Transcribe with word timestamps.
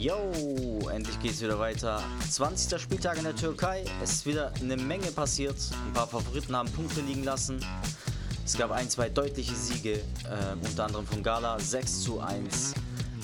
Yo, 0.00 0.32
endlich 0.88 1.20
geht's 1.20 1.42
wieder 1.42 1.58
weiter. 1.58 2.02
20. 2.30 2.80
Spieltag 2.80 3.18
in 3.18 3.24
der 3.24 3.36
Türkei. 3.36 3.84
Es 4.02 4.12
ist 4.12 4.26
wieder 4.26 4.50
eine 4.58 4.78
Menge 4.78 5.08
passiert. 5.08 5.56
Ein 5.86 5.92
paar 5.92 6.06
Favoriten 6.06 6.56
haben 6.56 6.72
Punkte 6.72 7.02
liegen 7.02 7.22
lassen. 7.22 7.62
Es 8.42 8.56
gab 8.56 8.70
ein, 8.70 8.88
zwei 8.88 9.10
deutliche 9.10 9.54
Siege, 9.54 9.96
äh, 10.24 10.66
unter 10.66 10.86
anderem 10.86 11.06
von 11.06 11.22
Gala 11.22 11.60
6 11.60 12.00
zu 12.00 12.18
1. 12.18 12.72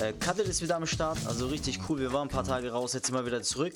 Äh, 0.01 0.12
Kadir 0.12 0.45
ist 0.45 0.61
wieder 0.61 0.77
am 0.77 0.87
Start, 0.87 1.19
also 1.27 1.46
richtig 1.46 1.81
cool. 1.88 1.99
Wir 1.99 2.12
waren 2.12 2.29
ein 2.29 2.31
paar 2.31 2.44
Tage 2.44 2.71
raus, 2.71 2.92
jetzt 2.92 3.06
sind 3.06 3.15
wir 3.15 3.24
wieder 3.24 3.42
zurück 3.42 3.74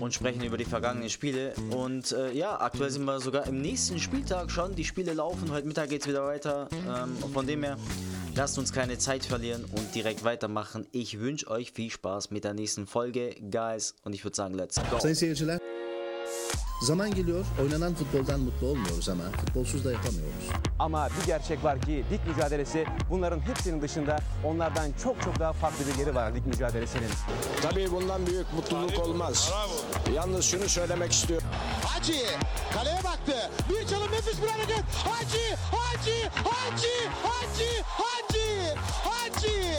und 0.00 0.14
sprechen 0.14 0.42
über 0.42 0.56
die 0.56 0.64
vergangenen 0.64 1.10
Spiele. 1.10 1.52
Und 1.70 2.12
äh, 2.12 2.32
ja, 2.32 2.60
aktuell 2.60 2.90
sind 2.90 3.04
wir 3.04 3.20
sogar 3.20 3.46
im 3.46 3.60
nächsten 3.60 3.98
Spieltag 3.98 4.50
schon. 4.50 4.74
Die 4.74 4.84
Spiele 4.84 5.12
laufen, 5.12 5.50
heute 5.50 5.66
Mittag 5.66 5.90
geht 5.90 6.02
es 6.02 6.08
wieder 6.08 6.24
weiter. 6.26 6.68
Ähm, 6.72 7.16
von 7.32 7.46
dem 7.46 7.62
her, 7.62 7.76
lasst 8.34 8.58
uns 8.58 8.72
keine 8.72 8.96
Zeit 8.98 9.26
verlieren 9.26 9.64
und 9.64 9.94
direkt 9.94 10.24
weitermachen. 10.24 10.86
Ich 10.92 11.20
wünsche 11.20 11.50
euch 11.50 11.72
viel 11.72 11.90
Spaß 11.90 12.30
mit 12.30 12.44
der 12.44 12.54
nächsten 12.54 12.86
Folge, 12.86 13.34
guys. 13.50 13.94
Und 14.02 14.14
ich 14.14 14.24
würde 14.24 14.36
sagen, 14.36 14.54
let's 14.54 14.76
go. 14.76 14.98
Zaman 16.82 17.14
geliyor 17.14 17.44
oynanan 17.62 17.94
futboldan 17.94 18.40
mutlu 18.40 18.66
olmuyoruz 18.66 19.08
ama 19.08 19.22
futbolsuz 19.40 19.84
da 19.84 19.92
yapamıyoruz. 19.92 20.44
Ama 20.78 21.08
bir 21.20 21.26
gerçek 21.26 21.64
var 21.64 21.80
ki 21.80 22.04
lig 22.10 22.20
mücadelesi 22.28 22.86
bunların 23.10 23.40
hepsinin 23.40 23.82
dışında 23.82 24.18
onlardan 24.44 24.90
çok 25.02 25.22
çok 25.22 25.38
daha 25.40 25.52
farklı 25.52 25.84
bir 25.92 25.98
yeri 25.98 26.14
var 26.14 26.32
lig 26.34 26.46
mücadelesinin. 26.46 27.08
Tabii 27.62 27.90
bundan 27.92 28.26
büyük 28.26 28.52
mutluluk 28.54 28.98
olmaz. 28.98 29.52
Yalnız 30.14 30.44
şunu 30.44 30.68
söylemek 30.68 31.12
istiyorum. 31.12 31.46
Hacı 31.84 32.12
kaleye 32.74 33.04
baktı. 33.04 33.50
Bir 33.70 33.88
çalım 33.88 34.12
nefis 34.12 34.42
bir 34.42 34.48
hareket. 34.48 34.84
Hacı, 34.84 35.56
Hacı, 35.72 36.30
Hacı, 36.44 37.10
Hacı, 37.22 37.82
Hacı, 37.84 38.74
Hacı. 39.04 39.74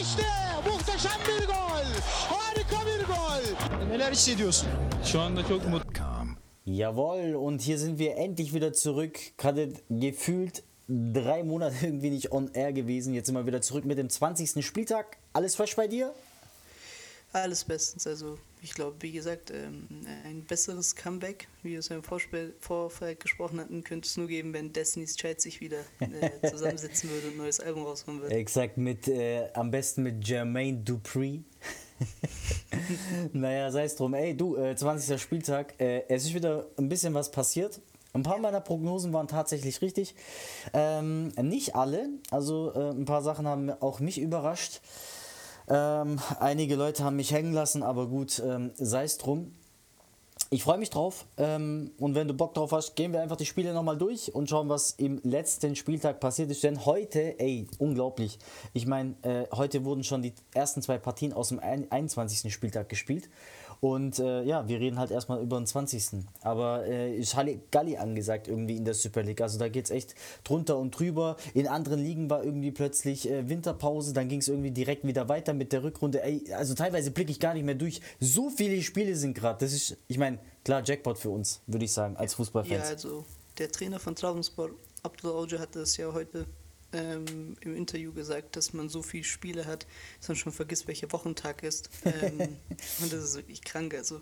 İşte 0.00 0.26
muhteşem 0.72 1.20
bir 1.28 1.46
gol. 1.46 1.84
Harika 2.28 2.86
bir 2.86 3.06
gol. 3.06 3.56
Neler 3.90 4.12
hissediyorsun? 4.12 4.68
Şu 5.04 5.20
anda 5.20 5.48
çok 5.48 5.68
mutlu. 5.68 5.90
Jawohl, 6.72 7.34
und 7.34 7.60
hier 7.62 7.78
sind 7.78 7.98
wir 7.98 8.16
endlich 8.16 8.54
wieder 8.54 8.72
zurück. 8.72 9.18
Gerade 9.36 9.72
gefühlt 9.88 10.62
drei 10.88 11.42
Monate 11.42 11.74
irgendwie 11.82 12.10
nicht 12.10 12.30
on 12.30 12.48
air 12.54 12.72
gewesen. 12.72 13.12
Jetzt 13.12 13.26
sind 13.26 13.34
wir 13.34 13.44
wieder 13.44 13.60
zurück 13.60 13.84
mit 13.84 13.98
dem 13.98 14.08
20. 14.08 14.64
Spieltag. 14.64 15.16
Alles 15.32 15.56
fresh 15.56 15.74
bei 15.74 15.88
dir? 15.88 16.14
Alles 17.32 17.64
bestens. 17.64 18.06
Also 18.06 18.38
ich 18.62 18.72
glaube, 18.72 18.96
wie 19.00 19.10
gesagt, 19.10 19.50
ähm, 19.50 19.88
ein 20.24 20.44
besseres 20.44 20.94
Comeback, 20.94 21.48
wie 21.64 21.72
wir 21.72 21.80
es 21.80 21.88
im 21.88 22.04
Vorspiel, 22.04 22.54
Vorfeld 22.60 23.18
gesprochen 23.18 23.58
hatten, 23.58 23.82
könnte 23.82 24.06
es 24.06 24.16
nur 24.16 24.28
geben, 24.28 24.52
wenn 24.52 24.72
Destiny's 24.72 25.16
Child 25.16 25.40
sich 25.40 25.60
wieder 25.60 25.80
äh, 25.98 26.50
zusammensetzen 26.50 27.10
würde 27.10 27.28
und 27.28 27.34
ein 27.34 27.38
neues 27.38 27.58
Album 27.58 27.84
raushauen 27.84 28.20
würde. 28.20 28.34
Exakt, 28.34 28.76
mit, 28.76 29.08
äh, 29.08 29.48
am 29.54 29.72
besten 29.72 30.04
mit 30.04 30.26
Jermaine 30.26 30.78
Dupri. 30.78 31.42
naja, 33.32 33.70
sei 33.70 33.84
es 33.84 33.96
drum. 33.96 34.14
Ey, 34.14 34.36
du, 34.36 34.56
äh, 34.56 34.74
20. 34.74 35.20
Spieltag. 35.20 35.74
Äh, 35.80 36.04
es 36.08 36.24
ist 36.24 36.34
wieder 36.34 36.66
ein 36.78 36.88
bisschen 36.88 37.14
was 37.14 37.30
passiert. 37.30 37.80
Ein 38.12 38.22
paar 38.22 38.38
meiner 38.38 38.60
Prognosen 38.60 39.12
waren 39.12 39.28
tatsächlich 39.28 39.80
richtig. 39.82 40.14
Ähm, 40.72 41.28
nicht 41.40 41.76
alle. 41.76 42.08
Also 42.30 42.72
äh, 42.74 42.90
ein 42.90 43.04
paar 43.04 43.22
Sachen 43.22 43.46
haben 43.46 43.70
auch 43.80 44.00
mich 44.00 44.20
überrascht. 44.20 44.80
Ähm, 45.68 46.18
einige 46.40 46.74
Leute 46.74 47.04
haben 47.04 47.16
mich 47.16 47.32
hängen 47.32 47.52
lassen, 47.52 47.84
aber 47.84 48.08
gut, 48.08 48.42
ähm, 48.44 48.72
sei 48.76 49.04
es 49.04 49.18
drum. 49.18 49.52
Ich 50.52 50.64
freue 50.64 50.78
mich 50.78 50.90
drauf 50.90 51.26
ähm, 51.36 51.92
und 51.98 52.16
wenn 52.16 52.26
du 52.26 52.34
Bock 52.34 52.54
drauf 52.54 52.72
hast, 52.72 52.96
gehen 52.96 53.12
wir 53.12 53.20
einfach 53.22 53.36
die 53.36 53.46
Spiele 53.46 53.72
nochmal 53.72 53.96
durch 53.96 54.34
und 54.34 54.50
schauen, 54.50 54.68
was 54.68 54.90
im 54.98 55.20
letzten 55.22 55.76
Spieltag 55.76 56.18
passiert 56.18 56.50
ist. 56.50 56.64
Denn 56.64 56.84
heute, 56.86 57.38
ey, 57.38 57.68
unglaublich. 57.78 58.36
Ich 58.72 58.84
meine, 58.84 59.14
äh, 59.22 59.46
heute 59.52 59.84
wurden 59.84 60.02
schon 60.02 60.22
die 60.22 60.32
ersten 60.52 60.82
zwei 60.82 60.98
Partien 60.98 61.32
aus 61.32 61.50
dem 61.50 61.60
ein- 61.60 61.88
21. 61.92 62.52
Spieltag 62.52 62.88
gespielt. 62.88 63.30
Und 63.80 64.18
äh, 64.18 64.42
ja, 64.42 64.68
wir 64.68 64.78
reden 64.78 64.98
halt 64.98 65.10
erstmal 65.10 65.40
über 65.42 65.58
den 65.58 65.66
20. 65.66 66.24
Aber 66.42 66.84
äh, 66.86 67.16
ist 67.16 67.34
Galli 67.70 67.96
angesagt 67.96 68.46
irgendwie 68.46 68.76
in 68.76 68.84
der 68.84 68.94
Super 68.94 69.22
League. 69.22 69.40
Also 69.40 69.58
da 69.58 69.68
geht 69.68 69.86
es 69.86 69.90
echt 69.90 70.14
drunter 70.44 70.76
und 70.78 70.90
drüber. 70.98 71.36
In 71.54 71.66
anderen 71.66 72.00
Ligen 72.02 72.28
war 72.28 72.44
irgendwie 72.44 72.72
plötzlich 72.72 73.30
äh, 73.30 73.48
Winterpause, 73.48 74.12
dann 74.12 74.28
ging 74.28 74.40
es 74.40 74.48
irgendwie 74.48 74.70
direkt 74.70 75.06
wieder 75.06 75.28
weiter 75.28 75.54
mit 75.54 75.72
der 75.72 75.82
Rückrunde. 75.82 76.22
Ey, 76.22 76.52
also 76.52 76.74
teilweise 76.74 77.10
blicke 77.10 77.30
ich 77.30 77.40
gar 77.40 77.54
nicht 77.54 77.64
mehr 77.64 77.74
durch. 77.74 78.00
So 78.20 78.50
viele 78.50 78.82
Spiele 78.82 79.16
sind 79.16 79.34
gerade. 79.34 79.58
Das 79.64 79.72
ist, 79.72 79.96
ich 80.08 80.18
meine, 80.18 80.38
klar, 80.64 80.82
Jackpot 80.84 81.16
für 81.18 81.30
uns, 81.30 81.60
würde 81.66 81.86
ich 81.86 81.92
sagen, 81.92 82.16
als 82.16 82.32
Ja, 82.32 82.36
Fußballfans. 82.36 82.88
also 82.88 83.24
der 83.58 83.70
Trainer 83.70 83.98
von 83.98 84.14
Trabzonspor, 84.14 84.70
Abdul 85.02 85.32
Auge, 85.32 85.58
hat 85.58 85.74
das 85.74 85.96
ja 85.96 86.12
heute 86.12 86.44
ähm, 86.92 87.56
im 87.60 87.76
Interview 87.76 88.12
gesagt, 88.12 88.56
dass 88.56 88.72
man 88.72 88.88
so 88.88 89.02
viele 89.02 89.24
Spiele 89.24 89.66
hat, 89.66 89.86
dass 90.18 90.28
man 90.28 90.36
schon 90.36 90.52
vergisst, 90.52 90.88
welcher 90.88 91.10
Wochentag 91.12 91.62
ist. 91.62 91.90
Ähm, 92.04 92.38
und 93.02 93.12
das 93.12 93.22
ist 93.24 93.36
wirklich 93.36 93.62
krank. 93.62 93.94
Also 93.94 94.20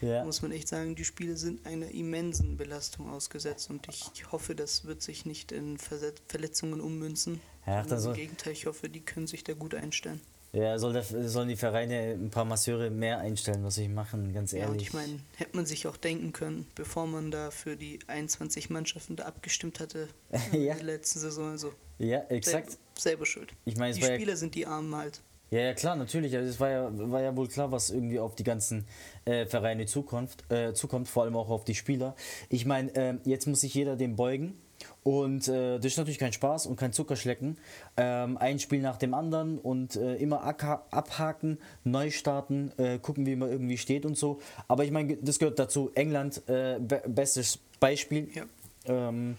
Ja. 0.00 0.24
muss 0.24 0.42
man 0.42 0.52
echt 0.52 0.68
sagen, 0.68 0.94
die 0.94 1.04
Spiele 1.04 1.36
sind 1.36 1.66
einer 1.66 1.90
immensen 1.90 2.56
Belastung 2.56 3.10
ausgesetzt 3.10 3.68
und 3.70 3.86
ich 3.88 4.30
hoffe, 4.30 4.54
das 4.54 4.84
wird 4.84 5.02
sich 5.02 5.26
nicht 5.26 5.50
in 5.52 5.76
Verset- 5.78 6.22
Verletzungen 6.28 6.80
ummünzen. 6.80 7.40
Ja, 7.66 7.84
soll- 7.98 8.12
Im 8.14 8.16
Gegenteil, 8.20 8.52
ich 8.52 8.66
hoffe, 8.66 8.88
die 8.88 9.00
können 9.00 9.26
sich 9.26 9.42
da 9.44 9.54
gut 9.54 9.74
einstellen. 9.74 10.20
Ja, 10.52 10.78
soll 10.78 10.94
der, 10.94 11.02
sollen 11.28 11.48
die 11.50 11.56
Vereine 11.56 12.12
ein 12.14 12.30
paar 12.30 12.46
Masseure 12.46 12.88
mehr 12.88 13.18
einstellen, 13.18 13.62
was 13.64 13.76
ich 13.76 13.90
machen, 13.90 14.32
ganz 14.32 14.52
Ja, 14.52 14.60
und 14.66 14.74
ehrlich. 14.74 14.88
ich 14.88 14.92
meine, 14.94 15.20
hätte 15.36 15.54
man 15.56 15.66
sich 15.66 15.86
auch 15.86 15.98
denken 15.98 16.32
können, 16.32 16.66
bevor 16.74 17.06
man 17.06 17.30
da 17.30 17.50
für 17.50 17.76
die 17.76 17.98
21 18.06 18.70
Mannschaften 18.70 19.16
da 19.16 19.24
abgestimmt 19.24 19.78
hatte 19.80 20.08
äh, 20.30 20.38
Ja. 20.64 20.72
in 20.72 20.78
der 20.78 20.86
letzten 20.86 21.18
Saison. 21.18 21.50
Also 21.50 21.74
ja, 21.98 22.20
exakt. 22.28 22.70
Selber, 22.70 22.82
selber 22.98 23.26
schuld. 23.26 23.52
Ich 23.64 23.76
meine, 23.76 23.90
es 23.90 23.96
die 23.96 24.02
war 24.02 24.10
ja- 24.10 24.16
Spieler 24.16 24.36
sind 24.36 24.54
die 24.54 24.66
Armen 24.66 24.94
halt. 24.94 25.20
Ja, 25.50 25.60
ja, 25.60 25.72
klar, 25.72 25.96
natürlich. 25.96 26.36
Also 26.36 26.50
es 26.50 26.60
war 26.60 26.68
ja, 26.68 26.90
war 27.10 27.22
ja 27.22 27.34
wohl 27.34 27.48
klar, 27.48 27.72
was 27.72 27.88
irgendwie 27.88 28.18
auf 28.18 28.34
die 28.34 28.44
ganzen 28.44 28.84
äh, 29.24 29.46
Vereine 29.46 29.86
Zukunft, 29.86 30.44
äh, 30.52 30.74
zukommt, 30.74 31.08
vor 31.08 31.22
allem 31.22 31.36
auch 31.36 31.48
auf 31.48 31.64
die 31.64 31.74
Spieler. 31.74 32.14
Ich 32.50 32.66
meine, 32.66 32.94
äh, 32.94 33.14
jetzt 33.24 33.46
muss 33.46 33.60
sich 33.62 33.72
jeder 33.72 33.96
dem 33.96 34.14
beugen. 34.14 34.58
Und 35.04 35.48
äh, 35.48 35.76
das 35.78 35.86
ist 35.86 35.96
natürlich 35.96 36.18
kein 36.18 36.34
Spaß 36.34 36.66
und 36.66 36.76
kein 36.76 36.92
Zuckerschlecken. 36.92 37.56
Ähm, 37.96 38.36
ein 38.36 38.58
Spiel 38.58 38.80
nach 38.82 38.96
dem 38.98 39.14
anderen 39.14 39.58
und 39.58 39.96
äh, 39.96 40.16
immer 40.16 40.44
abha- 40.46 40.82
abhaken, 40.90 41.58
neu 41.82 42.10
starten, 42.10 42.70
äh, 42.76 42.98
gucken, 42.98 43.24
wie 43.24 43.34
man 43.34 43.50
irgendwie 43.50 43.78
steht 43.78 44.04
und 44.04 44.18
so. 44.18 44.40
Aber 44.68 44.84
ich 44.84 44.90
meine, 44.90 45.16
das 45.16 45.38
gehört 45.38 45.58
dazu. 45.58 45.90
England, 45.94 46.42
be 46.46 47.02
bestes 47.08 47.58
Beispiel. 47.80 48.28
Ja. 48.34 48.44
Ähm, 48.84 49.36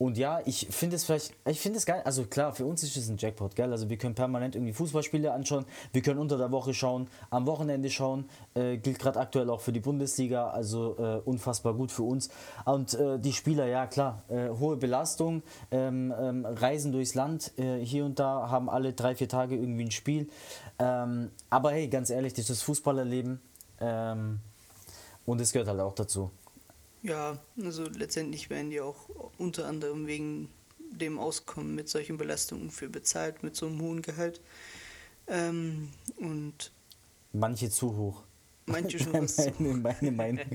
und 0.00 0.16
ja, 0.16 0.40
ich 0.46 0.66
finde 0.70 0.96
es 0.96 1.04
vielleicht, 1.04 1.34
ich 1.46 1.60
finde 1.60 1.76
es 1.76 1.84
geil. 1.84 2.00
Also 2.06 2.24
klar, 2.24 2.54
für 2.54 2.64
uns 2.64 2.82
ist 2.82 2.96
es 2.96 3.10
ein 3.10 3.18
Jackpot, 3.18 3.54
gell? 3.54 3.70
Also 3.70 3.90
wir 3.90 3.98
können 3.98 4.14
permanent 4.14 4.56
irgendwie 4.56 4.72
Fußballspiele 4.72 5.30
anschauen, 5.30 5.66
wir 5.92 6.00
können 6.00 6.18
unter 6.18 6.38
der 6.38 6.50
Woche 6.50 6.72
schauen, 6.72 7.06
am 7.28 7.44
Wochenende 7.44 7.90
schauen. 7.90 8.24
Äh, 8.54 8.78
gilt 8.78 8.98
gerade 8.98 9.20
aktuell 9.20 9.50
auch 9.50 9.60
für 9.60 9.72
die 9.72 9.80
Bundesliga, 9.80 10.48
also 10.48 10.96
äh, 10.98 11.20
unfassbar 11.28 11.74
gut 11.74 11.92
für 11.92 12.04
uns. 12.04 12.30
Und 12.64 12.94
äh, 12.94 13.18
die 13.18 13.34
Spieler, 13.34 13.66
ja 13.66 13.86
klar, 13.86 14.22
äh, 14.30 14.48
hohe 14.48 14.78
Belastung, 14.78 15.42
ähm, 15.70 16.14
ähm, 16.18 16.46
Reisen 16.46 16.92
durchs 16.92 17.14
Land, 17.14 17.52
äh, 17.58 17.84
hier 17.84 18.06
und 18.06 18.18
da 18.18 18.48
haben 18.48 18.70
alle 18.70 18.94
drei, 18.94 19.14
vier 19.14 19.28
Tage 19.28 19.54
irgendwie 19.54 19.84
ein 19.84 19.90
Spiel. 19.90 20.30
Ähm, 20.78 21.30
aber 21.50 21.72
hey, 21.72 21.88
ganz 21.88 22.08
ehrlich, 22.08 22.32
das 22.32 22.44
ist 22.44 22.50
das 22.50 22.62
Fußballerleben. 22.62 23.38
Ähm, 23.82 24.40
und 25.26 25.42
es 25.42 25.52
gehört 25.52 25.68
halt 25.68 25.80
auch 25.80 25.94
dazu. 25.94 26.30
Ja, 27.02 27.38
also 27.62 27.84
letztendlich 27.84 28.50
werden 28.50 28.70
die 28.70 28.80
auch 28.80 29.08
unter 29.38 29.66
anderem 29.66 30.06
wegen 30.06 30.48
dem 30.78 31.18
Auskommen 31.18 31.74
mit 31.74 31.88
solchen 31.88 32.18
Belastungen 32.18 32.70
für 32.70 32.88
bezahlt, 32.88 33.42
mit 33.42 33.56
so 33.56 33.66
einem 33.66 33.80
hohen 33.80 34.02
Gehalt. 34.02 34.40
Ähm, 35.28 35.88
und 36.18 36.72
Manche 37.32 37.70
zu 37.70 37.96
hoch. 37.96 38.22
manche 38.66 38.98
schon 39.02 39.12
meine, 39.12 39.80
meine 39.80 40.10
Meinung. 40.10 40.46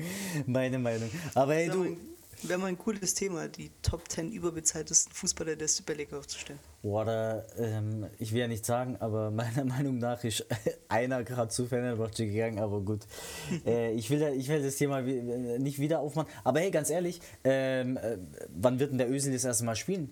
Meine 0.46 0.80
Meinung. 0.80 1.10
Aber 1.34 1.54
hey, 1.56 1.70
du. 1.70 1.98
Mal, 2.44 2.50
wär 2.50 2.58
mal 2.58 2.68
ein 2.68 2.78
cooles 2.78 3.14
Thema, 3.14 3.48
die 3.48 3.72
Top 3.82 4.10
10 4.10 4.32
überbezahltesten 4.32 5.14
Fußballer 5.14 5.56
der 5.56 5.68
Super 5.68 5.94
League 5.96 6.14
aufzustellen. 6.14 6.60
Oder, 6.84 7.46
ähm, 7.58 8.08
ich 8.20 8.32
will 8.32 8.42
ja 8.42 8.48
nicht 8.48 8.66
sagen, 8.66 8.98
aber 9.00 9.32
meiner 9.32 9.66
Meinung 9.66 9.98
nach 9.98 10.24
ist 10.24 10.46
einer 10.90 11.24
gerade 11.24 11.50
zu 11.50 11.66
Fenerbahce 11.66 12.26
gegangen, 12.28 12.60
aber 12.60 12.82
gut. 12.82 13.02
äh, 13.66 13.92
ich, 13.94 14.10
will 14.10 14.20
da, 14.20 14.30
ich 14.30 14.48
will 14.48 14.62
das 14.62 14.76
Thema 14.76 15.00
äh, 15.00 15.60
nicht 15.60 15.80
wieder 15.80 16.00
aufmachen. 16.00 16.30
Aber 16.44 16.60
hey, 16.60 16.72
ganz 16.72 16.90
ehrlich, 16.90 17.20
ähm, 17.44 17.98
äh, 17.98 18.18
wann 18.56 18.80
wird 18.80 18.92
denn 18.92 18.98
der 18.98 19.10
Ösel 19.10 19.34
das 19.34 19.44
erste 19.46 19.64
Mal 19.66 19.76
spielen? 19.76 20.12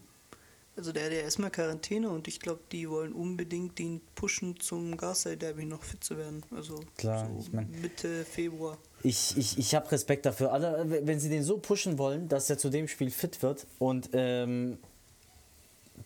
Also 0.76 0.92
der 0.92 1.06
hat 1.06 1.12
ja 1.12 1.20
erstmal 1.20 1.52
Quarantäne 1.52 2.10
und 2.10 2.28
ich 2.28 2.40
glaube, 2.40 2.62
die 2.72 2.90
wollen 2.90 3.14
unbedingt 3.14 3.78
den 3.78 4.02
pushen 4.16 4.60
zum 4.60 4.98
Garsei-Derby 4.98 5.66
noch 5.66 5.84
fit 5.84 6.04
zu 6.04 6.18
werden. 6.18 6.42
Also 6.50 6.80
Klar, 6.98 7.30
so 7.32 7.40
ich 7.42 7.54
mein- 7.54 7.70
Mitte 7.80 8.26
Februar. 8.26 8.80
Ich, 9.04 9.38
ich, 9.38 9.58
ich 9.58 9.76
habe 9.76 9.92
Respekt 9.92 10.26
dafür. 10.26 10.54
Alle, 10.54 10.86
wenn 10.88 11.20
sie 11.20 11.30
den 11.30 11.44
so 11.44 11.58
pushen 11.58 11.98
wollen, 11.98 12.30
dass 12.30 12.50
er 12.50 12.58
zu 12.58 12.70
dem 12.70 12.88
Spiel 12.88 13.12
fit 13.12 13.44
wird 13.44 13.68
und 13.78 14.10
ähm, 14.14 14.78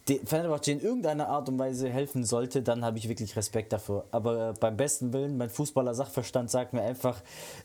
Fenerbahce 0.07 0.71
in 0.71 0.79
irgendeiner 0.79 1.27
Art 1.27 1.49
und 1.49 1.59
Weise 1.59 1.89
helfen 1.89 2.23
sollte, 2.23 2.61
dann 2.61 2.83
habe 2.83 2.97
ich 2.97 3.09
wirklich 3.09 3.35
Respekt 3.35 3.73
dafür. 3.73 4.05
Aber 4.11 4.49
äh, 4.49 4.53
beim 4.59 4.77
besten 4.77 5.13
Willen, 5.13 5.37
mein 5.37 5.49
Fußballer-Sachverstand 5.49 6.49
sagt 6.49 6.73
mir 6.73 6.81
einfach, 6.81 7.21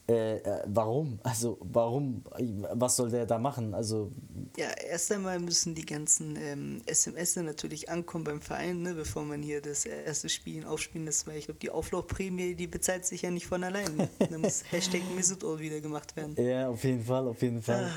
äh, 0.08 0.38
äh, 0.38 0.62
warum? 0.66 1.20
Also 1.22 1.58
warum? 1.60 2.24
Was 2.72 2.96
soll 2.96 3.10
der 3.10 3.26
da 3.26 3.38
machen? 3.38 3.74
Also 3.74 4.10
Ja, 4.56 4.66
erst 4.88 5.12
einmal 5.12 5.38
müssen 5.38 5.74
die 5.74 5.86
ganzen 5.86 6.36
ähm, 6.36 6.82
SMS 6.86 7.36
natürlich 7.36 7.88
ankommen 7.88 8.24
beim 8.24 8.40
Verein, 8.40 8.82
ne, 8.82 8.94
bevor 8.94 9.22
man 9.22 9.42
hier 9.42 9.60
das 9.60 9.86
erste 9.86 10.28
Spiel 10.28 10.66
aufspielen 10.66 11.06
lässt, 11.06 11.26
weil 11.26 11.36
ich 11.36 11.46
glaube, 11.46 11.60
die 11.60 11.70
Auflaufprämie, 11.70 12.54
die 12.54 12.66
bezahlt 12.66 13.06
sich 13.06 13.22
ja 13.22 13.30
nicht 13.30 13.46
von 13.46 13.62
allein. 13.62 14.08
Da 14.18 14.38
muss 14.38 14.64
Hashtag 14.70 15.02
Mesut 15.14 15.42
wieder 15.58 15.80
gemacht 15.80 16.14
werden. 16.16 16.34
Ja, 16.36 16.68
auf 16.68 16.82
jeden 16.84 17.04
Fall, 17.04 17.28
auf 17.28 17.40
jeden 17.42 17.62
Fall. 17.62 17.90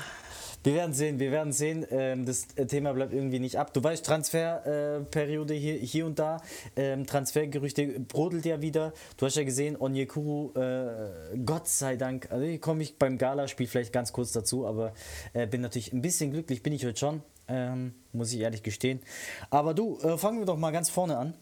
Wir 0.66 0.74
werden 0.74 0.94
sehen, 0.94 1.20
wir 1.20 1.30
werden 1.30 1.52
sehen. 1.52 1.86
Ähm, 1.90 2.26
das 2.26 2.48
Thema 2.48 2.92
bleibt 2.92 3.12
irgendwie 3.12 3.38
nicht 3.38 3.56
ab. 3.56 3.72
Du 3.72 3.84
weißt, 3.84 4.04
Transferperiode 4.04 5.54
äh, 5.54 5.58
hier, 5.60 5.74
hier 5.74 6.06
und 6.06 6.18
da. 6.18 6.38
Ähm, 6.74 7.06
Transfergerüchte 7.06 8.00
brodelt 8.00 8.44
ja 8.46 8.60
wieder. 8.60 8.92
Du 9.16 9.26
hast 9.26 9.36
ja 9.36 9.44
gesehen, 9.44 9.76
Onyekuru, 9.78 10.50
äh, 10.58 11.36
Gott 11.44 11.68
sei 11.68 11.94
Dank, 11.94 12.32
also 12.32 12.44
hier 12.44 12.58
komme 12.60 12.82
ich 12.82 12.98
beim 12.98 13.16
Gala-Spiel 13.16 13.68
vielleicht 13.68 13.92
ganz 13.92 14.12
kurz 14.12 14.32
dazu, 14.32 14.66
aber 14.66 14.92
äh, 15.34 15.46
bin 15.46 15.60
natürlich 15.60 15.92
ein 15.92 16.02
bisschen 16.02 16.32
glücklich, 16.32 16.64
bin 16.64 16.72
ich 16.72 16.84
heute 16.84 16.98
schon, 16.98 17.22
ähm, 17.46 17.94
muss 18.12 18.32
ich 18.32 18.40
ehrlich 18.40 18.64
gestehen. 18.64 18.98
Aber 19.50 19.72
du, 19.72 20.00
äh, 20.00 20.18
fangen 20.18 20.40
wir 20.40 20.46
doch 20.46 20.58
mal 20.58 20.72
ganz 20.72 20.90
vorne 20.90 21.16
an. 21.16 21.34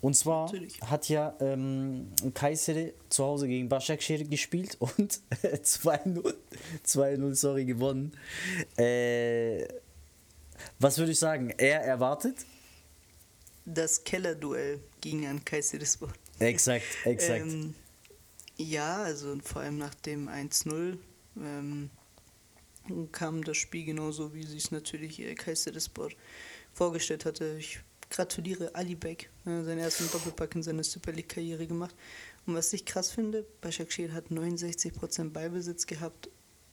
Und 0.00 0.14
zwar 0.14 0.46
Natürlich. 0.46 0.80
hat 0.82 1.08
ja 1.08 1.34
ähm, 1.40 2.12
Kayseri 2.34 2.94
zu 3.08 3.24
Hause 3.24 3.48
gegen 3.48 3.68
Başakşehir 3.68 4.24
gespielt 4.28 4.76
und 4.80 5.20
2-0, 5.42 6.34
2-0, 6.86 7.34
sorry, 7.34 7.64
gewonnen. 7.64 8.12
Äh, 8.76 9.66
was 10.78 10.98
würde 10.98 11.12
ich 11.12 11.18
sagen? 11.18 11.50
Er 11.58 11.82
erwartet? 11.82 12.36
Das 13.66 14.04
Kellerduell 14.04 14.80
ging 15.00 15.26
an 15.26 15.44
Kayserispor. 15.44 16.12
Exakt, 16.38 16.84
exakt. 17.04 17.46
Ähm, 17.46 17.74
ja, 18.56 19.02
also 19.02 19.36
vor 19.42 19.62
allem 19.62 19.78
nach 19.78 19.94
dem 19.94 20.28
1-0 20.28 20.98
ähm, 21.36 21.90
kam 23.12 23.42
das 23.42 23.56
Spiel 23.56 23.84
genauso, 23.84 24.34
wie 24.34 24.44
sich 24.44 24.64
es 24.64 24.70
natürlich 24.70 25.20
äh, 25.20 25.34
Kayserispor 25.34 26.10
vorgestellt 26.72 27.24
hatte. 27.24 27.56
Ich 27.58 27.80
gratuliere 28.10 28.74
Ali 28.74 28.94
Beck, 28.94 29.30
äh, 29.46 29.62
seinen 29.62 29.78
ersten 29.78 30.10
Doppelpack 30.10 30.54
in 30.54 30.62
seiner 30.62 30.84
Super 30.84 31.12
League-Karriere 31.12 31.66
gemacht. 31.66 31.94
Und 32.46 32.54
was 32.54 32.72
ich 32.72 32.84
krass 32.84 33.10
finde, 33.10 33.44
Başakşehir 33.60 34.12
hat 34.12 34.30
69% 34.30 35.30
Ballbesitz 35.30 35.86
gehabt 35.86 36.28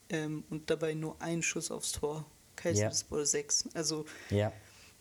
ähm, 0.09 0.43
und 0.49 0.69
dabei 0.69 0.93
nur 0.93 1.21
einen 1.21 1.43
Schuss 1.43 1.71
aufs 1.71 1.93
Tor. 1.93 2.25
Kayserispor 2.57 3.25
6. 3.25 3.69
Also 3.73 4.05
ja, 4.29 4.51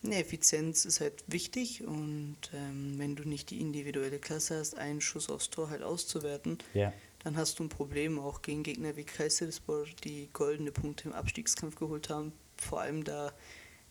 Ne, 0.02 0.16
Effizienz 0.16 0.86
ist 0.86 1.02
halt 1.02 1.22
wichtig 1.26 1.84
und 1.84 2.38
ähm, 2.54 2.94
wenn 2.96 3.16
du 3.16 3.28
nicht 3.28 3.50
die 3.50 3.60
individuelle 3.60 4.18
Klasse 4.18 4.58
hast, 4.58 4.78
einen 4.78 5.02
Schuss 5.02 5.28
aufs 5.28 5.50
Tor 5.50 5.68
halt 5.68 5.82
auszuwerten, 5.82 6.56
ja, 6.72 6.90
dann 7.22 7.36
hast 7.36 7.58
du 7.58 7.64
ein 7.64 7.68
Problem 7.68 8.18
auch 8.18 8.40
gegen 8.40 8.62
Gegner 8.62 8.96
wie 8.96 9.04
Kayserispor, 9.04 9.84
die 10.04 10.30
goldene 10.32 10.72
Punkte 10.72 11.10
im 11.10 11.14
Abstiegskampf 11.14 11.76
geholt 11.76 12.08
haben. 12.08 12.32
Vor 12.56 12.80
allem 12.80 13.04
da 13.04 13.34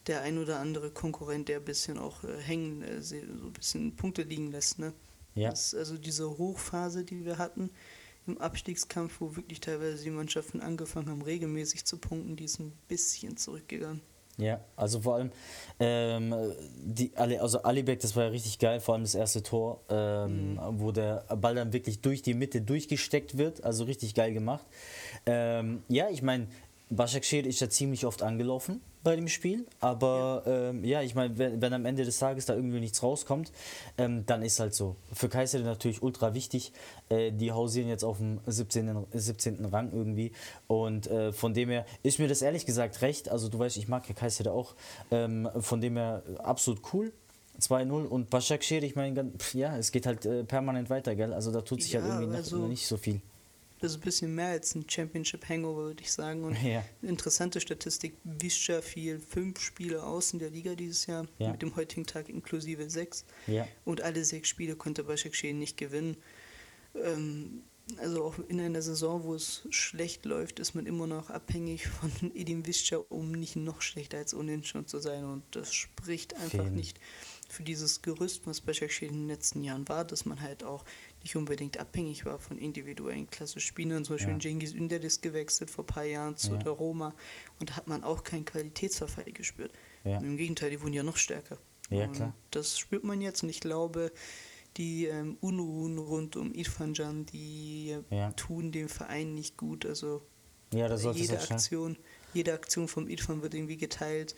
der 0.10 0.22
ein 0.22 0.38
oder 0.38 0.60
andere 0.60 0.92
Konkurrent, 0.92 1.48
der 1.48 1.58
ein 1.58 1.66
bisschen 1.66 1.98
auch 1.98 2.24
äh, 2.24 2.38
hängen, 2.42 2.82
äh, 2.82 3.02
so 3.02 3.16
ein 3.16 3.54
bisschen 3.54 3.96
Punkte 3.96 4.24
liegen 4.24 4.52
lässt. 4.52 4.80
Ne? 4.80 4.94
ja. 5.36 5.50
Das, 5.50 5.74
also 5.74 5.98
diese 5.98 6.38
Hochphase, 6.38 7.04
die 7.04 7.26
wir 7.26 7.38
hatten 7.38 7.70
im 8.28 8.38
Abstiegskampf, 8.38 9.22
wo 9.22 9.36
wirklich 9.36 9.60
teilweise 9.60 10.04
die 10.04 10.10
Mannschaften 10.12 10.62
angefangen 10.62 11.10
haben, 11.10 11.22
regelmäßig 11.22 11.86
zu 11.86 11.98
punkten, 11.98 12.36
die 12.36 12.46
ist 12.46 12.60
ein 12.60 12.74
bisschen 12.88 13.38
zurückgegangen. 13.38 14.02
Ja, 14.38 14.62
also 14.78 15.02
vor 15.02 15.16
allem, 15.16 15.32
ähm, 15.82 16.34
die, 16.78 17.12
also 17.18 17.62
Alibek, 17.64 18.00
das 18.00 18.16
war 18.16 18.24
ja 18.24 18.30
richtig 18.30 18.58
geil, 18.58 18.80
vor 18.80 18.94
allem 18.94 19.04
das 19.04 19.14
erste 19.14 19.44
Tor, 19.44 19.82
ähm, 19.90 20.58
wo 20.74 20.94
der 20.94 21.26
Ball 21.42 21.56
dann 21.56 21.74
wirklich 21.74 22.00
durch 22.00 22.22
die 22.22 22.34
Mitte 22.34 22.62
durchgesteckt 22.62 23.38
wird, 23.38 23.66
also 23.66 23.84
richtig 23.84 24.16
geil 24.16 24.34
gemacht. 24.34 24.66
Ähm, 25.26 25.84
ja, 25.90 26.10
ich 26.10 26.22
meine, 26.22 26.48
Başakşehir 26.92 27.46
ist 27.46 27.62
ja 27.62 27.70
ziemlich 27.70 28.04
oft 28.06 28.24
angelaufen 28.24 28.82
bei 29.04 29.16
dem 29.16 29.28
Spiel, 29.28 29.66
aber 29.80 30.44
ähm, 30.48 30.84
ja, 30.84 31.04
ich 31.04 31.14
meine, 31.14 31.38
wenn, 31.38 31.62
wenn 31.62 31.72
am 31.74 31.86
Ende 31.86 32.04
des 32.04 32.18
Tages 32.18 32.48
da 32.48 32.56
irgendwie 32.56 32.80
nichts 32.80 33.04
rauskommt, 33.04 33.52
ähm, 34.00 34.26
dann 34.26 34.42
ist 34.42 34.60
halt 34.60 34.74
so. 34.74 34.96
Für 35.14 35.30
Kaiser 35.30 35.60
natürlich 35.60 36.02
ultra 36.02 36.34
wichtig, 36.34 36.74
äh, 37.10 37.32
die 37.32 37.52
hausieren 37.52 37.88
jetzt 37.90 38.04
auf 38.04 38.18
dem 38.18 38.40
17. 38.48 39.06
17. 39.14 39.66
Rang 39.66 39.92
irgendwie 39.94 40.32
und 40.68 41.06
äh, 41.08 41.32
von 41.32 41.54
dem 41.54 41.70
her 41.70 41.86
ist 42.02 42.18
mir 42.18 42.28
das 42.28 42.42
ehrlich 42.42 42.66
gesagt 42.66 43.02
recht, 43.04 43.30
also 43.30 43.50
du 43.50 43.60
weißt, 43.60 43.78
ich 43.78 43.88
mag 43.88 44.10
ja 44.10 44.16
Kaiser 44.16 44.52
auch, 44.52 44.74
ähm, 45.12 45.48
von 45.60 45.82
dem 45.82 45.96
her 45.96 46.24
absolut 46.40 46.82
cool. 46.94 47.14
2-0 47.62 48.06
und 48.06 48.30
Başakşehir, 48.30 48.84
ich 48.84 48.96
meine, 48.96 49.32
ja, 49.54 49.78
es 49.78 49.92
geht 49.92 50.06
halt 50.06 50.26
äh, 50.26 50.44
permanent 50.46 50.90
weiter, 50.90 51.14
gell? 51.14 51.34
Also 51.34 51.52
da 51.52 51.60
tut 51.62 51.84
sich 51.84 51.92
Ja, 51.92 52.02
halt 52.02 52.10
irgendwie 52.14 52.28
noch, 52.32 52.38
also- 52.38 52.58
noch 52.58 52.68
nicht 52.70 52.88
so 52.88 52.96
viel. 52.98 53.20
Das 53.82 53.92
ist 53.92 53.98
ein 53.98 54.02
bisschen 54.02 54.36
mehr 54.36 54.50
als 54.50 54.76
ein 54.76 54.84
Championship 54.90 55.48
Hangover, 55.48 55.84
würde 55.84 56.02
ich 56.04 56.12
sagen. 56.12 56.44
Und 56.44 56.62
Ja. 56.62 56.84
interessante 57.02 57.62
Statistik: 57.62 58.14
Visca 58.26 58.82
fiel 58.82 59.20
fünf 59.20 59.60
Spiele 59.62 60.04
aus 60.04 60.34
in 60.34 60.40
der 60.40 60.50
Liga 60.50 60.76
dieses 60.76 61.06
Jahr, 61.06 61.28
Ja. 61.38 61.52
mit 61.52 61.62
dem 61.62 61.76
heutigen 61.76 62.06
Tag 62.06 62.28
inklusive 62.30 62.90
sechs. 62.90 63.24
Ja. 63.48 63.68
Und 63.86 64.02
alle 64.02 64.26
sechs 64.26 64.50
Spiele 64.50 64.76
konnte 64.76 65.04
Başakşehir 65.04 65.54
nicht 65.54 65.78
gewinnen. 65.78 66.18
Ähm, 66.96 67.64
also 67.98 68.24
auch 68.24 68.36
in 68.50 68.60
einer 68.60 68.82
Saison, 68.84 69.24
wo 69.24 69.34
es 69.34 69.64
schlecht 69.72 70.26
läuft, 70.26 70.60
ist 70.60 70.76
man 70.76 70.86
immer 70.86 71.08
noch 71.08 71.30
abhängig 71.32 71.88
von 71.88 72.12
Edin 72.36 72.66
Visca, 72.68 72.98
um 73.10 73.32
nicht 73.32 73.56
noch 73.56 73.82
schlechter 73.82 74.18
als 74.20 74.34
Unentschieden 74.34 74.86
zu 74.88 75.00
sein. 75.00 75.24
Und 75.24 75.44
das 75.52 75.74
spricht 75.74 76.36
einfach 76.36 76.50
Fehlen. 76.66 76.76
nicht 76.76 77.00
für 77.48 77.64
dieses 77.64 78.04
Gerüst, 78.04 78.46
was 78.46 78.62
Başakşehir 78.62 79.10
in 79.10 79.22
den 79.22 79.28
letzten 79.28 79.64
Jahren 79.64 79.88
war, 79.90 80.06
dass 80.06 80.26
man 80.26 80.40
halt 80.42 80.64
auch 80.64 80.86
nicht 81.24 81.36
unbedingt 81.36 81.78
abhängig 81.80 82.26
war 82.26 82.40
von 82.40 82.58
individuellen 82.58 83.30
Klasse-Spielern. 83.30 84.06
Zum 84.06 84.16
Beispiel 84.16 84.34
Ja. 84.34 84.40
Cengiz 84.40 84.74
Ünder 84.74 85.02
ist 85.02 85.22
gewechselt 85.22 85.70
vor 85.70 85.84
ein 85.84 85.88
paar 85.88 86.04
Jahren 86.06 86.38
zu 86.38 86.52
Ja. 86.54 86.58
der 86.58 86.72
Roma 86.72 87.14
und 87.60 87.70
da 87.72 87.76
hat 87.76 87.88
man 87.88 88.04
auch 88.04 88.24
keinen 88.24 88.46
Qualitätsverfall 88.46 89.32
gespürt. 89.34 89.72
Ja. 90.04 90.18
Im 90.20 90.38
Gegenteil, 90.38 90.70
die 90.72 90.82
wurden 90.82 90.94
ja 90.94 91.04
noch 91.04 91.18
stärker. 91.18 91.58
Ja, 91.90 92.06
Und 92.06 92.14
klar. 92.14 92.36
Das 92.52 92.78
spürt 92.80 93.04
man 93.04 93.20
jetzt 93.22 93.44
und 93.44 93.50
ich 93.50 93.60
glaube, 93.60 94.12
die 94.78 95.06
ähm, 95.08 95.38
Unruhen 95.42 95.98
rund 95.98 96.36
um 96.36 96.54
Irfan 96.54 96.94
Can, 96.94 97.26
die 97.26 97.98
Ja. 98.12 98.32
tun 98.34 98.72
dem 98.72 98.88
Verein 98.88 99.34
nicht 99.34 99.58
gut. 99.58 99.86
Also 99.86 100.22
Ja, 100.74 100.94
jede. 100.96 101.40
Aktion, 101.42 101.98
jede 102.34 102.54
Aktion 102.54 102.88
vom 102.88 103.08
Irfan 103.08 103.42
wird 103.42 103.56
irgendwie 103.56 103.78
geteilt, 103.78 104.36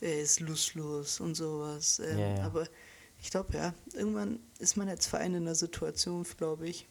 er 0.00 0.20
ist 0.20 0.40
lustlos 0.40 1.20
und 1.20 1.36
sowas. 1.36 2.00
Ähm. 2.04 2.40
Aber 2.40 2.66
ich 3.20 3.30
glaube, 3.30 3.56
ja, 3.56 3.74
irgendwann 3.94 4.38
ist 4.58 4.76
man 4.76 4.88
als 4.88 5.06
Verein 5.06 5.34
in 5.34 5.42
einer 5.42 5.54
Situation, 5.54 6.24
glaube 6.36 6.68
ich, 6.68 6.86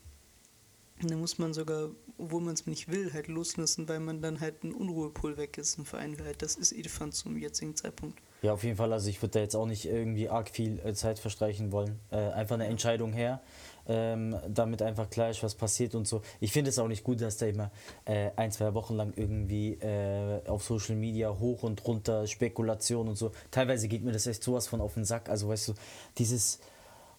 und 1.02 1.12
da 1.12 1.16
muss 1.16 1.38
man 1.38 1.54
sogar, 1.54 1.90
obwohl 2.18 2.42
man 2.42 2.56
es 2.56 2.66
nicht 2.66 2.92
will, 2.92 3.14
halt 3.14 3.28
loslassen, 3.28 3.88
weil 3.88 4.00
man 4.00 4.22
dann 4.22 4.40
halt 4.40 4.64
ein 4.64 4.74
Unruhepol 4.74 5.38
weg 5.38 5.58
ist, 5.58 5.78
ein 5.78 5.86
Verein 5.86 6.18
halt. 6.24 6.42
Das 6.42 6.56
ist 6.56 6.72
Irfan 6.72 7.12
zum 7.12 7.38
jetzigen 7.38 7.76
Zeitpunkt. 7.76 8.20
Ja, 8.42 8.54
auf 8.54 8.64
jeden 8.64 8.78
Fall. 8.78 8.92
Also 8.94 9.10
ich 9.10 9.22
würde 9.22 9.34
da 9.34 9.40
jetzt 9.40 9.56
auch 9.56 9.68
nicht 9.68 9.86
irgendwie 9.86 10.30
arg 10.30 10.50
viel 10.50 10.80
äh, 10.80 10.94
Zeit 10.94 11.20
verstreichen 11.20 11.72
wollen. 11.72 12.00
Äh, 12.10 12.18
einfach 12.18 12.56
eine 12.56 12.66
Entscheidung 12.66 13.14
her, 13.14 13.42
ähm, 13.88 14.36
damit 14.48 14.82
einfach 14.82 15.10
klar 15.10 15.30
ist, 15.30 15.44
was 15.44 15.56
passiert 15.56 15.96
und 15.96 16.08
so. 16.08 16.22
Ich 16.40 16.52
finde 16.52 16.70
es 16.70 16.80
auch 16.80 16.88
nicht 16.88 17.04
gut, 17.04 17.22
dass 17.22 17.38
da 17.38 17.46
immer 17.46 17.72
äh, 18.06 18.32
ein, 18.36 18.52
zwei 18.52 18.74
Wochen 18.74 18.96
lang 18.96 19.14
irgendwie 19.16 19.74
äh, 19.74 20.48
auf 20.48 20.64
Social 20.64 20.96
Media 20.96 21.38
hoch 21.40 21.64
und 21.64 21.86
runter 21.88 22.28
Spekulation 22.28 23.08
und 23.08 23.18
so. 23.18 23.32
Teilweise 23.52 23.88
geht 23.88 24.04
mir 24.04 24.12
das 24.12 24.28
echt 24.28 24.44
sowas 24.44 24.68
von 24.68 24.82
auf 24.82 24.94
den 24.94 25.06
Sack. 25.06 25.30
Also 25.30 25.50
weißt 25.50 25.70
du, 25.70 25.74
dieses... 26.18 26.60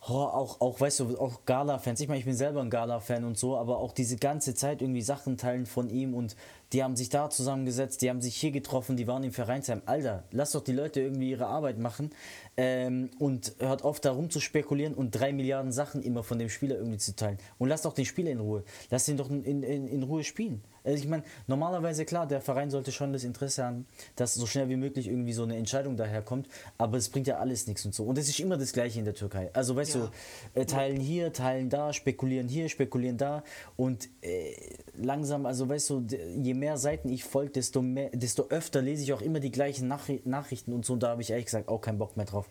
Oh, 0.08 0.12
auch, 0.12 0.60
auch, 0.60 0.80
weißt 0.80 1.00
du, 1.00 1.18
auch 1.18 1.44
Gala-Fans. 1.44 1.98
Ich 2.00 2.06
meine, 2.06 2.20
ich 2.20 2.24
bin 2.24 2.36
selber 2.36 2.60
ein 2.60 2.70
Gala-Fan 2.70 3.24
und 3.24 3.36
so, 3.36 3.56
aber 3.56 3.78
auch 3.78 3.92
diese 3.92 4.16
ganze 4.16 4.54
Zeit 4.54 4.80
irgendwie 4.80 5.02
Sachen 5.02 5.36
teilen 5.36 5.66
von 5.66 5.90
ihm 5.90 6.14
und 6.14 6.36
die 6.72 6.82
haben 6.82 6.96
sich 6.96 7.08
da 7.08 7.30
zusammengesetzt, 7.30 8.02
die 8.02 8.10
haben 8.10 8.20
sich 8.20 8.36
hier 8.36 8.50
getroffen, 8.50 8.96
die 8.96 9.06
waren 9.06 9.24
im 9.24 9.32
Vereinsheim. 9.32 9.82
Alter, 9.86 10.24
lass 10.30 10.52
doch 10.52 10.62
die 10.62 10.72
Leute 10.72 11.00
irgendwie 11.00 11.30
ihre 11.30 11.46
Arbeit 11.46 11.78
machen 11.78 12.10
ähm, 12.56 13.10
und 13.18 13.54
hört 13.58 13.84
auf, 13.84 14.00
da 14.00 14.12
rum 14.12 14.30
zu 14.30 14.40
spekulieren 14.40 14.94
und 14.94 15.12
drei 15.12 15.32
Milliarden 15.32 15.72
Sachen 15.72 16.02
immer 16.02 16.22
von 16.22 16.38
dem 16.38 16.50
Spieler 16.50 16.76
irgendwie 16.76 16.98
zu 16.98 17.16
teilen. 17.16 17.38
Und 17.58 17.68
lass 17.68 17.82
doch 17.82 17.94
den 17.94 18.04
Spieler 18.04 18.30
in 18.30 18.40
Ruhe. 18.40 18.64
Lass 18.90 19.08
ihn 19.08 19.16
doch 19.16 19.30
in, 19.30 19.44
in, 19.44 19.62
in 19.62 20.02
Ruhe 20.02 20.24
spielen. 20.24 20.62
Also 20.84 21.02
ich 21.02 21.08
meine, 21.08 21.22
normalerweise 21.46 22.04
klar, 22.04 22.26
der 22.26 22.40
Verein 22.40 22.70
sollte 22.70 22.92
schon 22.92 23.12
das 23.12 23.24
Interesse 23.24 23.64
haben, 23.64 23.86
dass 24.16 24.34
so 24.34 24.46
schnell 24.46 24.68
wie 24.68 24.76
möglich 24.76 25.08
irgendwie 25.08 25.32
so 25.32 25.42
eine 25.42 25.56
Entscheidung 25.56 25.96
daherkommt, 25.96 26.48
aber 26.78 26.96
es 26.96 27.08
bringt 27.08 27.26
ja 27.26 27.38
alles 27.38 27.66
nichts 27.66 27.84
und 27.84 27.94
so. 27.94 28.04
Und 28.04 28.18
es 28.18 28.28
ist 28.28 28.40
immer 28.40 28.56
das 28.56 28.72
Gleiche 28.72 28.98
in 28.98 29.04
der 29.04 29.14
Türkei. 29.14 29.50
Also 29.52 29.76
weißt 29.76 29.94
Ja. 29.96 30.10
du, 30.54 30.60
äh, 30.60 30.64
teilen 30.64 31.00
hier, 31.00 31.32
teilen 31.32 31.68
da, 31.70 31.92
spekulieren 31.92 32.48
hier, 32.48 32.68
spekulieren 32.68 33.16
da 33.18 33.42
und 33.76 34.08
äh, 34.22 34.54
langsam, 34.96 35.46
also 35.46 35.68
weißt 35.68 35.90
du, 35.90 36.06
je 36.42 36.54
mehr 36.54 36.76
Seiten 36.76 37.08
ich 37.08 37.24
folge, 37.24 37.52
desto, 37.52 37.82
mehr, 37.82 38.10
desto 38.12 38.48
öfter 38.48 38.82
lese 38.82 39.02
ich 39.02 39.12
auch 39.12 39.20
immer 39.20 39.40
die 39.40 39.50
gleichen 39.50 39.88
Nachri 39.88 40.20
Nachrichten 40.24 40.72
und 40.72 40.84
so 40.84 40.94
und 40.94 41.02
da 41.02 41.08
habe 41.10 41.22
ich 41.22 41.30
ehrlich 41.30 41.46
gesagt 41.46 41.68
auch 41.68 41.80
keinen 41.80 41.98
Bock 41.98 42.16
mehr 42.16 42.26
drauf. 42.26 42.48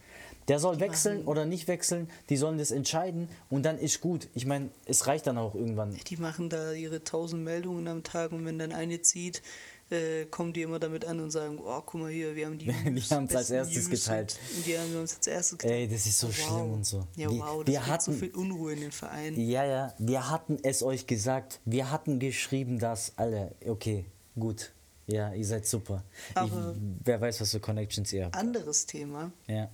Der 0.48 0.60
soll 0.60 0.80
wechseln 0.80 1.26
oder 1.26 1.46
nicht 1.46 1.68
wechseln, 1.68 2.10
die 2.30 2.38
sollen 2.38 2.58
das 2.58 2.72
entscheiden 2.72 3.28
und 3.50 3.64
dann 3.64 3.78
ist 3.78 4.00
gut. 4.02 4.30
Ich 4.34 4.46
meine, 4.46 4.70
es 4.86 5.06
reicht 5.08 5.28
dann 5.28 5.38
auch 5.38 5.56
irgendwann. 5.56 5.98
Die 6.08 6.18
machen 6.18 6.50
da 6.50 6.72
ihre 6.72 7.04
tausend 7.04 7.44
Meldungen 7.44 7.88
am 7.88 8.04
Tag 8.04 8.32
und 8.32 8.46
wenn 8.46 8.58
dann 8.58 8.72
eine 8.72 9.02
zieht, 9.02 9.42
äh, 9.90 10.26
kommen 10.26 10.52
die 10.54 10.62
immer 10.64 10.80
damit 10.80 11.06
an 11.06 11.20
und 11.22 11.32
sagen, 11.32 11.60
oh, 11.64 11.82
guck 11.86 12.02
mal 12.02 12.12
hier, 12.12 12.36
wir 12.36 12.46
haben 12.46 12.58
die 12.58 12.68
Wir 12.84 12.92
News, 12.92 13.10
haben's 13.12 13.34
als 13.36 13.50
erstes 13.50 13.88
News 13.90 14.06
geteilt. 14.06 14.38
Und 14.56 14.66
die 14.66 14.78
haben 14.78 14.96
uns 14.98 15.16
als 15.18 15.28
erstes 15.28 15.58
geteilt. 15.58 15.74
Ey, 15.80 15.88
das 15.88 16.06
ist 16.06 16.20
so 16.20 16.28
Wow. 16.28 16.34
schlimm 16.36 16.74
und 16.74 16.86
so. 16.86 17.08
Ja, 17.16 17.30
wir, 17.32 17.40
wow, 17.40 17.64
das 17.64 17.68
wir 17.74 17.88
hatten, 17.88 18.04
so 18.04 18.12
viel 18.14 18.36
Unruhe 18.36 18.74
in 18.74 18.82
den 18.82 18.92
Verein. 18.92 19.36
Ja, 19.40 19.66
ja, 19.66 19.94
wir 19.98 20.30
hatten 20.30 20.58
es 20.64 20.84
euch 20.84 21.08
gesagt. 21.08 21.60
Wir 21.66 21.90
hatten 21.92 22.20
geschrieben, 22.20 22.80
dass 22.80 23.14
alle. 23.18 23.56
Okay, 23.66 24.06
gut. 24.38 24.72
Ja, 25.08 25.34
ihr 25.34 25.46
seid 25.46 25.66
super. 25.66 26.04
Aber- 26.36 26.74
ich, 26.76 26.82
wer 27.06 27.22
weiß, 27.22 27.40
was 27.40 27.52
für 27.52 27.62
Connections 27.62 28.12
ihr 28.12 28.26
habt. 28.26 28.36
Anderes 28.36 28.86
Thema. 28.88 29.32
Ja, 29.48 29.70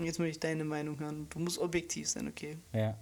Und 0.00 0.06
jetzt 0.06 0.18
möchte 0.18 0.30
ich 0.30 0.40
deine 0.40 0.64
Meinung 0.64 0.98
hören. 0.98 1.26
Du 1.28 1.38
musst 1.40 1.58
objektiv 1.58 2.08
sein, 2.08 2.26
okay? 2.26 2.56
ja, 2.72 2.92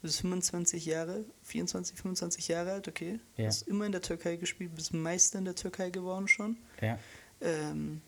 Du 0.00 0.08
bist 0.08 0.20
25 0.22 0.86
Jahre, 0.86 1.24
24, 1.42 1.94
25 1.96 2.48
Jahre 2.48 2.72
alt, 2.72 2.88
okay? 2.88 3.20
Ja. 3.36 3.46
Hast 3.46 3.68
immer 3.68 3.84
in 3.84 3.92
der 3.92 4.00
Türkei 4.00 4.36
gespielt, 4.36 4.74
bist 4.74 4.94
Meister 4.94 5.38
in 5.38 5.44
der 5.44 5.54
Türkei 5.54 5.90
geworden 5.90 6.26
schon. 6.26 6.56
ja. 6.80 6.98
Ähm, 7.42 8.00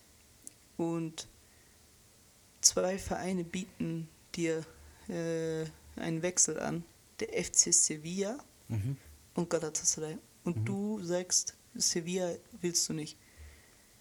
und 0.78 1.28
zwei 2.62 2.98
Vereine 2.98 3.44
bieten 3.44 4.08
dir 4.34 4.64
äh, 5.08 5.66
einen 6.00 6.22
Wechsel 6.22 6.58
an. 6.58 6.82
Der 7.20 7.28
FC 7.44 7.72
Sevilla 7.74 8.38
Mhm. 8.68 8.96
und 9.34 9.50
Galatasaray. 9.50 10.16
Und 10.44 10.64
du 10.66 11.02
sagst, 11.02 11.54
Sevilla 11.74 12.32
willst 12.62 12.88
du 12.88 12.94
nicht. 12.94 13.18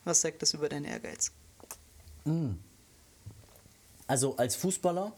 Was 0.06 0.22
sagt 0.22 0.42
das 0.42 0.54
über 0.54 0.70
deinen 0.70 0.86
Ehrgeiz? 0.86 1.32
Also 4.08 4.36
als 4.38 4.56
Fußballer, 4.56 5.14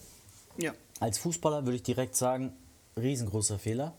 Ja, 0.57 0.73
als 0.99 1.17
Fußballer 1.17 1.65
würde 1.65 1.75
ich 1.77 1.83
direkt 1.83 2.15
sagen, 2.15 2.53
riesengroßer 2.97 3.59
Fehler. 3.59 3.93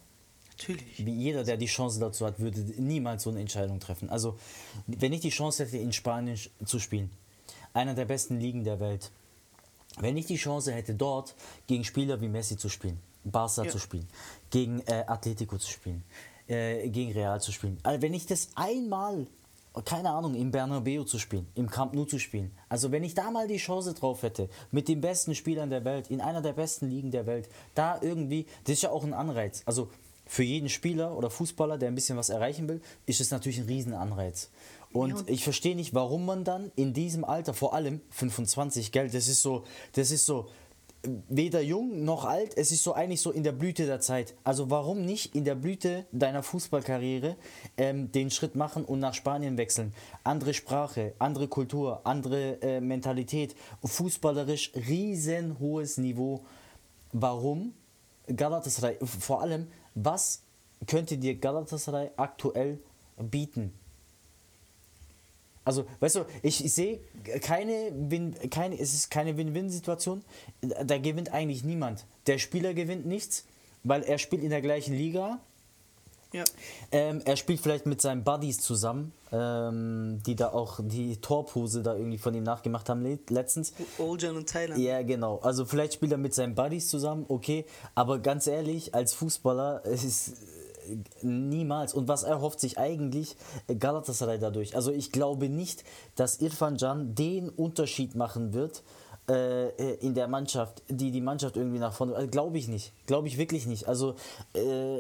natürlich. 0.51 1.05
Wie 1.05 1.13
jeder, 1.13 1.45
der 1.45 1.57
die 1.59 1.67
Chance 1.67 2.01
dazu 2.01 2.25
hat, 2.25 2.39
würde 2.41 2.61
niemals 2.81 3.25
so 3.25 3.31
eine 3.31 3.41
Entscheidung 3.41 3.79
treffen. 3.81 4.09
Also, 4.09 4.39
wenn 4.87 5.13
ich 5.13 5.21
die 5.21 5.29
Chance 5.31 5.65
hätte, 5.65 5.77
in 5.77 5.93
Spanien 5.93 6.39
zu 6.65 6.79
spielen, 6.79 7.11
einer 7.75 7.93
der 7.95 8.07
besten 8.07 8.41
Ligen 8.41 8.65
der 8.65 8.81
Welt, 8.81 9.11
wenn 9.99 10.17
ich 10.17 10.27
die 10.27 10.37
Chance 10.37 10.73
hätte, 10.73 10.95
dort 10.95 11.35
gegen 11.67 11.85
Spieler 11.85 12.21
wie 12.23 12.29
Messi 12.29 12.57
zu 12.57 12.69
spielen, 12.71 12.99
Barca 13.25 13.65
Ja. 13.65 13.71
zu 13.71 13.79
spielen, 13.79 14.09
gegen 14.51 14.81
äh, 14.87 15.05
Atletico 15.07 15.59
zu 15.59 15.71
spielen, 15.71 16.03
äh, 16.49 16.89
gegen 16.89 17.13
Real 17.13 17.41
zu 17.41 17.53
spielen, 17.53 17.79
also 17.83 18.01
wenn 18.01 18.15
ich 18.15 18.25
das 18.27 18.49
einmal, 18.55 19.27
keine 19.85 20.11
Ahnung, 20.11 20.35
im 20.35 20.51
Bernabeu 20.51 21.05
zu 21.05 21.19
spielen, 21.19 21.47
im 21.55 21.69
Camp 21.69 21.95
Nou 21.95 22.05
zu 22.05 22.19
spielen, 22.19 22.51
also 22.69 22.93
wenn 22.93 23.05
ich 23.05 23.15
da 23.15 23.31
mal 23.31 23.47
die 23.47 23.59
Chance 23.59 23.95
drauf 23.95 24.23
hätte, 24.23 24.49
mit 24.71 24.89
den 24.89 25.01
besten 25.01 25.35
Spielern 25.35 25.71
der 25.71 25.85
Welt, 25.85 26.11
in 26.11 26.21
einer 26.21 26.43
der 26.43 26.55
besten 26.55 26.89
Ligen 26.89 27.11
der 27.11 27.27
Welt, 27.27 27.49
da 27.75 28.01
irgendwie, 28.01 28.47
das 28.65 28.75
ist 28.75 28.83
ja 28.83 28.91
auch 28.91 29.05
ein 29.05 29.15
Anreiz. 29.15 29.63
Also 29.67 29.91
für 30.27 30.43
jeden 30.43 30.69
Spieler 30.69 31.17
oder 31.17 31.31
Fußballer, 31.31 31.79
der 31.79 31.89
ein 31.89 31.95
bisschen 31.95 32.17
was 32.17 32.31
erreichen 32.31 32.69
will, 32.69 32.81
ist 33.07 33.21
es 33.21 33.31
natürlich 33.31 33.59
ein 33.59 33.67
Riesenanreiz. 33.67 34.51
Und 34.93 35.29
ich 35.29 35.45
verstehe 35.45 35.77
nicht, 35.77 35.95
warum 35.95 36.25
man 36.25 36.43
dann 36.43 36.73
in 36.75 36.95
diesem 36.95 37.25
Alter, 37.25 37.53
vor 37.53 37.75
allem 37.75 38.01
25, 38.11 38.93
gell, 38.93 39.11
das 39.11 39.29
ist 39.29 39.43
so, 39.43 39.65
das 39.93 40.11
ist 40.11 40.25
so, 40.25 40.49
weder 41.29 41.61
jung 41.61 42.05
noch 42.05 42.25
alt, 42.25 42.57
es 42.57 42.73
ist 42.73 42.83
so 42.83 42.95
eigentlich 42.95 43.21
so 43.21 43.31
in 43.31 43.43
der 43.43 43.53
Blüte 43.53 43.87
der 43.87 44.01
Zeit. 44.01 44.35
Also 44.45 44.71
warum 44.71 45.05
nicht 45.05 45.35
in 45.35 45.45
der 45.45 45.55
Blüte 45.55 46.07
deiner 46.13 46.43
Fußballkarriere 46.43 47.37
ähm, 47.77 48.13
den 48.13 48.31
Schritt 48.31 48.55
machen 48.55 48.85
und 48.85 49.01
nach 49.01 49.15
Spanien 49.15 49.59
wechseln? 49.59 49.93
Andere 50.25 50.55
Sprache, 50.55 51.15
andere 51.19 51.49
Kultur, 51.49 52.01
andere 52.05 52.61
äh, 52.63 52.81
Mentalität, 52.81 53.57
fußballerisch 53.85 54.73
riesenhohes 54.75 55.99
Niveau. 55.99 56.45
Warum 57.13 57.75
Galatasaray, 58.27 58.99
vor 59.03 59.43
allem, 59.43 59.69
was 59.95 60.43
könnte 60.87 61.17
dir 61.17 61.37
Galatasaray 61.37 62.11
aktuell 62.17 62.79
bieten? 63.19 63.73
Also, 65.67 65.85
weißt 66.01 66.15
du, 66.17 66.21
ich, 66.43 66.65
ich 66.65 66.73
sehe 66.73 67.01
keine, 67.43 67.91
Win, 67.93 68.35
keine, 68.51 68.79
es 68.79 68.95
ist 68.95 69.11
keine 69.11 69.37
Win-Win-Situation. 69.37 70.23
Da 70.63 70.97
gewinnt 70.99 71.33
eigentlich 71.33 71.65
niemand. 71.65 72.07
Der 72.29 72.39
Spieler 72.39 72.73
gewinnt 72.73 73.05
nichts, 73.05 73.45
weil 73.83 74.03
er 74.05 74.19
spielt 74.19 74.43
in 74.45 74.51
der 74.51 74.63
gleichen 74.63 74.95
Liga. 74.95 75.41
Ja, 76.33 76.45
Ähm, 76.93 77.21
er 77.25 77.37
spielt 77.37 77.61
vielleicht 77.61 77.87
mit 77.87 78.01
seinen 78.03 78.23
Buddies 78.25 78.61
zusammen, 78.61 79.13
ähm, 79.33 80.21
die 80.27 80.35
da 80.37 80.49
auch 80.53 80.81
die 80.83 81.17
Torpose 81.19 81.83
da 81.83 81.95
irgendwie 81.95 82.19
von 82.19 82.35
ihm 82.35 82.43
nachgemacht 82.43 82.89
haben 82.89 83.03
le- 83.03 83.19
letztens. 83.31 83.73
Oljan 83.99 84.37
und 84.37 84.49
Thailand. 84.49 84.81
Ja, 84.81 85.03
genau. 85.03 85.39
Also 85.39 85.65
vielleicht 85.65 85.95
spielt 85.95 86.13
er 86.13 86.19
mit 86.19 86.35
seinen 86.35 86.55
Buddies 86.55 86.89
zusammen, 86.89 87.25
okay. 87.29 87.65
Aber 87.95 88.19
ganz 88.19 88.47
ehrlich, 88.49 88.95
als 88.95 89.15
Fußballer, 89.15 89.83
es 89.85 90.05
ist 90.05 90.33
niemals. 91.23 91.95
Und 91.95 92.09
was 92.09 92.23
erhofft 92.23 92.61
sich 92.61 92.79
eigentlich 92.79 93.37
Galatasaray 93.79 94.39
dadurch? 94.39 94.77
Also 94.77 94.93
ich 94.93 95.13
glaube 95.13 95.49
nicht, 95.49 95.85
dass 96.15 96.41
Irfan 96.41 96.77
Can 96.77 97.15
den 97.15 97.49
Unterschied 97.49 98.15
machen 98.15 98.53
wird 98.53 98.83
äh, 99.29 99.69
äh, 99.69 99.95
in 100.01 100.15
der 100.15 100.29
Mannschaft, 100.29 100.83
die 100.89 101.11
die 101.11 101.21
Mannschaft 101.21 101.57
irgendwie 101.57 101.79
nach 101.79 101.93
vorne. 101.93 102.15
Also, 102.15 102.29
glaube 102.29 102.59
ich 102.59 102.69
nicht. 102.69 102.93
Glaube 103.07 103.27
ich 103.29 103.39
wirklich 103.39 103.67
nicht. 103.67 103.89
Also 103.89 104.15
äh, 104.55 104.99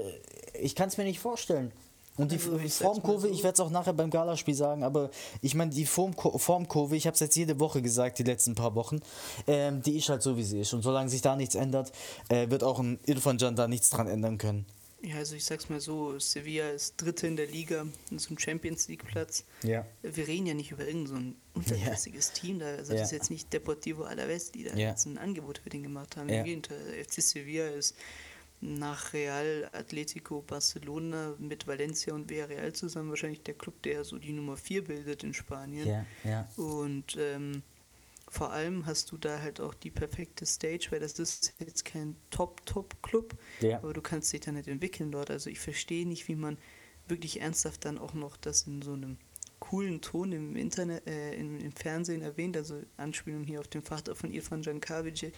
ich 0.60 0.74
kann 0.74 0.88
es 0.88 0.96
mir 0.96 1.04
nicht 1.04 1.20
vorstellen. 1.20 1.72
Und 2.16 2.32
die 2.32 2.36
Also, 2.36 2.58
Formkurve, 2.68 3.28
ich 3.28 3.42
werde 3.44 3.54
es 3.54 3.60
auch 3.60 3.70
nachher 3.70 3.92
beim 3.92 4.10
Galaspiel 4.10 4.54
sagen, 4.54 4.82
aber 4.84 5.10
ich 5.42 5.54
meine, 5.54 5.70
die 5.70 5.84
Formkurve, 5.84 6.96
ich 6.96 7.06
habe 7.06 7.14
es 7.14 7.20
jetzt 7.20 7.36
jede 7.36 7.60
Woche 7.60 7.82
gesagt, 7.82 8.18
die 8.18 8.22
letzten 8.22 8.54
paar 8.54 8.74
Wochen, 8.74 9.00
ähm, 9.46 9.82
die 9.82 9.98
ist 9.98 10.08
halt 10.08 10.22
so, 10.22 10.36
wie 10.36 10.42
sie 10.42 10.60
ist. 10.60 10.72
Und 10.72 10.82
solange 10.82 11.10
sich 11.10 11.20
da 11.20 11.36
nichts 11.36 11.54
ändert, 11.54 11.92
äh, 12.28 12.48
wird 12.48 12.64
auch 12.64 12.78
ein 12.78 12.98
Irfan 13.04 13.36
Can 13.36 13.54
da 13.54 13.68
nichts 13.68 13.90
dran 13.90 14.08
ändern 14.08 14.38
können. 14.38 14.64
Ja, 15.06 15.18
also 15.18 15.36
ich 15.36 15.44
sag's 15.44 15.68
mal 15.68 15.78
so, 15.80 16.18
Sevilla 16.18 16.70
ist 16.70 16.96
Dritte 17.00 17.28
in 17.28 17.36
der 17.36 17.46
Liga, 17.46 17.86
zum 18.16 18.36
Champions 18.38 18.88
League 18.88 19.04
Platz. 19.06 19.44
Ja. 19.62 19.86
Wir 20.02 20.26
reden 20.26 20.46
ja 20.46 20.54
nicht 20.54 20.72
über 20.72 20.84
irgendein 20.84 21.06
so 21.06 21.14
ein 21.14 21.36
unterklassiges 21.54 22.32
Team, 22.32 22.58
da, 22.58 22.66
also 22.66 22.92
Ja. 22.92 22.98
das 22.98 23.08
ist 23.08 23.12
jetzt 23.12 23.30
nicht 23.30 23.52
Deportivo 23.52 24.04
Alavés, 24.04 24.50
die 24.50 24.64
da 24.64 24.74
Ja. 24.74 24.88
jetzt 24.90 25.06
ein 25.06 25.16
Angebot 25.16 25.58
für 25.58 25.70
den 25.70 25.84
gemacht 25.84 26.16
haben. 26.16 26.28
Ja. 26.28 26.38
Im 26.40 26.44
Gegenteil, 26.44 26.80
FC 27.04 27.20
Sevilla 27.22 27.68
ist 27.68 27.94
nach 28.60 29.12
Real, 29.12 29.68
Atletico, 29.72 30.42
Barcelona 30.42 31.36
mit 31.38 31.68
Valencia 31.68 32.12
und 32.12 32.28
Villarreal 32.28 32.72
zusammen 32.72 33.10
wahrscheinlich 33.10 33.42
der 33.42 33.54
Club, 33.54 33.80
der 33.82 34.02
so 34.02 34.18
die 34.18 34.32
Nummer 34.32 34.56
4 34.56 34.82
bildet 34.82 35.22
in 35.22 35.34
Spanien. 35.34 35.86
Ja, 35.86 36.06
ja. 36.24 36.48
Und 36.56 37.16
ähm, 37.16 37.62
vor 38.28 38.52
allem 38.52 38.86
hast 38.86 39.12
du 39.12 39.18
da 39.18 39.40
halt 39.40 39.60
auch 39.60 39.74
die 39.74 39.90
perfekte 39.90 40.46
Stage, 40.46 40.88
weil 40.90 41.00
das 41.00 41.18
ist 41.18 41.54
jetzt 41.58 41.84
kein 41.84 42.16
Top-Top-Club, 42.30 43.36
Ja. 43.60 43.78
aber 43.78 43.92
du 43.92 44.00
kannst 44.02 44.32
dich 44.32 44.40
da 44.40 44.52
nicht 44.52 44.68
entwickeln 44.68 45.12
dort. 45.12 45.30
Also 45.30 45.48
ich 45.50 45.60
verstehe 45.60 46.06
nicht, 46.06 46.26
wie 46.28 46.34
man 46.36 46.58
wirklich 47.08 47.40
ernsthaft 47.40 47.84
dann 47.84 47.98
auch 47.98 48.14
noch 48.14 48.36
das 48.36 48.62
in 48.66 48.82
so 48.82 48.92
einem 48.94 49.16
coolen 49.60 50.00
Ton 50.00 50.32
im 50.32 50.56
Internet, 50.56 51.06
äh, 51.06 51.34
im, 51.34 51.58
im 51.58 51.72
Fernsehen 51.72 52.20
erwähnt, 52.22 52.56
also 52.56 52.82
Anspielung 52.96 53.44
hier 53.44 53.60
auf 53.60 53.68
den 53.68 53.82
Vater 53.82 54.14
von 54.14 54.30
Irfan 54.32 54.62
Jankavic, 54.62 55.32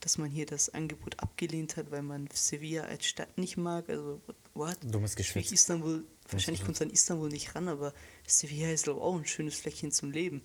dass 0.00 0.18
man 0.18 0.30
hier 0.30 0.44
das 0.44 0.68
Angebot 0.74 1.18
abgelehnt 1.20 1.76
hat, 1.76 1.90
weil 1.90 2.02
man 2.02 2.28
Sevilla 2.32 2.82
als 2.82 3.06
Stadt 3.06 3.38
nicht 3.38 3.56
mag. 3.56 3.88
Also, 3.88 4.20
what? 4.52 4.76
Dummes 4.82 5.16
Geschwätz. 5.16 5.50
Istanbul, 5.50 6.04
wahrscheinlich 6.30 6.62
kommt 6.62 6.76
es 6.76 6.82
an 6.82 6.90
Istanbul 6.90 7.28
nicht 7.30 7.54
ran, 7.54 7.68
aber 7.68 7.94
Sevilla 8.26 8.70
ist 8.70 8.84
glaube 8.84 8.98
ich 9.00 9.04
auch 9.04 9.16
ein 9.16 9.26
schönes 9.26 9.54
Fleckchen 9.54 9.92
zum 9.92 10.10
Leben. 10.10 10.42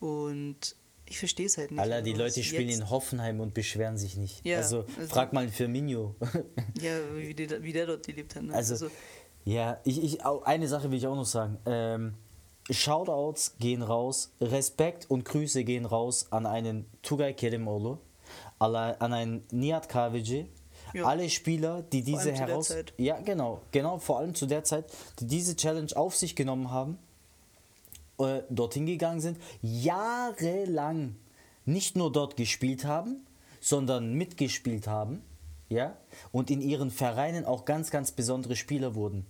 Und 0.00 0.76
ich 1.08 1.18
verstehe 1.18 1.46
es 1.46 1.56
halt 1.58 1.70
nicht. 1.70 1.80
Alter, 1.80 2.02
die 2.02 2.12
Leute 2.12 2.42
spielen 2.42 2.68
jetzt- 2.68 2.80
in 2.80 2.90
Hoffenheim 2.90 3.40
und 3.40 3.54
beschweren 3.54 3.96
sich 3.98 4.16
nicht. 4.16 4.44
Ja, 4.44 4.58
also, 4.58 4.84
also- 4.98 5.08
frag 5.08 5.32
mal 5.32 5.48
Firmino. 5.48 6.14
Ja, 6.80 6.92
wie 7.16 7.34
der, 7.34 7.62
wie 7.62 7.72
der 7.72 7.86
dort 7.86 8.06
gelebt 8.06 8.34
hat. 8.36 8.42
Ne? 8.44 8.54
Also, 8.54 8.88
ja, 9.44 9.80
ich, 9.84 10.02
ich, 10.02 10.24
eine 10.24 10.68
Sache 10.68 10.90
will 10.90 10.98
ich 10.98 11.06
auch 11.06 11.16
noch 11.16 11.24
sagen. 11.26 11.58
Ähm, 11.66 12.14
Shoutouts 12.70 13.56
gehen 13.58 13.82
raus, 13.82 14.32
Respekt 14.40 15.10
und 15.10 15.24
Grüße 15.24 15.64
gehen 15.64 15.86
raus 15.86 16.26
an 16.30 16.44
einen 16.46 16.86
Tugay 17.02 17.32
Kerimoğlu, 17.32 17.96
alla- 18.58 18.92
an 18.98 19.12
einen 19.14 19.44
Nihat 19.50 19.88
Kahveci, 19.88 20.46
Ja. 20.92 21.04
alle 21.04 21.28
Spieler, 21.30 21.82
die 21.82 22.02
diese 22.02 22.32
heraus... 22.32 22.74
Ja, 22.98 23.20
genau, 23.20 23.62
genau, 23.72 23.98
vor 23.98 24.18
allem 24.18 24.34
zu 24.34 24.46
der 24.46 24.64
Zeit, 24.64 24.84
die 25.20 25.26
diese 25.26 25.56
Challenge 25.56 25.90
auf 25.96 26.14
sich 26.16 26.36
genommen 26.36 26.70
haben, 26.70 26.98
äh, 28.18 28.42
dorthin 28.50 28.86
gegangen 28.86 29.20
sind, 29.20 29.38
jahrelang 29.62 31.16
nicht 31.64 31.96
nur 31.96 32.10
dort 32.12 32.36
gespielt 32.36 32.84
haben, 32.84 33.26
sondern 33.60 34.14
mitgespielt 34.14 34.86
haben, 34.86 35.22
ja, 35.68 35.96
und 36.32 36.50
in 36.50 36.60
ihren 36.62 36.90
Vereinen 36.90 37.44
auch 37.44 37.64
ganz, 37.64 37.90
ganz 37.90 38.12
besondere 38.12 38.56
Spieler 38.56 38.94
wurden. 38.94 39.26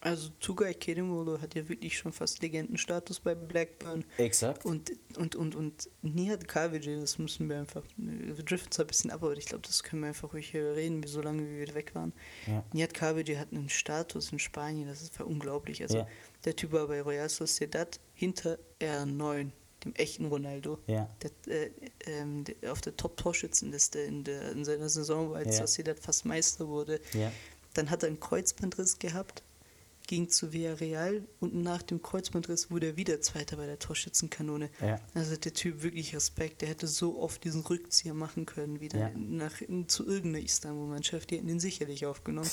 also 0.00 0.30
Tugay 0.40 0.74
Kerimolo 0.74 1.40
hat 1.40 1.54
ja 1.54 1.68
wirklich 1.68 1.96
schon 1.98 2.12
fast 2.12 2.40
Legendenstatus 2.42 3.20
bei 3.20 3.34
Blackburn. 3.34 4.04
Exakt. 4.18 4.64
Und, 4.64 4.90
und, 5.16 5.36
und, 5.36 5.54
und 5.54 5.88
Nihat 6.02 6.48
Kavic, 6.48 6.84
das 7.00 7.18
müssen 7.18 7.48
wir 7.48 7.58
einfach, 7.58 7.82
wir 7.96 8.34
driften 8.42 8.72
zwar 8.72 8.84
ein 8.84 8.88
bisschen 8.88 9.10
ab, 9.10 9.22
aber 9.22 9.36
ich 9.36 9.46
glaube, 9.46 9.62
das 9.66 9.82
können 9.82 10.02
wir 10.02 10.08
einfach 10.08 10.32
ruhig 10.32 10.50
hier 10.50 10.74
reden, 10.74 11.04
wie 11.04 11.08
so 11.08 11.20
lange 11.20 11.42
wie 11.42 11.58
wir 11.66 11.74
weg 11.74 11.94
waren. 11.94 12.12
Ja. 12.46 12.64
Nihat 12.72 12.94
Kavic 12.94 13.36
hat 13.38 13.52
einen 13.52 13.68
Status 13.68 14.32
in 14.32 14.38
Spanien, 14.38 14.88
das 14.88 15.02
ist 15.02 15.20
unglaublich. 15.20 15.82
Also 15.82 15.98
Ja. 15.98 16.06
der 16.46 16.56
Typ 16.56 16.72
war 16.72 16.86
bei 16.88 17.02
Real 17.02 17.28
Sociedad 17.28 18.00
hinter 18.22 18.56
R9, 18.80 19.50
dem 19.84 19.94
echten 19.96 20.26
Ronaldo. 20.26 20.78
Ja. 20.86 21.08
Der, 21.22 21.30
äh, 21.52 21.70
ähm, 22.06 22.44
der, 22.44 22.70
auf 22.72 22.80
der 22.80 22.96
Top-Torschützenliste 22.96 23.98
in, 23.98 24.22
der, 24.22 24.52
in 24.52 24.64
seiner 24.64 24.88
Saison, 24.88 25.34
als 25.34 25.56
Ja. 25.58 25.66
Sociedad 25.66 25.98
fast 25.98 26.24
Meister 26.24 26.68
wurde. 26.68 27.00
Ja. 27.14 27.32
Dann 27.74 27.90
hat 27.90 28.04
er 28.04 28.06
einen 28.10 28.20
Kreuzbandriss 28.20 29.00
gehabt, 29.00 29.42
ging 30.06 30.28
zu 30.28 30.52
Villarreal 30.52 31.22
und 31.40 31.54
nach 31.54 31.82
dem 31.82 32.00
Kreuzbandriss 32.00 32.70
wurde 32.70 32.88
er 32.88 32.96
wieder 32.96 33.20
Zweiter 33.20 33.56
bei 33.56 33.66
der 33.66 33.78
Torschützenkanone. 33.80 34.68
Ja. 34.80 35.00
Also 35.14 35.32
hat 35.32 35.44
der 35.46 35.54
Typ 35.54 35.82
wirklich 35.82 36.14
Respekt. 36.14 36.60
Der 36.60 36.68
hätte 36.68 36.86
so 36.86 37.18
oft 37.18 37.42
diesen 37.42 37.62
Rückzieher 37.62 38.14
machen 38.14 38.46
können, 38.46 38.78
wieder 38.80 38.98
Ja. 39.00 39.10
nach, 39.16 39.54
zu 39.88 40.06
irgendeiner 40.06 40.44
Istanbul-Mannschaft. 40.44 41.30
Die 41.30 41.38
hätten 41.38 41.48
ihn 41.48 41.60
sicherlich 41.60 42.06
aufgenommen. 42.06 42.50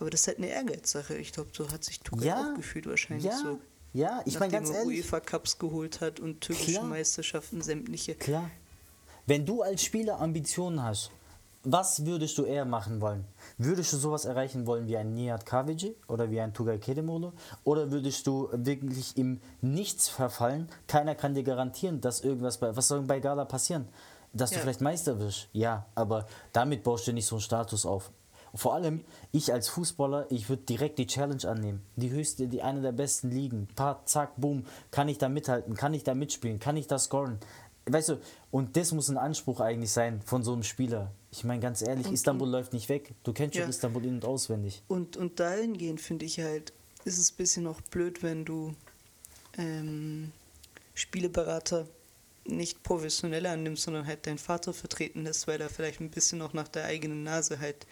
Aber 0.00 0.10
das 0.10 0.22
ist 0.22 0.26
halt 0.28 0.38
eine 0.38 0.48
Ehrgeizsache. 0.48 1.16
Ich 1.16 1.30
glaube, 1.32 1.50
so 1.52 1.70
hat 1.70 1.84
sich 1.84 2.00
Tuchel 2.00 2.26
Ja. 2.26 2.50
auch 2.50 2.56
gefühlt 2.56 2.86
wahrscheinlich 2.86 3.26
Ja, 3.26 3.38
so. 3.38 3.60
Ja, 3.94 4.20
ich 4.26 4.38
meine 4.38 4.52
ganz 4.52 4.68
ehrlich. 4.70 4.98
UEFA 5.00 5.20
Cups 5.20 5.58
geholt 5.58 6.00
hat 6.02 6.20
und 6.20 6.40
türkische 6.42 6.72
Klar. 6.72 6.84
Meisterschaften 6.84 7.62
sämtliche. 7.62 8.14
Klar. 8.16 8.50
Wenn 9.26 9.46
du 9.46 9.62
als 9.62 9.82
Spieler 9.82 10.20
Ambitionen 10.20 10.82
hast, 10.82 11.10
was 11.66 12.04
würdest 12.04 12.36
du 12.36 12.44
eher 12.44 12.66
machen 12.66 13.00
wollen? 13.00 13.24
Würdest 13.56 13.94
du 13.94 13.96
sowas 13.96 14.26
erreichen 14.26 14.66
wollen 14.66 14.86
wie 14.86 14.98
ein 14.98 15.14
Nihat 15.14 15.46
Kavici 15.46 15.96
oder 16.08 16.30
wie 16.30 16.38
ein 16.38 16.52
Tugay 16.52 16.78
Kedemolo? 16.78 17.32
Oder 17.64 17.90
würdest 17.90 18.26
du 18.26 18.50
wirklich 18.52 19.16
im 19.16 19.40
Nichts 19.62 20.08
verfallen? 20.08 20.68
Keiner 20.88 21.14
kann 21.14 21.32
dir 21.34 21.42
garantieren, 21.42 22.02
dass 22.02 22.20
irgendwas 22.20 22.58
bei. 22.58 22.76
Was 22.76 22.88
soll 22.88 23.00
bei 23.00 23.18
Gala 23.18 23.46
passieren? 23.46 23.88
Dass 24.34 24.50
du 24.50 24.56
Ja. 24.56 24.62
vielleicht 24.62 24.82
Meister 24.82 25.18
wirst? 25.18 25.48
Ja, 25.52 25.86
aber 25.94 26.26
damit 26.52 26.82
baust 26.82 27.06
du 27.06 27.12
nicht 27.14 27.24
so 27.26 27.36
einen 27.36 27.40
Status 27.40 27.86
auf. 27.86 28.10
Vor 28.54 28.74
allem, 28.74 29.04
ich 29.32 29.52
als 29.52 29.68
Fußballer, 29.68 30.26
ich 30.30 30.48
würde 30.48 30.62
direkt 30.62 30.98
die 30.98 31.06
Challenge 31.06 31.44
annehmen. 31.48 31.82
Die 31.96 32.10
höchste, 32.10 32.46
die 32.46 32.62
eine 32.62 32.80
der 32.82 32.92
besten 32.92 33.30
Ligen. 33.30 33.66
Paar, 33.74 34.06
zack, 34.06 34.36
boom. 34.36 34.64
Kann 34.90 35.08
ich 35.08 35.18
da 35.18 35.28
mithalten? 35.28 35.74
Kann 35.74 35.92
ich 35.92 36.04
da 36.04 36.14
mitspielen? 36.14 36.60
Kann 36.60 36.76
ich 36.76 36.86
da 36.86 36.98
scoren? 36.98 37.38
Weißt 37.86 38.10
du, 38.10 38.20
und 38.50 38.76
das 38.76 38.92
muss 38.92 39.08
ein 39.10 39.18
Anspruch 39.18 39.60
eigentlich 39.60 39.90
sein 39.90 40.22
von 40.22 40.42
so 40.42 40.52
einem 40.52 40.62
Spieler. 40.62 41.10
Ich 41.32 41.44
meine, 41.44 41.60
ganz 41.60 41.82
ehrlich, 41.82 42.10
Istanbul 42.10 42.48
läuft 42.48 42.72
nicht 42.72 42.88
weg. 42.88 43.12
Du 43.24 43.32
kennst 43.32 43.56
schon 43.56 43.64
Ja. 43.64 43.68
Istanbul 43.68 44.04
in- 44.04 44.14
und 44.14 44.24
auswendig. 44.24 44.82
Und, 44.88 45.16
und 45.16 45.40
dahingehend 45.40 46.00
finde 46.00 46.24
ich 46.24 46.38
halt, 46.40 46.72
ist 47.04 47.18
es 47.18 47.32
ein 47.32 47.36
bisschen 47.36 47.66
auch 47.66 47.80
blöd, 47.82 48.22
wenn 48.22 48.44
du 48.44 48.72
ähm, 49.58 50.32
Spieleberater 50.94 51.86
nicht 52.46 52.82
professionell 52.82 53.46
annimmst, 53.46 53.84
sondern 53.84 54.06
halt 54.06 54.26
deinen 54.26 54.38
Vater 54.38 54.72
vertreten 54.72 55.24
lässt, 55.24 55.46
weil 55.46 55.60
er 55.60 55.70
vielleicht 55.70 56.00
ein 56.00 56.10
bisschen 56.10 56.42
auch 56.42 56.52
nach 56.52 56.68
der 56.68 56.84
eigenen 56.84 57.22
Nase 57.22 57.58
halt 57.58 57.86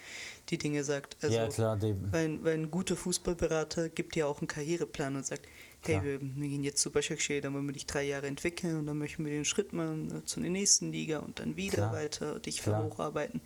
die 0.51 0.59
Dinge 0.59 0.85
sagt. 0.85 1.17
Also, 1.23 1.37
ja, 1.37 1.49
klar, 1.49 1.77
dem. 1.77 2.13
Weil, 2.13 2.43
weil 2.45 2.55
ein 2.55 2.71
guter 2.71 2.97
Fußballberater 2.97 3.89
gibt 3.89 4.15
dir 4.15 4.29
auch 4.29 4.41
einen 4.41 4.49
Karriereplan 4.49 5.17
und 5.17 5.27
sagt, 5.27 5.47
hey, 5.85 6.03
wir, 6.03 6.21
wir 6.21 6.49
gehen 6.49 6.65
jetzt 6.65 6.81
zu 6.81 6.91
Başakşehir, 6.91 7.41
dann 7.41 7.55
wollen 7.55 7.67
wir 7.67 7.73
dich 7.73 7.87
drei 7.87 8.05
Jahre 8.05 8.27
entwickeln 8.27 8.79
und 8.79 8.87
dann 8.87 8.99
möchten 8.99 9.25
wir 9.25 9.33
den 9.33 9.45
Schritt 9.45 9.73
machen 9.73 10.23
zu 10.27 10.41
der 10.41 10.51
nächsten 10.51 10.93
Liga 10.93 11.19
und 11.19 11.41
dann 11.41 11.57
wieder 11.57 11.77
Klar. 11.77 11.93
weiter 11.95 12.39
dich 12.39 12.67
hocharbeiten. 12.67 13.41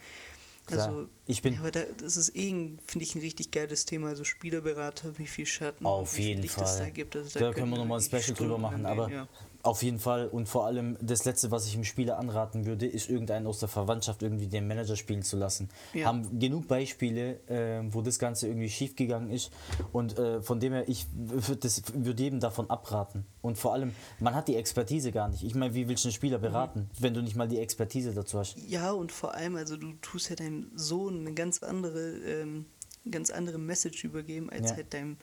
Also, 0.71 1.09
Ich 1.29 1.43
bin- 1.43 1.55
ja, 1.55 1.61
aber 1.61 1.71
da, 1.73 1.81
das 2.01 2.17
ist 2.17 2.37
eh, 2.37 2.51
finde 2.87 3.05
ich, 3.05 3.15
ein 3.15 3.21
richtig 3.21 3.51
geiles 3.51 3.85
Thema, 3.85 4.09
also 4.09 4.23
Spielerberater, 4.25 5.19
wie 5.19 5.27
viel 5.27 5.47
Schatten 5.47 5.85
Auf 5.85 6.19
jeden 6.19 6.47
Fall. 6.49 6.79
da 6.79 6.89
gibt. 6.91 7.17
Also, 7.17 7.31
da 7.31 7.47
können 7.47 7.55
könnten 7.55 7.71
wir 7.71 7.79
nochmal 7.79 7.99
ein 7.99 8.05
Special 8.05 8.23
drüber 8.23 8.35
Stunden 8.35 8.63
machen, 8.63 8.87
angehen, 8.87 9.01
aber 9.05 9.11
ja. 9.11 9.29
auf 9.63 9.83
jeden 9.83 9.99
Fall 9.99 10.29
und 10.29 10.49
vor 10.49 10.67
allem 10.67 10.97
das 11.01 11.25
Letzte, 11.25 11.51
was 11.51 11.67
ich 11.67 11.73
dem 11.73 11.83
Spieler 11.83 12.19
anraten 12.19 12.65
würde, 12.65 12.87
ist 12.87 13.11
irgendeinen 13.11 13.49
aus 13.49 13.59
der 13.59 13.69
Verwandtschaft 13.69 14.23
irgendwie 14.23 14.47
den 14.47 14.69
Manager 14.69 14.95
spielen 14.95 15.23
zu 15.23 15.37
lassen. 15.37 15.69
Ja. 15.95 16.07
Haben 16.07 16.39
genug 16.39 16.69
Beispiele, 16.69 17.41
äh, 17.49 17.83
wo 17.93 18.03
das 18.03 18.21
Ganze 18.21 18.47
irgendwie 18.47 18.71
schief 18.71 18.95
gegangen 18.95 19.31
ist 19.31 19.51
und 19.93 20.17
äh, 20.19 20.41
von 20.43 20.61
dem 20.61 20.75
her, 20.75 20.89
ich 20.89 21.07
würde 21.13 21.69
würd 21.95 22.21
jedem 22.21 22.39
davon 22.39 22.71
abraten. 22.71 23.27
Und 23.43 23.59
vor 23.59 23.73
allem, 23.73 23.95
man 24.21 24.35
hat 24.35 24.49
die 24.49 24.57
Expertise 24.57 25.13
gar 25.13 25.29
nicht. 25.29 25.43
Ich 25.45 25.55
meine, 25.55 25.75
wie 25.75 25.89
willst 25.89 26.05
du 26.05 26.09
einen 26.09 26.15
Spieler 26.15 26.39
beraten, 26.39 26.91
wenn 26.99 27.15
du 27.15 27.23
nicht 27.23 27.37
mal 27.37 27.47
die 27.47 27.59
Expertise 27.61 28.13
dazu 28.13 28.39
hast? 28.39 28.57
Ja, 28.69 28.91
und 28.91 29.13
vor 29.13 29.35
allem, 29.35 29.55
also 29.57 29.77
du 29.77 29.93
tust 30.03 30.31
ja 30.31 30.37
deinem 30.37 30.71
Sohn 30.75 31.16
eine 31.21 31.35
ganz 31.35 31.63
andere, 31.63 32.19
ähm, 32.19 32.67
ganz 33.11 33.31
andere 33.31 33.59
Message 33.59 34.05
übergeben, 34.05 34.51
als 34.51 34.71
Ja. 34.71 34.77
halt 34.77 34.93
deinem, 34.95 35.17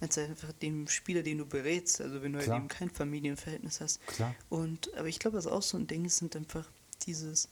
als 0.00 0.18
einfach 0.18 0.52
dem 0.52 0.86
Spieler, 0.88 1.22
den 1.22 1.38
du 1.38 1.46
berätst, 1.46 2.00
also 2.00 2.22
wenn 2.22 2.32
du 2.32 2.38
halt 2.38 2.46
Klar. 2.46 2.58
eben 2.58 2.68
kein 2.68 2.90
Familienverhältnis 2.90 3.80
hast. 3.80 4.06
Klar. 4.06 4.34
Und 4.48 4.94
aber 4.96 5.08
ich 5.08 5.18
glaube, 5.18 5.36
was 5.36 5.46
auch 5.46 5.62
so 5.62 5.76
ein 5.78 5.86
Ding 5.86 6.04
ist, 6.04 6.18
sind 6.18 6.36
einfach 6.36 6.70
dieses, 7.06 7.48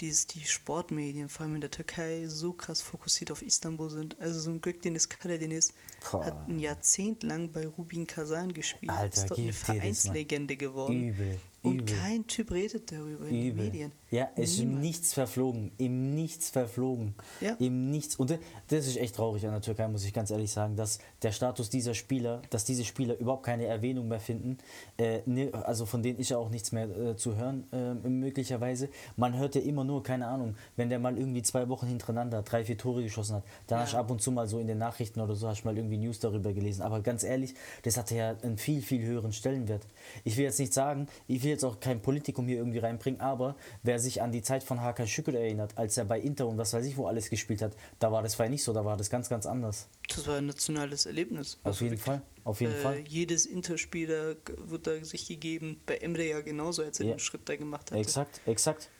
dieses, 0.00 0.26
die 0.28 0.44
Sportmedien, 0.44 1.28
vor 1.28 1.44
allem 1.44 1.56
in 1.56 1.60
der 1.60 1.70
Türkei, 1.70 2.26
so 2.28 2.52
krass 2.52 2.80
fokussiert 2.80 3.30
auf 3.32 3.42
Istanbul 3.42 3.90
sind. 3.90 4.18
Also 4.20 4.38
so 4.40 4.50
ein 4.50 4.60
Gökdeniz 4.60 5.08
Karadeniz 5.08 5.72
Boah. 6.10 6.24
hat 6.24 6.48
ein 6.48 6.58
Jahrzehnt 6.60 7.22
lang 7.24 7.50
bei 7.50 7.66
Rubin 7.66 8.06
Kazan 8.06 8.52
gespielt, 8.54 8.92
Alter, 8.92 9.22
ist 9.22 9.30
dort 9.30 9.40
eine. 9.40 9.52
Vereinslegende 9.52 10.56
geworden. 10.56 11.08
Übel, 11.08 11.40
Und 11.62 11.80
übel. 11.80 11.96
kein 11.96 12.26
Typ 12.26 12.52
redet 12.52 12.90
darüber 12.92 13.26
in 13.26 13.34
den 13.34 13.46
Übel. 13.52 13.64
Medien. 13.64 13.92
Ja, 14.10 14.28
es 14.36 14.52
ist 14.52 14.58
im 14.60 14.66
Niemand. 14.68 14.84
Nichts 14.84 15.12
verflogen. 15.14 15.72
Im 15.76 16.14
Nichts 16.14 16.50
verflogen. 16.50 17.14
Ja. 17.40 17.56
Im 17.58 17.90
Nichts. 17.90 18.16
Und 18.16 18.30
das- 18.30 18.38
das 18.68 18.86
ist 18.86 18.96
echt 18.96 19.16
traurig 19.16 19.44
an 19.44 19.52
der 19.52 19.60
Türkei, 19.60 19.88
muss 19.88 20.04
ich 20.04 20.12
ganz 20.14 20.30
ehrlich 20.30 20.50
sagen, 20.52 20.76
dass 20.76 20.98
der 21.22 21.32
Status 21.32 21.70
dieser 21.70 21.94
Spieler, 21.94 22.42
dass 22.50 22.64
diese 22.64 22.84
Spieler 22.84 23.18
überhaupt 23.18 23.44
keine 23.44 23.66
Erwähnung 23.66 24.08
mehr 24.08 24.20
finden. 24.20 24.58
Äh, 24.98 25.20
ne, 25.26 25.50
also 25.52 25.86
von 25.86 26.02
denen 26.02 26.18
ist 26.18 26.28
ja 26.28 26.38
auch 26.38 26.50
nichts 26.50 26.72
mehr 26.72 26.88
äh, 26.88 27.16
zu 27.16 27.36
hören, 27.36 27.66
äh, 27.72 27.94
möglicherweise. 28.08 28.88
Man 29.16 29.36
hört 29.36 29.54
ja 29.54 29.60
immer 29.62 29.84
nur, 29.84 30.02
keine 30.02 30.26
Ahnung, 30.26 30.54
wenn 30.76 30.88
der 30.88 30.98
mal 30.98 31.18
irgendwie 31.18 31.42
zwei 31.42 31.68
Wochen 31.68 31.86
hintereinander 31.86 32.42
drei, 32.42 32.64
vier 32.64 32.78
Tore 32.78 33.02
geschossen 33.02 33.36
hat, 33.36 33.44
dann 33.66 33.80
hast 33.80 33.94
du 33.94 33.96
ab 33.96 34.10
und 34.10 34.22
zu 34.22 34.30
mal 34.30 34.46
so 34.46 34.58
in 34.58 34.66
den 34.66 34.78
Nachrichten 34.78 35.20
oder 35.20 35.34
so, 35.34 35.48
hast 35.48 35.62
du 35.62 35.68
mal 35.68 35.76
irgendwie 35.76 35.98
News 35.98 36.20
darüber 36.20 36.52
gelesen. 36.52 36.82
Aber 36.82 37.00
ganz 37.00 37.24
ehrlich, 37.24 37.54
das 37.82 37.96
hatte 37.96 38.14
ja 38.14 38.36
einen 38.42 38.58
viel, 38.58 38.82
viel 38.82 39.02
höheren 39.02 39.32
Stellenwert. 39.32 39.86
Ich 40.24 40.36
will 40.36 40.44
jetzt 40.44 40.60
nicht 40.60 40.72
sagen, 40.72 41.08
ich 41.26 41.42
will 41.42 41.50
jetzt 41.50 41.64
auch 41.64 41.80
kein 41.80 42.00
Politikum 42.00 42.46
hier 42.46 42.58
irgendwie 42.58 42.78
reinbringen, 42.78 43.20
aber 43.20 43.56
wer 43.82 43.98
sich 43.98 44.22
an 44.22 44.32
die 44.32 44.42
Zeit 44.42 44.62
von 44.62 44.80
Hakan 44.80 45.06
Şükür 45.06 45.34
erinnert, 45.34 45.76
als 45.76 45.96
er 45.96 46.04
bei 46.04 46.20
Inter 46.20 46.46
und 46.46 46.58
was 46.58 46.72
weiß 46.72 46.84
ich 46.84 46.96
wo 46.96 47.06
alles 47.06 47.30
gespielt 47.30 47.62
hat, 47.62 47.72
da 47.98 48.12
war 48.12 48.22
das 48.22 48.34
vorher 48.34 48.50
nicht 48.50 48.64
so, 48.64 48.72
da 48.72 48.84
war 48.84 48.96
das 48.96 49.10
ganz, 49.10 49.28
ganz 49.28 49.46
anders. 49.46 49.88
Das 50.08 50.26
war 50.26 50.36
ein 50.36 50.46
nationales 50.46 51.06
Erlebnis. 51.08 51.58
Auf 51.64 51.80
jeden 51.80 51.98
Fall, 51.98 52.22
auf 52.44 52.60
jeden 52.60 52.74
äh, 52.74 52.76
Fall. 52.76 52.98
Jedes 53.08 53.46
Interspieler 53.46 54.36
wird 54.66 54.86
da 54.86 55.04
sich 55.04 55.26
gegeben. 55.26 55.80
Bei 55.86 55.96
Emre 55.96 56.26
ja 56.26 56.40
genauso, 56.40 56.82
als 56.82 57.00
er 57.00 57.06
Ja. 57.06 57.14
den 57.14 57.18
Schritt 57.18 57.48
da 57.48 57.56
gemacht 57.56 57.90
hat. 57.90 57.98
Exakt, 57.98 58.40
exakt. 58.46 58.90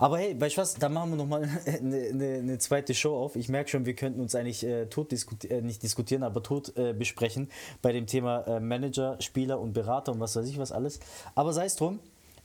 Aber 0.00 0.18
hey, 0.18 0.40
weißt 0.40 0.56
du 0.56 0.60
was, 0.60 0.74
da 0.74 0.88
machen 0.88 1.10
wir 1.10 1.16
nochmal 1.16 1.42
eine, 1.66 1.96
eine, 1.96 2.34
eine 2.34 2.58
zweite 2.58 2.94
Show 2.94 3.16
auf. 3.16 3.34
Ich 3.34 3.48
merke 3.48 3.70
schon, 3.70 3.84
wir 3.84 3.94
könnten 3.94 4.20
uns 4.20 4.34
eigentlich 4.34 4.64
äh, 4.64 4.86
tot 4.86 5.10
diskutieren, 5.10 5.58
äh, 5.58 5.62
nicht 5.62 5.82
diskutieren, 5.82 6.22
aber 6.22 6.42
tot 6.42 6.76
äh, 6.76 6.92
besprechen 6.92 7.50
bei 7.82 7.92
dem 7.92 8.06
Thema 8.06 8.46
äh, 8.46 8.60
Manager, 8.60 9.16
Spieler 9.20 9.58
und 9.58 9.72
Berater 9.72 10.12
und 10.12 10.20
was 10.20 10.36
weiß 10.36 10.48
ich 10.48 10.58
was 10.58 10.70
alles. 10.70 11.00
Aber 11.34 11.52
sei 11.52 11.64
es 11.64 11.74
drum, 11.74 11.98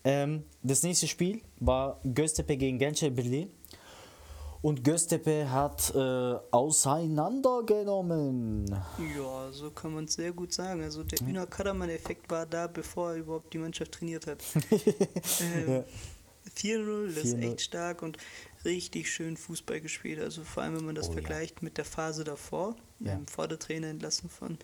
ähm, 0.03 0.43
das 0.63 0.81
nächste 0.81 1.07
Spiel 1.07 1.41
war 1.59 1.99
Göztepe 2.03 2.57
gegen 2.57 2.79
Gençlerbirliğ. 2.79 3.47
Und 4.63 4.83
Göztepe 4.83 5.51
hat 5.51 5.93
äh, 5.93 6.35
auseinandergenommen. 6.51 8.65
Ja, 9.15 9.51
so 9.51 9.69
kann 9.71 9.93
man 9.93 10.05
es 10.05 10.13
sehr 10.13 10.31
gut 10.31 10.53
sagen. 10.53 10.81
Also 10.81 11.03
der 11.03 11.19
Üner 11.27 11.45
Karaman-Effekt 11.45 12.31
war 12.31 12.45
da, 12.45 12.67
bevor 12.67 13.11
er 13.11 13.17
überhaupt 13.17 13.53
die 13.53 13.57
Mannschaft 13.57 13.91
trainiert 13.91 14.25
hat. 14.25 14.41
ähm, 15.41 15.83
4-0, 16.57 17.07
das 17.13 17.25
ist 17.25 17.35
4-0. 17.35 17.51
echt 17.51 17.61
stark 17.61 18.01
und 18.03 18.17
richtig 18.63 19.11
schön 19.11 19.35
Fußball 19.37 19.81
gespielt. 19.81 20.21
Also 20.21 20.43
vor 20.43 20.63
allem, 20.63 20.77
wenn 20.77 20.85
man 20.85 20.95
das 20.95 21.07
Oh 21.07 21.11
ja. 21.11 21.15
vergleicht 21.15 21.61
mit 21.61 21.77
der 21.77 21.85
Phase 21.85 22.23
davor, 22.23 22.75
Ja. 23.01 23.11
ähm, 23.13 23.27
vor 23.27 23.47
der 23.49 23.59
Trainer 23.59 23.87
entlassen 23.87 24.29
von 24.29 24.57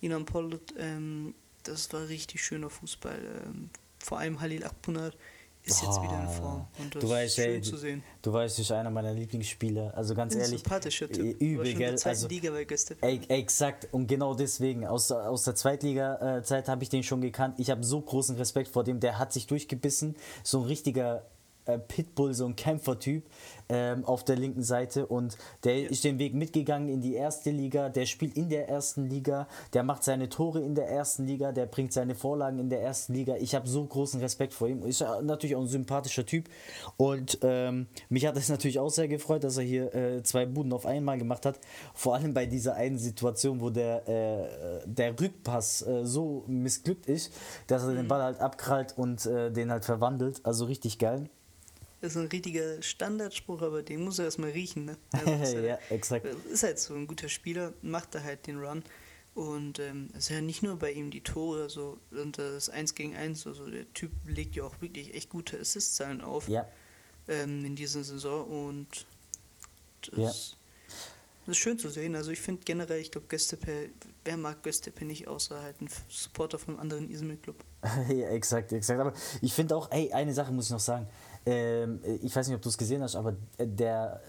Inan 0.00 0.24
Polut, 0.24 0.72
ähm, 0.78 1.34
das 1.64 1.92
war 1.92 2.06
richtig 2.08 2.44
schöner 2.44 2.70
Fußball. 2.70 3.18
Ähm, 3.46 3.70
vor 3.98 4.18
allem 4.18 4.40
Halil 4.40 4.64
Akbunar 4.64 5.10
ist 5.64 5.82
jetzt 5.82 6.02
wieder 6.02 6.20
in 6.20 6.28
Form. 6.28 6.66
Und 6.78 6.94
das 6.94 7.02
du 7.02 7.08
weißt, 7.08 7.38
ist 7.38 7.44
schön 7.44 7.54
ey, 7.54 7.62
zu 7.62 7.76
sehen. 7.76 8.02
du 8.22 8.32
weißt, 8.32 8.56
bist 8.56 8.72
einer 8.72 8.90
meiner 8.90 9.12
Lieblingsspieler. 9.12 9.92
Also 9.96 10.14
ganz 10.14 10.34
Ein 10.34 10.40
ehrlich. 10.40 10.60
sympathischer 10.60 11.08
Typ. 11.08 11.40
äh, 11.40 11.44
Übel, 11.44 11.74
gell? 11.74 11.96
Also, 12.04 12.28
Liga 12.28 12.52
bei. 12.52 12.96
Ey, 13.00 13.20
exakt, 13.28 13.88
und 13.92 14.06
genau 14.08 14.34
deswegen, 14.34 14.86
aus, 14.86 15.10
aus 15.12 15.44
der 15.44 15.54
Zweitliga-Zeit 15.54 16.68
habe 16.68 16.82
ich 16.82 16.88
den 16.88 17.02
schon 17.02 17.20
gekannt. 17.20 17.56
Ich 17.58 17.70
habe 17.70 17.84
so 17.84 18.00
großen 18.00 18.36
Respekt 18.36 18.68
vor 18.68 18.84
dem, 18.84 19.00
der 19.00 19.18
hat 19.18 19.32
sich 19.32 19.46
durchgebissen. 19.46 20.16
So 20.42 20.60
ein 20.60 20.66
richtiger 20.66 21.24
äh, 21.66 21.78
Pitbull, 21.78 22.34
so 22.34 22.46
ein 22.46 22.56
Kämpfertyp 22.56 23.24
ähm, 23.68 24.04
auf 24.04 24.24
der 24.24 24.36
linken 24.36 24.62
Seite. 24.62 25.06
Und 25.06 25.36
der 25.64 25.90
ist 25.90 26.04
den 26.04 26.18
Weg 26.18 26.34
mitgegangen 26.34 26.88
in 26.88 27.00
die 27.00 27.14
erste 27.14 27.50
Liga. 27.50 27.88
Der 27.88 28.06
spielt 28.06 28.36
in 28.36 28.48
der 28.48 28.68
ersten 28.68 29.08
Liga. 29.08 29.48
Der 29.72 29.82
macht 29.82 30.04
seine 30.04 30.28
Tore 30.28 30.60
in 30.60 30.74
der 30.74 30.88
ersten 30.88 31.26
Liga. 31.26 31.52
Der 31.52 31.66
bringt 31.66 31.92
seine 31.92 32.14
Vorlagen 32.14 32.58
in 32.58 32.68
der 32.68 32.82
ersten 32.82 33.14
Liga. 33.14 33.36
Ich 33.36 33.54
habe 33.54 33.68
so 33.68 33.84
großen 33.84 34.20
Respekt 34.20 34.52
vor 34.52 34.68
ihm. 34.68 34.84
Ist 34.84 35.04
natürlich 35.22 35.56
auch 35.56 35.62
ein 35.62 35.68
sympathischer 35.68 36.26
Typ. 36.26 36.48
Und 36.96 37.38
ähm, 37.42 37.86
mich 38.08 38.26
hat 38.26 38.36
es 38.36 38.48
natürlich 38.50 38.78
auch 38.78 38.90
sehr 38.90 39.08
gefreut, 39.08 39.44
dass 39.44 39.56
er 39.56 39.64
hier 39.64 39.94
äh, 39.94 40.22
zwei 40.22 40.46
Buden 40.46 40.72
auf 40.72 40.86
einmal 40.86 41.18
gemacht 41.18 41.46
hat. 41.46 41.58
Vor 41.94 42.14
allem 42.14 42.34
bei 42.34 42.46
dieser 42.46 42.74
einen 42.74 42.98
Situation, 42.98 43.60
wo 43.60 43.70
der, 43.70 44.08
äh, 44.08 44.86
der 44.86 45.18
Rückpass 45.18 45.82
äh, 45.82 46.04
so 46.04 46.44
missglückt 46.46 47.06
ist, 47.06 47.32
dass 47.66 47.84
er 47.84 47.94
den 47.94 48.08
Ball 48.08 48.22
halt 48.22 48.40
abkrallt 48.40 48.98
und 48.98 49.24
äh, 49.26 49.50
den 49.50 49.70
halt 49.70 49.84
verwandelt. 49.84 50.40
Also 50.44 50.66
richtig 50.66 50.98
geil. 50.98 51.28
Das 52.02 52.12
ist 52.12 52.16
ein 52.18 52.26
richtiger 52.26 52.82
Standardspruch, 52.82 53.62
aber 53.62 53.82
den 53.82 54.02
muss 54.04 54.18
er 54.18 54.26
erstmal 54.26 54.50
riechen. 54.50 54.84
Ne? 54.84 54.98
Also 55.12 55.30
ist, 55.42 55.54
ja, 55.54 55.78
exakt. 55.88 56.26
ist 56.26 56.62
halt 56.64 56.78
so 56.78 56.94
ein 56.94 57.06
guter 57.06 57.28
Spieler, 57.28 57.72
macht 57.80 58.14
er 58.14 58.24
halt 58.24 58.46
den 58.46 58.58
Run. 58.58 58.82
Und 59.34 59.78
ähm, 59.78 60.10
es 60.12 60.24
ist 60.24 60.28
ja 60.30 60.42
nicht 60.42 60.62
nur 60.62 60.76
bei 60.78 60.92
ihm 60.92 61.10
die 61.10 61.22
Tore, 61.22 61.70
so, 61.70 61.96
und 62.10 62.36
das 62.36 62.68
1 62.68 62.94
gegen 62.94 63.16
1, 63.16 63.46
also 63.46 63.70
der 63.70 63.90
Typ 63.94 64.10
legt 64.26 64.56
ja 64.56 64.64
auch 64.64 64.74
wirklich 64.82 65.14
echt 65.14 65.30
gute 65.30 65.58
Assist-Zahlen 65.58 66.20
auf 66.20 66.48
Ja. 66.48 66.68
ähm, 67.28 67.64
in 67.64 67.74
dieser 67.74 68.04
Saison 68.04 68.44
und 68.68 69.06
das, 70.10 70.56
Das 71.46 71.56
ist 71.56 71.56
schön 71.56 71.78
zu 71.78 71.88
sehen. 71.88 72.14
Also 72.14 72.30
ich 72.30 72.40
finde 72.40 72.62
generell, 72.64 73.00
ich 73.00 73.10
glaube, 73.10 73.26
Göztepe, 73.28 73.88
wer 74.24 74.36
mag 74.36 74.62
Göztepe 74.62 75.04
nicht, 75.06 75.28
außer 75.28 75.62
halt 75.62 75.80
ein 75.80 75.88
Supporter 76.10 76.58
von 76.58 76.74
einem 76.74 76.80
anderen 76.80 77.10
Izmir-Club. 77.10 77.56
ja, 78.08 78.28
exakt, 78.28 78.72
exakt. 78.72 79.00
Aber 79.00 79.14
ich 79.40 79.54
finde 79.54 79.76
auch, 79.76 79.90
ey, 79.92 80.12
eine 80.12 80.34
Sache 80.34 80.52
muss 80.52 80.66
ich 80.66 80.72
noch 80.72 80.80
sagen. 80.80 81.06
Ähm, 81.46 82.00
ich 82.22 82.34
weiß 82.34 82.46
nicht, 82.48 82.56
ob 82.56 82.62
du 82.62 82.68
es 82.68 82.78
gesehen 82.78 83.02
hast, 83.02 83.16
aber 83.16 83.34
der 83.58 84.20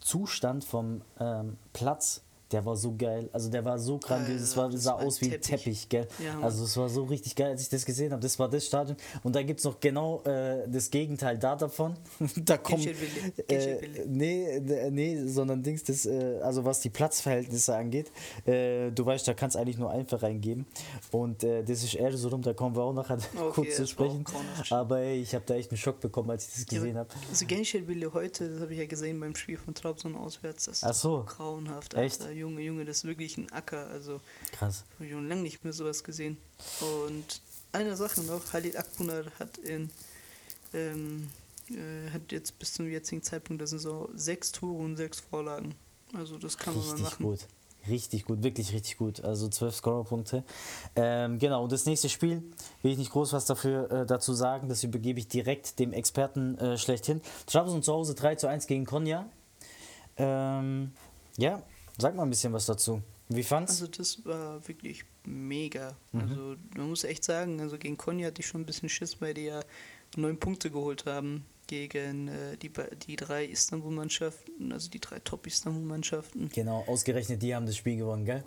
Zustand 0.00 0.64
vom 0.64 1.02
ähm, 1.20 1.56
Platz, 1.72 2.22
der 2.52 2.64
war 2.64 2.76
so 2.76 2.94
geil. 2.96 3.28
Also 3.32 3.50
der 3.50 3.64
war 3.64 3.78
so 3.78 3.98
grandios. 3.98 4.40
Es 4.42 4.56
war, 4.56 4.68
das 4.68 4.82
sah 4.82 4.92
war 4.92 5.06
aus 5.06 5.20
wie 5.20 5.26
ein 5.26 5.40
Teppich. 5.40 5.48
Teppich, 5.48 5.88
gell? 5.88 6.08
Ja, 6.24 6.40
also 6.40 6.64
es 6.64 6.76
war 6.76 6.88
so 6.88 7.04
richtig 7.04 7.34
geil, 7.34 7.50
als 7.50 7.62
ich 7.62 7.68
das 7.68 7.84
gesehen 7.84 8.12
habe. 8.12 8.22
Das 8.22 8.38
war 8.38 8.48
das 8.48 8.66
Stadion. 8.66 8.96
Und 9.22 9.34
da 9.34 9.42
gibt 9.42 9.60
es 9.60 9.64
noch 9.64 9.80
genau 9.80 10.22
äh, 10.24 10.68
das 10.68 10.90
Gegenteil 10.90 11.38
da 11.38 11.56
davon. 11.56 11.96
da. 12.44 12.56
Gençlerbirliği, 12.56 13.32
Äh, 13.48 14.04
nee, 14.06 14.60
nee, 14.90 15.26
sondern 15.26 15.62
Dings, 15.62 15.84
das, 15.84 16.06
äh, 16.06 16.38
also 16.42 16.64
was 16.64 16.80
die 16.80 16.90
Platzverhältnisse 16.90 17.74
angeht, 17.76 18.10
äh, 18.46 18.90
du 18.90 19.04
weißt, 19.04 19.26
da 19.26 19.34
kannst 19.34 19.56
eigentlich 19.56 19.78
nur 19.78 19.90
einfach 19.90 20.22
reingeben. 20.22 20.66
Und 21.10 21.42
äh, 21.44 21.62
das 21.62 21.82
ist 21.82 21.94
eher 21.94 22.16
so 22.16 22.28
rum, 22.28 22.42
da 22.42 22.52
kommen 22.52 22.76
wir 22.76 22.82
auch 22.82 22.92
nachher 22.92 23.18
kurz 23.52 23.76
zu 23.76 23.86
sprechen. 23.86 24.24
Aber 24.70 24.98
ey, 25.00 25.20
ich 25.20 25.34
habe 25.34 25.44
da 25.46 25.54
echt 25.54 25.70
einen 25.70 25.78
Schock 25.78 26.00
bekommen, 26.00 26.30
als 26.30 26.46
ich 26.48 26.54
das 26.54 26.66
gesehen 26.66 26.96
habe. 26.96 27.08
Also 27.30 27.46
Gençlerbirliği 27.46 28.12
heute, 28.12 28.48
das 28.50 28.60
habe 28.60 28.72
ich 28.72 28.78
ja 28.78 28.86
gesehen 28.86 29.18
beim 29.20 29.34
Spiel 29.34 29.56
von 29.56 29.74
Trabzon 29.74 30.16
auswärts, 30.16 30.66
das 30.66 30.76
ist 30.78 30.84
Ach 30.84 30.94
so. 30.94 31.24
grauenhaft. 31.26 31.94
Echt? 31.94 32.20
Alter. 32.22 32.32
Junge, 32.42 32.60
Junge, 32.60 32.84
das 32.84 32.98
ist 32.98 33.04
wirklich 33.04 33.36
ein 33.36 33.50
Acker. 33.52 33.86
Also 33.88 34.20
Krass. 34.52 34.84
habe 34.94 35.06
ich 35.06 35.12
schon 35.12 35.28
lange 35.28 35.42
nicht 35.42 35.62
mehr 35.64 35.72
sowas 35.72 36.02
gesehen. 36.02 36.36
Und 36.80 37.40
eine 37.72 37.96
Sache 37.96 38.22
noch, 38.22 38.52
Halil 38.52 38.76
Akbunar 38.76 39.24
hat 39.38 39.58
in 39.58 39.90
ähm, 40.74 41.28
äh, 41.70 42.10
hat 42.10 42.32
jetzt 42.32 42.58
bis 42.58 42.74
zum 42.74 42.88
jetzigen 42.88 43.22
Zeitpunkt 43.22 43.60
der 43.60 43.68
Saison 43.68 44.08
sechs 44.14 44.52
Tore 44.52 44.82
und 44.82 44.96
sechs 44.96 45.20
Vorlagen. 45.20 45.74
Also 46.14 46.36
das 46.36 46.58
kann 46.58 46.74
man 46.74 46.84
mal 46.84 46.92
Richtig 46.92 47.10
machen. 47.10 47.22
gut. 47.26 47.40
Richtig 47.88 48.24
gut, 48.26 48.42
wirklich 48.44 48.72
richtig 48.72 48.96
gut. 48.96 49.24
Also 49.24 49.48
12 49.48 49.74
Scorerpunkte. 49.74 50.44
Ähm, 50.94 51.38
genau, 51.38 51.64
und 51.64 51.72
das 51.72 51.84
nächste 51.84 52.08
Spiel 52.08 52.42
will 52.82 52.92
ich 52.92 52.98
nicht 52.98 53.10
groß 53.10 53.32
was 53.32 53.44
dafür 53.44 53.90
äh, 53.90 54.06
dazu 54.06 54.34
sagen. 54.34 54.68
Das 54.68 54.84
übergebe 54.84 55.18
ich 55.18 55.26
direkt 55.26 55.78
dem 55.80 55.92
Experten 55.92 56.56
äh, 56.58 56.78
schlechthin. 56.78 57.20
Trabzon 57.46 57.82
zu 57.82 57.92
Hause 57.92 58.14
3 58.14 58.36
zu 58.36 58.46
1 58.46 58.66
gegen 58.68 58.86
Konya. 58.86 59.26
Ähm, 60.16 60.92
ja, 61.36 61.62
sag 62.02 62.14
mal 62.14 62.24
ein 62.24 62.30
bisschen 62.30 62.52
was 62.52 62.66
dazu. 62.66 63.02
Wie 63.28 63.42
fand's? 63.42 63.72
Also 63.72 63.86
das 63.86 64.24
war 64.24 64.66
wirklich 64.68 65.04
mega. 65.24 65.96
Mhm. 66.12 66.20
Also 66.20 66.56
man 66.76 66.88
muss 66.90 67.04
echt 67.04 67.24
sagen, 67.24 67.60
also 67.60 67.78
gegen 67.78 67.96
Konya 67.96 68.26
hatte 68.26 68.40
ich 68.40 68.46
schon 68.46 68.62
ein 68.62 68.66
bisschen 68.66 68.88
Schiss, 68.88 69.20
weil 69.20 69.34
die 69.34 69.44
ja 69.44 69.60
neun 70.16 70.38
Punkte 70.38 70.70
geholt 70.70 71.06
haben 71.06 71.46
gegen 71.66 72.28
äh, 72.28 72.56
die, 72.58 72.70
die 73.06 73.16
drei 73.16 73.46
Istanbul-Mannschaften, 73.46 74.72
also 74.72 74.90
die 74.90 75.00
drei 75.00 75.20
Top-Istanbul-Mannschaften. 75.20 76.50
genau, 76.52 76.84
ausgerechnet 76.86 77.40
die 77.40 77.54
haben 77.54 77.66
das 77.66 77.76
Spiel 77.76 77.96
gewonnen, 77.96 78.26
gell? 78.26 78.44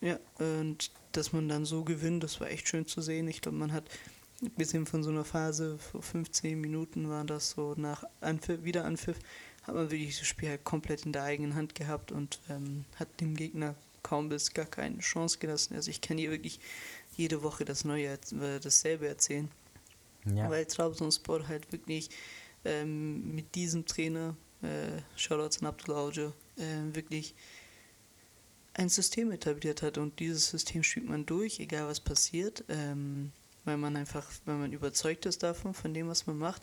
Ja, 0.00 0.18
und 0.38 0.92
dass 1.12 1.32
man 1.32 1.48
dann 1.48 1.64
so 1.64 1.84
gewinnt, 1.84 2.22
das 2.22 2.40
war 2.40 2.48
echt 2.48 2.68
schön 2.68 2.86
zu 2.86 3.02
sehen. 3.02 3.28
Ich 3.28 3.40
glaube, 3.40 3.58
man 3.58 3.72
hat 3.72 3.84
ein 4.42 4.50
bisschen 4.52 4.86
von 4.86 5.02
so 5.02 5.10
einer 5.10 5.24
Phase, 5.24 5.78
vor 5.78 6.02
15 6.02 6.60
Minuten 6.60 7.08
war 7.08 7.24
das 7.24 7.50
so, 7.50 7.74
nach 7.76 8.04
Anpfiff, 8.20 8.62
Wiederanpfiff, 8.62 9.18
hat 9.62 9.74
man 9.74 9.90
wirklich 9.90 10.18
das 10.18 10.26
Spiel 10.26 10.48
halt 10.48 10.64
komplett 10.64 11.06
in 11.06 11.12
der 11.12 11.22
eigenen 11.22 11.54
Hand 11.54 11.74
gehabt 11.74 12.12
und 12.12 12.40
ähm, 12.48 12.84
hat 12.96 13.20
dem 13.20 13.36
Gegner 13.36 13.74
kaum 14.02 14.28
bis 14.28 14.54
gar 14.54 14.66
keine 14.66 14.98
Chance 14.98 15.38
gelassen. 15.38 15.74
Also 15.74 15.90
ich 15.90 16.00
kann 16.00 16.18
hier 16.18 16.30
wirklich 16.30 16.60
jede 17.16 17.42
Woche 17.42 17.64
das 17.64 17.84
Neue, 17.84 18.08
äh, 18.08 18.60
dasselbe 18.60 19.08
erzählen. 19.08 19.50
Ja. 20.24 20.50
Weil 20.50 20.66
Trabzonspor 20.66 21.48
halt 21.48 21.70
wirklich 21.72 22.10
ähm, 22.64 23.34
mit 23.34 23.54
diesem 23.54 23.86
Trainer, 23.86 24.36
äh, 24.62 25.00
Shoutouts 25.16 25.60
an 25.60 25.66
Abdullah 25.66 26.00
Auge, 26.00 26.32
äh, 26.56 26.94
wirklich 26.94 27.34
ein 28.74 28.88
System 28.88 29.32
etabliert 29.32 29.82
hat 29.82 29.98
und 29.98 30.18
dieses 30.20 30.50
System 30.50 30.82
spielt 30.82 31.08
man 31.08 31.26
durch, 31.26 31.60
egal 31.60 31.88
was 31.88 32.00
passiert, 32.00 32.64
ähm, 32.68 33.32
weil 33.64 33.76
man 33.76 33.96
einfach, 33.96 34.30
weil 34.44 34.56
man 34.56 34.72
überzeugt 34.72 35.26
ist 35.26 35.42
davon, 35.42 35.74
von 35.74 35.92
dem, 35.92 36.08
was 36.08 36.26
man 36.26 36.38
macht. 36.38 36.62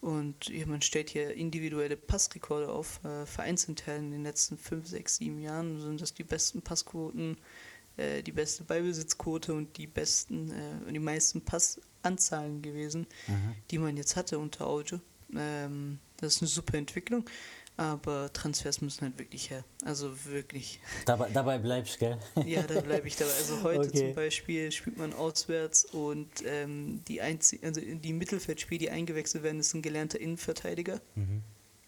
Und 0.00 0.48
ja, 0.48 0.64
man 0.66 0.80
stellt 0.80 1.10
hier 1.10 1.34
individuelle 1.34 1.96
Passrekorde 1.96 2.68
auf. 2.68 3.04
Äh, 3.04 3.26
vereinsintern 3.26 4.06
in 4.06 4.10
den 4.12 4.22
letzten 4.22 4.56
5, 4.56 4.86
6, 4.86 5.16
7 5.16 5.40
Jahren 5.40 5.80
sind 5.80 6.00
das 6.00 6.14
die 6.14 6.24
besten 6.24 6.62
Passquoten, 6.62 7.36
äh, 7.96 8.22
die 8.22 8.32
beste 8.32 8.64
Ballbesitzquote 8.64 9.52
und 9.54 9.76
die 9.76 9.88
besten 9.88 10.50
äh, 10.52 10.86
und 10.86 10.94
die 10.94 11.00
meisten 11.00 11.40
Passanzahlen 11.40 12.62
gewesen, 12.62 13.06
die 13.70 13.78
man 13.78 13.96
jetzt 13.96 14.14
hatte 14.14 14.38
unter 14.38 14.68
Auge. 14.68 15.00
Ähm, 15.34 15.98
das 16.16 16.36
ist 16.36 16.42
eine 16.42 16.48
super 16.48 16.78
Entwicklung, 16.78 17.28
aber 17.78 18.30
Transfers 18.32 18.80
müssen 18.82 19.02
halt 19.02 19.18
wirklich 19.18 19.48
her. 19.50 19.64
Also 19.84 20.12
wirklich. 20.26 20.80
Dabei, 21.06 21.30
dabei 21.30 21.58
bleibst, 21.58 21.98
gell? 21.98 22.18
Ja, 22.46 22.62
da 22.62 22.80
bleibe 22.80 23.06
ich 23.08 23.16
dabei. 23.16 23.32
Also 23.32 23.62
heute 23.62 23.88
Okay. 23.88 23.98
zum 23.98 24.14
Beispiel 24.14 24.70
spielt 24.72 24.98
man 24.98 25.12
auswärts 25.14 25.84
und 25.86 26.28
ähm, 26.44 27.02
die, 27.08 27.20
einzi 27.22 27.60
also 27.62 27.80
die 27.80 28.12
Mittelfeldspieler, 28.12 28.78
die 28.80 28.90
eingewechselt 28.90 29.42
werden, 29.44 29.60
ist 29.60 29.72
ein 29.74 29.82
gelernter 29.82 30.20
Innenverteidiger, 30.20 31.00
Mhm. 31.14 31.42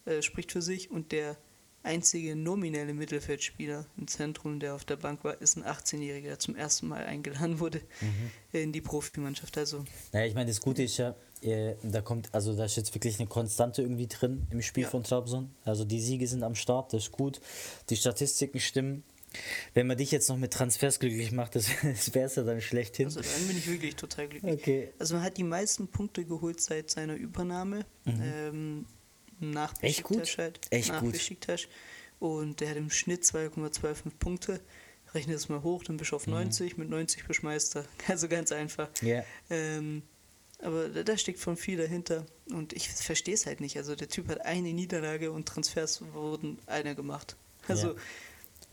äh, 0.06 0.22
spricht 0.22 0.52
für 0.52 0.62
sich 0.62 0.90
und 0.90 1.12
der 1.12 1.36
einzige 1.82 2.36
nominelle 2.36 2.92
Mittelfeldspieler 2.94 3.86
im 3.96 4.06
Zentrum, 4.06 4.60
der 4.60 4.74
auf 4.74 4.84
der 4.84 4.96
Bank 4.96 5.24
war, 5.24 5.40
ist 5.40 5.56
ein 5.56 5.64
18-Jähriger, 5.64 6.22
der 6.28 6.38
zum 6.38 6.54
ersten 6.54 6.86
Mal 6.88 7.04
eingeladen 7.04 7.58
wurde 7.58 7.80
Mhm. 8.00 8.30
in 8.52 8.72
die 8.72 8.80
Profimannschaft. 8.82 9.56
Also 9.58 9.84
Naja, 10.12 10.26
ich 10.26 10.34
meine, 10.34 10.50
das 10.50 10.60
Gute 10.60 10.82
ist 10.82 10.98
ja, 10.98 11.16
äh, 11.42 11.74
da 11.82 12.00
kommt, 12.00 12.32
also 12.34 12.54
da 12.54 12.64
ist 12.64 12.76
jetzt 12.76 12.94
wirklich 12.94 13.18
eine 13.18 13.28
Konstante 13.28 13.82
irgendwie 13.82 14.06
drin 14.06 14.46
im 14.50 14.62
Spiel 14.62 14.84
Ja. 14.84 14.90
von 14.90 15.02
Trabzon. 15.04 15.50
Also 15.64 15.84
die 15.84 16.00
Siege 16.00 16.26
sind 16.26 16.42
am 16.42 16.54
Start, 16.54 16.92
das 16.92 17.04
ist 17.04 17.12
gut. 17.12 17.40
Die 17.88 17.96
Statistiken 17.96 18.60
stimmen. 18.60 19.04
Wenn 19.74 19.86
man 19.86 19.96
dich 19.96 20.10
jetzt 20.10 20.28
noch 20.28 20.36
mit 20.36 20.52
Transfers 20.52 20.98
glücklich 20.98 21.30
macht, 21.30 21.54
das, 21.54 21.66
das 21.82 22.12
wäre 22.14 22.26
es 22.26 22.34
ja 22.34 22.42
dann 22.42 22.60
schlechthin. 22.60 23.06
Also 23.06 23.20
dann 23.20 23.46
bin 23.46 23.56
ich 23.56 23.68
wirklich 23.68 23.94
total 23.96 24.26
glücklich. 24.28 24.52
Okay. 24.52 24.92
Also 24.98 25.14
man 25.14 25.22
hat 25.22 25.36
die 25.36 25.44
meisten 25.44 25.86
Punkte 25.88 26.24
geholt 26.24 26.60
seit 26.60 26.90
seiner 26.90 27.14
Übernahme. 27.14 27.86
Ähm, 28.06 28.86
nach 29.38 29.72
Mhm. 29.74 29.78
Echt 29.82 30.02
gut? 30.02 30.18
Besiktas 30.18 30.38
halt. 30.38 30.60
Echt 30.70 30.88
nach 30.88 31.00
gut. 31.00 31.12
Besiktas. 31.12 31.62
Und 32.18 32.60
der 32.60 32.70
hat 32.70 32.76
im 32.76 32.90
Schnitt 32.90 33.22
2,25 33.24 34.10
Punkte. 34.18 34.60
Rechne 35.14 35.32
das 35.32 35.48
mal 35.48 35.62
hoch, 35.62 35.82
dann 35.84 35.96
bist 35.96 36.10
du 36.12 36.16
auf 36.16 36.26
90. 36.26 36.76
Mit 36.76 36.90
90 36.90 37.26
bist 37.26 37.40
du 37.42 37.46
Meister. 37.46 37.84
Also 38.08 38.28
ganz 38.28 38.52
einfach. 38.52 38.88
Mhm. 39.00 39.08
Ja. 39.08 39.24
Ähm, 39.48 40.02
aber 40.62 40.88
da, 40.88 41.16
steckt 41.16 41.38
von 41.38 41.56
viel 41.56 41.78
dahinter. 41.78 42.26
Und 42.50 42.72
ich 42.72 42.88
verstehe 42.88 43.34
es 43.34 43.46
halt 43.46 43.60
nicht. 43.60 43.76
Also 43.76 43.94
der 43.94 44.08
Typ 44.08 44.28
hat 44.28 44.44
eine 44.44 44.72
Niederlage 44.72 45.32
und 45.32 45.46
Transfers 45.46 46.02
wurden 46.12 46.58
eine 46.66 46.94
gemacht. 46.94 47.36
Also 47.68 47.88
Ja. 47.88 47.94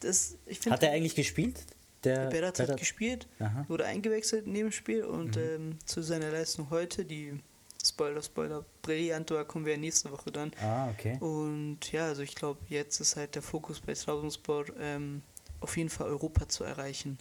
das, 0.02 0.36
ich 0.46 0.60
finde... 0.60 0.76
Hat 0.76 0.84
er 0.84 0.92
eigentlich 0.92 1.16
gespielt? 1.16 1.56
Der 2.04 2.30
Berat 2.30 2.60
hat 2.60 2.78
gespielt, 2.78 3.28
Aha. 3.40 3.66
wurde 3.68 3.86
eingewechselt 3.86 4.46
in 4.46 4.54
dem 4.54 4.72
Spiel 4.72 5.04
und 5.04 5.36
ähm, 5.36 5.80
zu 5.86 6.02
seiner 6.04 6.32
Leistung 6.32 6.70
heute, 6.70 7.04
die 7.04 7.40
Spoiler, 7.84 8.22
Spoiler, 8.22 8.66
brillant 8.82 9.32
war, 9.32 9.46
kommen 9.46 9.66
wir 9.66 9.74
ja 9.74 9.80
nächste 9.80 10.12
Woche 10.12 10.32
dann. 10.32 10.52
Ah, 10.62 10.90
okay. 10.90 11.18
Und 11.20 11.92
ja, 11.92 12.06
also 12.06 12.22
ich 12.22 12.36
glaube, 12.36 12.60
jetzt 12.70 13.00
ist 13.00 13.16
halt 13.16 13.36
der 13.36 13.42
Fokus 13.42 13.80
bei 13.80 13.94
Trabzonspor 13.94 14.66
ähm, 14.80 15.22
auf 15.60 15.76
jeden 15.76 15.90
Fall 15.90 16.08
Europa 16.08 16.48
zu 16.48 16.64
erreichen 16.64 17.18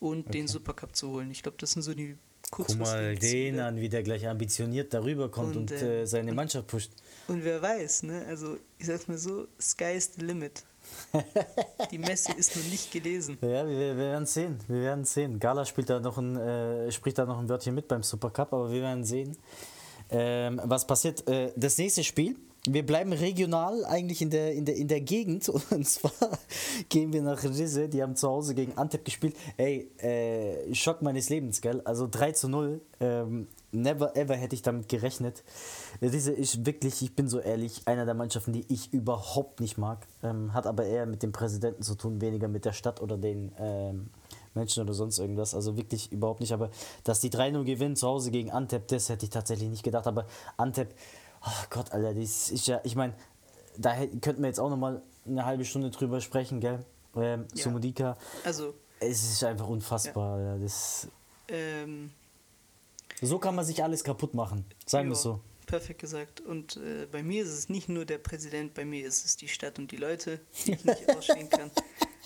und 0.00 0.32
den 0.32 0.48
Supercup 0.48 0.96
zu 0.96 1.10
holen. 1.10 1.30
Ich 1.30 1.42
glaube, 1.42 1.58
das 1.58 1.72
sind 1.72 1.82
so 1.82 1.94
die 1.94 2.16
Guck 2.50 2.76
mal 2.78 3.16
den 3.16 3.58
an, 3.58 3.76
wie 3.80 3.88
der 3.88 4.02
gleich 4.02 4.26
ambitioniert 4.28 4.94
darüber 4.94 5.30
kommt 5.30 5.56
und, 5.56 5.72
Und, 5.72 5.82
äh, 5.82 6.02
äh, 6.02 6.06
seine 6.06 6.32
Mannschaft 6.32 6.66
pusht. 6.68 6.90
Und 7.26 7.44
wer 7.44 7.60
weiß, 7.60 8.04
ne? 8.04 8.24
Also 8.28 8.58
ich 8.78 8.86
sag's 8.86 9.08
mal 9.08 9.18
so, 9.18 9.46
sky 9.60 9.96
is 9.96 10.12
the 10.16 10.24
limit. 10.24 10.62
die 11.90 11.98
Messe 11.98 12.32
ist 12.32 12.54
noch 12.56 12.64
nicht 12.64 12.92
gelesen. 12.92 13.38
Ja, 13.40 13.66
wir, 13.66 13.78
wir 13.78 13.96
werden 13.96 14.26
sehen. 14.26 14.58
Wir 14.68 14.80
werden 14.82 15.04
sehen. 15.04 15.40
Gala 15.40 15.64
spielt 15.64 15.90
da 15.90 16.00
noch 16.00 16.18
ein, 16.18 16.36
äh, 16.36 16.92
spricht 16.92 17.18
da 17.18 17.24
noch 17.24 17.38
ein 17.38 17.48
Wörtchen 17.48 17.74
mit 17.74 17.88
beim 17.88 18.02
Supercup, 18.02 18.52
aber 18.52 18.70
wir 18.70 18.82
werden 18.82 19.04
sehen, 19.04 19.36
ähm, 20.10 20.60
was 20.64 20.86
passiert. 20.86 21.26
Äh, 21.28 21.52
das 21.56 21.78
nächste 21.78 22.04
Spiel. 22.04 22.36
Wir 22.66 22.84
bleiben 22.84 23.12
regional 23.12 23.84
eigentlich 23.84 24.22
in 24.22 24.30
der, 24.30 24.54
in, 24.54 24.64
der, 24.64 24.76
in 24.76 24.88
der 24.88 25.02
Gegend 25.02 25.48
und 25.70 25.86
zwar 25.86 26.12
gehen 26.88 27.12
wir 27.12 27.20
nach 27.20 27.44
Rize, 27.44 27.88
die 27.90 28.02
haben 28.02 28.16
zu 28.16 28.28
Hause 28.28 28.54
gegen 28.54 28.78
Antep 28.78 29.04
gespielt. 29.04 29.36
Ey, 29.58 29.90
äh, 29.98 30.74
Schock 30.74 31.02
meines 31.02 31.28
Lebens, 31.28 31.60
gell? 31.60 31.82
Also 31.84 32.08
3 32.10 32.32
zu 32.32 32.48
0. 32.48 32.80
Ähm, 33.00 33.48
never 33.70 34.16
ever 34.16 34.34
hätte 34.34 34.54
ich 34.54 34.62
damit 34.62 34.88
gerechnet. 34.88 35.42
Rize 36.00 36.32
ist 36.32 36.64
wirklich, 36.64 37.02
ich 37.02 37.14
bin 37.14 37.28
so 37.28 37.38
ehrlich, 37.38 37.82
einer 37.84 38.06
der 38.06 38.14
Mannschaften, 38.14 38.54
die 38.54 38.64
ich 38.68 38.94
überhaupt 38.94 39.60
nicht 39.60 39.76
mag. 39.76 40.06
Ähm, 40.22 40.54
hat 40.54 40.66
aber 40.66 40.86
eher 40.86 41.04
mit 41.04 41.22
dem 41.22 41.32
Präsidenten 41.32 41.82
zu 41.82 41.96
tun, 41.96 42.22
weniger 42.22 42.48
mit 42.48 42.64
der 42.64 42.72
Stadt 42.72 43.02
oder 43.02 43.18
den 43.18 43.52
ähm, 43.58 44.08
Menschen 44.54 44.82
oder 44.82 44.94
sonst 44.94 45.18
irgendwas. 45.18 45.54
Also 45.54 45.76
wirklich 45.76 46.10
überhaupt 46.12 46.40
nicht. 46.40 46.52
Aber 46.52 46.70
dass 47.02 47.20
die 47.20 47.30
3-0 47.30 47.64
gewinnen 47.64 47.96
zu 47.96 48.06
Hause 48.06 48.30
gegen 48.30 48.50
Antep, 48.50 48.88
das 48.88 49.10
hätte 49.10 49.26
ich 49.26 49.30
tatsächlich 49.30 49.68
nicht 49.68 49.82
gedacht. 49.82 50.06
Aber 50.06 50.26
Antep, 50.56 50.94
oh 51.46 51.64
Gott, 51.70 51.92
Alter, 51.92 52.14
das 52.14 52.50
ist 52.50 52.66
ja, 52.66 52.80
ich 52.84 52.96
meine, 52.96 53.14
da 53.76 53.94
könnten 54.20 54.42
wir 54.42 54.48
jetzt 54.48 54.60
auch 54.60 54.70
nochmal 54.70 55.02
eine 55.26 55.44
halbe 55.44 55.64
Stunde 55.64 55.90
drüber 55.90 56.20
sprechen, 56.20 56.60
gell? 56.60 56.84
Ähm, 57.16 57.46
Ja. 57.54 57.62
Sumudika. 57.64 58.16
Also, 58.44 58.74
Es 59.00 59.22
ist 59.22 59.44
einfach 59.44 59.68
unfassbar. 59.68 60.38
Alter. 60.38 60.58
Das, 60.62 61.08
ähm, 61.48 62.10
so 63.20 63.38
kann 63.38 63.54
man 63.54 63.64
sich 63.64 63.82
alles 63.82 64.02
kaputt 64.04 64.34
machen. 64.34 64.64
Sagen 64.86 65.08
wir 65.08 65.12
es 65.12 65.24
Ja. 65.24 65.32
so. 65.32 65.40
perfekt 65.66 66.00
gesagt. 66.00 66.40
Und 66.40 66.76
äh, 66.76 67.06
bei 67.10 67.22
mir 67.22 67.42
ist 67.42 67.50
es 67.50 67.68
nicht 67.68 67.88
nur 67.88 68.04
der 68.04 68.18
Präsident, 68.18 68.74
bei 68.74 68.84
mir 68.84 69.06
ist 69.06 69.24
es 69.24 69.36
die 69.36 69.48
Stadt 69.48 69.78
und 69.78 69.90
die 69.92 69.96
Leute, 69.96 70.40
die 70.66 70.72
ich 70.72 70.84
nicht 70.84 71.08
ausstehen 71.16 71.48
kann. 71.50 71.70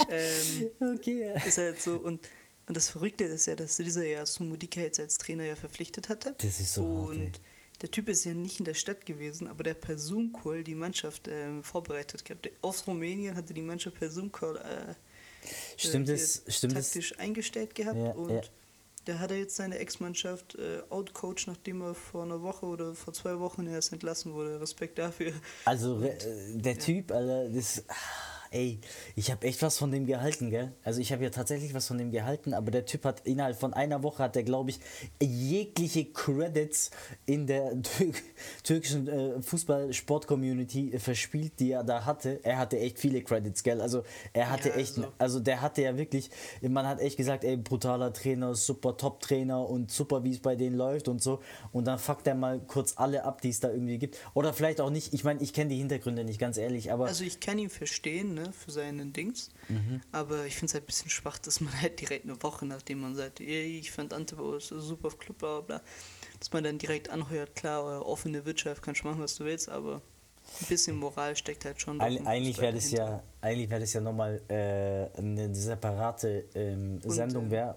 Ähm, 0.08 0.70
Okay. 0.94 1.34
ist 1.46 1.58
halt 1.58 1.80
so. 1.80 1.96
Und, 1.96 2.20
und 2.66 2.76
das 2.76 2.88
Verrückte 2.90 3.24
ist 3.24 3.46
ja, 3.46 3.54
dass 3.56 3.76
dieser 3.76 4.04
ja 4.04 4.24
Sumudika 4.26 4.80
jetzt 4.80 5.00
als 5.00 5.18
Trainer 5.18 5.44
ja 5.44 5.56
verpflichtet 5.56 6.08
hatte. 6.08 6.34
Das 6.38 6.60
ist 6.60 6.74
so 6.74 6.82
hart. 6.84 7.08
Und 7.16 7.40
der 7.82 7.90
Typ 7.90 8.08
ist 8.08 8.24
ja 8.24 8.34
nicht 8.34 8.58
in 8.58 8.64
der 8.64 8.74
Stadt 8.74 9.06
gewesen, 9.06 9.46
aber 9.48 9.62
der 9.62 9.74
per 9.74 9.96
Zoom-Call 9.98 10.64
die 10.64 10.74
Mannschaft 10.74 11.28
ähm, 11.28 11.62
vorbereitet 11.62 12.24
gehabt. 12.24 12.50
Aus 12.62 12.86
Rumänien 12.86 13.36
hatte 13.36 13.54
die 13.54 13.62
Mannschaft 13.62 13.98
per 13.98 14.10
Zoom-Call 14.10 14.56
äh, 14.56 14.94
Stimmt 15.76 16.08
äh, 16.08 16.14
es, 16.14 16.42
stimmt 16.48 16.76
es? 16.76 16.86
taktisch 16.90 17.18
eingestellt 17.18 17.74
gehabt 17.74 17.96
Ja, 17.96 18.10
und 18.10 18.30
ja. 18.30 18.40
der 19.06 19.20
hat 19.20 19.30
er 19.30 19.38
jetzt 19.38 19.54
seine 19.56 19.78
Ex-Mannschaft 19.78 20.56
äh, 20.56 20.82
outcoach, 20.90 21.46
nachdem 21.46 21.80
er 21.82 21.94
vor 21.94 22.24
einer 22.24 22.42
Woche 22.42 22.66
oder 22.66 22.94
vor 22.94 23.12
zwei 23.14 23.38
Wochen 23.38 23.66
erst 23.68 23.92
entlassen 23.92 24.32
wurde. 24.34 24.60
Respekt 24.60 24.98
dafür. 24.98 25.32
Also 25.64 25.96
re- 25.98 26.18
äh, 26.18 26.56
der 26.58 26.78
Typ, 26.78 27.12
Alter, 27.12 27.48
das. 27.48 27.84
ah, 27.88 27.94
Ey, 28.50 28.78
ich 29.16 29.30
habe 29.30 29.46
echt 29.46 29.60
was 29.62 29.76
von 29.78 29.90
dem 29.90 30.06
gehalten, 30.06 30.50
gell? 30.50 30.72
Also 30.82 31.00
ich 31.00 31.12
habe 31.12 31.22
ja 31.24 31.30
tatsächlich 31.30 31.74
was 31.74 31.86
von 31.86 31.98
dem 31.98 32.10
gehalten, 32.10 32.54
aber 32.54 32.70
der 32.70 32.86
Typ 32.86 33.04
hat 33.04 33.20
innerhalb 33.26 33.56
von 33.58 33.74
einer 33.74 34.02
Woche 34.02 34.22
hat 34.22 34.36
er, 34.36 34.42
glaube 34.42 34.70
ich, 34.70 34.80
jegliche 35.22 36.06
Credits 36.06 36.90
in 37.26 37.46
der 37.46 37.80
tür 37.82 38.12
türkischen 38.62 39.08
äh, 39.08 39.40
Fußball-Sport-Community 39.42 40.92
äh, 40.94 40.98
verspielt, 40.98 41.52
die 41.60 41.72
er 41.72 41.84
da 41.84 42.04
hatte. 42.04 42.40
Er 42.42 42.58
hatte 42.58 42.78
echt 42.78 42.98
viele 42.98 43.22
Credits, 43.22 43.62
gell? 43.62 43.80
Also 43.80 44.02
er 44.32 44.50
hatte 44.50 44.70
Ja, 44.70 44.76
echt, 44.76 44.96
also- 44.98 45.12
also 45.18 45.40
der 45.40 45.60
hatte 45.60 45.82
ja 45.82 45.96
wirklich, 45.96 46.30
man 46.62 46.86
hat 46.86 47.00
echt 47.00 47.16
gesagt, 47.16 47.44
ey, 47.44 47.56
brutaler 47.56 48.12
Trainer, 48.12 48.54
super 48.54 48.96
Top-Trainer 48.96 49.68
und 49.68 49.90
super, 49.90 50.24
wie 50.24 50.30
es 50.32 50.40
bei 50.40 50.56
denen 50.56 50.76
läuft 50.76 51.08
und 51.08 51.22
so. 51.22 51.40
Und 51.72 51.86
dann 51.86 51.98
fuckt 51.98 52.26
er 52.26 52.34
mal 52.34 52.60
kurz 52.60 52.94
alle 52.96 53.24
ab, 53.24 53.40
die 53.42 53.50
es 53.50 53.60
da 53.60 53.70
irgendwie 53.70 53.98
gibt. 53.98 54.16
Oder 54.34 54.52
vielleicht 54.52 54.80
auch 54.80 54.90
nicht, 54.90 55.12
ich 55.14 55.24
meine, 55.24 55.42
ich 55.42 55.52
kenne 55.52 55.70
die 55.70 55.76
Hintergründe 55.76 56.24
nicht, 56.24 56.38
ganz 56.38 56.56
ehrlich, 56.56 56.92
aber 56.92 57.06
Also 57.06 57.24
ich 57.24 57.40
kann 57.40 57.58
ihn 57.58 57.70
verstehen, 57.70 58.34
ne, 58.38 58.52
für 58.52 58.70
seinen 58.70 59.12
Dings. 59.12 59.50
Mhm. 59.68 60.00
Aber 60.12 60.46
ich 60.46 60.54
finde 60.54 60.66
es 60.66 60.74
halt 60.74 60.84
ein 60.84 60.86
bisschen 60.86 61.10
schwach, 61.10 61.38
dass 61.38 61.60
man 61.60 61.80
halt 61.80 62.00
direkt 62.00 62.24
eine 62.24 62.42
Woche, 62.42 62.66
nachdem 62.66 63.00
man 63.00 63.14
sagt, 63.14 63.40
ey, 63.40 63.78
ich 63.78 63.90
fand 63.90 64.12
ein 64.12 64.26
super 64.28 65.10
Club, 65.10 65.38
bla 65.38 65.60
bla 65.60 65.78
bla, 65.78 65.82
dass 66.38 66.52
man 66.52 66.64
dann 66.64 66.78
direkt 66.78 67.10
anheuert, 67.10 67.54
klar, 67.54 68.06
offene 68.06 68.44
Wirtschaft, 68.44 68.82
kannst 68.82 69.02
du 69.02 69.08
machen, 69.08 69.20
was 69.20 69.36
du 69.36 69.44
willst, 69.44 69.68
aber 69.68 70.02
ein 70.60 70.66
bisschen 70.66 70.96
Moral 70.96 71.36
steckt 71.36 71.64
halt 71.64 71.80
schon. 71.80 72.00
Eig 72.00 72.16
im 72.16 72.26
eigentlich 72.26 72.58
wäre 72.60 72.72
das 72.72 72.90
ja, 72.90 73.22
eigentlich 73.40 73.68
wäre 73.68 73.80
das 73.80 73.92
ja 73.92 74.00
nochmal 74.00 74.40
äh, 74.48 75.18
eine 75.18 75.54
separate 75.54 76.46
ähm, 76.54 77.00
Sendung, 77.02 77.44
ähm, 77.44 77.50
wär, 77.50 77.76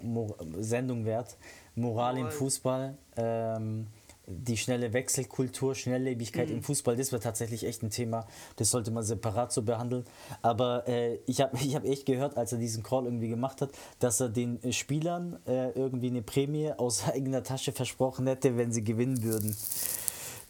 Sendung 0.60 1.06
wert. 1.06 1.38
Moral 1.76 2.16
im 2.16 2.24
Moral. 2.24 2.32
Fußball, 2.38 2.98
ähm, 3.18 3.88
die 4.32 4.58
schnelle 4.58 4.94
Wechselkultur, 4.94 5.76
Schnelllebigkeit 5.76 6.50
Mhm. 6.50 6.56
im 6.58 6.64
Fußball, 6.64 6.96
das 6.96 7.12
wäre 7.12 7.22
tatsächlich 7.22 7.66
echt 7.66 7.84
ein 7.84 7.90
Thema. 7.90 8.26
Das 8.56 8.72
sollte 8.72 8.92
man 8.92 9.04
separat 9.04 9.52
so 9.52 9.62
behandeln. 9.62 10.06
Aber 10.42 10.88
äh, 10.88 11.20
ich 11.26 11.42
habe 11.42 11.58
ich 11.64 11.76
hab 11.76 11.84
echt 11.86 12.06
gehört, 12.06 12.38
als 12.38 12.52
er 12.52 12.58
diesen 12.58 12.84
Call 12.84 13.06
irgendwie 13.06 13.30
gemacht 13.30 13.62
hat, 13.62 13.72
dass 14.00 14.20
er 14.20 14.30
den 14.30 14.64
äh, 14.64 14.72
Spielern 14.74 15.40
äh, 15.46 15.70
irgendwie 15.72 16.08
eine 16.08 16.22
Prämie 16.22 16.72
aus 16.72 17.04
eigener 17.08 17.44
Tasche 17.44 17.72
versprochen 17.72 18.28
hätte, 18.28 18.58
wenn 18.58 18.72
sie 18.72 18.84
gewinnen 18.84 19.22
würden. 19.24 19.56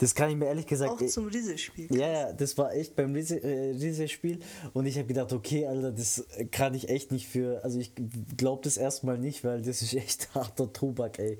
Das 0.01 0.13
kann 0.15 0.29
ich 0.31 0.35
mir 0.35 0.45
ehrlich 0.47 0.65
gesagt. 0.65 0.91
Auch 0.91 0.99
äh, 1.01 1.07
zum 1.07 1.27
Riese-Spiel. 1.27 1.87
ja, 1.95 2.07
ja, 2.11 2.33
das 2.33 2.57
war 2.57 2.73
echt 2.73 2.95
beim 2.95 3.15
äh, 3.15 3.19
Riese-Spiel 3.19 4.39
und 4.73 4.85
ich 4.87 4.97
habe 4.97 5.07
gedacht, 5.07 5.31
okay, 5.31 5.67
Alter, 5.67 5.91
das 5.91 6.25
kann 6.51 6.73
ich 6.73 6.89
echt 6.89 7.11
nicht 7.11 7.27
für, 7.27 7.63
also 7.63 7.79
ich 7.79 7.93
glaube 8.35 8.61
das 8.63 8.77
erstmal 8.77 9.17
nicht, 9.19 9.43
weil 9.43 9.61
das 9.61 9.81
ist 9.83 9.93
echt 9.93 10.29
harter 10.35 10.73
Tobak, 10.73 11.19
ey. 11.19 11.37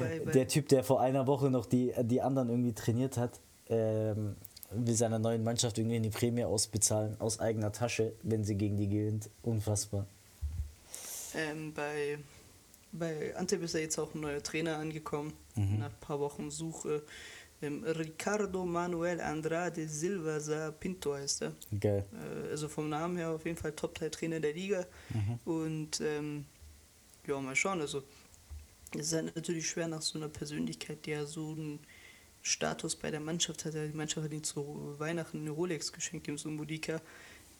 Bei- 0.00 0.20
bei- 0.20 0.32
Der 0.32 0.48
Typ, 0.48 0.68
der 0.68 0.84
vor 0.84 1.00
einer 1.00 1.26
Woche 1.26 1.50
noch 1.50 1.66
die, 1.66 1.92
die 2.04 2.20
anderen 2.22 2.48
irgendwie 2.48 2.72
trainiert 2.72 3.16
hat, 3.16 3.40
ähm, 3.68 4.36
will 4.70 4.94
seiner 4.94 5.18
neuen 5.18 5.42
Mannschaft 5.44 5.76
irgendwie 5.78 5.96
eine 5.96 6.10
Prämie 6.10 6.44
ausbezahlen, 6.44 7.16
aus 7.20 7.40
eigener 7.40 7.72
Tasche, 7.72 8.12
wenn 8.22 8.44
sie 8.44 8.54
gegen 8.54 8.76
die 8.76 8.88
gewinnt. 8.88 9.28
Unfassbar. 9.42 10.06
Ähm, 11.34 11.72
bei, 11.74 12.18
bei 12.92 13.34
Antep 13.36 13.62
ist 13.62 13.74
ja 13.74 13.80
jetzt 13.80 13.98
auch 13.98 14.14
ein 14.14 14.20
neuer 14.20 14.42
Trainer 14.42 14.78
angekommen, 14.78 15.32
Mhm. 15.56 15.78
nach 15.80 15.86
ein 15.88 16.00
paar 16.00 16.20
Wochen 16.20 16.50
Suche. 16.50 17.02
Ricardo 17.60 18.64
Manuel 18.64 19.20
Andrade 19.20 19.88
Silva 19.88 20.38
Sa 20.40 20.70
Pinto 20.70 21.14
heißt 21.14 21.42
er. 21.42 21.52
Geil. 21.80 22.04
Äh, 22.12 22.50
also 22.50 22.68
vom 22.68 22.88
Namen 22.88 23.16
her 23.16 23.30
auf 23.30 23.44
jeden 23.44 23.56
Fall 23.56 23.72
Top-Teil-Trainer 23.72 24.40
der 24.40 24.52
Liga. 24.52 24.86
Mhm. 25.10 25.38
Und 25.44 26.00
ähm, 26.00 26.44
ja, 27.26 27.40
mal 27.40 27.56
schauen. 27.56 27.80
Also 27.80 28.04
es 28.94 29.06
ist 29.08 29.12
halt 29.12 29.34
natürlich 29.34 29.68
schwer 29.68 29.88
nach 29.88 30.02
so 30.02 30.18
einer 30.18 30.28
Persönlichkeit, 30.28 31.04
die 31.04 31.10
ja 31.10 31.24
so 31.26 31.50
einen 31.50 31.80
Status 32.42 32.94
bei 32.96 33.10
der 33.10 33.20
Mannschaft 33.20 33.64
hat. 33.64 33.74
Die 33.74 33.88
Mannschaft 33.96 34.24
hat 34.24 34.32
ihm 34.32 34.44
zu 34.44 34.94
Weihnachten 34.98 35.40
eine 35.40 35.50
Rolex 35.50 35.92
geschenkt, 35.92 36.26
dem 36.28 36.38
Sumudika, 36.38 37.00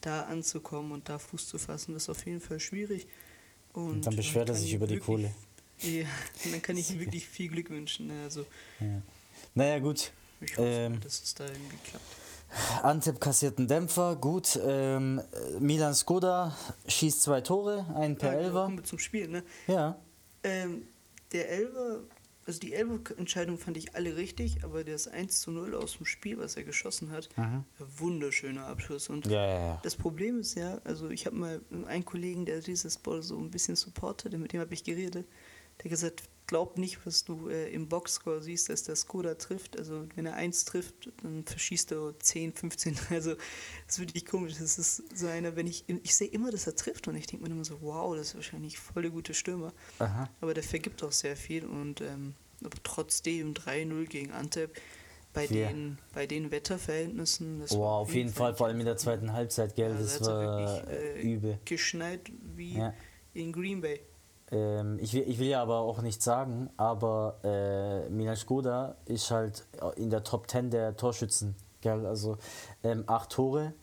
da 0.01 0.21
anzukommen 0.23 0.93
und 0.93 1.09
da 1.09 1.19
Fuß 1.19 1.47
zu 1.49 1.57
fassen. 1.57 1.93
Das 1.93 2.03
ist 2.03 2.09
auf 2.09 2.25
jeden 2.25 2.39
Fall 2.41 2.59
schwierig. 2.59 3.05
Und 3.73 4.05
dann 4.07 4.15
beschwert 4.15 4.49
er 4.49 4.55
sich 4.55 4.73
über 4.73 4.87
die 4.87 4.99
Kohle. 4.99 5.33
Ja, 5.81 6.03
und 6.43 6.53
dann 6.53 6.61
kann 6.61 6.75
ich 6.75 6.91
ihm 6.91 6.99
wirklich 6.99 7.25
viel 7.25 7.47
Glück 7.47 7.69
wünschen. 7.69 8.07
ne. 8.07 8.23
Also 8.23 8.45
Ja. 8.81 9.01
Naja, 9.55 9.79
gut. 9.79 10.11
ich 10.41 10.57
hoffe, 10.57 10.67
Ähm, 10.67 10.99
dass 11.01 11.21
es 11.23 11.33
da 11.35 11.45
irgendwie 11.45 11.77
klappt. 11.83 12.05
Antep 12.83 13.21
kassiert 13.21 13.59
einen 13.59 13.67
Dämpfer, 13.67 14.15
gut. 14.15 14.59
Ähm, 14.63 15.21
Milan 15.59 15.93
Skoda 15.93 16.57
schießt 16.87 17.21
zwei 17.21 17.41
Tore, 17.41 17.85
einen 17.95 18.17
per 18.17 18.33
Ja, 18.33 18.39
Elfer. 18.39 18.63
Kommen 18.63 18.77
wir 18.77 18.83
zum 18.83 18.97
Spiel, 18.99 19.27
ne? 19.27 19.43
Ja. 19.67 19.99
Ähm, 20.43 20.87
der 21.31 21.47
Elfer, 21.51 21.99
also 22.47 22.59
die 22.59 22.73
Elfer-Entscheidung 22.73 23.59
fand 23.59 23.77
ich 23.77 23.93
alle 23.93 24.15
richtig, 24.15 24.63
aber 24.63 24.83
das 24.83 25.07
1 25.07 25.41
zu 25.41 25.51
0 25.51 25.75
aus 25.75 25.97
dem 25.97 26.07
Spiel, 26.07 26.39
was 26.39 26.55
er 26.57 26.63
geschossen 26.63 27.11
hat, 27.11 27.29
ein 27.37 27.63
wunderschöner 27.97 28.65
Abschluss. 28.65 29.09
Und 29.09 29.27
Ja, 29.27 29.45
ja, 29.45 29.59
ja. 29.59 29.79
das 29.83 29.95
Problem 29.95 30.39
ist 30.39 30.55
ja, 30.55 30.79
also 30.85 31.09
ich 31.09 31.27
habe 31.27 31.35
mal 31.35 31.61
einen 31.87 32.05
Kollegen, 32.05 32.45
der 32.47 32.61
dieses 32.61 32.97
Ball 32.97 33.21
so 33.21 33.37
ein 33.37 33.51
bisschen 33.51 33.75
supportet, 33.75 34.33
mit 34.39 34.53
dem 34.53 34.61
habe 34.61 34.73
ich 34.73 34.83
geredet, 34.83 35.27
der 35.83 35.89
gesagt, 35.91 36.23
glaub 36.49 36.77
nicht, 36.77 37.05
was 37.05 37.23
du 37.23 37.47
äh, 37.47 37.69
im 37.71 37.87
Boxscore 37.87 38.41
siehst, 38.41 38.69
dass 38.69 38.83
der 38.83 38.95
Skoda 38.95 39.35
trifft. 39.35 39.77
Also 39.77 40.05
wenn 40.15 40.25
er 40.25 40.33
1 40.33 40.65
trifft, 40.65 41.11
dann 41.21 41.45
verschießt 41.45 41.91
er 41.91 42.13
10, 42.19 42.53
15. 42.53 42.97
Also 43.11 43.35
das 43.35 43.95
ist 43.95 43.99
wirklich 43.99 44.25
komisch. 44.25 44.53
Das 44.59 44.77
ist 44.79 45.03
so 45.17 45.27
einer, 45.27 45.55
wenn 45.55 45.67
ich, 45.67 45.85
ich 45.87 46.15
sehe 46.15 46.27
immer, 46.27 46.51
dass 46.51 46.65
er 46.67 46.75
trifft 46.75 47.07
und 47.07 47.15
ich 47.15 47.27
denke 47.27 47.45
mir 47.45 47.51
immer 47.53 47.63
so, 47.65 47.81
wow, 47.81 48.15
das 48.15 48.29
ist 48.29 48.35
wahrscheinlich 48.35 48.79
voll 48.79 49.03
der 49.03 49.11
gute 49.11 49.33
Stürmer. 49.33 49.71
Aha. 49.99 50.27
Aber 50.41 50.53
der 50.53 50.63
vergibt 50.63 51.03
auch 51.03 51.11
sehr 51.11 51.37
viel 51.37 51.65
und 51.65 52.01
ähm, 52.01 52.33
aber 52.63 52.77
trotzdem 52.83 53.53
3-0 53.53 54.05
gegen 54.07 54.31
Antep 54.31 54.75
bei, 55.33 55.45
den, 55.45 55.99
bei 56.13 56.25
den 56.25 56.49
Wetterverhältnissen. 56.51 57.59
Das 57.59 57.71
Wow, 57.71 57.79
war 57.79 57.91
auf 57.99 58.13
jeden 58.15 58.31
Fall, 58.33 58.55
vor 58.55 58.67
allem 58.67 58.79
in 58.79 58.85
der 58.87 58.97
zweiten 58.97 59.31
Halbzeit, 59.31 59.75
gell, 59.75 59.91
Ja, 59.91 59.97
das 59.99 60.07
da 60.07 60.15
hat's 60.15 60.27
ja 60.27 60.33
war 60.33 60.87
wirklich, 60.87 60.97
äh, 60.97 61.21
übel. 61.21 61.59
geschneit 61.65 62.31
wie 62.55 62.77
Ja. 62.79 62.93
in 63.35 63.53
Green 63.53 63.81
Bay. 63.81 64.01
Ähm, 64.51 64.97
ich, 64.99 65.13
will, 65.13 65.23
ich 65.27 65.39
will 65.39 65.47
ja 65.47 65.61
aber 65.61 65.79
auch 65.79 66.01
nicht 66.01 66.21
sagen, 66.21 66.69
aber 66.77 67.39
äh, 67.43 68.09
Milan 68.09 68.35
Skoda 68.35 68.95
ist 69.05 69.31
halt 69.31 69.65
in 69.95 70.09
der 70.09 70.23
Top 70.23 70.49
10 70.49 70.69
der 70.69 70.95
Torschützen. 70.95 71.55
Gell? 71.81 72.05
Also 72.05 72.37
ähm, 72.83 73.03
acht 73.07 73.29
Tore, 73.31 73.73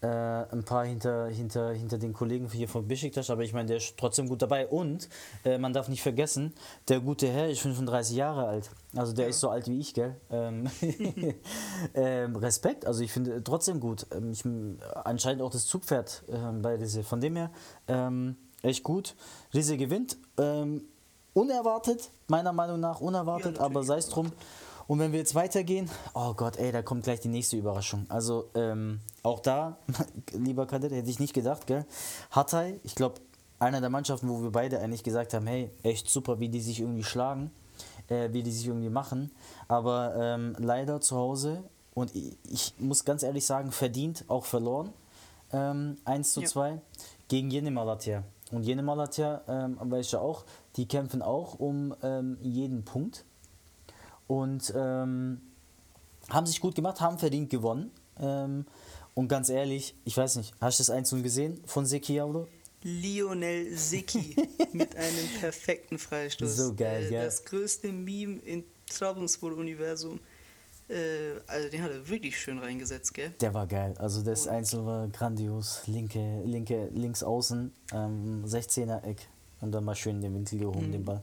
äh, 0.00 0.06
ein 0.06 0.64
paar 0.64 0.84
hinter, 0.84 1.26
hinter, 1.28 1.72
hinter 1.72 1.98
den 1.98 2.12
Kollegen 2.12 2.48
hier 2.50 2.68
von 2.68 2.86
Besiktas, 2.86 3.30
aber 3.30 3.42
ich 3.42 3.52
meine, 3.52 3.68
der 3.68 3.76
ist 3.78 3.96
trotzdem 3.96 4.28
gut 4.28 4.42
dabei. 4.42 4.66
Und 4.66 5.08
äh, 5.44 5.58
man 5.58 5.72
darf 5.72 5.88
nicht 5.88 6.02
vergessen, 6.02 6.54
der 6.88 7.00
gute 7.00 7.28
Herr 7.28 7.48
ist 7.48 7.60
35 7.60 8.16
Jahre 8.16 8.46
alt. 8.46 8.70
Also 8.94 9.12
der 9.12 9.28
ist 9.28 9.40
so 9.40 9.48
alt 9.48 9.68
wie 9.68 9.78
ich, 9.78 9.94
gell? 9.94 10.16
Ähm, 10.30 10.68
ähm, 11.94 12.36
Respekt, 12.36 12.86
also 12.86 13.02
ich 13.02 13.12
finde 13.12 13.42
trotzdem 13.42 13.80
gut. 13.80 14.06
Ähm, 14.12 14.32
ich, 14.32 14.44
anscheinend 15.04 15.42
auch 15.42 15.50
das 15.50 15.66
Zugpferd 15.66 16.24
ähm, 16.30 16.62
bei 16.62 16.76
Risse. 16.76 17.02
Von 17.02 17.20
dem 17.20 17.36
her, 17.36 17.50
ähm, 17.88 18.36
echt 18.66 18.82
gut. 18.82 19.14
Risse 19.54 19.76
gewinnt. 19.76 20.16
Ähm, 20.38 20.84
unerwartet, 21.34 22.10
meiner 22.28 22.52
Meinung 22.52 22.80
nach 22.80 23.00
unerwartet, 23.00 23.56
Ja, 23.56 23.62
aber 23.62 23.82
sei 23.82 23.98
es 23.98 24.08
drum. 24.08 24.32
Und 24.88 25.00
wenn 25.00 25.12
wir 25.12 25.18
jetzt 25.18 25.34
weitergehen, 25.34 25.90
oh 26.14 26.32
Gott, 26.34 26.56
ey, 26.58 26.70
da 26.70 26.80
kommt 26.82 27.04
gleich 27.04 27.20
die 27.20 27.28
nächste 27.28 27.56
Überraschung. 27.56 28.06
Also 28.08 28.50
ähm, 28.54 29.00
auch 29.22 29.40
da, 29.40 29.78
lieber 30.32 30.66
Kadett, 30.66 30.92
hätte 30.92 31.10
ich 31.10 31.18
nicht 31.18 31.34
gedacht, 31.34 31.66
gell? 31.66 31.84
Hatay, 32.30 32.78
ich 32.84 32.94
glaube, 32.94 33.16
einer 33.58 33.80
der 33.80 33.90
Mannschaften, 33.90 34.28
wo 34.28 34.42
wir 34.42 34.50
beide 34.52 34.78
eigentlich 34.78 35.02
gesagt 35.02 35.34
haben, 35.34 35.46
hey, 35.46 35.70
echt 35.82 36.08
super, 36.08 36.38
wie 36.38 36.48
die 36.48 36.60
sich 36.60 36.80
irgendwie 36.80 37.02
schlagen, 37.02 37.50
äh, 38.08 38.28
wie 38.32 38.42
die 38.42 38.52
sich 38.52 38.66
irgendwie 38.66 38.90
machen. 38.90 39.32
Aber 39.66 40.14
ähm, 40.16 40.54
leider 40.58 41.00
zu 41.00 41.16
Hause, 41.16 41.64
und 41.94 42.14
ich, 42.14 42.36
ich 42.44 42.74
muss 42.78 43.04
ganz 43.04 43.22
ehrlich 43.22 43.44
sagen, 43.44 43.72
verdient 43.72 44.24
auch 44.28 44.44
verloren. 44.44 44.92
Ähm, 45.52 45.96
1 46.04 46.32
zu 46.32 46.42
Ja. 46.42 46.48
2 46.48 46.80
gegen 47.28 47.50
Jene 47.50 47.70
Malatya. 47.70 48.22
Und 48.52 48.62
Jene 48.62 48.82
Malatya, 48.82 49.42
ähm, 49.48 49.76
weiß 49.80 50.06
ich 50.06 50.12
ja 50.12 50.20
auch, 50.20 50.44
die 50.76 50.86
kämpfen 50.86 51.20
auch 51.22 51.58
um 51.58 51.94
ähm, 52.02 52.38
jeden 52.42 52.84
Punkt. 52.84 53.24
Und 54.28 54.72
ähm, 54.76 55.40
haben 56.28 56.46
sich 56.46 56.60
gut 56.60 56.74
gemacht, 56.74 57.00
haben 57.00 57.18
verdient 57.18 57.50
gewonnen. 57.50 57.90
Ähm, 58.18 58.66
und 59.14 59.28
ganz 59.28 59.48
ehrlich, 59.48 59.94
ich 60.04 60.16
weiß 60.16 60.36
nicht, 60.36 60.54
hast 60.60 60.78
du 60.78 60.82
das 60.82 60.90
1 60.90 61.10
gesehen 61.22 61.60
von 61.66 61.86
Seki 61.86 62.20
Aulo? 62.20 62.46
Lionel 62.82 63.76
Sicki 63.76 64.36
mit 64.72 64.94
einem 64.96 65.28
perfekten 65.40 65.98
Freistoß. 65.98 66.56
So 66.56 66.74
geil, 66.74 67.06
Äh, 67.06 67.08
gell? 67.08 67.24
Das 67.24 67.44
größte 67.44 67.90
Meme 67.90 68.38
im 68.44 68.64
Trabzonspor-Universum. 68.88 70.20
Äh, 70.88 71.40
also 71.46 71.68
den 71.68 71.82
hat 71.82 71.90
er 71.90 72.08
wirklich 72.08 72.38
schön 72.38 72.58
reingesetzt, 72.58 73.14
gell? 73.14 73.30
Der 73.40 73.54
war 73.54 73.66
geil. 73.66 73.94
Also 73.98 74.22
das 74.22 74.46
Einzel 74.46 74.86
war 74.86 75.08
grandios. 75.08 75.82
Linke, 75.86 76.42
linke, 76.44 76.88
links 76.92 77.22
außen, 77.22 77.72
ähm, 77.92 78.44
16er 78.44 79.04
Eck. 79.04 79.28
Und 79.60 79.72
dann 79.72 79.84
mal 79.84 79.94
schön 79.94 80.16
in 80.16 80.22
den 80.22 80.34
Winkel 80.34 80.58
gehoben, 80.58 80.92
den 80.92 81.04
Ball. 81.04 81.22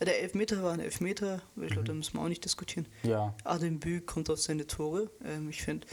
Ja, 0.00 0.06
Der 0.06 0.22
Elfmeter 0.22 0.62
war 0.62 0.72
ein 0.72 0.80
Elfmeter, 0.80 1.40
ich 1.60 1.68
glaube, 1.68 1.84
da 1.84 1.92
müssen 1.94 2.14
wir 2.14 2.22
auch 2.22 2.28
nicht 2.28 2.44
diskutieren. 2.44 2.86
Ja. 3.02 3.34
Adem 3.44 3.78
Büg 3.80 4.06
kommt 4.06 4.28
auf 4.30 4.40
seine 4.40 4.66
Tore. 4.66 5.10
Ähm, 5.24 5.48
ich 5.50 5.62
finde, 5.62 5.86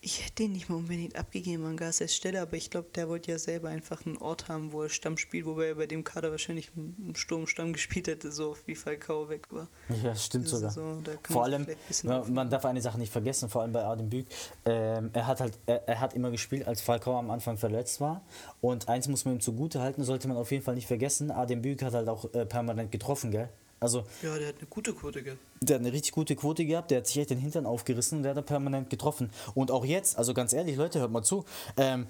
ich 0.00 0.24
hätte 0.24 0.44
den 0.44 0.52
nicht 0.52 0.68
mal 0.68 0.76
unbedingt 0.76 1.16
abgegeben 1.16 1.64
an 1.64 1.76
Garces 1.76 2.14
Stelle, 2.14 2.40
aber 2.40 2.56
ich 2.56 2.70
glaube, 2.70 2.88
der 2.94 3.08
wollte 3.08 3.32
ja 3.32 3.38
selber 3.38 3.68
einfach 3.68 4.06
einen 4.06 4.16
Ort 4.18 4.48
haben, 4.48 4.72
wo 4.72 4.82
er 4.82 4.90
Stamm 4.90 5.16
spielt, 5.16 5.44
wobei 5.44 5.66
er 5.66 5.74
bei 5.74 5.86
dem 5.86 6.04
Kader 6.04 6.30
wahrscheinlich 6.30 6.70
im 6.76 7.14
Sturm 7.16 7.48
Stamm 7.48 7.72
gespielt 7.78 8.06
hätte, 8.06 8.30
so 8.30 8.56
wie 8.66 8.76
Falcao 8.76 9.28
weg 9.28 9.48
war. 9.50 9.66
Ja, 10.04 10.14
stimmt 10.14 10.48
sogar. 10.48 10.72
Da 11.02 11.12
kann 11.16 11.32
vor 11.32 11.42
man 11.42 11.52
allem, 11.52 11.66
man, 12.04 12.32
man 12.32 12.50
darf 12.50 12.64
eine 12.64 12.80
Sache 12.80 12.98
nicht 12.98 13.12
vergessen, 13.12 13.48
vor 13.48 13.62
allem 13.62 13.72
bei 13.72 13.82
Adem 13.82 14.08
Büg. 14.08 14.26
Ähm, 14.64 15.10
er 15.12 15.26
hat 15.26 15.40
halt, 15.40 15.58
er, 15.66 15.88
er 15.88 16.00
hat 16.00 16.14
immer 16.14 16.30
gespielt, 16.30 16.68
als 16.68 16.80
Falcao 16.80 17.18
am 17.18 17.30
Anfang 17.30 17.56
verletzt 17.58 18.00
war. 18.00 18.22
Und 18.60 18.88
eins 18.88 19.08
muss 19.08 19.24
man 19.24 19.34
ihm 19.34 19.40
zugute 19.40 19.80
halten, 19.80 20.04
sollte 20.04 20.28
man 20.28 20.36
auf 20.36 20.52
jeden 20.52 20.62
Fall 20.62 20.76
nicht 20.76 20.86
vergessen. 20.86 21.32
Adem 21.32 21.62
Büg 21.62 21.82
hat 21.82 21.94
halt 21.94 22.08
auch 22.08 22.32
äh, 22.34 22.46
permanent 22.46 22.92
getroffen, 22.92 23.32
gell? 23.32 23.48
Also 23.80 24.04
Ja, 24.22 24.36
der 24.38 24.48
hat 24.48 24.56
eine 24.58 24.66
gute 24.68 24.92
Quote 24.92 25.22
gehabt. 25.22 25.40
der 25.60 25.74
hat 25.76 25.80
eine 25.82 25.92
richtig 25.92 26.12
gute 26.12 26.34
Quote 26.36 26.64
gehabt, 26.64 26.90
der 26.90 26.98
hat 26.98 27.06
sich 27.06 27.18
echt 27.18 27.30
den 27.30 27.38
Hintern 27.38 27.66
aufgerissen 27.66 28.18
und 28.18 28.22
der 28.24 28.30
hat 28.30 28.38
da 28.38 28.42
permanent 28.42 28.90
getroffen. 28.90 29.30
Und 29.54 29.70
auch 29.70 29.84
jetzt, 29.84 30.18
also 30.18 30.34
ganz 30.34 30.52
ehrlich, 30.52 30.76
Leute, 30.76 31.00
hört 31.00 31.10
mal 31.12 31.22
zu. 31.22 31.44
Ähm, 31.76 32.06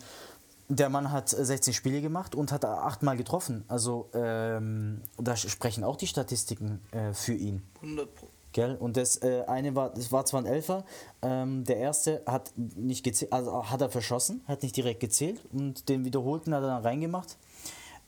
der 0.70 0.88
Mann 0.90 1.10
hat 1.12 1.32
äh, 1.32 1.44
16 1.44 1.72
Spiele 1.74 2.00
gemacht 2.00 2.34
und 2.34 2.52
hat 2.52 2.64
achtmal 2.64 3.16
getroffen. 3.16 3.64
Also 3.68 4.08
ähm, 4.14 5.00
da 5.16 5.36
sprechen 5.36 5.84
auch 5.84 5.96
die 5.96 6.06
Statistiken 6.06 6.80
äh, 6.92 7.12
für 7.12 7.34
ihn. 7.34 7.62
100 7.82 8.14
Pro. 8.14 8.28
Gell? 8.52 8.76
Und 8.76 8.96
das 8.96 9.18
äh, 9.22 9.44
eine 9.46 9.74
war, 9.74 9.90
das 9.90 10.10
war 10.10 10.24
zwar 10.24 10.40
ein 10.40 10.46
Elfer, 10.46 10.84
ähm, 11.20 11.64
der 11.64 11.76
erste 11.76 12.22
hat 12.26 12.50
nicht 12.56 13.04
gezählt, 13.04 13.30
also 13.32 13.70
hat 13.70 13.82
er 13.82 13.90
verschossen, 13.90 14.40
hat 14.48 14.62
nicht 14.62 14.74
direkt 14.74 15.00
gezählt 15.00 15.40
und 15.52 15.88
den 15.90 16.04
wiederholten 16.06 16.54
hat 16.54 16.62
er 16.62 16.68
dann 16.68 16.82
reingemacht. 16.82 17.36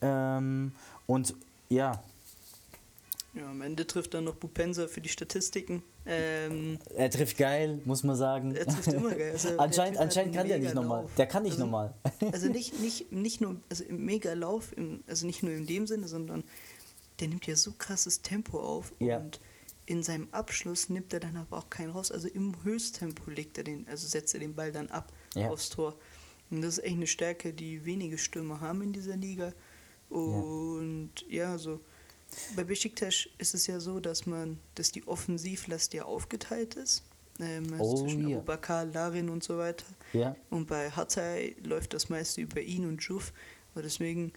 Ähm, 0.00 0.72
und 1.06 1.34
ja, 1.68 2.02
Ja, 3.32 3.48
am 3.48 3.60
Ende 3.62 3.86
trifft 3.86 4.14
dann 4.14 4.24
noch 4.24 4.34
Bupensa 4.34 4.88
für 4.88 5.00
die 5.00 5.08
Statistiken. 5.08 5.84
Ähm, 6.04 6.78
er 6.96 7.10
trifft 7.10 7.36
geil, 7.38 7.80
muss 7.84 8.02
man 8.02 8.16
sagen. 8.16 8.54
er 8.56 8.66
trifft 8.66 8.88
immer 8.88 9.14
geil. 9.14 9.32
Also, 9.32 9.48
anscheinend 9.58 9.98
anscheinend 9.98 10.36
einen 10.36 10.48
kann 10.48 10.48
der 10.48 10.58
nicht 10.58 10.74
nochmal. 10.74 11.06
Der 11.16 11.26
kann 11.26 11.44
nicht 11.44 11.52
Also- 11.52 11.64
nochmal. 11.64 11.94
Also 12.32 12.48
nicht, 12.48 12.78
nicht, 12.80 13.12
nicht 13.12 13.40
nur 13.40 13.60
also 13.68 13.84
im 13.84 14.04
Mega-Lauf, 14.04 14.74
also 15.06 15.26
nicht 15.26 15.42
nur 15.44 15.52
in 15.52 15.66
dem 15.66 15.86
Sinne, 15.86 16.08
sondern 16.08 16.42
der 17.20 17.28
nimmt 17.28 17.46
ja 17.46 17.54
so 17.54 17.72
krasses 17.78 18.22
Tempo 18.22 18.58
auf 18.58 18.92
Ja. 18.98 19.18
und 19.18 19.40
in 19.86 20.02
seinem 20.02 20.28
Abschluss 20.32 20.88
nimmt 20.88 21.12
er 21.12 21.20
dann 21.20 21.36
aber 21.36 21.58
auch 21.58 21.70
keinen 21.70 21.90
raus. 21.90 22.10
Also 22.10 22.26
im 22.28 22.54
Höchsttempo 22.64 23.30
legt 23.30 23.58
er 23.58 23.64
den, 23.64 23.86
also 23.88 24.08
setzt 24.08 24.34
er 24.34 24.40
den 24.40 24.54
Ball 24.56 24.72
dann 24.72 24.88
ab 24.88 25.12
Ja. 25.36 25.50
aufs 25.50 25.68
Tor. 25.68 25.96
Und 26.50 26.62
das 26.62 26.78
ist 26.78 26.84
echt 26.84 26.94
eine 26.96 27.06
Stärke, 27.06 27.52
die 27.52 27.84
wenige 27.84 28.18
Stürmer 28.18 28.60
haben 28.60 28.82
in 28.82 28.92
dieser 28.92 29.16
Liga. 29.16 29.52
Und 30.08 31.10
ja, 31.28 31.56
so 31.58 31.80
bei 32.56 32.64
Besiktas 32.64 33.28
ist 33.38 33.54
es 33.54 33.66
ja 33.66 33.80
so, 33.80 34.00
dass 34.00 34.26
man, 34.26 34.58
dass 34.74 34.92
die 34.92 35.06
Offensivlast 35.06 35.94
ja 35.94 36.04
aufgeteilt 36.04 36.74
ist. 36.74 37.02
Ähm, 37.40 37.72
also 37.72 37.84
Oh, 37.84 37.96
zwischen 38.02 38.28
ja. 38.28 38.36
Abubakar, 38.36 38.84
Larin 38.86 39.28
und 39.28 39.42
so 39.42 39.58
weiter. 39.58 39.86
Ja. 40.12 40.36
Und 40.50 40.66
bei 40.66 40.90
Hatay 40.90 41.56
läuft 41.62 41.94
das 41.94 42.08
meiste 42.08 42.40
über 42.40 42.60
ihn 42.60 42.86
und 42.86 43.02
Juf. 43.02 43.32
Und 43.74 43.84
deswegen, 43.84 44.32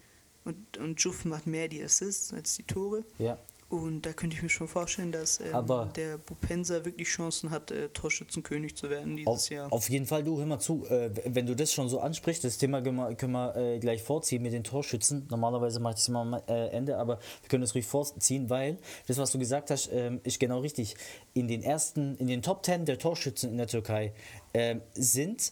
und, 0.45 0.77
und 0.77 0.99
Juf 1.01 1.25
macht 1.25 1.47
mehr 1.47 1.67
die 1.67 1.83
Assists 1.83 2.33
als 2.33 2.55
die 2.55 2.63
Tore. 2.63 3.03
Ja. 3.17 3.37
Und 3.73 4.05
da 4.05 4.13
könnte 4.13 4.35
ich 4.35 4.43
mir 4.43 4.49
schon 4.49 4.67
vorstellen, 4.67 5.11
dass 5.11 5.39
ähm, 5.39 5.65
der 5.95 6.19
Bupensa 6.19 6.85
wirklich 6.85 7.07
Chancen 7.07 7.49
hat, 7.49 7.71
äh, 7.71 7.89
Torschützenkönig 7.89 8.75
zu 8.75 8.91
werden 8.91 9.15
dieses 9.15 9.27
Auf, 9.27 9.49
Jahr. 9.49 9.73
auf 9.73 9.89
jeden 9.89 10.05
Fall, 10.05 10.23
du, 10.23 10.37
hör 10.37 10.45
mal 10.45 10.59
zu, 10.59 10.85
äh, 10.85 11.09
wenn 11.25 11.47
du 11.47 11.55
das 11.55 11.73
schon 11.73 11.89
so 11.89 11.99
ansprichst, 11.99 12.43
das 12.43 12.59
Thema 12.59 12.83
können 12.83 13.31
wir, 13.31 13.55
äh, 13.55 13.79
gleich 13.79 14.03
vorziehen 14.03 14.43
mit 14.43 14.53
den 14.53 14.63
Torschützen. 14.63 15.25
Normalerweise 15.31 15.79
mache 15.79 15.93
ich 15.93 16.01
das 16.01 16.07
immer 16.07 16.19
am 16.19 16.33
äh, 16.47 16.67
Ende, 16.67 16.99
aber 16.99 17.17
wir 17.41 17.49
können 17.49 17.61
das 17.61 17.73
ruhig 17.73 17.87
vorziehen, 17.87 18.47
weil 18.51 18.77
das, 19.07 19.17
was 19.17 19.31
du 19.31 19.39
gesagt 19.39 19.71
hast, 19.71 19.89
ähm, 19.91 20.21
ist 20.23 20.39
genau 20.39 20.59
richtig. 20.59 20.95
In 21.33 21.47
den 21.47 21.63
ersten, 21.63 22.15
in 22.17 22.27
den 22.27 22.43
Top 22.43 22.63
10 22.63 22.85
der 22.85 22.99
Torschützen 22.99 23.49
in 23.49 23.57
der 23.57 23.65
Türkei 23.65 24.13
ähm, 24.53 24.81
sind 24.93 25.51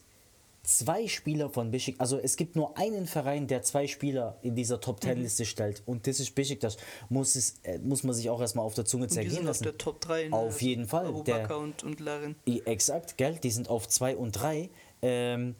zwei 0.63 1.07
Spieler 1.07 1.49
von 1.49 1.71
Beşiktaş, 1.71 2.01
also 2.01 2.17
es 2.23 2.35
gibt 2.37 2.55
nur 2.55 2.77
einen 2.77 3.05
Verein, 3.05 3.47
der 3.47 3.61
zwei 3.63 3.87
Spieler 3.87 4.37
in 4.43 4.55
dieser 4.55 4.79
Top 4.79 4.97
Mhm. 5.03 5.09
10 5.09 5.23
Liste 5.23 5.45
stellt 5.45 5.81
und 5.87 6.05
das 6.07 6.19
ist 6.19 6.35
Beşiktaş. 6.35 6.77
Muss, 7.09 7.35
es, 7.35 7.55
äh, 7.63 7.79
muss 7.79 8.03
man 8.03 8.13
sich 8.13 8.29
auch 8.29 8.39
erstmal 8.41 8.65
auf 8.65 8.75
der 8.75 8.85
Zunge 8.85 9.03
und 9.03 9.11
die 9.11 9.15
zergehen 9.15 9.31
sind 9.33 9.41
auf 9.41 9.47
lassen. 9.47 9.63
der 9.63 9.77
Top 9.77 9.99
3. 10.01 10.27
Ne? 10.29 10.35
Auf 10.35 10.61
jeden 10.61 10.85
Fall, 10.87 11.07
Abubakar 11.07 11.47
der- 11.47 11.57
und, 11.57 11.83
und 11.83 11.99
Larin. 11.99 12.35
Exakt, 12.65 13.17
gell? 13.17 13.37
Die 13.43 13.51
sind 13.51 13.69
auf 13.69 13.87
2 13.87 14.15
und 14.15 14.31
3. 14.33 14.69
Ähm, 15.01 15.55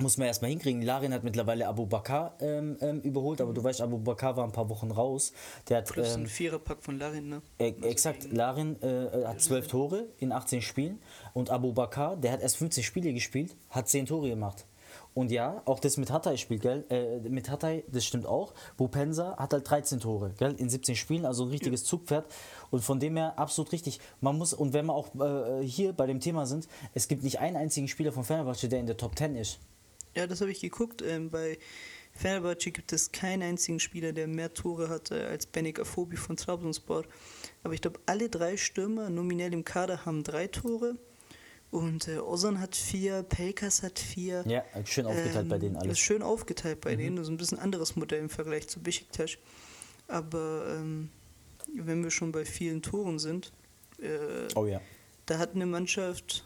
muss 0.00 0.16
man 0.16 0.26
erstmal 0.26 0.50
hinkriegen. 0.50 0.82
Larin 0.82 1.12
hat 1.12 1.24
mittlerweile 1.24 1.66
Abu 1.66 1.86
Bakar 1.86 2.36
ähm, 2.40 2.76
ähm, 2.80 3.00
überholt, 3.00 3.40
aber 3.40 3.52
du 3.52 3.62
weißt, 3.62 3.80
Abu 3.80 3.98
Bakar 3.98 4.36
war 4.36 4.44
ein 4.44 4.52
paar 4.52 4.68
Wochen 4.68 4.90
raus. 4.90 5.32
Der 5.68 5.78
hat 5.78 5.86
Plus 5.86 6.14
ähm, 6.14 6.22
ein 6.22 6.26
Viererpack 6.26 6.82
von 6.82 6.98
Larin, 6.98 7.28
ne? 7.28 7.42
e 7.58 7.74
exakt, 7.82 8.32
Larin 8.32 8.80
äh, 8.82 9.24
hat 9.26 9.40
12 9.40 9.68
Tore 9.68 10.06
in 10.18 10.32
18 10.32 10.62
Spielen 10.62 11.00
und 11.34 11.50
Abu 11.50 11.72
Bakar, 11.72 12.16
der 12.16 12.32
hat 12.32 12.40
erst 12.40 12.56
15 12.56 12.82
Spiele 12.82 13.12
gespielt, 13.12 13.56
hat 13.70 13.88
10 13.88 14.06
Tore 14.06 14.28
gemacht. 14.28 14.66
Und 15.14 15.30
ja, 15.32 15.62
auch 15.64 15.80
das 15.80 15.96
mit 15.96 16.10
Hatay 16.10 16.38
spielt, 16.38 16.62
gell? 16.62 16.84
Äh, 16.90 17.18
mit 17.28 17.50
Hatay, 17.50 17.84
das 17.90 18.04
stimmt 18.04 18.26
auch. 18.26 18.54
Bupensa 18.76 19.36
hat 19.36 19.52
halt 19.52 19.68
13 19.68 20.00
Tore, 20.00 20.32
gell? 20.38 20.54
In 20.58 20.68
17 20.68 20.96
Spielen, 20.96 21.26
also 21.26 21.44
ein 21.44 21.50
richtiges 21.50 21.84
Zugpferd. 21.84 22.26
Und 22.70 22.84
von 22.84 23.00
dem 23.00 23.16
her 23.16 23.38
absolut 23.38 23.72
richtig. 23.72 23.98
Man 24.20 24.38
muss, 24.38 24.54
und 24.54 24.72
wenn 24.72 24.86
wir 24.86 24.94
auch 24.94 25.08
äh, 25.16 25.66
hier 25.66 25.92
bei 25.92 26.06
dem 26.06 26.20
Thema 26.20 26.46
sind, 26.46 26.68
es 26.94 27.08
gibt 27.08 27.24
nicht 27.24 27.40
einen 27.40 27.56
einzigen 27.56 27.88
Spieler 27.88 28.12
von 28.12 28.24
Fenerbahce, 28.24 28.68
der 28.68 28.80
in 28.80 28.86
der 28.86 28.96
Top 28.96 29.18
10 29.18 29.34
ist. 29.36 29.58
Ja, 30.18 30.26
das 30.26 30.40
habe 30.40 30.50
ich 30.50 30.60
geguckt. 30.60 31.00
Ähm, 31.00 31.30
bei 31.30 31.58
Fenerbahce 32.12 32.72
gibt 32.72 32.92
es 32.92 33.12
keinen 33.12 33.44
einzigen 33.44 33.78
Spieler, 33.78 34.12
der 34.12 34.26
mehr 34.26 34.52
Tore 34.52 34.88
hatte 34.88 35.28
als 35.28 35.46
Benik 35.46 35.78
Afobi 35.78 36.16
von 36.16 36.36
Trabzonspor. 36.36 37.04
Aber 37.62 37.72
ich 37.74 37.80
glaube, 37.80 38.00
alle 38.06 38.28
drei 38.28 38.56
Stürmer 38.56 39.10
nominell 39.10 39.52
im 39.52 39.64
Kader 39.64 40.04
haben 40.04 40.24
drei 40.24 40.48
Tore. 40.48 40.96
Und 41.70 42.08
äh, 42.08 42.18
Ozan 42.18 42.58
hat 42.58 42.74
vier, 42.74 43.22
Pelkas 43.22 43.84
hat 43.84 44.00
vier. 44.00 44.42
Ja, 44.48 44.64
schön 44.84 45.06
aufgeteilt 45.06 45.48
bei 45.48 45.58
denen 45.58 45.74
Das 45.74 45.82
alles. 45.82 45.86
Mhm. 45.86 45.92
ist 45.92 45.98
schön 46.00 46.22
aufgeteilt 46.22 46.80
bei 46.80 46.96
denen. 46.96 47.14
Das 47.14 47.26
ist 47.26 47.30
ein 47.30 47.36
bisschen 47.36 47.58
anderes 47.60 47.94
Modell 47.94 48.18
im 48.20 48.30
Vergleich 48.30 48.66
zu 48.66 48.80
Besiktas. 48.80 49.36
Aber 50.08 50.64
ähm, 50.76 51.10
wenn 51.76 52.02
wir 52.02 52.10
schon 52.10 52.32
bei 52.32 52.44
vielen 52.44 52.82
Toren 52.82 53.20
sind, 53.20 53.52
äh, 54.02 54.48
Oh 54.56 54.66
ja. 54.66 54.80
da 55.26 55.38
hat 55.38 55.54
eine 55.54 55.66
Mannschaft 55.66 56.44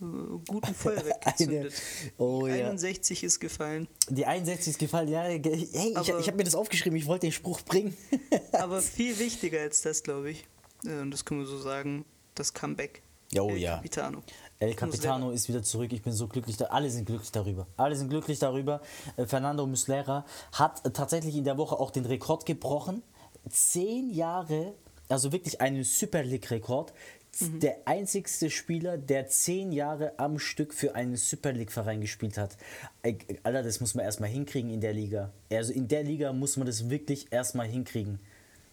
guten 0.00 0.74
Feuerwerk 0.74 1.24
gezündet. 1.24 1.72
oh 2.18 2.46
Die 2.46 2.52
ja. 2.58 2.66
61 2.70 3.22
ist 3.24 3.40
gefallen. 3.40 3.86
Die 4.08 4.26
61 4.26 4.72
ist 4.72 4.78
gefallen, 4.78 5.08
ja. 5.08 5.22
Hey, 5.22 5.40
ich, 5.72 5.96
Aber- 5.96 6.18
ich 6.18 6.26
habe 6.26 6.36
mir 6.36 6.44
das 6.44 6.54
aufgeschrieben, 6.54 6.98
ich 6.98 7.06
wollte 7.06 7.26
den 7.26 7.32
Spruch 7.32 7.60
bringen. 7.62 7.96
Aber 8.52 8.80
viel 8.82 9.18
wichtiger 9.18 9.60
als 9.60 9.82
das, 9.82 10.02
glaube 10.02 10.30
ich, 10.30 10.44
äh, 10.86 11.00
und 11.00 11.10
das 11.10 11.24
können 11.24 11.40
wir 11.40 11.46
so 11.46 11.58
sagen, 11.58 12.04
das 12.34 12.54
Comeback. 12.54 13.02
Oh 13.38 13.48
El 13.50 13.58
ja. 13.58 13.76
Capitano. 13.76 14.22
El 14.58 14.74
Capitano 14.74 15.30
ist 15.30 15.48
wieder 15.48 15.62
zurück. 15.62 15.92
Ich 15.92 16.02
bin 16.02 16.12
so 16.12 16.26
glücklich. 16.26 16.56
Da 16.56 16.64
alle 16.66 16.90
sind 16.90 17.04
glücklich 17.04 17.30
darüber. 17.30 17.68
Alle 17.76 17.94
sind 17.94 18.08
glücklich 18.08 18.40
darüber. 18.40 18.80
Äh, 19.16 19.24
Fernando 19.26 19.66
Muslera 19.66 20.26
hat 20.52 20.84
äh, 20.84 20.90
tatsächlich 20.90 21.36
in 21.36 21.44
der 21.44 21.56
Woche 21.56 21.78
auch 21.78 21.92
den 21.92 22.06
Rekord 22.06 22.44
gebrochen. 22.44 23.02
Zehn 23.48 24.10
Jahre, 24.10 24.74
also 25.08 25.30
wirklich 25.32 25.60
einen 25.60 25.84
Super 25.84 26.24
League-Rekord. 26.24 26.92
Mhm. 27.38 27.60
Der 27.60 27.76
einzigste 27.84 28.50
Spieler, 28.50 28.98
der 28.98 29.28
zehn 29.28 29.72
Jahre 29.72 30.18
am 30.18 30.38
Stück 30.38 30.74
für 30.74 30.94
einen 30.94 31.16
Super 31.16 31.52
League-Verein 31.52 32.00
gespielt 32.00 32.38
hat. 32.38 32.56
Äh, 33.02 33.14
Alter, 33.42 33.62
das 33.62 33.80
muss 33.80 33.94
man 33.94 34.04
erstmal 34.04 34.30
hinkriegen 34.30 34.70
in 34.70 34.80
der 34.80 34.92
Liga. 34.92 35.30
Also 35.50 35.72
in 35.72 35.88
der 35.88 36.02
Liga 36.02 36.32
muss 36.32 36.56
man 36.56 36.66
das 36.66 36.90
wirklich 36.90 37.32
erstmal 37.32 37.66
hinkriegen. 37.66 38.18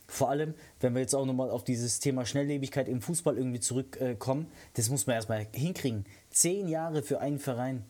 Vor 0.07 0.29
allem, 0.29 0.53
wenn 0.79 0.93
wir 0.93 1.01
jetzt 1.01 1.13
auch 1.13 1.25
nochmal 1.25 1.49
auf 1.49 1.65
dieses 1.65 1.99
Thema 1.99 2.25
Schnelllebigkeit 2.25 2.87
im 2.87 3.01
Fußball 3.01 3.37
irgendwie 3.37 3.59
zurückkommen, 3.59 4.47
das 4.75 4.89
muss 4.89 5.05
man 5.05 5.15
erstmal 5.15 5.45
hinkriegen. 5.51 6.05
Zehn 6.29 6.69
Jahre 6.69 7.03
für 7.03 7.19
einen 7.19 7.39
Verein, 7.39 7.83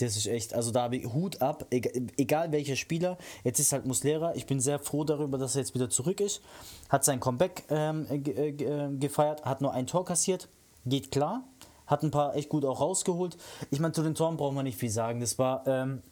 das 0.00 0.16
ist 0.16 0.26
echt, 0.26 0.54
also 0.54 0.70
da 0.70 0.82
habe 0.82 0.96
ich 0.96 1.12
Hut 1.12 1.42
ab, 1.42 1.66
egal, 1.70 2.52
welcher 2.52 2.76
Spieler. 2.76 3.18
Jetzt 3.44 3.60
ist 3.60 3.72
halt 3.72 3.86
Muslera, 3.86 4.34
ich 4.34 4.46
bin 4.46 4.60
sehr 4.60 4.78
froh 4.78 5.04
darüber, 5.04 5.38
dass 5.38 5.54
er 5.54 5.62
jetzt 5.62 5.74
wieder 5.74 5.90
zurück 5.90 6.20
ist. 6.20 6.40
Hat 6.88 7.04
sein 7.04 7.20
Comeback 7.20 7.64
ähm, 7.70 8.06
äh, 8.10 8.18
ge 8.18 8.64
äh, 8.64 8.96
gefeiert, 8.96 9.44
hat 9.44 9.60
nur 9.60 9.72
ein 9.72 9.86
Tor 9.86 10.04
kassiert, 10.04 10.48
geht 10.86 11.10
klar. 11.10 11.44
Hat 11.86 12.04
ein 12.04 12.12
paar 12.12 12.36
echt 12.36 12.48
gut 12.48 12.64
auch 12.64 12.80
rausgeholt. 12.80 13.36
Ich 13.72 13.80
meine, 13.80 13.92
zu 13.92 14.04
den 14.04 14.14
Toren 14.14 14.36
brauchen 14.36 14.54
wir 14.54 14.62
nicht 14.62 14.78
viel 14.78 14.90
sagen. 14.90 15.18
Das 15.18 15.40
war 15.40 15.66
ähm, 15.66 16.02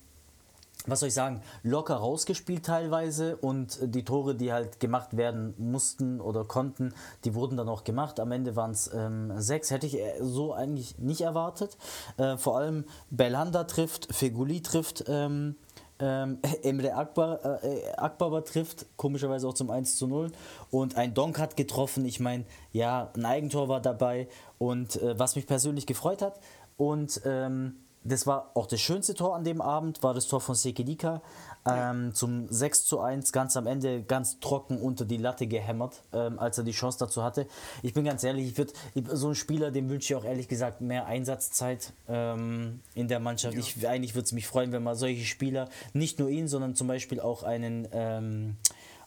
was 0.86 1.00
soll 1.00 1.08
ich 1.08 1.14
sagen, 1.14 1.42
locker 1.62 1.96
rausgespielt 1.96 2.64
teilweise 2.64 3.36
und 3.36 3.78
die 3.82 4.04
Tore, 4.04 4.34
die 4.34 4.52
halt 4.52 4.80
gemacht 4.80 5.16
werden 5.16 5.54
mussten 5.58 6.20
oder 6.20 6.44
konnten, 6.44 6.94
die 7.24 7.34
wurden 7.34 7.56
dann 7.56 7.68
auch 7.68 7.84
gemacht. 7.84 8.20
Am 8.20 8.32
Ende 8.32 8.56
waren 8.56 8.70
es 8.70 8.90
ähm, 8.94 9.32
sechs, 9.40 9.70
hätte 9.70 9.86
ich 9.86 9.98
äh, 9.98 10.14
so 10.20 10.52
eigentlich 10.52 10.98
nicht 10.98 11.20
erwartet. 11.20 11.76
Äh, 12.16 12.36
vor 12.36 12.56
allem 12.58 12.84
Belhanda 13.10 13.64
trifft, 13.64 14.14
Feguli 14.14 14.62
trifft, 14.62 15.04
ähm, 15.08 15.56
Ähm, 16.00 16.38
Emre 16.62 16.94
Akbar, 16.94 17.64
äh, 17.64 17.90
Akbaba 17.96 18.42
trifft, 18.42 18.86
komischerweise 18.96 19.48
auch 19.48 19.54
zum 19.54 19.68
1 19.68 19.96
zu 19.96 20.06
0. 20.06 20.30
Und 20.70 20.96
ein 20.96 21.12
Donk 21.12 21.40
hat 21.40 21.56
getroffen. 21.56 22.04
Ich 22.04 22.20
meine, 22.20 22.44
ja, 22.72 23.10
ein 23.16 23.24
Eigentor 23.24 23.68
war 23.68 23.80
dabei. 23.80 24.28
Und 24.58 25.02
äh, 25.02 25.18
was 25.18 25.34
mich 25.34 25.48
persönlich 25.48 25.86
gefreut 25.86 26.22
hat. 26.22 26.38
Und 26.76 27.20
ähm, 27.24 27.80
das 28.08 28.26
war 28.26 28.50
auch 28.54 28.66
das 28.66 28.80
schönste 28.80 29.14
Tor 29.14 29.36
an 29.36 29.44
dem 29.44 29.60
Abend, 29.60 30.02
war 30.02 30.14
das 30.14 30.26
Tor 30.26 30.40
von 30.40 30.54
Sekedika. 30.54 31.22
Ähm, 31.66 32.14
zum 32.14 32.46
6 32.48 32.86
zu 32.86 33.00
1 33.00 33.32
ganz 33.32 33.56
am 33.56 33.66
Ende 33.66 34.02
ganz 34.02 34.40
trocken 34.40 34.80
unter 34.80 35.04
die 35.04 35.18
Latte 35.18 35.46
gehämmert, 35.46 36.02
ähm, 36.14 36.38
als 36.38 36.56
er 36.56 36.64
die 36.64 36.72
Chance 36.72 36.98
dazu 36.98 37.22
hatte. 37.22 37.46
Ich 37.82 37.92
bin 37.92 38.04
ganz 38.04 38.24
ehrlich, 38.24 38.48
ich 38.48 38.56
würd, 38.56 38.72
so 39.12 39.26
einen 39.26 39.34
Spieler, 39.34 39.70
dem 39.70 39.90
wünsche 39.90 40.14
ich 40.14 40.18
auch 40.18 40.24
ehrlich 40.24 40.48
gesagt 40.48 40.80
mehr 40.80 41.06
Einsatzzeit 41.06 41.92
ähm, 42.08 42.80
in 42.94 43.08
der 43.08 43.20
Mannschaft. 43.20 43.54
Ja. 43.54 43.60
Ich, 43.60 43.86
eigentlich 43.86 44.14
würde 44.14 44.24
es 44.24 44.32
mich 44.32 44.46
freuen, 44.46 44.72
wenn 44.72 44.82
man 44.82 44.96
solche 44.96 45.26
Spieler, 45.26 45.68
nicht 45.92 46.18
nur 46.18 46.30
ihn, 46.30 46.48
sondern 46.48 46.74
zum 46.74 46.86
Beispiel 46.86 47.20
auch 47.20 47.42
einen, 47.42 47.86
ähm, 47.92 48.56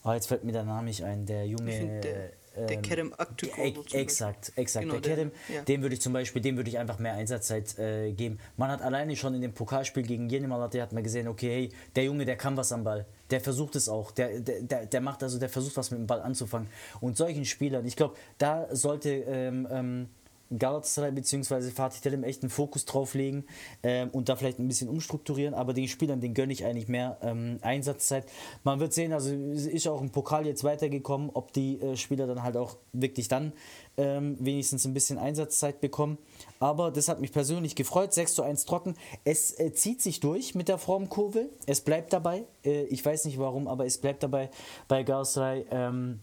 oh, 0.04 0.12
jetzt 0.12 0.28
fällt 0.28 0.44
mir 0.44 0.52
der 0.52 0.64
Name 0.64 0.84
nicht 0.84 1.04
ein, 1.04 1.26
der 1.26 1.48
junge. 1.48 2.02
Der 2.02 2.41
ähm, 2.56 2.82
Kerem 2.82 3.14
Aktürkoğlu. 3.18 3.84
Exakt, 3.94 4.52
exakt. 4.56 4.86
Genau, 4.86 5.00
der 5.00 5.16
Kerem, 5.16 5.32
ja. 5.54 5.62
dem 5.62 5.82
würde 5.82 5.96
ich 5.96 6.02
zum 6.02 6.14
Beispiel, 6.14 6.42
dem 6.42 6.58
würde 6.58 6.70
ich 6.70 6.78
einfach 6.78 7.00
mehr 7.00 7.14
Einsatzzeit 7.14 7.78
äh, 7.80 8.12
geben. 8.12 8.40
Man 8.58 8.70
hat 8.70 8.82
alleine 8.82 9.16
schon 9.16 9.34
in 9.34 9.42
dem 9.42 9.54
Pokalspiel 9.54 10.04
gegen 10.04 10.30
Jenemalat, 10.30 10.76
hat 10.76 10.94
man 10.94 11.04
gesehen, 11.04 11.28
okay, 11.28 11.50
hey, 11.50 11.70
der 11.96 12.06
Junge, 12.06 12.26
der 12.26 12.36
kann 12.36 12.58
was 12.58 12.72
am 12.72 12.84
Ball. 12.84 13.06
Der 13.30 13.40
versucht 13.40 13.76
es 13.76 13.88
auch. 13.88 14.12
Der, 14.12 14.40
der, 14.42 14.62
der, 14.62 14.86
der 14.86 15.02
macht 15.02 15.24
also, 15.24 15.40
der 15.40 15.50
versucht 15.50 15.78
was 15.78 15.92
mit 15.92 16.00
dem 16.00 16.08
Ball 16.08 16.22
anzufangen. 16.22 16.68
Und 17.00 17.16
solchen 17.16 17.46
Spielern, 17.46 17.86
ich 17.86 17.96
glaube, 17.96 18.16
da 18.38 18.68
sollte 18.76 19.10
ähm, 19.10 19.68
ähm, 19.72 20.10
Galatasaray 20.58 21.12
bzw. 21.12 21.72
Fatih 21.72 22.02
Terim 22.02 22.24
echt 22.24 22.44
einen 22.44 22.50
Fokus 22.50 22.86
drauf 22.86 23.14
legen 23.14 23.46
ähm, 23.84 24.10
und 24.10 24.30
da 24.30 24.36
vielleicht 24.36 24.60
ein 24.60 24.68
bisschen 24.68 24.90
umstrukturieren, 24.90 25.54
aber 25.54 25.74
den 25.74 25.88
Spielern, 25.88 26.22
den 26.22 26.34
gönne 26.34 26.54
ich 26.54 26.66
eigentlich 26.66 26.88
mehr 26.88 27.18
ähm, 27.22 27.60
Einsatzzeit. 27.62 28.26
Man 28.64 28.80
wird 28.80 28.94
sehen, 28.94 29.14
also 29.14 29.34
ist 29.34 29.88
auch 29.88 30.02
im 30.02 30.10
Pokal 30.10 30.46
jetzt 30.46 30.64
weitergekommen, 30.64 31.30
ob 31.34 31.54
die 31.54 31.80
äh, 31.82 31.96
Spieler 31.98 32.28
dann 32.28 32.44
halt 32.44 32.58
auch 32.58 32.78
wirklich 32.94 33.28
dann 33.28 33.54
ähm, 33.98 34.38
wenigstens 34.40 34.86
ein 34.86 34.94
bisschen 34.94 35.18
Einsatzzeit 35.18 35.82
bekommen. 35.82 36.18
Aber 36.60 36.92
das 36.92 37.08
hat 37.08 37.22
mich 37.22 37.32
persönlich 37.32 37.76
gefreut. 37.76 38.14
6 38.14 38.36
zu 38.36 38.44
1 38.44 38.66
trocken. 38.66 38.96
Es 39.24 39.58
äh, 39.60 39.74
zieht 39.74 40.02
sich 40.02 40.20
durch 40.20 40.56
mit 40.56 40.68
der 40.68 40.78
Formkurve. 40.78 41.50
Es 41.66 41.82
bleibt 41.82 42.14
dabei. 42.14 42.46
Äh, 42.64 42.84
ich 42.86 43.04
weiß 43.04 43.26
nicht 43.26 43.40
warum, 43.40 43.68
aber 43.68 43.86
es 43.86 43.98
bleibt 43.98 44.24
dabei 44.24 44.50
bei 44.88 45.04
Galatasaray. 45.04 45.66
Ähm, 45.72 46.20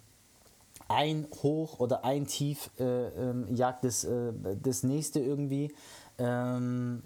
ein 0.89 1.27
Hoch 1.43 1.79
oder 1.81 2.05
ein 2.05 2.27
Tief 2.27 2.71
äh, 2.79 2.85
ähm, 2.85 3.55
jagt 3.55 3.85
das, 3.85 4.05
äh, 4.05 4.33
das 4.63 4.83
nächste 4.83 5.21
irgendwie. 5.21 5.75
Ähm, 6.19 7.03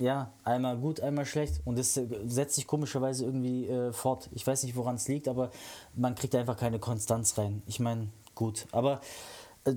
ja, 0.00 0.32
einmal 0.44 0.78
gut, 0.78 1.00
einmal 1.00 1.26
schlecht. 1.26 1.60
Und 1.64 1.78
das 1.78 1.96
äh, 1.96 2.06
setzt 2.24 2.56
sich 2.56 2.66
komischerweise 2.66 3.24
irgendwie 3.24 3.68
äh, 3.68 3.92
fort. 3.92 4.30
Ich 4.32 4.46
weiß 4.46 4.64
nicht, 4.64 4.74
woran 4.74 4.96
es 4.96 5.06
liegt, 5.08 5.28
aber 5.28 5.50
man 5.94 6.14
kriegt 6.14 6.34
einfach 6.34 6.56
keine 6.56 6.78
Konstanz 6.78 7.36
rein. 7.36 7.62
Ich 7.66 7.78
meine, 7.78 8.08
gut. 8.34 8.66
Aber 8.72 9.00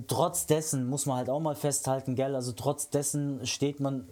trotz 0.08 0.46
dessen 0.46 0.86
muss 0.88 1.04
man 1.04 1.18
halt 1.18 1.28
auch 1.28 1.40
mal 1.40 1.54
festhalten, 1.54 2.14
gell, 2.14 2.34
also 2.34 2.52
trotz 2.52 2.88
dessen 2.88 3.46
steht 3.46 3.80
man 3.80 4.06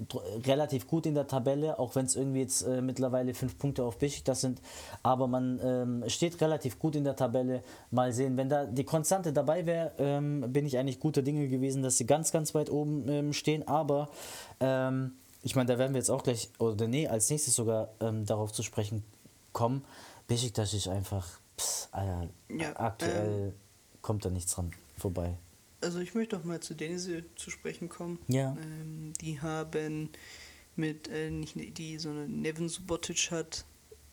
relativ 0.45 0.87
gut 0.87 1.07
in 1.07 1.15
der 1.15 1.27
Tabelle, 1.27 1.79
auch 1.79 1.95
wenn 1.95 2.05
es 2.05 2.15
irgendwie 2.15 2.41
jetzt 2.41 2.63
äh, 2.63 2.83
mittlerweile 2.83 3.33
fünf 3.33 3.59
Punkte 3.59 3.83
auf 3.85 3.97
das 4.25 4.41
sind, 4.41 4.61
aber 5.03 5.27
man 5.27 5.61
ähm, 5.63 6.05
steht 6.09 6.41
relativ 6.41 6.79
gut 6.79 6.95
in 6.95 7.05
der 7.05 7.17
Tabelle. 7.17 7.63
Mal 7.91 8.13
sehen, 8.13 8.37
wenn 8.37 8.51
da 8.51 8.67
die 8.67 8.85
Konstante 8.85 9.33
dabei 9.33 9.65
wäre, 9.65 9.93
ähm, 9.99 10.53
bin 10.53 10.67
ich 10.67 10.77
eigentlich 10.77 11.01
guter 11.01 11.23
Dinge 11.23 11.49
gewesen, 11.49 11.83
dass 11.83 11.97
sie 11.97 12.07
ganz, 12.07 12.33
ganz 12.33 12.55
weit 12.55 12.69
oben 12.71 13.09
ähm, 13.09 13.33
stehen, 13.33 13.67
aber 13.67 14.11
ähm, 14.61 15.13
ich 15.43 15.57
meine, 15.57 15.73
da 15.73 15.79
werden 15.79 15.95
wir 15.95 15.99
jetzt 15.99 16.11
auch 16.11 16.23
gleich, 16.23 16.51
oder 16.59 16.87
nee, 16.87 17.09
als 17.09 17.31
nächstes 17.31 17.55
sogar 17.55 17.89
ähm, 18.01 18.27
darauf 18.27 18.53
zu 18.53 18.63
sprechen 18.63 19.05
kommen. 19.53 19.85
Besiktas 20.29 20.75
ist 20.75 20.89
einfach, 20.89 21.27
pss, 21.57 21.89
Alter, 21.93 22.29
ja, 22.49 22.77
aktuell 22.77 23.49
ähm. 23.49 23.55
kommt 24.03 24.25
da 24.25 24.31
nichts 24.31 24.55
dran 24.55 24.71
vorbei. 24.97 25.37
Also 25.83 25.99
ich 25.99 26.15
möchte 26.15 26.37
auch 26.37 26.45
mal 26.45 26.61
zu 26.61 26.75
Denise 26.75 27.25
zu 27.37 27.51
sprechen 27.51 27.89
kommen. 27.89 28.19
Ja. 28.29 28.57
Ähm, 28.61 29.13
die 29.21 29.41
haben 29.41 30.11
mit, 30.77 31.09
äh, 31.09 31.31
nicht 31.31 31.57
die, 31.79 31.99
sondern 31.99 32.41
Nevin 32.41 32.69
Subotic 32.69 33.31
hat 33.31 33.65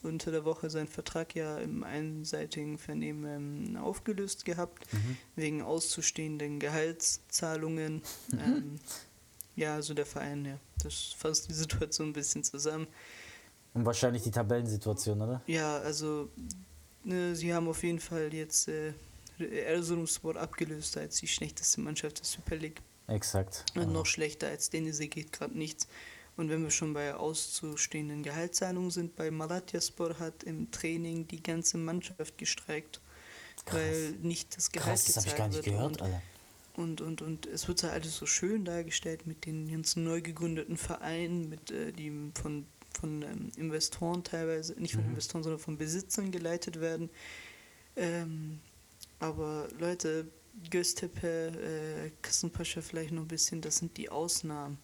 unter 0.02 0.32
der 0.32 0.46
Woche 0.46 0.70
seinen 0.70 0.88
Vertrag 0.88 1.36
ja 1.36 1.58
im 1.58 1.84
einseitigen 1.84 2.78
Vernehmen 2.78 3.74
ähm, 3.74 3.78
aufgelöst 3.78 4.46
gehabt, 4.46 4.92
mhm. 4.94 5.18
wegen 5.36 5.62
auszustehenden 5.62 6.60
Gehaltszahlungen. 6.60 8.02
ähm, 8.34 8.80
ja, 9.56 9.76
also 9.76 9.94
der 9.94 10.06
Verein, 10.06 10.46
ja, 10.46 10.58
das 10.84 11.16
fasst 11.18 11.50
die 11.50 11.54
Situation 11.54 12.10
ein 12.10 12.14
bisschen 12.14 12.44
zusammen. 12.44 12.88
Und 13.74 13.86
wahrscheinlich 13.86 14.24
die 14.24 14.32
Tabellensituation, 14.32 15.22
oder? 15.22 15.42
Ja, 15.48 15.78
also 15.80 16.30
ne, 17.04 17.36
sie 17.36 17.54
haben 17.54 17.68
auf 17.68 17.84
jeden 17.84 18.00
Fall 18.00 18.34
jetzt 18.34 18.68
äh, 18.70 18.94
Erzurumspor 19.40 20.36
abgelöst 20.36 20.98
als 20.98 21.18
die 21.18 21.28
schlechteste 21.28 21.82
Mannschaft 21.82 22.20
der 22.20 22.26
Super 22.26 22.56
League. 22.56 22.82
Exakt. 23.08 23.66
Und 23.76 23.92
noch 23.92 24.06
schlechter 24.06 24.48
als 24.48 24.70
Denise 24.70 25.08
geht 25.08 25.32
gerade 25.32 25.58
nichts. 25.58 25.88
Und 26.38 26.50
wenn 26.50 26.64
wir 26.64 26.72
schon 26.72 26.94
bei 26.94 27.14
auszustehenden 27.16 28.24
Gehaltszahlungen 28.24 28.92
sind, 28.92 29.16
bei 29.16 29.30
Malatyaspor 29.30 30.20
hat 30.20 30.44
im 30.44 30.72
Training 30.72 31.28
die 31.28 31.44
ganze 31.44 31.78
Mannschaft 31.78 32.38
gestreikt, 32.38 33.02
Krass. 33.66 33.76
weil 33.76 34.12
nicht 34.22 34.56
das 34.56 34.72
Gehalt 34.72 34.90
Krass, 34.90 35.06
das 35.06 35.26
gezahlt 35.26 35.34
ich 35.34 35.38
gar 35.38 35.48
nicht 35.50 35.64
gehört, 35.64 35.86
und, 35.86 36.02
Alter. 36.02 36.22
Und, 36.76 37.02
und, 37.02 37.22
und 37.22 37.46
es 37.46 37.68
wird 37.68 37.84
halt 37.84 37.92
alles 37.92 38.16
so 38.16 38.26
schön 38.26 38.64
dargestellt 38.64 39.28
mit 39.28 39.46
den 39.46 39.70
ganzen 39.70 40.06
neu 40.06 40.22
gegründeten 40.22 40.78
Vereinen, 40.78 41.50
mit 41.50 41.72
äh, 41.72 41.92
die 41.92 42.32
von, 42.42 42.66
von 42.98 43.22
ähm, 43.22 43.52
Investoren 43.58 44.24
teilweise, 44.24 44.80
nicht 44.80 44.94
von 44.94 45.04
mhm. 45.04 45.10
Investoren, 45.10 45.44
sondern 45.44 45.60
von 45.60 45.78
Besitzern 45.78 46.32
geleitet 46.32 46.80
werden. 46.80 47.10
Ähm, 47.98 48.62
aber 49.20 49.68
Leute, 49.78 50.28
Göztepe, 50.70 52.08
äh, 52.08 52.12
Kassenpascha 52.22 52.82
vielleicht 52.82 53.12
noch 53.12 53.24
ein 53.24 53.28
bisschen, 53.28 53.62
das 53.62 53.78
sind 53.78 53.96
die 53.98 54.10
Ausnahmen. 54.10 54.78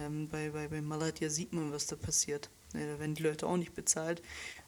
Ähm, 0.00 0.28
bei, 0.28 0.50
bei, 0.50 0.68
bei 0.68 0.80
Malatya 0.80 1.28
sieht 1.28 1.52
man, 1.52 1.72
was 1.72 1.86
da 1.86 1.96
passiert. 1.96 2.50
Ja, 2.74 2.80
da 2.80 2.98
werden 2.98 3.14
die 3.14 3.22
Leute 3.22 3.46
auch 3.46 3.56
nicht 3.56 3.74
bezahlt. 3.74 4.22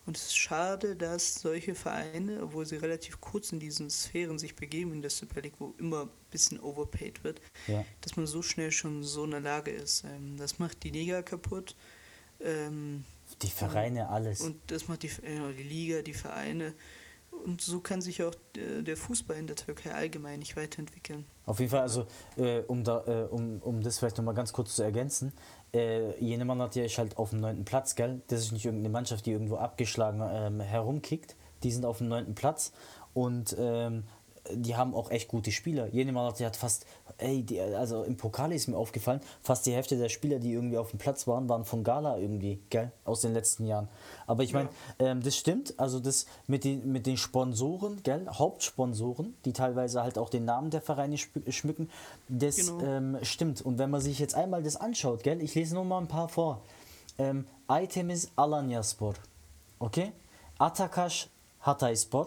Und 0.06 0.16
es 0.16 0.24
ist 0.26 0.36
schade, 0.36 0.96
dass 0.96 1.36
solche 1.36 1.74
Vereine, 1.74 2.42
obwohl 2.42 2.66
sie 2.66 2.76
relativ 2.76 3.20
kurz 3.20 3.52
in 3.52 3.60
diesen 3.60 3.88
Sphären 3.88 4.38
sich 4.38 4.54
begeben, 4.54 4.92
in 4.92 5.00
der 5.00 5.10
Super 5.10 5.40
League, 5.40 5.54
wo 5.58 5.74
immer 5.78 6.02
ein 6.02 6.10
bisschen 6.30 6.60
overpaid 6.60 7.24
wird, 7.24 7.40
ja. 7.66 7.84
dass 8.02 8.16
man 8.16 8.26
so 8.26 8.42
schnell 8.42 8.72
schon 8.72 9.02
so 9.02 9.24
in 9.24 9.30
der 9.30 9.40
Lage 9.40 9.70
ist. 9.70 10.04
Ähm, 10.04 10.36
das 10.36 10.58
macht 10.58 10.82
die 10.82 10.90
Liga 10.90 11.22
kaputt. 11.22 11.76
Ähm, 12.40 13.04
die 13.40 13.48
Vereine, 13.48 14.08
alles. 14.10 14.40
Und 14.40 14.60
das 14.66 14.88
macht 14.88 15.02
die, 15.02 15.08
äh, 15.08 15.54
die 15.56 15.62
Liga, 15.62 16.02
die 16.02 16.14
Vereine. 16.14 16.74
Und 17.44 17.60
so 17.60 17.80
kann 17.80 18.00
sich 18.00 18.22
auch 18.22 18.34
der 18.54 18.96
Fußball 18.96 19.36
in 19.36 19.46
der 19.46 19.56
Türkei 19.56 19.92
allgemein 19.92 20.38
nicht 20.38 20.56
weiterentwickeln. 20.56 21.26
Auf 21.46 21.58
jeden 21.60 21.70
Fall, 21.70 21.82
also 21.82 22.06
äh, 22.36 22.60
um, 22.60 22.84
da, 22.84 23.04
äh, 23.06 23.26
um, 23.30 23.58
um 23.60 23.82
das 23.82 23.98
vielleicht 23.98 24.16
nochmal 24.16 24.34
ganz 24.34 24.52
kurz 24.52 24.76
zu 24.76 24.82
ergänzen, 24.82 25.32
äh, 25.74 26.18
Jenemann 26.18 26.62
hat 26.62 26.74
ja 26.76 26.86
halt 26.86 27.18
auf 27.18 27.30
dem 27.30 27.40
neunten 27.40 27.64
Platz, 27.64 27.96
gell? 27.96 28.22
Das 28.28 28.40
ist 28.40 28.52
nicht 28.52 28.64
irgendeine 28.64 28.90
Mannschaft, 28.90 29.26
die 29.26 29.32
irgendwo 29.32 29.56
abgeschlagen 29.56 30.22
ähm, 30.22 30.60
herumkickt. 30.60 31.36
Die 31.62 31.70
sind 31.70 31.84
auf 31.84 31.98
dem 31.98 32.08
neunten 32.08 32.34
Platz 32.34 32.72
und 33.12 33.54
ähm, 33.58 34.04
die 34.52 34.76
haben 34.76 34.94
auch 34.94 35.10
echt 35.10 35.28
gute 35.28 35.52
Spieler. 35.52 35.88
Jenemann 35.88 36.32
hat 36.32 36.56
fast 36.56 36.86
ey, 37.18 37.42
die, 37.42 37.60
also 37.60 38.02
im 38.02 38.16
Pokal 38.16 38.52
ist 38.52 38.68
mir 38.68 38.76
aufgefallen, 38.76 39.20
fast 39.42 39.66
die 39.66 39.72
Hälfte 39.72 39.96
der 39.96 40.08
Spieler, 40.08 40.38
die 40.38 40.52
irgendwie 40.52 40.78
auf 40.78 40.90
dem 40.90 40.98
Platz 40.98 41.26
waren, 41.26 41.48
waren 41.48 41.64
von 41.64 41.84
Gala 41.84 42.18
irgendwie, 42.18 42.60
gell, 42.70 42.90
aus 43.04 43.20
den 43.20 43.32
letzten 43.32 43.66
Jahren. 43.66 43.88
Aber 44.26 44.42
ich 44.42 44.52
meine, 44.52 44.68
ja. 45.00 45.06
ähm, 45.06 45.22
das 45.22 45.36
stimmt, 45.36 45.74
also 45.78 46.00
das 46.00 46.26
mit 46.46 46.64
den, 46.64 46.90
mit 46.90 47.06
den 47.06 47.16
Sponsoren, 47.16 48.02
gell, 48.02 48.26
Hauptsponsoren, 48.28 49.34
die 49.44 49.52
teilweise 49.52 50.02
halt 50.02 50.18
auch 50.18 50.28
den 50.28 50.44
Namen 50.44 50.70
der 50.70 50.80
Vereine 50.80 51.16
schmücken, 51.16 51.90
das 52.28 52.56
genau. 52.56 52.80
ähm, 52.80 53.18
stimmt. 53.22 53.62
Und 53.62 53.78
wenn 53.78 53.90
man 53.90 54.00
sich 54.00 54.18
jetzt 54.18 54.34
einmal 54.34 54.62
das 54.62 54.76
anschaut, 54.76 55.22
gell, 55.22 55.40
ich 55.42 55.54
lese 55.54 55.74
nur 55.74 55.84
mal 55.84 55.98
ein 55.98 56.08
paar 56.08 56.28
vor. 56.28 56.60
Ähm, 57.18 57.46
Itemis 57.68 58.30
Alanyaspor, 58.36 59.14
okay? 59.78 60.12
Atakash 60.58 61.28
Hatayspor, 61.60 62.26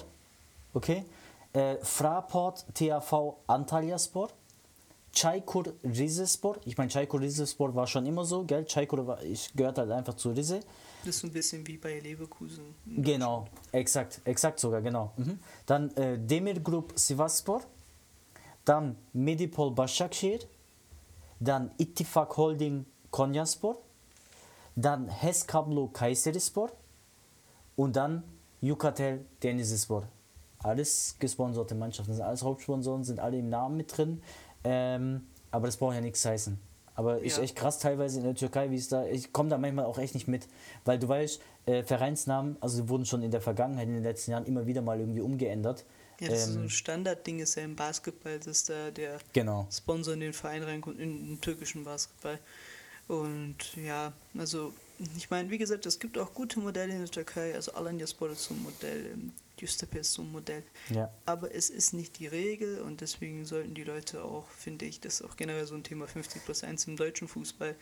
okay? 0.74 1.04
Äh, 1.58 1.80
Fraport 1.82 2.66
THV 2.76 3.38
Antalyaspor, 3.48 4.30
Çaykur 5.12 5.74
Rizespor. 5.84 6.58
Ich 6.66 6.78
meine, 6.78 6.90
Çaykur 6.90 7.20
Rizespor 7.20 7.74
war 7.74 7.88
schon 7.88 8.06
immer 8.06 8.26
so, 8.26 8.46
gell? 8.46 8.64
Çaykur 8.64 9.08
war, 9.08 9.24
ich 9.24 9.52
gehört 9.56 9.80
halt 9.80 9.90
einfach 9.90 10.14
zu 10.14 10.30
Rize. 10.30 10.60
Das 11.04 11.16
ist 11.16 11.22
so 11.22 11.28
ein 11.28 11.34
bisschen 11.34 11.66
wie 11.66 11.78
bei 11.78 12.00
Leverkusen. 12.00 12.76
Genau, 12.86 13.48
exakt, 13.72 14.22
exakt 14.26 14.60
sogar, 14.60 14.84
genau. 14.84 15.14
Mhm. 15.18 15.40
Dann 15.66 15.90
äh, 15.96 16.20
Demir 16.20 16.60
Group 16.60 16.94
Sivaspor, 16.96 17.62
dann 18.64 18.96
Medipol 19.14 19.72
Başakşehir, 19.72 20.42
dann 21.40 21.72
Ittifak 21.80 22.38
Holding 22.38 22.86
Konyaspor, 23.10 23.78
dann 24.76 25.10
HES 25.10 25.48
Kablo 25.48 25.88
Kayserispor 25.88 26.70
und 27.76 27.96
dann 27.96 28.24
Yukatel 28.62 29.26
Denizlispor. 29.42 30.08
Alles 30.60 31.16
gesponserte 31.20 31.76
Mannschaften, 31.76 32.14
sind 32.14 32.24
alles 32.24 32.44
Hauptsponsoren, 32.44 33.04
sind 33.04 33.20
alle 33.20 33.38
im 33.38 33.50
Namen 33.50 33.78
mit 33.78 33.96
drin. 33.96 34.22
Ähm, 34.64 35.28
aber 35.52 35.68
das 35.68 35.78
braucht 35.78 35.96
ja 35.96 36.02
nichts 36.02 36.26
heißen. 36.26 36.60
Aber 36.96 37.20
ist 37.22 37.38
ja. 37.38 37.44
echt 37.44 37.56
krass 37.56 37.78
teilweise 37.78 38.18
in 38.18 38.26
der 38.26 38.34
Türkei, 38.34 38.72
wie 38.72 38.76
es 38.76 38.90
da. 38.90 39.06
Ich 39.06 39.32
komme 39.32 39.50
da 39.50 39.60
manchmal 39.60 39.86
auch 39.86 40.00
echt 40.00 40.16
nicht 40.16 40.28
mit. 40.28 40.48
Weil 40.84 40.98
du 40.98 41.08
weißt, 41.08 41.40
äh, 41.68 41.84
Vereinsnamen, 41.84 42.58
also 42.60 42.82
die 42.82 42.90
wurden 42.90 43.06
schon 43.06 43.22
in 43.22 43.30
der 43.30 43.40
Vergangenheit, 43.42 43.88
in 43.88 43.94
den 43.94 44.04
letzten 44.04 44.32
Jahren 44.32 44.46
immer 44.46 44.66
wieder 44.66 44.82
mal 44.82 45.00
irgendwie 45.00 45.22
umgeändert. 45.22 45.86
Ja, 46.20 46.30
das 46.30 46.40
ist 46.40 46.54
so 46.54 46.60
Ähm, 46.60 46.66
ein 46.66 46.70
Standardding 46.72 47.40
ist 47.40 47.54
ja 47.54 47.64
im 47.64 47.76
Basketball, 47.76 48.40
dass 48.40 48.64
da 48.64 48.90
der 48.90 49.20
Genau. 49.34 49.68
Sponsor 49.72 50.16
in 50.16 50.22
den 50.22 50.34
Verein 50.34 50.64
reinkommt, 50.64 51.00
in 51.00 51.28
den 51.28 51.42
türkischen 51.42 51.84
Basketball. 51.84 52.40
Und 53.08 53.56
ja, 53.76 54.12
also 54.36 54.74
ich 55.16 55.30
meine, 55.30 55.52
wie 55.52 55.60
gesagt, 55.60 55.86
es 55.86 56.00
gibt 56.00 56.18
auch 56.18 56.34
gute 56.34 56.60
Modelle 56.60 56.94
in 56.94 57.00
der 57.00 57.12
Türkei, 57.12 57.54
also 57.54 57.74
Alanyaspor 57.74 58.32
ist 58.32 58.46
so 58.46 58.56
ein 58.56 58.64
Modell, 58.64 59.16
ähm, 59.58 59.66
Göztepe 59.66 60.00
ist 60.00 60.14
so 60.14 60.22
ein 60.22 60.32
Modell. 60.32 60.64
Ja. 60.90 61.12
Aber 61.26 61.54
es 61.54 61.70
ist 61.70 61.94
nicht 61.94 62.20
die 62.20 62.28
Regel 62.28 62.82
und 62.82 63.02
deswegen 63.02 63.46
sollten 63.46 63.74
die 63.74 63.84
Leute 63.84 64.24
auch, 64.24 64.48
finde 64.50 64.86
ich, 64.86 65.00
das 65.00 65.16
ist 65.16 65.22
auch 65.24 65.36
generell 65.38 65.66
so 65.66 65.76
ein 65.76 65.84
Thema 65.84 66.08
50 66.08 66.44
plus 66.46 66.64
1 66.64 66.86
im 66.88 66.96
deutschen 66.96 67.28
Fußball, 67.28 67.76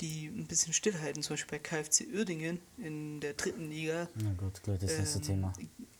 die 0.00 0.26
ein 0.26 0.46
bisschen 0.46 0.72
stillhalten, 0.72 1.22
zum 1.22 1.34
Beispiel 1.34 1.58
bei 1.58 1.62
KfC 1.62 2.06
Uerdingen 2.12 2.60
in 2.78 3.20
der 3.20 3.34
dritten 3.34 3.70
Liga. 3.70 4.08
Na 4.16 4.32
gut, 4.32 4.62
gleich 4.62 4.80
das 4.80 4.98
nächste 4.98 5.18
Ähm, 5.18 5.24
Thema. 5.24 5.52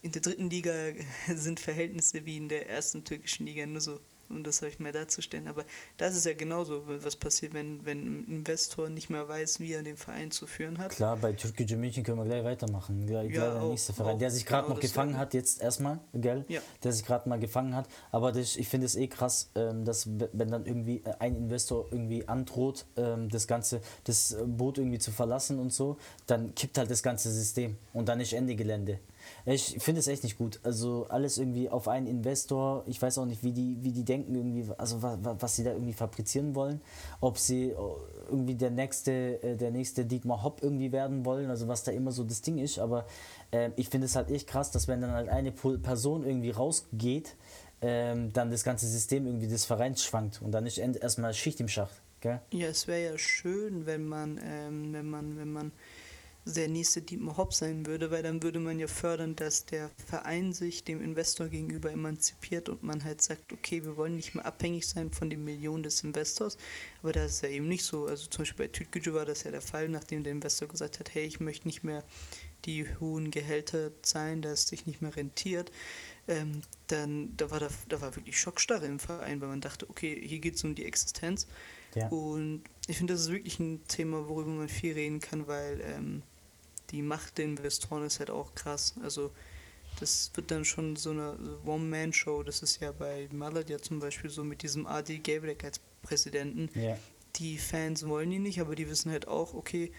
In 0.02 0.12
der 0.12 0.22
dritten 0.22 0.50
Liga 0.50 0.72
sind 1.34 1.60
Verhältnisse 1.60 2.24
wie 2.26 2.36
in 2.36 2.48
der 2.48 2.68
ersten 2.68 3.04
türkischen 3.04 3.46
Liga, 3.46 3.64
nur 3.66 3.80
so, 3.80 4.00
um 4.28 4.42
das 4.42 4.62
euch 4.62 4.78
mal 4.78 4.92
darzustellen. 4.92 5.48
Aber 5.48 5.64
das 5.96 6.16
ist 6.16 6.26
ja 6.26 6.34
genauso, 6.34 6.82
was 6.86 7.16
passiert, 7.16 7.54
wenn, 7.54 7.84
wenn 7.84 7.98
ein 7.98 8.24
Investor 8.28 8.88
nicht 8.88 9.10
mehr 9.10 9.28
weiß, 9.28 9.60
wie 9.60 9.72
er 9.72 9.82
den 9.82 9.96
Verein 9.96 10.30
zu 10.30 10.46
führen 10.46 10.78
hat. 10.78 10.92
Klar, 10.92 11.16
bei 11.16 11.32
Türkische 11.32 11.76
München 11.76 12.02
können 12.04 12.18
wir 12.18 12.24
gleich 12.24 12.44
weitermachen. 12.44 13.06
Gleich, 13.06 13.30
Ja, 13.32 13.50
gleich 13.50 13.60
der 13.60 13.68
nächste 13.68 13.92
Verein, 13.92 14.14
auch 14.14 14.18
der 14.18 14.30
sich 14.30 14.46
gerade 14.46 14.64
genau 14.64 14.74
noch 14.74 14.80
gefangen 14.80 15.18
hat, 15.18 15.34
jetzt 15.34 15.60
erstmal, 15.60 16.00
gell? 16.12 16.44
Ja. 16.48 16.60
Der 16.82 16.92
sich 16.92 17.04
gerade 17.04 17.28
mal 17.28 17.38
gefangen 17.38 17.74
hat. 17.74 17.88
Aber 18.10 18.32
das, 18.32 18.56
ich 18.56 18.68
finde 18.68 18.86
es 18.86 18.96
eh 18.96 19.08
krass, 19.08 19.50
ähm, 19.54 19.84
dass 19.84 20.08
wenn 20.08 20.50
dann 20.50 20.66
irgendwie 20.66 21.02
äh, 21.04 21.14
ein 21.18 21.36
Investor 21.36 21.86
irgendwie 21.90 22.26
androht, 22.28 22.86
ähm, 22.96 23.28
das 23.28 23.46
ganze, 23.46 23.80
das 24.04 24.32
äh, 24.32 24.42
Boot 24.44 24.78
irgendwie 24.78 24.98
zu 24.98 25.10
verlassen 25.10 25.58
und 25.58 25.72
so, 25.72 25.98
dann 26.26 26.54
kippt 26.54 26.78
halt 26.78 26.90
das 26.90 27.02
ganze 27.02 27.30
System 27.30 27.76
und 27.92 28.08
dann 28.08 28.20
ist 28.20 28.32
Ende 28.32 28.54
Gelände. 28.54 28.98
Ich 29.46 29.76
finde 29.80 30.00
es 30.00 30.08
echt 30.08 30.22
nicht 30.22 30.38
gut. 30.38 30.60
Also 30.62 31.06
alles 31.08 31.38
irgendwie 31.38 31.68
auf 31.68 31.88
einen 31.88 32.06
Investor. 32.06 32.82
Ich 32.86 33.00
weiß 33.00 33.18
auch 33.18 33.26
nicht, 33.26 33.42
wie 33.42 33.52
die, 33.52 33.76
wie 33.82 33.92
die 33.92 34.04
denken 34.04 34.34
irgendwie, 34.34 34.66
also 34.78 35.02
was, 35.02 35.18
was 35.22 35.56
sie 35.56 35.64
da 35.64 35.72
irgendwie 35.72 35.92
fabrizieren 35.92 36.54
wollen. 36.54 36.80
Ob 37.20 37.38
sie 37.38 37.70
äh, 37.70 37.76
irgendwie 38.28 38.54
der 38.54 38.70
nächste, 38.70 39.42
äh, 39.42 39.56
der 39.56 39.70
nächste 39.70 40.04
Dietmar 40.04 40.42
Hopp 40.42 40.62
irgendwie 40.62 40.92
werden 40.92 41.24
wollen, 41.24 41.50
also 41.50 41.68
was 41.68 41.82
da 41.82 41.92
immer 41.92 42.12
so 42.12 42.24
das 42.24 42.42
Ding 42.42 42.58
ist. 42.58 42.78
Aber 42.78 43.06
äh, 43.50 43.70
ich 43.76 43.88
finde 43.88 44.06
es 44.06 44.16
halt 44.16 44.30
echt 44.30 44.46
krass, 44.46 44.70
dass 44.70 44.88
wenn 44.88 45.00
dann 45.00 45.12
halt 45.12 45.28
eine 45.28 45.52
Person 45.52 46.24
irgendwie 46.24 46.50
rausgeht, 46.50 47.36
ähm, 47.82 48.32
dann 48.32 48.50
das 48.50 48.64
ganze 48.64 48.86
System 48.86 49.26
irgendwie 49.26 49.46
des 49.46 49.64
Vereins 49.64 50.02
schwankt 50.02 50.40
und 50.40 50.52
dann 50.52 50.66
ist 50.66 50.78
erstmal 50.78 51.34
Schicht 51.34 51.60
im 51.60 51.68
Schacht. 51.68 52.00
Gell? 52.20 52.40
Ja, 52.52 52.68
es 52.68 52.88
wäre 52.88 53.12
ja 53.12 53.18
schön, 53.18 53.84
wenn 53.84 54.08
man, 54.08 54.40
ähm, 54.42 54.94
wenn 54.94 55.10
man, 55.10 55.36
wenn 55.36 55.52
man 55.52 55.72
der 56.46 56.68
nächste 56.68 57.00
Dietmar 57.00 57.36
Hopp 57.38 57.54
sein 57.54 57.86
würde, 57.86 58.10
weil 58.10 58.22
dann 58.22 58.42
würde 58.42 58.60
man 58.60 58.78
ja 58.78 58.86
fördern, 58.86 59.34
dass 59.34 59.64
der 59.64 59.90
Verein 60.06 60.52
sich 60.52 60.84
dem 60.84 61.02
Investor 61.02 61.48
gegenüber 61.48 61.90
emanzipiert 61.90 62.68
und 62.68 62.82
man 62.82 63.02
halt 63.02 63.22
sagt, 63.22 63.52
okay, 63.52 63.82
wir 63.82 63.96
wollen 63.96 64.16
nicht 64.16 64.34
mehr 64.34 64.44
abhängig 64.44 64.86
sein 64.86 65.10
von 65.10 65.30
den 65.30 65.42
Millionen 65.42 65.82
des 65.82 66.04
Investors. 66.04 66.58
Aber 67.02 67.12
das 67.12 67.32
ist 67.32 67.42
ja 67.42 67.48
eben 67.48 67.68
nicht 67.68 67.84
so. 67.84 68.06
Also 68.06 68.26
zum 68.26 68.42
Beispiel 68.42 68.66
bei 68.66 68.72
Tütgücü 68.72 69.14
war 69.14 69.24
das 69.24 69.44
ja 69.44 69.50
der 69.50 69.62
Fall, 69.62 69.88
nachdem 69.88 70.22
der 70.22 70.32
Investor 70.32 70.68
gesagt 70.68 71.00
hat, 71.00 71.14
hey, 71.14 71.24
ich 71.24 71.40
möchte 71.40 71.66
nicht 71.66 71.82
mehr 71.82 72.04
die 72.66 72.86
hohen 73.00 73.30
Gehälter 73.30 73.90
zahlen, 74.02 74.42
dass 74.42 74.60
es 74.60 74.68
sich 74.68 74.86
nicht 74.86 75.00
mehr 75.00 75.16
rentiert. 75.16 75.70
Ähm, 76.28 76.62
dann 76.88 77.34
da 77.36 77.50
war 77.50 77.60
da, 77.60 77.68
da 77.88 78.00
war 78.00 78.16
wirklich 78.16 78.38
Schockstarre 78.38 78.86
im 78.86 78.98
Verein, 78.98 79.40
weil 79.40 79.48
man 79.48 79.60
dachte, 79.60 79.88
okay, 79.88 80.20
hier 80.26 80.38
geht 80.38 80.56
es 80.56 80.64
um 80.64 80.74
die 80.74 80.84
Existenz. 80.84 81.46
Ja. 81.94 82.08
Und 82.08 82.64
ich 82.86 82.98
finde, 82.98 83.14
das 83.14 83.22
ist 83.22 83.30
wirklich 83.30 83.58
ein 83.60 83.86
Thema, 83.88 84.28
worüber 84.28 84.50
man 84.50 84.68
viel 84.68 84.94
reden 84.94 85.20
kann, 85.20 85.46
weil 85.46 85.80
ähm, 85.80 86.22
die 86.94 87.02
Macht 87.02 87.38
der 87.38 87.46
Investoren 87.46 88.04
ist 88.04 88.20
halt 88.20 88.30
auch 88.30 88.54
krass. 88.54 88.94
Also 89.02 89.32
das 89.98 90.30
wird 90.34 90.52
dann 90.52 90.64
schon 90.64 90.94
so 90.94 91.10
eine 91.10 91.36
One-Man-Show. 91.66 92.44
Das 92.44 92.62
ist 92.62 92.80
ja 92.80 92.92
bei 92.92 93.28
Maladia 93.32 93.78
zum 93.78 93.98
Beispiel 93.98 94.30
so 94.30 94.44
mit 94.44 94.62
diesem 94.62 94.86
AD 94.86 95.18
Gabrek 95.18 95.64
als 95.64 95.80
Präsidenten. 96.02 96.70
Ja. 96.78 96.96
Die 97.34 97.58
Fans 97.58 98.06
wollen 98.06 98.30
ihn 98.30 98.44
nicht, 98.44 98.60
aber 98.60 98.76
die 98.76 98.88
wissen 98.88 99.10
halt 99.10 99.26
auch, 99.26 99.54
okay, 99.54 99.90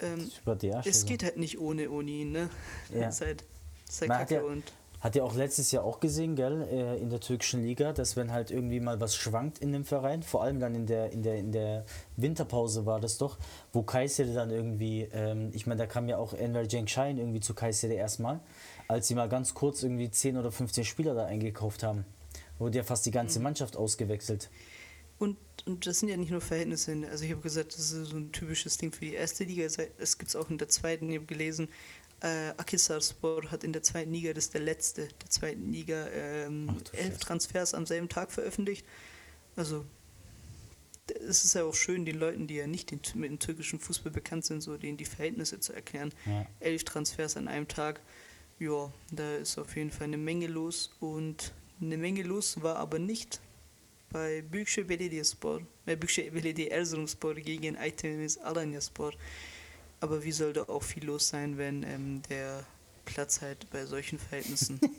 ähm, 0.00 0.30
es 0.84 1.06
geht 1.06 1.22
halt 1.22 1.38
nicht 1.38 1.58
ohne, 1.58 1.90
ohne 1.90 2.10
ihn, 2.10 2.32
ne? 2.32 2.50
Ja. 2.90 3.00
Das 3.06 3.14
ist 3.14 3.20
halt, 3.22 3.44
das 3.86 3.94
ist 3.94 4.00
halt 4.02 4.08
Man 4.10 4.18
hat 4.18 4.30
ja- 4.30 4.42
und 4.42 4.64
Hat 5.02 5.16
ja 5.16 5.24
auch 5.24 5.34
letztes 5.34 5.72
Jahr 5.72 5.82
auch 5.82 5.98
gesehen, 5.98 6.36
gell, 6.36 6.62
äh, 6.70 6.96
in 6.96 7.10
der 7.10 7.18
türkischen 7.18 7.64
Liga, 7.64 7.92
dass 7.92 8.16
wenn 8.16 8.30
halt 8.32 8.52
irgendwie 8.52 8.78
mal 8.78 9.00
was 9.00 9.16
schwankt 9.16 9.58
in 9.58 9.72
dem 9.72 9.84
Verein, 9.84 10.22
vor 10.22 10.44
allem 10.44 10.60
dann 10.60 10.76
in 10.76 10.86
der, 10.86 11.10
in 11.10 11.22
der, 11.22 11.36
in 11.38 11.50
der 11.50 11.84
Winterpause 12.16 12.86
war 12.86 13.00
das 13.00 13.18
doch, 13.18 13.36
wo 13.72 13.82
Kayseri 13.82 14.32
dann 14.32 14.50
irgendwie, 14.50 15.08
ähm, 15.12 15.50
ich 15.54 15.66
meine, 15.66 15.80
da 15.80 15.86
kam 15.86 16.08
ja 16.08 16.18
auch 16.18 16.34
Enver 16.34 16.68
Cenkşahin 16.68 17.18
irgendwie 17.18 17.40
zu 17.40 17.52
Kayseri 17.52 17.96
erstmal, 17.96 18.38
als 18.86 19.08
sie 19.08 19.16
mal 19.16 19.28
ganz 19.28 19.54
kurz 19.54 19.82
irgendwie 19.82 20.08
10 20.08 20.36
oder 20.36 20.52
15 20.52 20.84
Spieler 20.84 21.14
da 21.14 21.26
eingekauft 21.26 21.82
haben. 21.82 22.04
Wurde 22.60 22.78
ja 22.78 22.84
fast 22.84 23.04
die 23.04 23.10
ganze 23.10 23.40
Mhm. 23.40 23.42
Mannschaft 23.44 23.76
ausgewechselt. 23.76 24.50
Und, 25.18 25.36
und 25.66 25.86
das 25.86 26.00
sind 26.00 26.08
ja 26.08 26.16
nicht 26.16 26.30
nur 26.30 26.40
Verhältnisse. 26.40 26.96
Also 27.10 27.24
ich 27.24 27.30
habe 27.30 27.40
gesagt, 27.40 27.74
das 27.74 27.92
ist 27.92 28.10
so 28.10 28.16
ein 28.16 28.32
typisches 28.32 28.78
Ding 28.78 28.92
für 28.92 29.04
die 29.04 29.14
erste 29.14 29.44
Liga. 29.44 29.64
Es 29.98 30.18
gibt 30.18 30.28
es 30.28 30.36
auch 30.36 30.50
in 30.50 30.58
der 30.58 30.68
zweiten. 30.68 31.08
Ich 31.10 31.16
habe 31.16 31.26
gelesen, 31.26 31.68
äh, 32.22 32.50
Akhisarspor 32.56 33.50
hat 33.50 33.64
in 33.64 33.72
der 33.72 33.82
zweiten 33.82 34.12
Liga, 34.12 34.32
das 34.32 34.44
ist 34.44 34.54
der 34.54 34.60
letzte 34.60 35.08
der 35.08 35.30
zweiten 35.30 35.72
Liga, 35.72 36.06
ähm, 36.08 36.68
Ach 36.70 36.94
elf. 36.94 37.18
Transfers 37.18 37.74
am 37.74 37.86
selben 37.86 38.08
Tag 38.08 38.30
veröffentlicht. 38.32 38.86
Also 39.56 39.84
es 41.28 41.44
ist 41.44 41.54
ja 41.54 41.64
auch 41.64 41.74
schön, 41.74 42.04
den 42.04 42.18
Leuten, 42.18 42.46
die 42.46 42.54
ja 42.54 42.66
nicht 42.66 42.92
mit 43.14 43.30
dem 43.30 43.38
türkischen 43.38 43.80
Fußball 43.80 44.12
bekannt 44.12 44.44
sind, 44.44 44.60
so 44.60 44.76
denen 44.76 44.96
die 44.96 45.04
Verhältnisse 45.04 45.60
zu 45.60 45.72
erklären. 45.72 46.12
Ja. 46.26 46.46
Elf 46.60 46.84
Transfers 46.84 47.36
an 47.36 47.48
einem 47.48 47.68
Tag. 47.68 48.00
Ja, 48.58 48.92
da 49.10 49.36
ist 49.36 49.58
auf 49.58 49.76
jeden 49.76 49.90
Fall 49.90 50.06
eine 50.06 50.16
Menge 50.16 50.46
los. 50.46 50.94
Und 51.00 51.52
eine 51.80 51.96
Menge 51.96 52.22
los 52.22 52.62
war 52.62 52.76
aber 52.76 52.98
nicht 52.98 53.40
bei 54.10 54.42
Büyükşehir 54.42 54.86
Belediyespor, 54.86 55.62
äh, 55.86 55.96
Büyükşehir 55.96 56.34
Belediye 56.34 56.68
Erzurumspor 56.68 57.34
gegen 57.34 57.76
Aytemiz 57.76 58.38
Alanyaspor. 58.38 59.14
Aber 60.02 60.24
wie 60.24 60.32
soll 60.32 60.52
da 60.52 60.64
auch 60.64 60.82
viel 60.82 61.04
los 61.04 61.28
sein, 61.28 61.58
wenn 61.58 61.84
ähm, 61.84 62.22
der 62.28 62.64
Platz 63.04 63.40
halt 63.40 63.68
bei 63.70 63.84
solchen 63.84 64.18
Verhältnissen. 64.18 64.80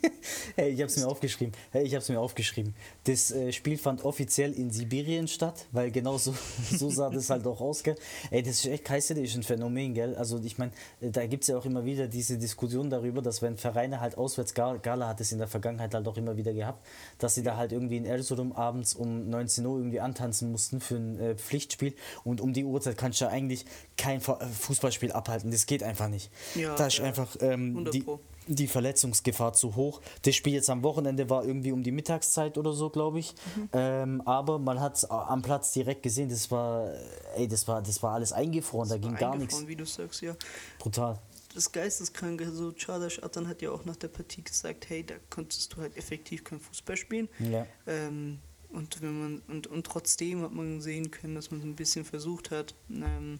Hey, 0.56 0.72
ich 0.72 0.82
hab's 0.82 0.96
mir 0.96 1.08
aufgeschrieben. 1.08 1.54
Hey, 1.72 1.84
ich 1.84 1.96
hab's 1.96 2.10
mir 2.10 2.20
aufgeschrieben. 2.20 2.76
Das 3.06 3.32
äh, 3.32 3.52
Spiel 3.52 3.78
fand 3.78 4.06
offiziell 4.06 4.54
in 4.54 4.72
Sibirien 4.72 5.28
statt, 5.28 5.66
weil 5.72 5.92
genau 5.92 6.18
so, 6.18 6.34
so 6.72 6.90
sah 6.90 7.10
das 7.10 7.30
halt 7.30 7.46
auch 7.48 7.60
aus, 7.60 7.84
gell? 7.84 7.96
Ey, 8.30 8.44
das 8.44 8.56
ist 8.56 8.66
echt 8.68 8.86
Kayseri 8.86 9.24
ist 9.24 9.36
ein 9.36 9.44
Phänomen, 9.44 9.94
gell? 9.94 10.16
Also 10.16 10.40
ich 10.44 10.58
meine, 10.58 10.72
da 11.02 11.26
gibt's 11.26 11.48
ja 11.48 11.58
auch 11.58 11.66
immer 11.66 11.86
wieder 11.86 12.08
diese 12.08 12.38
Diskussion 12.38 12.90
darüber, 12.90 13.22
dass 13.22 13.42
wenn 13.42 13.58
Vereine 13.58 14.00
halt 14.00 14.18
auswärts 14.18 14.54
Gala, 14.54 14.78
Gala 14.78 15.08
hat 15.08 15.22
es 15.22 15.32
in 15.32 15.40
der 15.40 15.48
Vergangenheit 15.48 15.94
halt 15.94 16.08
auch 16.08 16.18
immer 16.18 16.38
wieder 16.38 16.54
gehabt, 16.54 16.86
dass 17.18 17.36
sie 17.36 17.44
da 17.44 17.58
halt 17.58 17.72
irgendwie 17.72 17.98
in 17.98 18.06
Erzurum 18.06 18.54
abends 18.54 18.94
um 18.94 19.30
19 19.30 19.66
Uhr 19.66 19.78
irgendwie 19.78 20.00
antanzen 20.00 20.52
mussten 20.52 20.80
für 20.80 20.96
ein 20.96 21.20
äh, 21.20 21.36
Pflichtspiel 21.36 21.96
und 22.24 22.40
um 22.40 22.54
die 22.54 22.64
Uhrzeit 22.64 22.98
kannst 22.98 23.20
du 23.22 23.26
ja 23.26 23.32
eigentlich 23.32 23.66
kein 23.98 24.20
äh, 24.20 24.46
Fußballspiel 24.46 25.12
abhalten. 25.12 25.52
Das 25.52 25.66
geht 25.66 25.84
einfach 25.84 26.10
nicht. 26.10 26.32
Ja, 26.56 26.76
da 26.76 26.88
ist 26.88 27.00
ja. 27.00 27.06
einfach 27.06 27.36
ähm, 27.42 27.72
100 27.72 27.93
die, 27.94 28.06
die 28.48 28.68
Verletzungsgefahr 28.68 29.54
zu 29.54 29.76
hoch. 29.76 30.02
Das 30.24 30.36
Spiel 30.36 30.54
jetzt 30.54 30.70
am 30.70 30.84
Wochenende 30.84 31.30
war 31.30 31.46
irgendwie 31.46 31.72
um 31.72 31.84
die 31.84 31.92
Mittagszeit 31.92 32.58
oder 32.58 32.74
so, 32.74 32.90
glaube 32.90 33.20
ich. 33.20 33.34
Mhm. 33.56 33.70
Ähm, 33.74 34.22
aber 34.26 34.60
man 34.60 34.80
hat 34.80 34.98
es 34.98 35.06
am 35.06 35.42
Platz 35.42 35.72
direkt 35.74 36.04
gesehen, 36.04 36.30
das 36.30 36.52
war, 36.52 36.92
ey, 37.36 37.48
das 37.48 37.68
war, 37.68 37.82
das 37.82 38.02
war 38.04 38.14
alles 38.14 38.34
eingefroren, 38.34 38.90
da 38.90 38.98
ging 38.98 39.16
gar 39.16 39.36
nichts. 39.38 39.66
Wie 39.68 39.76
du 39.76 39.86
sagst, 39.86 40.22
ja. 40.22 40.36
Brutal. 40.80 41.20
Das 41.54 41.72
Geisteskranke, 41.72 42.52
so 42.52 42.72
Çağdaş 42.72 43.20
Atan 43.24 43.48
hat 43.48 43.62
ja 43.62 43.70
auch 43.70 43.86
nach 43.86 43.96
der 43.96 44.08
Partie 44.08 44.44
gesagt, 44.44 44.90
hey, 44.90 45.06
da 45.06 45.14
konntest 45.30 45.74
du 45.74 45.82
halt 45.82 45.96
effektiv 45.96 46.44
kein 46.44 46.60
Fußball 46.60 46.98
spielen. 46.98 47.30
Ja. 47.40 47.68
Ähm, 47.86 48.40
und 48.70 49.04
wenn 49.04 49.20
man 49.20 49.42
und, 49.48 49.68
und 49.68 49.86
trotzdem 49.86 50.42
hat 50.42 50.52
man 50.52 50.82
sehen 50.82 51.12
können, 51.12 51.36
dass 51.36 51.52
man 51.52 51.60
es 51.60 51.66
ein 51.66 51.76
bisschen 51.76 52.06
versucht 52.06 52.50
hat. 52.50 52.74
Ähm, 52.90 53.40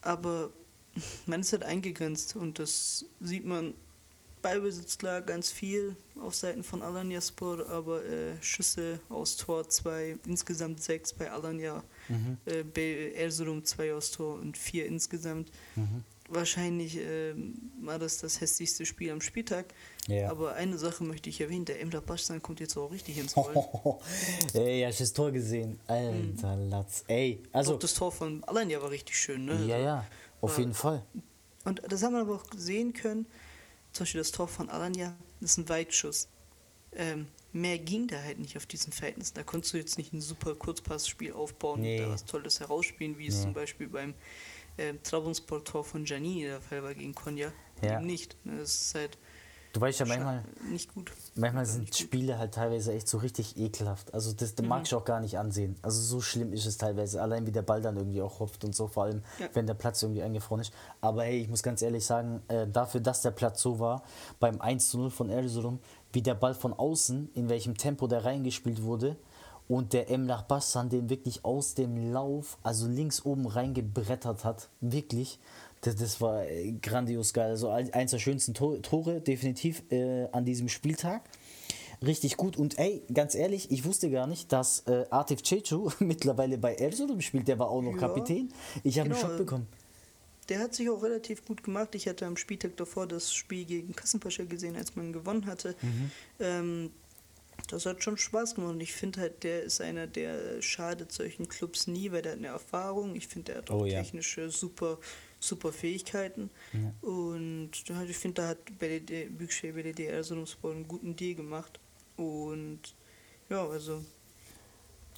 aber 0.00 0.50
man 1.26 1.40
ist 1.40 1.52
halt 1.52 1.64
eingegrenzt 1.64 2.36
und 2.36 2.58
das 2.58 3.06
sieht 3.20 3.44
man 3.44 3.74
Ballbesitz 4.42 4.98
klar 4.98 5.22
ganz 5.22 5.50
viel 5.50 5.96
auf 6.20 6.34
Seiten 6.34 6.64
von 6.64 6.82
Alanyaspor, 6.82 7.68
aber 7.70 8.04
äh, 8.04 8.32
Schüsse 8.42 8.98
aus 9.08 9.36
Tor 9.36 9.68
2, 9.68 10.18
insgesamt 10.26 10.82
6 10.82 11.12
bei 11.14 11.30
Alanya, 11.30 11.82
äh, 12.46 12.64
bei 12.64 13.12
Erzurum 13.14 13.64
2 13.64 13.94
aus 13.94 14.10
Tor 14.10 14.34
und 14.40 14.58
4 14.58 14.86
insgesamt. 14.86 15.50
Wahrscheinlich 16.28 16.98
ähm, 16.98 17.54
war 17.82 17.98
das 17.98 18.18
das 18.18 18.40
hässlichste 18.40 18.86
Spiel 18.86 19.10
am 19.12 19.20
Spieltag. 19.20 19.66
Ja. 20.08 20.30
Aber 20.30 20.54
eine 20.54 20.78
Sache 20.78 21.04
möchte 21.04 21.28
ich 21.28 21.40
erwähnen, 21.40 21.66
der 21.66 21.80
Emre 21.80 22.00
Başsan 22.00 22.40
kommt 22.40 22.58
jetzt 22.58 22.76
auch 22.76 22.90
richtig 22.90 23.18
ins 23.18 23.36
Rollen. 23.36 23.54
ey, 24.54 24.82
hast 24.82 24.98
du 24.98 25.04
das 25.04 25.12
Tor 25.12 25.30
gesehen? 25.30 25.78
Alter 25.86 26.56
Latz. 26.56 27.04
Ey, 27.06 27.42
Also 27.52 27.72
also, 27.72 27.78
das 27.78 27.94
Tor 27.94 28.10
von 28.10 28.42
Alanya 28.44 28.80
war 28.80 28.90
richtig 28.90 29.16
schön, 29.16 29.44
ne? 29.44 29.62
ja, 29.66 29.78
ja, 29.78 30.06
auf 30.42 30.52
War- 30.52 30.58
jeden 30.58 30.74
Fall. 30.74 31.02
Und 31.64 31.80
das 31.88 32.02
haben 32.02 32.12
wir 32.12 32.20
aber 32.20 32.34
auch 32.34 32.44
sehen 32.56 32.92
können, 32.92 33.24
zum 33.92 34.04
Beispiel 34.04 34.20
das 34.20 34.32
Tor 34.32 34.48
von 34.48 34.68
Alanya, 34.68 35.16
das 35.40 35.52
ist 35.52 35.58
ein 35.58 35.68
Weitschuss. 35.68 36.28
Ähm, 36.94 37.26
mehr 37.52 37.78
ging 37.78 38.06
da 38.06 38.20
halt 38.22 38.38
nicht 38.38 38.56
auf 38.58 38.66
diesen 38.66 38.92
Verhältnissen. 38.92 39.34
Da 39.34 39.42
konntest 39.44 39.72
du 39.72 39.78
jetzt 39.78 39.96
nicht 39.96 40.12
ein 40.12 40.20
super 40.20 40.54
Kurzpassspiel 40.54 41.32
aufbauen 41.32 41.80
Nee. 41.80 42.00
und 42.00 42.06
da 42.08 42.12
was 42.12 42.24
Tolles 42.26 42.60
herausspielen, 42.60 43.16
wie 43.16 43.28
es 43.28 43.40
zum 43.42 43.54
Beispiel 43.54 43.88
beim 43.88 44.12
äh, 44.76 44.94
Trabzonspor-Tor 45.02 45.84
von 45.84 46.04
Giannini 46.04 46.42
der 46.44 46.60
Fall 46.60 46.82
war 46.82 46.94
gegen 46.94 47.14
Konya. 47.14 47.52
Ja. 47.82 47.96
Eben 47.98 48.06
nicht. 48.06 48.36
Das 48.44 48.74
ist 48.74 48.94
halt 48.94 49.16
Du 49.72 49.80
weißt 49.80 50.00
ja 50.00 50.06
manchmal, 50.06 50.44
nicht 50.70 50.92
gut. 50.92 51.12
manchmal 51.34 51.64
sind 51.64 51.86
gut. 51.86 51.96
Spiele 51.96 52.38
halt 52.38 52.52
teilweise 52.52 52.92
echt 52.92 53.08
so 53.08 53.18
richtig 53.18 53.56
ekelhaft. 53.56 54.12
Also 54.12 54.32
das, 54.32 54.54
das 54.54 54.66
mag 54.66 54.82
ich 54.84 54.94
auch 54.94 55.04
gar 55.04 55.20
nicht 55.20 55.38
ansehen. 55.38 55.76
Also 55.80 56.00
so 56.02 56.20
schlimm 56.20 56.52
ist 56.52 56.66
es 56.66 56.76
teilweise. 56.76 57.22
Allein 57.22 57.46
wie 57.46 57.52
der 57.52 57.62
Ball 57.62 57.80
dann 57.80 57.96
irgendwie 57.96 58.20
auch 58.20 58.38
hopft 58.40 58.64
und 58.64 58.74
so, 58.74 58.86
vor 58.86 59.04
allem 59.04 59.22
Ja. 59.38 59.48
wenn 59.54 59.66
der 59.66 59.74
Platz 59.74 60.02
irgendwie 60.02 60.22
eingefroren 60.22 60.60
ist. 60.60 60.72
Aber 61.00 61.24
hey, 61.24 61.40
ich 61.40 61.48
muss 61.48 61.62
ganz 61.62 61.80
ehrlich 61.80 62.04
sagen, 62.04 62.42
äh, 62.48 62.66
dafür, 62.66 63.00
dass 63.00 63.22
der 63.22 63.30
Platz 63.30 63.62
so 63.62 63.78
war, 63.80 64.02
beim 64.40 64.60
1 64.60 64.90
zu 64.90 64.98
0 64.98 65.10
von 65.10 65.30
Erzurum, 65.30 65.78
wie 66.12 66.20
der 66.22 66.34
Ball 66.34 66.54
von 66.54 66.74
außen, 66.74 67.30
in 67.34 67.48
welchem 67.48 67.76
Tempo 67.78 68.06
der 68.06 68.24
reingespielt 68.26 68.82
wurde 68.82 69.16
und 69.68 69.94
der 69.94 70.10
Emrah 70.10 70.42
Bassan 70.42 70.90
den 70.90 71.08
wirklich 71.08 71.46
aus 71.46 71.74
dem 71.74 72.12
Lauf, 72.12 72.58
also 72.62 72.86
links 72.86 73.24
oben 73.24 73.46
reingebrettert 73.46 74.44
hat, 74.44 74.68
wirklich, 74.82 75.38
das, 75.82 75.96
das 75.96 76.20
war 76.20 76.46
äh, 76.48 76.72
grandios 76.80 77.32
geil. 77.32 77.50
Also 77.50 77.68
ein- 77.68 77.92
eins 77.92 78.10
der 78.12 78.18
schönsten 78.18 78.54
To- 78.54 78.78
Tore 78.78 79.20
definitiv 79.20 79.82
äh, 79.90 80.26
an 80.32 80.44
diesem 80.44 80.68
Spieltag. 80.68 81.22
Richtig 82.04 82.36
gut 82.36 82.56
und 82.56 82.78
ey, 82.80 83.02
ganz 83.14 83.36
ehrlich, 83.36 83.70
ich 83.70 83.84
wusste 83.84 84.10
gar 84.10 84.26
nicht, 84.26 84.50
dass 84.52 84.80
äh, 84.88 85.04
Atif 85.10 85.42
Cecu 85.44 85.90
mittlerweile 86.00 86.58
bei 86.58 86.74
Erzurum 86.74 87.20
spielt, 87.20 87.46
der 87.46 87.58
war 87.60 87.68
auch 87.70 87.80
noch 87.82 87.92
Ja. 87.92 87.98
Kapitän. 87.98 88.52
Ich 88.82 88.98
habe 88.98 89.10
einen 89.10 89.14
Genau, 89.18 89.28
Schock 89.28 89.34
äh, 89.36 89.38
bekommen. 89.38 89.66
Der 90.48 90.58
hat 90.58 90.74
sich 90.74 90.90
auch 90.90 91.00
relativ 91.02 91.44
gut 91.44 91.62
gemacht. 91.62 91.94
Ich 91.94 92.08
hatte 92.08 92.26
am 92.26 92.36
Spieltag 92.36 92.76
davor 92.76 93.06
das 93.06 93.32
Spiel 93.32 93.64
gegen 93.64 93.94
Kassenpascha 93.94 94.42
gesehen, 94.44 94.74
als 94.74 94.96
man 94.96 95.12
gewonnen 95.12 95.46
hatte. 95.46 95.76
Mhm. 95.80 96.10
Ähm, 96.40 96.90
das 97.70 97.86
hat 97.86 98.02
schon 98.02 98.18
Spaß 98.18 98.56
gemacht. 98.56 98.72
Und 98.72 98.80
ich 98.80 98.92
finde 98.92 99.20
halt, 99.20 99.44
der 99.44 99.62
ist 99.62 99.80
einer, 99.80 100.08
der 100.08 100.60
schadet 100.60 101.12
solchen 101.12 101.48
Clubs 101.48 101.86
nie, 101.86 102.10
weil 102.10 102.22
der 102.22 102.32
hat 102.32 102.38
eine 102.38 102.48
Erfahrung. 102.48 103.14
Ich 103.14 103.28
finde, 103.28 103.52
der 103.52 103.62
hat 103.62 103.70
auch 103.70 103.82
Oh 103.82 103.84
ja. 103.84 104.00
technische 104.02 104.50
super, 104.50 104.98
super 105.42 105.72
Fähigkeiten. 105.72 106.50
Und 107.00 107.70
ja, 107.86 108.02
ich 108.04 108.16
finde, 108.16 108.42
da 108.42 108.48
hat 108.48 108.78
BLD, 108.78 109.36
Büchsche 109.36 109.72
BLD 109.72 110.00
Erzurumspor 110.00 110.72
einen 110.72 110.86
guten 110.88 111.16
Deal 111.16 111.34
gemacht. 111.34 111.80
Und 112.16 112.80
ja, 113.48 113.66
also 113.66 114.04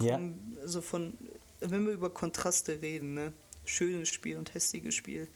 Ja, 0.00 0.20
also 0.62 0.80
von, 0.80 1.14
wenn 1.60 1.86
wir 1.86 1.92
über 1.92 2.10
Kontraste 2.10 2.80
reden, 2.80 3.14
ne? 3.14 3.32
schönes 3.66 4.08
Spiel 4.08 4.36
und 4.36 4.52
hässliches 4.54 4.94
Spiel, 4.94 5.28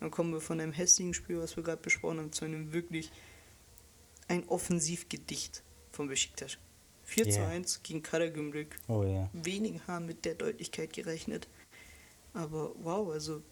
dann 0.00 0.10
kommen 0.10 0.32
wir 0.32 0.40
von 0.40 0.60
einem 0.60 0.72
hässlichen 0.72 1.14
Spiel, 1.14 1.38
was 1.38 1.56
wir 1.56 1.62
gerade 1.64 1.82
besprochen 1.82 2.18
haben, 2.18 2.32
zu 2.32 2.44
einem 2.44 2.72
wirklich 2.72 3.10
ein 4.28 4.46
Offensivgedicht 4.48 5.62
von 5.92 6.08
Besiktas. 6.08 6.58
4 7.04 7.30
zu 7.30 7.38
Ja. 7.38 7.48
1 7.48 7.82
gegen 7.82 8.02
Karagümrük. 8.02 8.76
oh 8.88 9.04
ja, 9.04 9.30
Wenige 9.32 9.86
haben 9.86 10.06
mit 10.06 10.24
der 10.24 10.34
Deutlichkeit 10.34 10.92
gerechnet. 10.92 11.48
Aber 12.34 12.72
wow, 12.82 13.10
also 13.12 13.42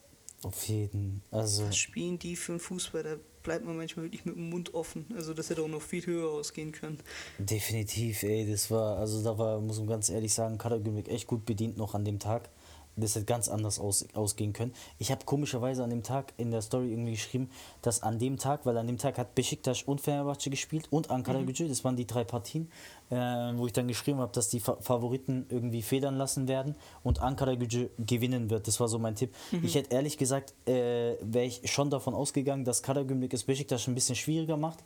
auf 0.45 0.69
jeden. 0.69 1.23
Also 1.31 1.67
was 1.67 1.77
spielen 1.77 2.19
die 2.19 2.37
für 2.37 2.53
einen 2.53 2.61
Fußball? 2.61 3.03
Da 3.03 3.17
bleibt 3.43 3.65
man 3.65 3.77
manchmal 3.77 4.07
wirklich 4.07 4.25
mit 4.25 4.37
dem 4.37 4.51
Mund 4.51 4.75
offen. 4.75 5.07
Also 5.17 5.35
das 5.35 5.51
hätte 5.51 5.63
auch 5.63 5.69
noch 5.69 5.83
viel 5.83 6.05
höher 6.07 6.31
ausgehen 6.31 6.73
können. 6.73 6.99
definitiv, 7.39 8.23
ey, 8.23 8.51
das 8.51 8.71
war, 8.71 8.99
also 8.99 9.23
da 9.23 9.39
war, 9.39 9.61
muss 9.61 9.79
man 9.79 9.87
ganz 9.87 10.09
ehrlich 10.09 10.35
sagen, 10.35 10.59
Karagümrük 10.59 11.09
echt 11.09 11.27
gut 11.27 11.45
bedient 11.45 11.77
noch 11.77 11.95
an 11.95 12.05
dem 12.05 12.19
Tag. 12.19 12.49
Das 12.97 13.15
hätte 13.15 13.25
ganz 13.25 13.49
anders 13.49 13.79
aus, 13.79 14.07
ausgehen 14.15 14.53
können. 14.53 14.73
Ich 14.99 15.11
habe 15.11 15.25
komischerweise 15.25 15.83
an 15.83 15.91
dem 15.91 16.03
Tag 16.03 16.33
in 16.37 16.51
der 16.51 16.63
Story 16.63 16.91
irgendwie 16.91 17.13
geschrieben, 17.13 17.51
dass 17.83 18.03
an 18.03 18.19
dem 18.19 18.39
Tag, 18.39 18.67
weil 18.67 18.77
an 18.79 18.87
dem 18.87 18.99
Tag 18.99 19.19
hat 19.19 19.35
Besiktas 19.35 19.83
und 19.83 20.01
Fenerbahce 20.01 20.51
gespielt 20.51 20.87
und 20.91 21.11
Ankara 21.11 21.43
Gücü, 21.43 21.69
das 21.69 21.85
waren 21.85 21.97
die 21.97 22.07
drei 22.07 22.25
Partien, 22.25 22.71
äh, 23.11 23.17
wo 23.17 23.67
ich 23.67 23.73
dann 23.73 23.89
geschrieben 23.89 24.19
habe, 24.19 24.33
dass 24.33 24.49
die 24.49 24.61
Fa 24.61 24.77
Favoriten 24.81 25.47
irgendwie 25.49 25.83
federn 25.83 26.17
lassen 26.17 26.47
werden 26.49 26.77
und 27.03 27.21
Ankara 27.21 27.55
Gücü 27.55 27.89
gewinnen 27.99 28.51
wird. 28.51 28.69
Das 28.69 28.79
war 28.81 28.89
so 28.89 28.99
mein 28.99 29.15
Tipp. 29.15 29.35
Ich 29.63 29.75
hätte 29.75 29.95
ehrlich 29.95 30.19
gesagt, 30.19 30.55
äh, 30.69 31.17
wäre 31.21 31.47
ich 31.47 31.71
schon 31.71 31.91
davon 31.91 32.15
ausgegangen, 32.15 32.65
dass 32.65 32.83
Karagümrük 32.83 33.33
es 33.33 33.45
Besiktas 33.45 33.89
ein 33.89 33.95
bisschen 33.95 34.17
schwieriger 34.17 34.57
macht. 34.57 34.79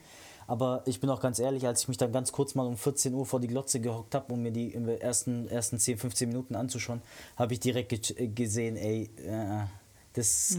Aber 0.49 0.83
ich 0.87 0.99
bin 0.99 1.11
auch 1.11 1.21
ganz 1.21 1.39
ehrlich, 1.39 1.67
als 1.67 1.83
ich 1.83 1.89
mich 1.89 1.99
dann 1.99 2.11
ganz 2.11 2.33
kurz 2.33 2.55
mal 2.55 2.67
um 2.67 2.77
14 2.77 3.13
Uhr 3.13 3.27
vor 3.27 3.39
die 3.39 3.49
Glotze 3.49 3.81
gehockt 3.81 4.15
habe, 4.15 4.33
um 4.33 4.43
mir 4.43 4.51
die 4.51 4.75
ersten, 4.75 5.47
ersten 5.49 5.79
10, 5.79 5.99
15 5.99 6.29
Minuten 6.29 6.57
anzuschauen, 6.57 7.03
habe 7.37 7.53
ich 7.53 7.61
direkt 7.61 7.91
ge 7.91 8.01
äh, 8.17 8.29
gesehen, 8.29 8.77
ey, 8.77 9.11
äh, 9.25 9.67
das 10.15 10.59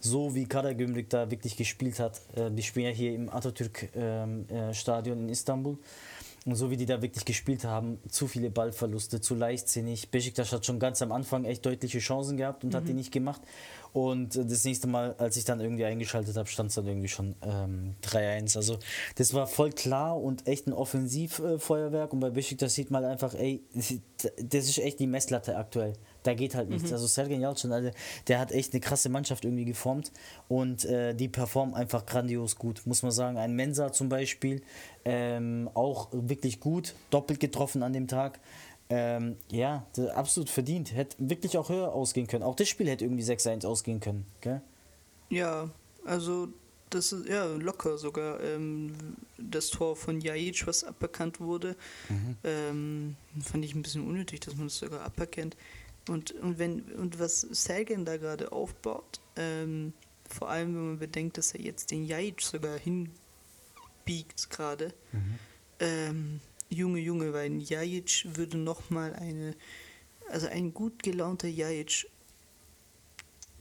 so 0.00 0.34
wie 0.34 0.46
Karagümrük 0.46 1.08
da 1.08 1.30
wirklich 1.30 1.56
gespielt 1.56 2.00
hat. 2.00 2.20
Äh, 2.34 2.50
die 2.50 2.62
spielen 2.64 2.86
ja 2.86 2.92
hier 2.92 3.14
im 3.14 3.30
Atatürk-Stadion 3.30 5.20
in 5.20 5.28
Istanbul. 5.28 5.78
Und 6.46 6.56
so 6.56 6.70
wie 6.70 6.76
die 6.76 6.86
da 6.86 7.00
wirklich 7.00 7.24
gespielt 7.24 7.64
haben, 7.64 7.98
zu 8.08 8.26
viele 8.26 8.50
Ballverluste, 8.50 9.20
zu 9.20 9.34
leichtsinnig. 9.34 10.10
Besiktas 10.10 10.52
hat 10.52 10.66
schon 10.66 10.80
ganz 10.80 11.02
am 11.02 11.12
Anfang 11.12 11.44
echt 11.44 11.64
deutliche 11.66 11.98
Chancen 11.98 12.36
gehabt 12.36 12.64
und 12.64 12.74
hat 12.74 12.88
die 12.88 12.94
nicht 12.94 13.12
gemacht. 13.12 13.42
Und 13.92 14.36
das 14.36 14.64
nächste 14.64 14.86
Mal, 14.86 15.14
als 15.18 15.36
ich 15.36 15.44
dann 15.44 15.60
irgendwie 15.60 15.84
eingeschaltet 15.84 16.36
habe, 16.36 16.48
stand 16.48 16.70
es 16.70 16.76
dann 16.76 16.86
irgendwie 16.86 17.08
schon 17.08 17.34
ähm, 17.42 17.94
3-1. 18.02 18.56
Also 18.56 18.78
das 19.16 19.34
war 19.34 19.46
voll 19.46 19.70
klar 19.70 20.20
und 20.20 20.46
echt 20.46 20.66
ein 20.66 20.72
Offensivfeuerwerk. 20.72 22.12
Und 22.12 22.20
bei 22.20 22.30
Besiktas 22.30 22.74
sieht 22.74 22.90
man 22.90 23.04
einfach, 23.04 23.34
ey, 23.34 23.62
das 23.72 24.64
ist 24.68 24.78
echt 24.78 25.00
die 25.00 25.06
Messlatte 25.06 25.56
aktuell. 25.56 25.94
Da 26.22 26.34
geht 26.34 26.54
halt 26.54 26.68
nichts. 26.68 26.92
Also 26.92 27.06
Sergej 27.06 27.38
Yalcin, 27.38 27.72
Alter, 27.72 27.92
der 28.28 28.38
hat 28.38 28.52
echt 28.52 28.72
eine 28.72 28.80
krasse 28.80 29.08
Mannschaft 29.08 29.44
irgendwie 29.44 29.64
geformt 29.64 30.12
und 30.48 30.84
äh, 30.84 31.14
die 31.14 31.28
performen 31.28 31.74
einfach 31.74 32.04
grandios 32.04 32.56
gut, 32.56 32.82
muss 32.84 33.02
man 33.02 33.12
sagen. 33.12 33.38
Ein 33.38 33.54
Mensa 33.54 33.90
zum 33.92 34.08
Beispiel, 34.08 34.62
ähm, 35.04 35.70
auch 35.74 36.08
wirklich 36.12 36.60
gut, 36.60 36.94
doppelt 37.08 37.40
getroffen 37.40 37.82
an 37.82 37.92
dem 37.92 38.06
Tag. 38.06 38.38
Ähm, 38.90 39.36
ja, 39.48 39.86
absolut 40.14 40.50
verdient. 40.50 40.94
Hätte 40.94 41.16
wirklich 41.18 41.56
auch 41.56 41.68
höher 41.68 41.92
ausgehen 41.92 42.26
können. 42.26 42.42
Auch 42.42 42.56
das 42.56 42.68
Spiel 42.68 42.88
hätte 42.88 43.04
irgendwie 43.04 43.22
6-1 43.22 43.64
ausgehen 43.64 44.00
können. 44.00 44.26
Gell? 44.40 44.60
Ja, 45.28 45.70
also 46.04 46.48
das 46.90 47.12
ist 47.12 47.28
ja 47.28 47.46
locker 47.46 47.96
sogar 47.98 48.42
ähm, 48.42 48.92
das 49.38 49.70
Tor 49.70 49.94
von 49.94 50.20
Jajic, 50.20 50.66
was 50.66 50.82
aberkannt 50.82 51.38
wurde. 51.38 51.76
Ähm, 52.42 53.16
fand 53.40 53.64
ich 53.64 53.76
ein 53.76 53.82
bisschen 53.82 54.06
unnötig, 54.06 54.40
dass 54.40 54.56
man 54.56 54.66
das 54.66 54.78
sogar 54.78 55.02
aberkennt. 55.02 55.56
Und, 56.08 56.32
und 56.32 56.58
wenn 56.58 56.82
und 56.94 57.20
was 57.20 57.42
Sergen 57.42 58.04
da 58.04 58.16
gerade 58.16 58.50
aufbaut, 58.50 59.20
ähm, 59.36 59.92
vor 60.28 60.50
allem 60.50 60.74
wenn 60.74 60.86
man 60.88 60.98
bedenkt, 60.98 61.38
dass 61.38 61.54
er 61.54 61.60
jetzt 61.60 61.92
den 61.92 62.04
Jajic 62.04 62.40
sogar 62.40 62.76
hinbiegt 62.76 64.50
gerade. 64.50 64.92
Ähm, 65.78 66.40
Junge, 66.70 67.00
Junge, 67.00 67.32
weil 67.32 67.46
ein 67.46 67.60
Jajic 67.60 68.26
würde 68.34 68.56
nochmal 68.56 69.14
eine, 69.14 69.54
also 70.28 70.46
ein 70.46 70.72
gut 70.72 71.02
gelaunter 71.02 71.48
Jajic 71.48 72.06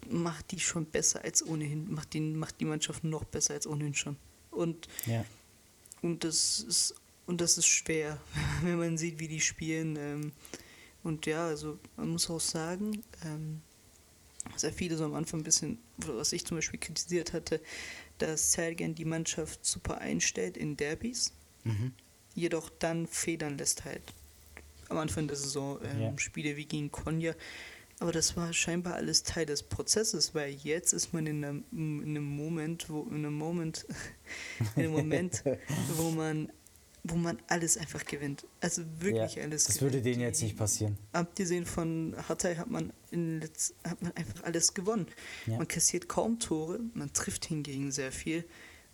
macht 0.10 0.52
die 0.52 0.60
schon 0.60 0.86
besser 0.86 1.24
als 1.24 1.46
ohnehin, 1.46 1.92
macht, 1.92 2.14
den, 2.14 2.38
macht 2.38 2.60
die 2.60 2.66
Mannschaft 2.66 3.04
noch 3.04 3.26
besser 3.26 3.54
als 3.56 3.68
ohnehin 3.68 3.94
schon. 3.94 4.16
Und, 4.52 4.88
Ja. 5.06 5.26
und, 6.02 6.24
das, 6.24 6.62
ist, 6.62 6.96
und 7.26 7.42
das 7.42 7.58
ist 7.58 7.68
schwer, 7.68 8.20
wenn 8.64 8.78
man 8.78 8.98
sieht, 8.98 9.20
wie 9.20 9.28
die 9.28 9.42
spielen. 9.42 9.96
Ähm, 9.98 10.32
und 11.04 11.26
ja, 11.26 11.48
also 11.48 11.80
man 11.98 12.10
muss 12.10 12.30
auch 12.30 12.40
sagen, 12.40 13.04
ähm, 13.26 13.62
sehr 14.56 14.74
viele 14.74 14.98
so 14.98 15.06
am 15.06 15.14
Anfang 15.14 15.42
ein 15.42 15.44
bisschen, 15.44 15.78
was 15.98 16.34
ich 16.34 16.46
zum 16.46 16.58
Beispiel 16.58 16.80
kritisiert 16.80 17.34
hatte, 17.34 17.62
dass 18.18 18.52
Sergen 18.54 18.96
die 18.96 19.06
Mannschaft 19.06 19.66
super 19.66 20.00
einstellt 20.00 20.58
in 20.58 20.76
Derbys, 20.76 21.32
jedoch 22.36 22.70
dann 22.80 23.08
federn 23.08 23.58
lässt 23.58 23.86
halt. 23.86 24.02
Am 24.90 24.98
Anfang 24.98 25.28
der 25.28 25.38
Saison 25.38 25.80
ähm, 25.84 26.02
Ja. 26.02 26.18
Spiele 26.18 26.56
wie 26.58 26.66
gegen 26.66 26.92
Konya. 26.92 27.34
Aber 28.00 28.12
das 28.14 28.38
war 28.38 28.54
scheinbar 28.54 28.96
alles 28.96 29.24
Teil 29.24 29.46
des 29.46 29.62
Prozesses, 29.62 30.34
weil 30.34 30.52
jetzt 30.54 30.94
ist 30.94 31.14
man 31.14 31.28
in 31.28 31.44
einem, 31.44 31.64
in 31.72 32.02
einem 32.06 32.24
Moment, 32.24 32.90
wo 32.90 33.02
in 33.04 33.18
einem 33.18 33.34
Moment, 33.34 33.86
in 34.78 34.84
einem 34.84 34.94
Moment, 34.94 35.44
wo 35.98 36.10
man, 36.10 36.50
wo 37.04 37.16
man 37.16 37.38
alles 37.48 37.78
einfach 37.78 38.06
gewinnt. 38.06 38.46
Also 38.62 38.84
wirklich 39.00 39.36
ja. 39.36 39.44
alles 39.44 39.66
Das 39.66 39.76
gewinnt. 39.80 39.94
würde 39.94 40.02
denen 40.04 40.22
jetzt 40.22 40.42
nicht 40.42 40.56
passieren. 40.58 40.98
abgesehen 41.12 41.66
von 41.66 42.16
Hatay 42.30 42.56
hat 42.56 42.70
man, 42.72 42.94
in 43.12 43.42
Letz 43.42 43.74
hat 43.84 44.02
man 44.02 44.14
einfach 44.14 44.44
alles 44.44 44.74
gewonnen. 44.74 45.08
Ja. 45.46 45.58
Man 45.58 45.68
kassiert 45.68 46.08
kaum 46.08 46.40
Tore, 46.40 46.80
man 46.94 47.12
trifft 47.12 47.46
hingegen 47.46 47.92
sehr 47.92 48.14
viel. 48.14 48.46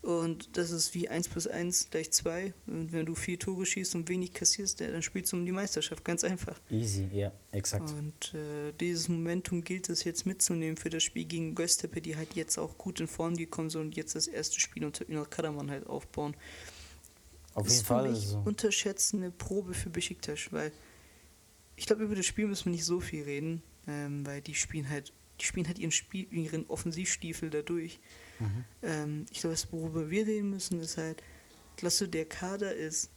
Und 0.06 0.56
das 0.56 0.70
ist 0.70 0.93
wie 0.93 1.10
1 1.10 1.30
plus 1.30 1.47
1 1.47 1.89
gleich 1.89 2.12
2. 2.12 2.53
Und 2.68 2.91
wenn 2.91 3.08
du 3.08 3.16
vier 3.16 3.39
Tore 3.39 3.66
schießt 3.66 3.95
und 3.95 4.08
wenig 4.08 4.34
kassierst, 4.34 4.80
ja, 4.80 4.91
dann 4.91 5.01
spielst 5.01 5.34
du 5.34 5.38
um 5.38 5.47
die 5.47 5.51
Meisterschaft. 5.51 6.06
Ganz 6.06 6.24
einfach. 6.24 6.62
Easy, 6.70 7.08
ja, 7.12 7.32
exakt. 7.51 7.89
Und 7.89 8.36
äh, 8.36 8.72
dieses 8.80 9.10
Momentum 9.10 9.64
gilt 9.64 9.89
es 9.89 10.03
jetzt 10.03 10.28
mitzunehmen 10.28 10.78
für 10.78 10.91
das 10.91 11.01
Spiel 11.01 11.26
gegen 11.26 11.56
Göztepe, 11.56 12.01
die 12.01 12.16
halt 12.16 12.36
jetzt 12.36 12.60
auch 12.60 12.78
gut 12.78 12.99
in 12.99 13.08
Form 13.08 13.36
gekommen 13.36 13.72
sind 13.72 13.82
und 13.82 13.95
jetzt 13.95 14.14
das 14.14 14.28
erste 14.28 14.60
Spiel 14.60 14.86
unter 14.86 15.10
Ünal 15.10 15.26
Karaman 15.26 15.72
halt 15.72 15.88
aufbauen. 15.88 16.36
Auf 17.56 17.66
ist 17.66 17.74
jeden 17.74 17.86
für 17.86 17.93
Fall. 17.95 18.12
mich 18.12 18.20
So. 18.20 18.43
unterschätzende 18.45 19.32
Probe 19.32 19.74
für 19.74 19.89
Besiktas, 19.89 20.51
weil 20.51 20.72
ich 21.78 21.88
glaube, 21.88 22.03
über 22.03 22.14
das 22.14 22.28
Spiel 22.28 22.45
müssen 22.45 22.66
wir 22.66 22.74
nicht 22.74 22.86
so 22.86 22.99
viel 22.99 23.24
reden, 23.24 23.64
ähm, 23.88 24.24
weil 24.24 24.41
die 24.43 24.53
spielen 24.53 24.88
halt, 24.88 25.14
die 25.39 25.45
spielen 25.45 25.67
halt 25.67 25.79
ihren, 25.79 25.91
Spiel, 25.91 26.27
ihren 26.31 26.65
Offensivstiefel 26.67 27.49
dadurch. 27.49 27.99
Mhm. 28.39 28.65
Ähm, 28.81 29.25
ich 29.31 29.41
glaube, 29.41 29.55
worüber 29.71 30.09
wir 30.09 30.27
reden 30.27 30.49
müssen, 30.49 30.79
ist 30.79 30.97
halt, 30.97 31.21
glaubst 31.77 32.01
du, 32.01 32.07
der 32.07 32.25
Kader 32.25 32.73
ist 32.73 33.09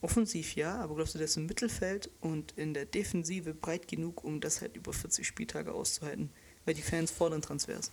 offensiv 0.00 0.54
ja, 0.54 0.76
aber 0.80 0.94
glaubst 0.94 1.14
du, 1.14 1.18
der 1.18 1.26
ist 1.26 1.36
im 1.36 1.46
Mittelfeld 1.46 2.10
und 2.20 2.52
in 2.56 2.74
der 2.74 2.86
Defensive 2.86 3.54
breit 3.54 3.88
genug, 3.88 4.22
um 4.22 4.40
das 4.40 4.60
halt 4.60 4.76
über 4.76 4.92
40 4.92 5.26
Spieltage 5.26 5.72
auszuhalten? 5.72 6.30
weil 6.68 6.74
die 6.74 6.82
Fans 6.82 7.10
fordern 7.10 7.40
Transfers. 7.40 7.90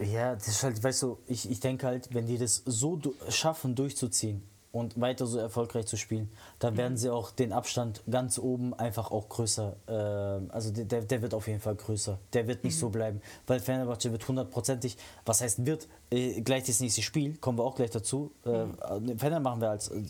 Ja, 0.00 0.34
das 0.34 0.48
ist 0.48 0.62
halt, 0.64 0.82
weißt 0.82 1.02
du, 1.02 1.18
ich, 1.28 1.48
ich 1.48 1.60
denke 1.60 1.86
halt, 1.86 2.12
wenn 2.12 2.26
die 2.26 2.36
das 2.36 2.60
so 2.66 3.00
schaffen, 3.28 3.76
durchzuziehen 3.76 4.42
und 4.76 5.00
weiter 5.00 5.26
so 5.26 5.38
erfolgreich 5.38 5.86
zu 5.86 5.96
spielen, 5.96 6.28
dann 6.58 6.76
werden 6.76 6.96
sie 6.96 7.10
auch 7.10 7.30
den 7.30 7.52
Abstand 7.52 8.02
ganz 8.10 8.38
oben 8.38 8.74
einfach 8.74 9.10
auch 9.10 9.28
größer. 9.28 9.76
Äh, 9.86 10.52
also 10.52 10.70
der, 10.72 11.02
der 11.02 11.22
wird 11.22 11.34
auf 11.34 11.46
jeden 11.48 11.60
Fall 11.60 11.74
größer. 11.74 12.18
Der 12.32 12.46
wird 12.46 12.64
nicht 12.64 12.78
so 12.78 12.88
bleiben, 12.90 13.20
weil 13.46 13.60
Fenerbahce 13.60 14.12
wird 14.12 14.26
hundertprozentig, 14.28 14.96
was 15.24 15.40
heißt 15.40 15.66
wird, 15.66 15.88
äh, 16.10 16.40
gleich 16.42 16.64
das 16.64 16.80
nächste 16.80 17.02
Spiel, 17.02 17.36
kommen 17.38 17.58
wir 17.58 17.64
auch 17.64 17.74
gleich 17.74 17.90
dazu. 17.90 18.32
Äh, 18.44 19.16
Fener 19.16 19.40
machen 19.40 19.60
wir 19.60 19.70
als 19.70 19.88
äh, 19.88 20.04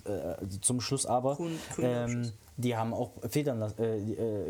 zum 0.61 0.81
Schluss 0.81 1.07
aber. 1.07 1.37
Grund- 1.37 1.59
grüner 1.75 2.09
Ähm. 2.09 2.33
Die 2.57 2.75
haben 2.77 2.95
auch 2.95 3.11
Federn 3.29 3.61
äh, 3.79 3.97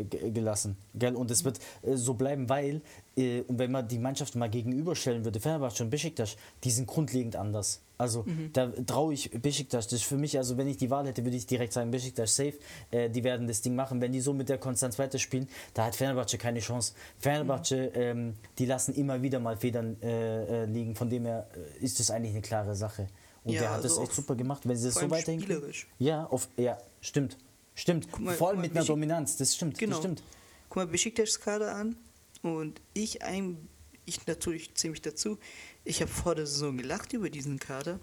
äh, 0.00 0.04
ge- 0.04 0.30
gelassen. 0.30 0.76
Gell? 0.94 1.14
Und 1.16 1.30
es 1.30 1.44
wird 1.44 1.58
äh, 1.82 1.96
so 1.96 2.14
bleiben, 2.14 2.48
weil, 2.48 2.80
äh, 3.16 3.40
und 3.42 3.58
wenn 3.58 3.70
man 3.72 3.88
die 3.88 3.98
Mannschaft 3.98 4.34
mal 4.36 4.48
gegenüberstellen 4.48 5.24
würde, 5.24 5.40
Fenerbahce 5.40 5.82
und 5.82 5.90
Besiktas, 5.90 6.36
die 6.64 6.70
sind 6.70 6.86
grundlegend 6.86 7.36
anders. 7.36 7.80
Also 7.98 8.26
da 8.52 8.70
traue 8.86 9.14
ich 9.14 9.30
Besiktas. 9.30 9.86
Das 9.88 10.00
ist 10.00 10.04
für 10.04 10.18
mich, 10.18 10.36
also 10.36 10.58
wenn 10.58 10.68
ich 10.68 10.76
die 10.76 10.90
Wahl 10.90 11.06
hätte, 11.06 11.24
würde 11.24 11.36
ich 11.36 11.46
direkt 11.46 11.72
sagen, 11.72 11.90
Besiktas 11.90 12.36
safe. 12.36 12.52
Äh, 12.90 13.08
die 13.08 13.24
werden 13.24 13.46
das 13.48 13.62
Ding 13.62 13.74
machen. 13.74 14.00
Wenn 14.02 14.12
die 14.12 14.20
so 14.20 14.34
mit 14.34 14.50
der 14.50 14.58
Konstanz 14.58 14.98
weiterspielen, 14.98 15.48
da 15.72 15.86
hat 15.86 15.96
Fenerbahce 15.96 16.36
keine 16.36 16.60
Chance. 16.60 16.92
Fenerbahce, 17.18 17.90
ähm, 17.94 18.34
die 18.58 18.66
lassen 18.66 18.94
immer 18.94 19.22
wieder 19.22 19.40
mal 19.40 19.56
Federn 19.56 19.96
äh, 20.02 20.66
liegen. 20.66 20.94
Von 20.94 21.08
dem 21.08 21.24
her 21.24 21.46
ist 21.80 21.98
das 21.98 22.10
eigentlich 22.10 22.32
eine 22.32 22.42
klare 22.42 22.74
Sache. 22.74 23.06
Und 23.44 23.52
Ja, 23.54 23.60
der 23.62 23.70
hat 23.70 23.78
das 23.84 23.92
also 23.92 24.02
echt 24.02 24.10
auch 24.10 24.14
super 24.16 24.34
gemacht. 24.34 24.68
Wenn 24.68 24.76
sie 24.76 24.88
das 24.88 24.94
so 24.96 25.10
weiterhin 25.10 25.40
spielerisch. 25.40 25.86
ja, 25.98 26.26
auf, 26.26 26.48
ja, 26.58 26.76
stimmt. 27.00 27.38
Stimmt. 27.76 28.18
mal- 28.20 28.36
mal, 28.38 28.56
mit 28.56 28.72
einer 28.72 28.84
Dominanz, 28.84 29.36
das 29.36 29.54
stimmt. 29.54 29.78
Genau. 29.78 29.92
Das 29.96 30.00
stimmt. 30.00 30.22
Guck 30.68 30.76
mal, 30.76 30.86
Besiktas 30.88 31.38
Kader 31.40 31.74
an 31.76 31.94
und 32.42 32.80
ich 32.94 33.22
ein, 33.22 33.68
ich 34.04 34.26
natürlich 34.26 34.74
zähle 34.74 34.92
mich 34.92 35.02
dazu. 35.02 35.38
Ich 35.84 36.00
habe 36.00 36.10
vor 36.10 36.34
der 36.34 36.46
Saison 36.46 36.76
gelacht 36.76 37.12
über 37.12 37.30
diesen 37.30 37.58
Kader. 37.60 38.00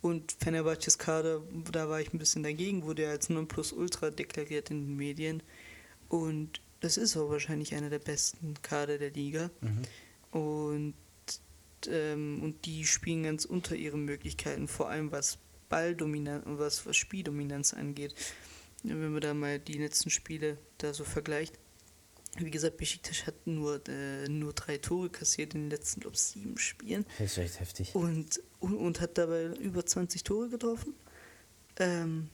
Und 0.00 0.34
Fenerbahces 0.40 0.98
Kader, 0.98 1.42
da 1.70 1.88
war 1.88 2.00
ich 2.00 2.12
ein 2.12 2.18
bisschen 2.18 2.42
dagegen, 2.42 2.82
wurde 2.82 3.08
als 3.08 3.28
Nonplusultra 3.28 4.10
deklariert 4.10 4.70
in 4.72 4.86
den 4.86 4.96
Medien. 4.96 5.42
Und 6.08 6.60
das 6.80 6.96
ist 6.96 7.16
auch 7.16 7.30
wahrscheinlich 7.30 7.74
einer 7.76 7.88
der 7.90 8.00
besten 8.00 8.54
Kader 8.62 8.98
der 8.98 9.10
Liga. 9.12 9.50
Und, 10.32 10.94
ähm, 11.88 12.42
und 12.42 12.64
die 12.64 12.84
spielen 12.86 13.22
ganz 13.22 13.44
unter 13.44 13.76
ihren 13.76 14.04
Möglichkeiten, 14.04 14.66
vor 14.66 14.88
allem 14.88 15.12
was 15.12 15.38
Balldominanz 15.68 16.44
und 16.46 16.58
was, 16.58 16.84
was 16.86 16.96
Spieldominanz 16.96 17.72
angeht. 17.72 18.14
Wenn 18.82 19.12
man 19.12 19.20
da 19.20 19.34
mal 19.34 19.58
die 19.58 19.74
letzten 19.74 20.10
Spiele 20.10 20.58
da 20.78 20.92
so 20.92 21.04
vergleicht. 21.04 21.58
Wie 22.38 22.50
gesagt, 22.50 22.78
Besiktas 22.78 23.26
hat 23.26 23.46
nur, 23.46 23.86
äh, 23.88 24.26
nur 24.28 24.54
drei 24.54 24.78
Tore 24.78 25.10
kassiert 25.10 25.54
in 25.54 25.64
den 25.64 25.70
letzten, 25.70 26.00
glaube 26.00 26.14
ich, 26.16 26.22
sieben 26.22 26.56
Spielen 26.56 27.04
Das 27.18 27.32
ist 27.32 27.38
echt 27.38 27.60
heftig. 27.60 27.94
und, 27.94 28.40
und, 28.58 28.74
und 28.74 29.00
hat 29.02 29.18
dabei 29.18 29.48
über 29.60 29.84
20 29.84 30.24
Tore 30.24 30.48
getroffen. 30.48 30.94
Ähm, 31.78 32.30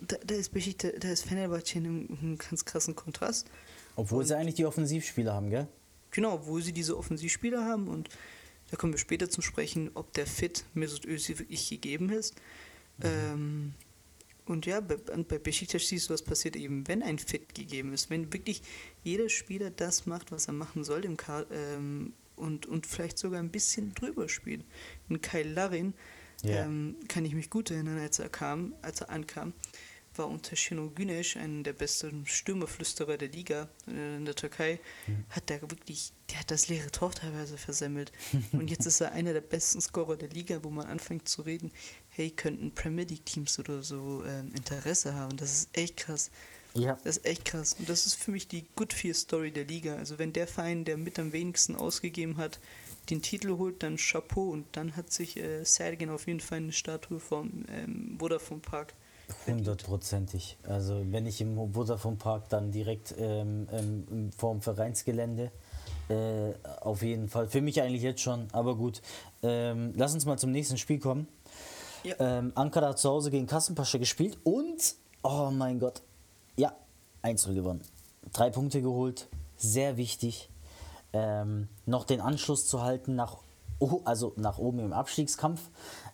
da, 0.00 0.16
da 0.24 0.34
ist 0.36 0.50
Besiktas, 0.52 0.92
da 1.00 1.10
ist 1.10 1.24
Fenerbahce 1.24 1.78
in 1.78 1.86
einem, 1.86 2.18
einem 2.20 2.38
ganz 2.38 2.64
krassen 2.64 2.94
Kontrast. 2.94 3.50
Obwohl 3.96 4.24
sie 4.24 4.36
eigentlich 4.36 4.54
die 4.54 4.64
Offensivspieler 4.64 5.34
haben, 5.34 5.50
gell? 5.50 5.66
Genau, 6.12 6.46
wo 6.46 6.60
sie 6.60 6.72
diese 6.72 6.96
Offensivspieler 6.96 7.64
haben 7.64 7.88
und 7.88 8.08
da 8.70 8.76
kommen 8.76 8.92
wir 8.92 8.98
später 8.98 9.28
zum 9.28 9.42
Sprechen, 9.42 9.90
ob 9.94 10.12
der 10.12 10.26
Fit 10.26 10.64
Mesut 10.74 11.04
Özil 11.04 11.40
wirklich 11.40 11.68
gegeben 11.68 12.10
ist. 12.10 12.36
Ähm, 13.02 13.74
und 14.46 14.66
ja, 14.66 14.80
bei, 14.80 14.96
bei 14.96 15.38
Besiktas 15.38 15.86
siehst 15.88 16.08
du, 16.08 16.14
was 16.14 16.22
passiert 16.22 16.56
eben, 16.56 16.86
wenn 16.88 17.02
ein 17.02 17.18
Fit 17.18 17.54
gegeben 17.54 17.92
ist. 17.92 18.10
Wenn 18.10 18.32
wirklich 18.32 18.62
jeder 19.04 19.28
Spieler 19.28 19.70
das 19.70 20.06
macht, 20.06 20.32
was 20.32 20.46
er 20.48 20.54
machen 20.54 20.84
soll 20.84 21.04
im 21.04 21.16
Ka 21.16 21.44
ähm, 21.50 22.12
und, 22.36 22.66
und 22.66 22.86
vielleicht 22.86 23.18
sogar 23.18 23.38
ein 23.40 23.50
bisschen 23.50 23.94
drüber 23.94 24.28
spielt. 24.28 24.64
Und 25.08 25.22
Kai 25.22 25.42
Larin, 25.42 25.94
Ja. 26.42 26.64
ähm, 26.64 26.96
kann 27.08 27.24
ich 27.26 27.34
mich 27.34 27.50
gut 27.50 27.70
erinnern, 27.70 27.98
als 27.98 28.18
er 28.18 28.30
kam, 28.30 28.74
als 28.82 29.02
er 29.02 29.10
ankam, 29.10 29.52
war 30.16 30.26
unter 30.26 30.56
Şenol 30.56 30.90
Güneş, 30.90 31.36
einen 31.36 31.62
der 31.62 31.72
besten 31.74 32.26
Stürmerflüsterer 32.26 33.16
der 33.16 33.28
Liga 33.28 33.68
äh, 33.86 34.16
in 34.16 34.24
der 34.24 34.34
Türkei, 34.34 34.80
hat 35.28 35.48
der 35.50 35.60
wirklich, 35.62 36.12
der 36.30 36.40
hat 36.40 36.50
das 36.50 36.66
leere 36.68 36.90
Tor 36.90 37.12
teilweise 37.12 37.56
versemmelt. 37.58 38.10
Und 38.52 38.70
jetzt 38.70 38.86
ist 38.86 39.00
er 39.00 39.12
einer 39.12 39.32
der 39.34 39.40
besten 39.42 39.80
Scorer 39.80 40.16
der 40.16 40.28
Liga, 40.30 40.64
wo 40.64 40.70
man 40.70 40.86
anfängt 40.86 41.28
zu 41.28 41.42
reden, 41.42 41.70
hey, 42.20 42.30
könnten 42.30 42.70
Premier 42.72 43.04
League 43.04 43.24
Teams 43.24 43.58
oder 43.58 43.82
so 43.82 44.22
ähm, 44.26 44.52
Interesse 44.54 45.14
haben. 45.14 45.36
Das 45.36 45.52
ist 45.52 45.68
echt 45.72 45.96
krass. 45.96 46.30
Ja. 46.74 46.98
Das 47.02 47.16
ist 47.16 47.26
echt 47.26 47.46
krass. 47.46 47.74
Und 47.78 47.88
das 47.88 48.06
ist 48.06 48.14
für 48.14 48.30
mich 48.30 48.46
die 48.46 48.66
Good 48.76 48.92
Fear 48.92 49.14
Story 49.14 49.50
der 49.50 49.64
Liga. 49.64 49.96
Also 49.96 50.18
wenn 50.18 50.32
der 50.32 50.46
Verein, 50.46 50.84
der 50.84 50.96
mit 50.96 51.18
am 51.18 51.32
wenigsten 51.32 51.74
ausgegeben 51.74 52.36
hat, 52.36 52.60
den 53.08 53.22
Titel 53.22 53.56
holt, 53.56 53.82
dann 53.82 53.96
Chapeau 53.96 54.50
und 54.50 54.66
dann 54.72 54.96
hat 54.96 55.10
sich 55.10 55.38
äh, 55.38 55.64
Sergen 55.64 56.10
auf 56.10 56.26
jeden 56.26 56.40
Fall 56.40 56.58
eine 56.58 56.72
Statue 56.72 57.18
vom 57.18 57.64
ähm, 57.68 58.16
Vodafone 58.18 58.60
Park. 58.60 58.94
Hundertprozentig. 59.46 60.58
Also 60.64 61.02
wenn 61.10 61.26
ich 61.26 61.40
im 61.40 61.72
Vodafone 61.72 62.16
Park 62.16 62.48
dann 62.50 62.70
direkt 62.70 63.14
ähm, 63.18 63.66
ähm, 63.72 64.30
vorm 64.36 64.60
Vereinsgelände, 64.60 65.50
äh, 66.10 66.54
auf 66.80 67.02
jeden 67.02 67.28
Fall. 67.28 67.48
Für 67.48 67.60
mich 67.60 67.80
eigentlich 67.80 68.02
jetzt 68.02 68.20
schon, 68.20 68.48
aber 68.52 68.76
gut. 68.76 69.00
Ähm, 69.42 69.92
lass 69.96 70.12
uns 70.12 70.26
mal 70.26 70.38
zum 70.38 70.50
nächsten 70.50 70.76
Spiel 70.76 70.98
kommen. 70.98 71.28
Ja. 72.04 72.14
Ähm, 72.18 72.52
Ankara 72.54 72.88
hat 72.88 72.98
zu 72.98 73.08
Hause 73.10 73.30
gegen 73.30 73.46
Kassenpascha 73.46 73.98
gespielt 73.98 74.38
und, 74.44 74.94
oh 75.22 75.50
mein 75.52 75.78
Gott, 75.78 76.02
ja, 76.56 76.72
1-0 77.22 77.54
gewonnen. 77.54 77.82
Drei 78.32 78.50
Punkte 78.50 78.82
geholt, 78.82 79.28
sehr 79.56 79.96
wichtig. 79.96 80.48
Ähm, 81.12 81.68
noch 81.86 82.04
den 82.04 82.20
Anschluss 82.20 82.66
zu 82.66 82.82
halten 82.82 83.16
nach, 83.16 83.38
oh, 83.80 84.00
also 84.04 84.32
nach 84.36 84.58
oben 84.58 84.78
im 84.78 84.92
Abstiegskampf. 84.92 85.60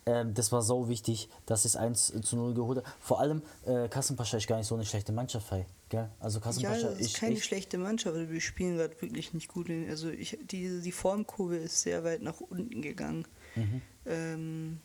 Ähm, 0.05 0.33
das 0.33 0.51
war 0.51 0.61
so 0.61 0.89
wichtig, 0.89 1.29
dass 1.45 1.65
es 1.65 1.75
1 1.75 2.21
zu 2.23 2.35
0 2.35 2.53
geholt 2.53 2.79
hat. 2.79 2.85
Vor 2.99 3.19
allem, 3.19 3.43
äh, 3.65 3.87
Kassenpascha 3.89 4.37
ist 4.37 4.47
gar 4.47 4.57
nicht 4.57 4.67
so 4.67 4.75
eine 4.75 4.85
schlechte 4.85 5.11
Mannschaft, 5.11 5.51
hey, 5.51 5.65
gell? 5.89 6.09
Also 6.19 6.39
Ja, 6.39 6.71
das 6.71 6.99
ist 6.99 7.01
ist 7.01 7.17
keine 7.17 7.35
echt, 7.35 7.45
schlechte 7.45 7.77
Mannschaft, 7.77 8.15
aber 8.15 8.29
wir 8.29 8.41
spielen 8.41 8.77
gerade 8.77 8.99
wirklich 9.01 9.33
nicht 9.33 9.49
gut. 9.49 9.69
Also 9.89 10.09
ich, 10.09 10.39
die, 10.49 10.81
die 10.81 10.91
Formkurve 10.91 11.57
ist 11.57 11.81
sehr 11.81 12.03
weit 12.03 12.21
nach 12.21 12.39
unten 12.39 12.81
gegangen. 12.81 13.27
Mhm. 13.55 13.81
Ähm, 14.05 14.79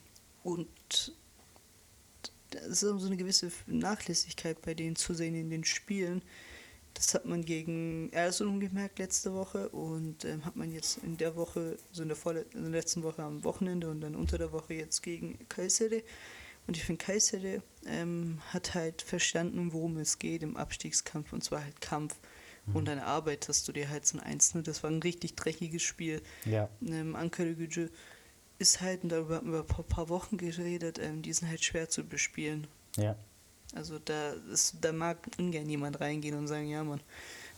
und 0.45 0.67
da 2.51 2.59
ist 2.61 2.81
so 2.81 3.07
eine 3.07 3.17
gewisse 3.17 3.51
Nachlässigkeit 3.67 4.61
bei 4.63 4.75
denen 4.75 4.97
zu 4.97 5.15
sehen 5.15 5.35
in 5.35 5.51
den 5.51 5.65
Spielen. 5.65 6.23
Das 6.95 7.15
hat 7.15 7.25
man 7.25 7.45
gegen 7.45 8.11
Ersun 8.13 8.61
gemerkt 8.61 8.99
letzte 8.99 9.33
Woche 9.33 9.71
und 9.71 10.25
ähm, 10.27 10.45
hat 10.45 10.57
man 10.57 10.71
jetzt 10.71 10.99
in 10.99 11.17
der 11.17 11.37
Woche, 11.37 11.79
also 11.91 12.03
in 12.03 12.09
der, 12.09 12.17
vorle 12.17 12.45
in 12.53 12.63
der 12.63 12.71
letzten 12.71 13.03
Woche 13.03 13.23
am 13.23 13.43
Wochenende 13.45 13.89
und 13.89 14.03
dann 14.03 14.15
unter 14.15 14.37
der 14.37 14.53
Woche 14.53 14.75
jetzt 14.75 15.03
gegen 15.03 15.39
Kayseri. 15.49 16.05
Und 16.67 16.77
ich 16.77 16.85
finde, 16.85 17.03
Kayseri 17.05 17.61
ähm, 17.87 18.41
hat 18.51 18.75
halt 18.75 19.03
verstanden, 19.03 19.73
worum 19.73 19.97
es 19.97 20.19
geht 20.19 20.43
im 20.43 20.57
Abstiegskampf 20.57 21.33
und 21.33 21.43
zwar 21.43 21.65
halt 21.65 21.81
Kampf. 21.81 22.17
Und 22.75 22.87
dann 22.87 23.01
arbeitest 23.01 23.67
du 23.67 23.73
dir 23.73 23.91
halt 23.91 24.07
so 24.07 24.19
ein 24.19 24.39
1-0. 24.39 24.63
Das 24.63 24.85
war 24.85 24.91
ein 24.91 25.03
richtig 25.03 25.35
dreckiges 25.35 25.83
Spiel. 25.83 26.23
Ja. 26.45 26.69
Ähm, 26.87 27.17
Ankara 27.17 27.51
Gücü 27.55 27.89
ist 28.63 28.81
halt, 28.81 29.03
und 29.03 29.11
darüber 29.11 29.37
haben 29.37 29.53
wir 29.53 29.65
vor 29.65 29.85
ein 29.85 29.89
paar 29.89 30.09
Wochen 30.09 30.37
geredet, 30.37 30.99
ähm, 30.99 31.21
die 31.21 31.33
sind 31.33 31.49
halt 31.49 31.63
schwer 31.63 31.89
zu 31.89 32.05
bespielen. 32.05 32.67
ja. 32.97 33.17
Also 33.75 33.99
da, 33.99 34.33
ist, 34.53 34.77
da 34.83 34.93
mag 34.93 35.17
ungern 35.39 35.67
jemand 35.67 35.99
reingehen 35.99 36.37
und 36.37 36.47
sagen, 36.47 36.69
ja 36.69 36.85
Mann, 36.85 37.01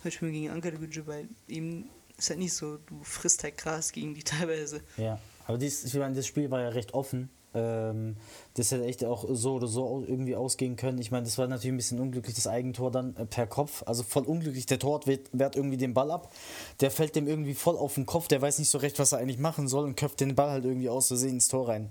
heute 0.04 0.12
spielen 0.12 0.32
wir 0.32 0.40
gegen 0.42 0.52
Ankara 0.52 0.76
Gücü, 0.76 1.04
weil 1.06 1.28
ihm 1.48 1.86
ist 2.16 2.30
halt 2.30 2.38
nicht 2.38 2.52
so, 2.52 2.76
du 2.86 3.02
frisst 3.02 3.42
halt 3.42 3.58
Gras 3.58 3.90
gegen 3.90 4.14
die 4.14 4.22
teilweise. 4.24 4.80
Ja, 4.96 5.18
aber 5.46 5.58
dies, 5.58 5.82
ich 5.82 5.92
meine, 5.94 6.14
das 6.14 6.28
Spiel 6.28 6.48
war 6.52 6.60
ja 6.60 6.68
recht 6.68 6.94
offen. 6.94 7.30
Ähm, 7.54 8.16
das 8.54 8.70
hätte 8.72 8.84
echt 8.84 9.04
auch 9.04 9.24
so 9.30 9.54
oder 9.54 9.66
so 9.66 10.04
irgendwie 10.06 10.36
ausgehen 10.36 10.76
können. 10.76 10.98
Ich 10.98 11.10
meine, 11.10 11.24
das 11.24 11.38
war 11.38 11.46
natürlich 11.46 11.72
ein 11.72 11.76
bisschen 11.76 12.00
unglücklich, 12.00 12.34
das 12.34 12.46
Eigentor 12.46 12.90
dann 12.90 13.16
äh, 13.16 13.26
per 13.26 13.46
Kopf. 13.46 13.82
Also 13.86 14.02
voll 14.02 14.24
unglücklich. 14.24 14.66
Der 14.66 14.78
Torwart 14.78 15.06
wehrt, 15.06 15.28
wehrt 15.32 15.56
irgendwie 15.56 15.76
den 15.76 15.94
Ball 15.94 16.10
ab. 16.10 16.32
Der 16.80 16.90
fällt 16.90 17.16
dem 17.16 17.26
irgendwie 17.26 17.54
voll 17.54 17.76
auf 17.76 17.94
den 17.94 18.06
Kopf. 18.06 18.28
Der 18.28 18.42
weiß 18.42 18.58
nicht 18.58 18.70
so 18.70 18.78
recht, 18.78 18.98
was 18.98 19.12
er 19.12 19.18
eigentlich 19.18 19.38
machen 19.38 19.68
soll 19.68 19.84
und 19.84 19.96
köpft 19.96 20.20
den 20.20 20.34
Ball 20.34 20.50
halt 20.50 20.64
irgendwie 20.64 20.88
aus 20.88 21.08
Versehen 21.08 21.34
ins 21.34 21.48
Tor 21.48 21.68
rein. 21.68 21.90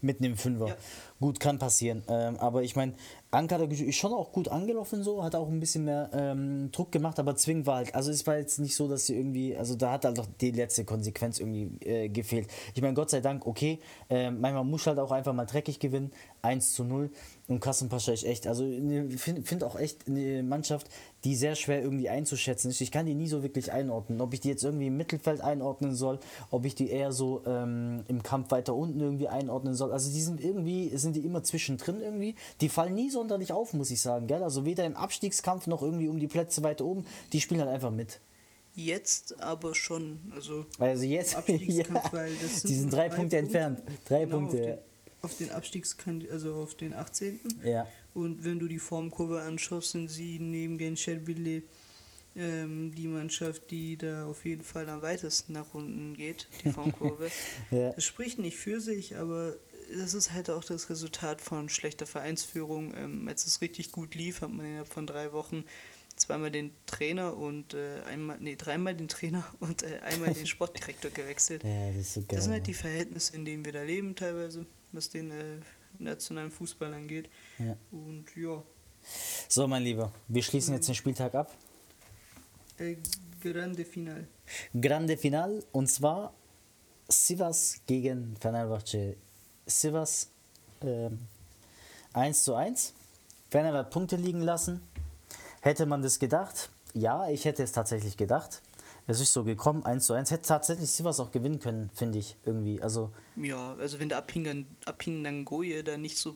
Mitten 0.00 0.24
im 0.24 0.36
Fünfer. 0.36 0.68
Ja. 0.68 0.76
Gut, 1.20 1.38
kann 1.38 1.58
passieren. 1.58 2.02
Ähm, 2.08 2.36
aber 2.38 2.64
ich 2.64 2.74
meine, 2.74 2.94
Ankara 3.32 3.64
Gücü 3.64 3.84
ist 3.84 3.96
schon 3.96 4.12
auch 4.12 4.30
gut 4.30 4.48
angelaufen 4.48 5.02
so, 5.02 5.24
hat 5.24 5.34
auch 5.34 5.48
ein 5.48 5.58
bisschen 5.58 5.86
mehr 5.86 6.10
ähm, 6.12 6.70
Druck 6.70 6.92
gemacht, 6.92 7.18
aber 7.18 7.34
zwingend 7.34 7.66
war 7.66 7.76
halt, 7.76 7.94
also 7.94 8.10
es 8.10 8.26
war 8.26 8.36
jetzt 8.36 8.58
nicht 8.58 8.76
so, 8.76 8.88
dass 8.88 9.06
sie 9.06 9.16
irgendwie, 9.16 9.56
also 9.56 9.74
da 9.74 9.92
hat 9.92 10.04
halt 10.04 10.18
doch 10.18 10.26
die 10.40 10.50
letzte 10.50 10.84
Konsequenz 10.84 11.40
irgendwie 11.40 11.70
äh, 11.80 12.10
gefehlt. 12.10 12.48
Ich 12.74 12.82
meine, 12.82 12.92
Gott 12.92 13.08
sei 13.08 13.22
Dank, 13.22 13.46
okay, 13.46 13.78
ähm, 14.10 14.40
manchmal 14.42 14.64
muss 14.64 14.86
halt 14.86 14.98
auch 14.98 15.10
einfach 15.10 15.32
mal 15.32 15.46
dreckig 15.46 15.78
gewinnen, 15.78 16.12
1 16.42 16.74
zu 16.74 16.84
0 16.84 17.10
und 17.48 17.60
Kassenpascha 17.60 18.12
ist 18.12 18.24
echt, 18.24 18.46
also 18.46 18.64
ich 18.64 19.20
finde 19.20 19.42
find 19.42 19.64
auch 19.64 19.76
echt 19.76 20.08
eine 20.08 20.42
Mannschaft, 20.42 20.88
die 21.24 21.36
sehr 21.36 21.54
schwer 21.54 21.82
irgendwie 21.82 22.08
einzuschätzen 22.08 22.70
ist. 22.70 22.80
Ich 22.80 22.90
kann 22.90 23.06
die 23.06 23.14
nie 23.14 23.28
so 23.28 23.42
wirklich 23.42 23.72
einordnen, 23.72 24.20
ob 24.20 24.32
ich 24.34 24.40
die 24.40 24.48
jetzt 24.48 24.64
irgendwie 24.64 24.88
im 24.88 24.96
Mittelfeld 24.96 25.40
einordnen 25.40 25.94
soll, 25.94 26.18
ob 26.50 26.64
ich 26.64 26.74
die 26.74 26.90
eher 26.90 27.12
so 27.12 27.42
ähm, 27.46 28.04
im 28.08 28.22
Kampf 28.22 28.50
weiter 28.50 28.74
unten 28.74 29.00
irgendwie 29.00 29.28
einordnen 29.28 29.74
soll. 29.74 29.92
Also 29.92 30.12
die 30.12 30.20
sind 30.20 30.42
irgendwie, 30.42 30.96
sind 30.96 31.14
die 31.16 31.24
immer 31.24 31.42
zwischendrin 31.42 32.00
irgendwie. 32.00 32.34
Die 32.60 32.68
fallen 32.68 32.94
nie 32.94 33.10
sonderlich 33.22 33.52
auf, 33.52 33.72
muss 33.72 33.90
ich 33.90 34.00
sagen, 34.00 34.26
gell? 34.26 34.42
Also 34.42 34.64
weder 34.64 34.84
im 34.84 34.96
Abstiegskampf 34.96 35.66
noch 35.66 35.82
irgendwie 35.82 36.08
um 36.08 36.18
die 36.18 36.26
Plätze 36.28 36.62
weiter 36.62 36.84
oben. 36.84 37.06
Die 37.32 37.40
spielen 37.40 37.60
halt 37.60 37.70
einfach 37.70 37.90
mit. 37.90 38.20
jetzt 38.74 39.40
aber 39.40 39.74
schon. 39.74 40.18
Also, 40.34 40.66
Also 40.78 41.04
jetzt, 41.04 41.36
Abstiegskampf, 41.40 42.04
ja, 42.06 42.12
weil 42.12 42.34
das 42.34 42.60
sind 42.60 42.70
die 42.70 42.74
sind 42.74 42.92
drei 42.92 43.08
drei 43.08 43.16
Punkte 43.16 43.36
Punkte. 43.36 43.58
entfernt. 43.58 43.82
Drei 44.08 44.24
genau 44.24 44.36
Punkte, 44.38 44.58
auf 44.58 44.64
den, 44.64 45.24
auf 45.24 45.36
den 45.36 45.50
Abstiegskand 45.50 46.30
also 46.30 46.54
auf 46.54 46.74
den 46.74 46.92
18. 46.94 47.40
ja. 47.64 47.86
Und 48.14 48.44
wenn 48.44 48.58
du 48.58 48.68
die 48.68 48.78
Formkurve 48.78 49.40
anschaust, 49.40 49.92
sind 49.92 50.08
sie 50.08 50.38
neben 50.38 50.76
Gençlerbirliğ 50.76 51.62
ähm, 52.36 52.92
die 52.94 53.08
Mannschaft, 53.08 53.70
die 53.70 53.96
da 53.96 54.26
auf 54.26 54.44
jeden 54.44 54.62
Fall 54.64 54.88
am 54.90 55.00
weitesten 55.00 55.52
nach 55.54 55.72
unten 55.72 56.14
geht, 56.14 56.46
die 56.62 56.70
Formkurve. 56.76 57.30
Ja. 57.70 57.92
Das 57.92 58.04
spricht 58.04 58.38
nicht 58.38 58.56
für 58.58 58.80
sich, 58.80 59.16
aber 59.16 59.54
das 59.98 60.14
ist 60.14 60.32
halt 60.32 60.50
auch 60.50 60.64
das 60.64 60.90
Resultat 60.90 61.40
von 61.40 61.68
schlechter 61.68 62.06
Vereinsführung. 62.06 62.94
Ähm, 62.96 63.28
als 63.28 63.46
es 63.46 63.60
richtig 63.60 63.92
gut 63.92 64.14
lief, 64.14 64.40
hat 64.40 64.50
man 64.50 64.66
innerhalb 64.66 64.88
von 64.88 65.06
drei 65.06 65.32
Wochen 65.32 65.64
zweimal 66.16 66.50
den 66.50 66.72
Trainer 66.86 67.36
und 67.36 67.74
äh, 67.74 68.02
einmal, 68.06 68.38
nee, 68.40 68.56
dreimal 68.56 68.94
den 68.94 69.08
Trainer 69.08 69.44
und 69.60 69.82
äh, 69.82 69.98
einmal 70.00 70.32
den 70.34 70.46
Sportdirektor 70.46 71.10
gewechselt. 71.10 71.64
Ja, 71.64 71.88
das 71.88 71.96
ist 71.96 72.14
so 72.14 72.20
geil. 72.20 72.28
Das 72.30 72.44
sind 72.44 72.52
halt 72.52 72.66
die 72.66 72.74
Verhältnisse, 72.74 73.34
in 73.36 73.44
denen 73.44 73.64
wir 73.64 73.72
da 73.72 73.82
leben 73.82 74.14
teilweise, 74.14 74.66
was 74.92 75.08
den 75.08 75.30
äh, 75.30 75.58
nationalen 75.98 76.50
Fußball 76.50 76.92
angeht. 76.92 77.28
Ja. 77.58 77.76
Und 77.90 78.26
ja, 78.36 78.62
So, 79.48 79.66
mein 79.66 79.82
Lieber, 79.82 80.12
wir 80.28 80.42
schließen 80.42 80.74
jetzt 80.74 80.88
den 80.88 80.94
Spieltag 80.94 81.34
ab. 81.34 81.56
äh, 82.78 82.96
grande 83.40 83.84
Final. 83.84 84.26
Grande 84.80 85.16
Final 85.16 85.64
und 85.72 85.88
zwar 85.88 86.34
Sivas 87.08 87.80
gegen 87.86 88.36
Fenerbahce. 88.40 89.16
Sivas 89.66 90.30
ähm, 90.82 91.18
1 92.12 92.44
zu 92.44 92.54
1. 92.54 92.92
Fener 93.50 93.72
hat 93.72 93.90
Punkte 93.90 94.16
liegen 94.16 94.40
lassen. 94.42 94.80
Hätte 95.60 95.86
man 95.86 96.02
das 96.02 96.18
gedacht? 96.18 96.70
Ja, 96.94 97.28
ich 97.28 97.44
hätte 97.44 97.62
es 97.62 97.72
tatsächlich 97.72 98.16
gedacht. 98.16 98.60
Es 99.06 99.20
ist 99.20 99.32
so 99.32 99.44
gekommen, 99.44 99.84
1 99.84 100.06
zu 100.06 100.12
1. 100.14 100.30
Hätte 100.30 100.46
tatsächlich 100.48 100.90
Sivas 100.90 101.20
auch 101.20 101.30
gewinnen 101.32 101.58
können, 101.60 101.90
finde 101.94 102.18
ich 102.18 102.36
irgendwie. 102.44 102.80
Also 102.82 103.10
Ja, 103.36 103.74
also 103.74 103.98
wenn 103.98 104.08
der 104.08 104.18
Abhingan, 104.18 104.66
Abhinangoye 104.84 105.82
da 105.82 105.96
nicht 105.96 106.18
so 106.18 106.34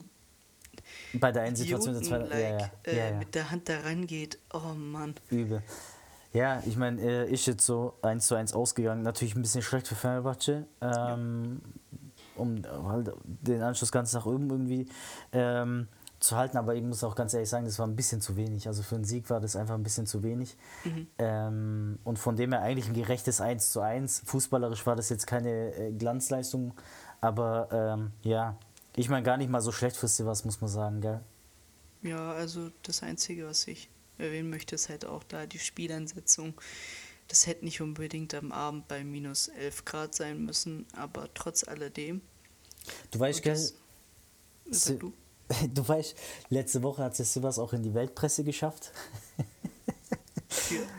bei 1.15 1.33
der 1.33 1.43
einen 1.43 1.57
Situation 1.57 1.95
der 1.95 2.03
zweiten. 2.03 2.27
idioten-like, 2.27 2.61
Ja, 2.61 2.93
ja, 2.93 2.93
äh, 2.93 2.97
ja, 2.99 3.11
ja. 3.13 3.19
mit 3.19 3.35
der 3.35 3.51
Hand 3.51 3.69
da 3.69 3.81
rangeht, 3.81 4.39
oh 4.53 4.75
Mann. 4.75 5.15
Übel. 5.31 5.63
Ja, 6.33 6.63
ich 6.67 6.77
meine, 6.77 7.01
äh, 7.01 7.33
ist 7.33 7.47
jetzt 7.47 7.65
so 7.65 7.95
1 8.03 8.27
zu 8.27 8.35
1 8.35 8.53
ausgegangen. 8.53 9.03
Natürlich 9.03 9.35
ein 9.37 9.43
bisschen 9.43 9.63
schlecht 9.63 9.89
für 9.89 9.95
Fenerbahce. 9.95 10.67
Ähm, 10.83 11.63
Um 12.37 12.63
halt 12.89 13.13
den 13.25 13.63
Anschluss 13.63 13.93
ganz 13.93 14.13
nach 14.13 14.27
oben 14.27 14.51
irgendwie 14.51 14.87
ähm, 15.33 15.89
zu 16.21 16.37
halten. 16.37 16.57
Aber 16.57 16.75
ich 16.75 16.83
muss 16.83 17.05
auch 17.05 17.15
ganz 17.15 17.35
ehrlich 17.35 17.49
sagen, 17.49 17.65
das 17.65 17.79
war 17.79 17.87
ein 17.87 17.97
bisschen 17.97 18.21
zu 18.21 18.37
wenig. 18.37 18.67
Also 18.69 18.83
für 18.83 18.97
einen 18.97 19.05
Sieg 19.05 19.29
war 19.31 19.41
das 19.41 19.57
einfach 19.57 19.75
ein 19.75 19.83
bisschen 19.83 20.07
zu 20.07 20.23
wenig. 20.23 20.57
Ähm, 21.19 21.99
und 22.05 22.19
von 22.19 22.37
dem 22.37 22.53
her 22.53 22.63
eigentlich 22.63 22.89
ein 22.89 22.95
gerechtes 22.95 23.41
1 23.41 23.71
zu 23.71 23.81
1. 23.81 24.23
Fußballerisch 24.27 24.87
war 24.87 24.97
das 24.97 25.09
jetzt 25.09 25.27
keine 25.27 25.75
äh, 25.75 25.93
Glanzleistung. 25.93 26.75
Aber 27.21 27.69
ähm, 27.73 28.13
ja, 28.23 28.57
ich 28.95 29.09
meine 29.09 29.23
gar 29.23 29.37
nicht 29.37 29.51
mal 29.51 29.61
so 29.61 29.73
schlecht 29.73 29.97
für 29.97 30.09
Sivas, 30.09 30.45
muss 30.45 30.61
man 30.61 30.71
sagen, 30.71 31.01
gell? 31.01 31.21
Ja, 32.03 32.33
also 32.33 32.71
das 32.83 33.03
Einzige, 33.03 33.47
was 33.47 33.67
ich 33.67 33.91
erwähnen 34.19 34.51
möchte, 34.51 34.75
ist 34.75 34.89
halt 34.89 35.05
auch 35.05 35.25
da 35.25 35.47
die 35.47 35.59
Spielansetzung. 35.59 36.55
Das 37.29 37.47
hätte 37.47 37.65
nicht 37.65 37.81
unbedingt 37.81 38.35
am 38.35 38.53
Abend 38.53 38.87
bei 38.89 39.03
minus 39.05 39.49
11 39.49 39.85
Grad 39.85 40.15
sein 40.15 40.45
müssen, 40.45 40.87
aber 40.97 41.29
trotz 41.35 41.65
alledem. 41.67 42.21
Du 43.11 43.19
weißt, 43.19 43.43
gell? 43.43 43.71
du. 44.99 45.13
Du 45.73 45.87
weißt, 45.87 46.17
letzte 46.51 46.83
Woche 46.83 47.05
hat 47.05 47.19
es 47.21 47.33
Sivas 47.33 47.61
auch 47.61 47.73
in 47.73 47.81
die 47.83 47.95
Weltpresse 47.95 48.43
geschafft. 48.43 48.91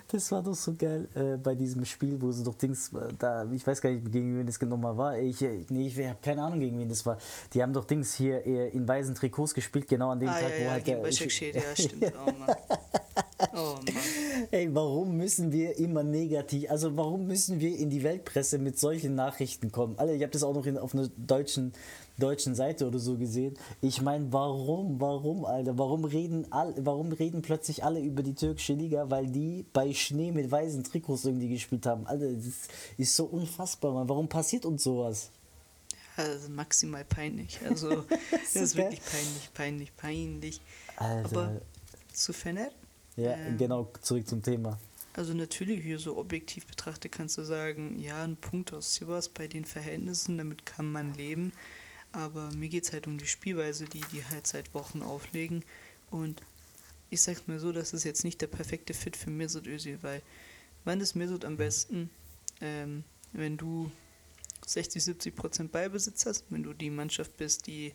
Das 0.09 0.31
war 0.31 0.41
doch 0.41 0.53
so 0.55 0.73
geil 0.73 1.07
äh, 1.15 1.35
bei 1.37 1.53
diesem 1.55 1.83
Spiel, 1.83 2.21
wo 2.21 2.31
sie 2.31 2.43
doch 2.43 2.55
Dings, 2.55 2.93
äh, 2.93 3.13
da, 3.19 3.45
ich 3.51 3.65
weiß 3.67 3.81
gar 3.81 3.89
nicht, 3.89 4.09
gegen 4.09 4.37
wen 4.37 4.45
das 4.45 4.57
genau 4.57 4.81
war. 4.97 5.17
Ich, 5.17 5.41
äh, 5.41 5.65
nee, 5.69 5.87
ich 5.87 5.97
habe 5.97 6.17
keine 6.21 6.43
Ahnung, 6.43 6.59
gegen 6.61 6.79
wen 6.79 6.87
das 6.87 7.05
war. 7.05 7.17
Die 7.53 7.61
haben 7.61 7.73
doch 7.73 7.83
Dings 7.85 8.13
hier 8.13 8.45
äh, 8.45 8.69
in 8.69 8.87
weißen 8.87 9.15
Trikots 9.15 9.53
gespielt, 9.53 9.87
genau 9.87 10.11
an 10.11 10.19
dem 10.19 10.29
Ah, 10.29 10.39
Tag, 10.39 10.51
ja, 10.51 10.59
wo 10.59 10.63
ja, 10.63 10.71
halt 10.71 10.87
der. 10.87 10.97
Başakşehir, 10.97 11.55
ja, 11.55 11.75
stimmt. 11.75 12.13
Oh 12.25 12.31
Mann. 12.31 12.55
Oh 13.53 13.75
Mann. 13.75 14.47
Ey, 14.51 14.73
warum 14.73 15.17
müssen 15.17 15.51
wir 15.51 15.77
immer 15.77 16.03
negativ, 16.03 16.69
also 16.71 16.95
warum 16.97 17.27
müssen 17.27 17.59
wir 17.59 17.77
in 17.77 17.89
die 17.89 18.03
Weltpresse 18.03 18.57
mit 18.57 18.79
solchen 18.79 19.15
Nachrichten 19.15 19.71
kommen? 19.71 19.97
Alter, 19.97 20.13
ich 20.13 20.21
habe 20.23 20.31
das 20.31 20.43
auch 20.43 20.53
noch 20.53 20.65
in, 20.65 20.77
auf 20.77 20.93
einer 20.93 21.07
deutschen, 21.17 21.73
deutschen 22.17 22.55
Seite 22.55 22.87
oder 22.87 22.97
so 22.97 23.17
gesehen. 23.17 23.57
Ich 23.81 24.01
meine, 24.01 24.31
warum, 24.31 24.99
warum, 24.99 25.45
Alter? 25.45 25.77
Warum 25.77 26.05
reden, 26.05 26.51
all, 26.51 26.73
warum 26.77 27.11
reden 27.11 27.41
plötzlich 27.41 27.83
alle 27.83 27.99
über 27.99 28.23
die 28.23 28.33
türkische 28.33 28.73
Liga? 28.73 29.09
Weil 29.09 29.27
die 29.27 29.65
bei 29.71 29.93
Schnee 29.93 30.31
mit 30.31 30.49
weißen 30.49 30.83
Trikots 30.83 31.25
irgendwie 31.25 31.49
gespielt 31.49 31.85
haben. 31.85 32.07
Alter, 32.07 32.31
das 32.33 32.67
ist 32.97 33.15
so 33.15 33.25
unfassbar, 33.25 33.93
Mann. 33.93 34.09
Warum 34.09 34.27
passiert 34.27 34.65
uns 34.65 34.83
sowas? 34.83 35.29
Also 36.15 36.49
maximal 36.49 37.05
peinlich. 37.05 37.59
Also, 37.63 37.89
das 38.31 38.55
ist 38.55 38.75
wirklich 38.75 39.01
peinlich, 39.03 39.53
peinlich, 39.53 39.95
peinlich. 39.95 40.61
Alter. 40.95 41.25
Aber 41.25 41.61
zu 42.11 42.33
Fener? 42.33 42.69
Ja, 43.17 43.35
Ähm, 43.35 43.57
genau, 43.57 43.91
zurück 44.01 44.27
zum 44.27 44.41
Thema. 44.41 44.79
Also 45.13 45.33
natürlich 45.33 45.83
hier 45.83 45.97
so 45.97 46.17
objektiv 46.17 46.67
betrachtet 46.67 47.11
kannst 47.11 47.37
du 47.39 47.43
sagen, 47.43 47.99
ja, 47.99 48.23
ein 48.23 48.37
Punkt 48.37 48.71
aus 48.71 48.93
Sivas 48.93 49.29
bei 49.29 49.47
den 49.47 49.65
Verhältnissen, 49.65 50.37
damit 50.37 50.65
kann 50.65 50.91
man 50.91 51.15
leben. 51.15 51.51
Aber 52.11 52.51
mir 52.53 52.69
geht 52.69 52.83
es 52.85 52.93
halt 52.93 53.07
um 53.07 53.17
die 53.17 53.25
Spielweise, 53.25 53.85
die 53.85 54.01
die 54.11 54.23
halt 54.23 54.45
seit 54.45 54.73
Wochen 54.75 55.01
auflegen. 55.01 55.65
Und 56.11 56.41
ich 57.09 57.21
sag's 57.21 57.47
mir 57.47 57.59
so, 57.59 57.71
das 57.71 57.93
ist 57.93 58.03
jetzt 58.03 58.23
nicht 58.23 58.41
der 58.41 58.47
perfekte 58.47 58.93
Fit 58.93 59.17
für 59.17 59.31
Mesut 59.31 59.65
Özil, 59.65 59.97
weil 60.03 60.21
wann 60.85 61.01
ist 61.01 61.15
Mesut 61.15 61.45
am 61.45 61.57
besten, 61.57 62.11
ähm, 62.61 63.03
wenn 63.33 63.57
du 63.57 63.91
60, 64.65 65.03
70 65.03 65.35
Prozent 65.35 65.71
Ballbesitz 65.71 66.25
hast, 66.25 66.45
wenn 66.49 66.63
du 66.63 66.73
die 66.73 66.89
Mannschaft 66.89 67.35
bist, 67.37 67.67
die 67.67 67.93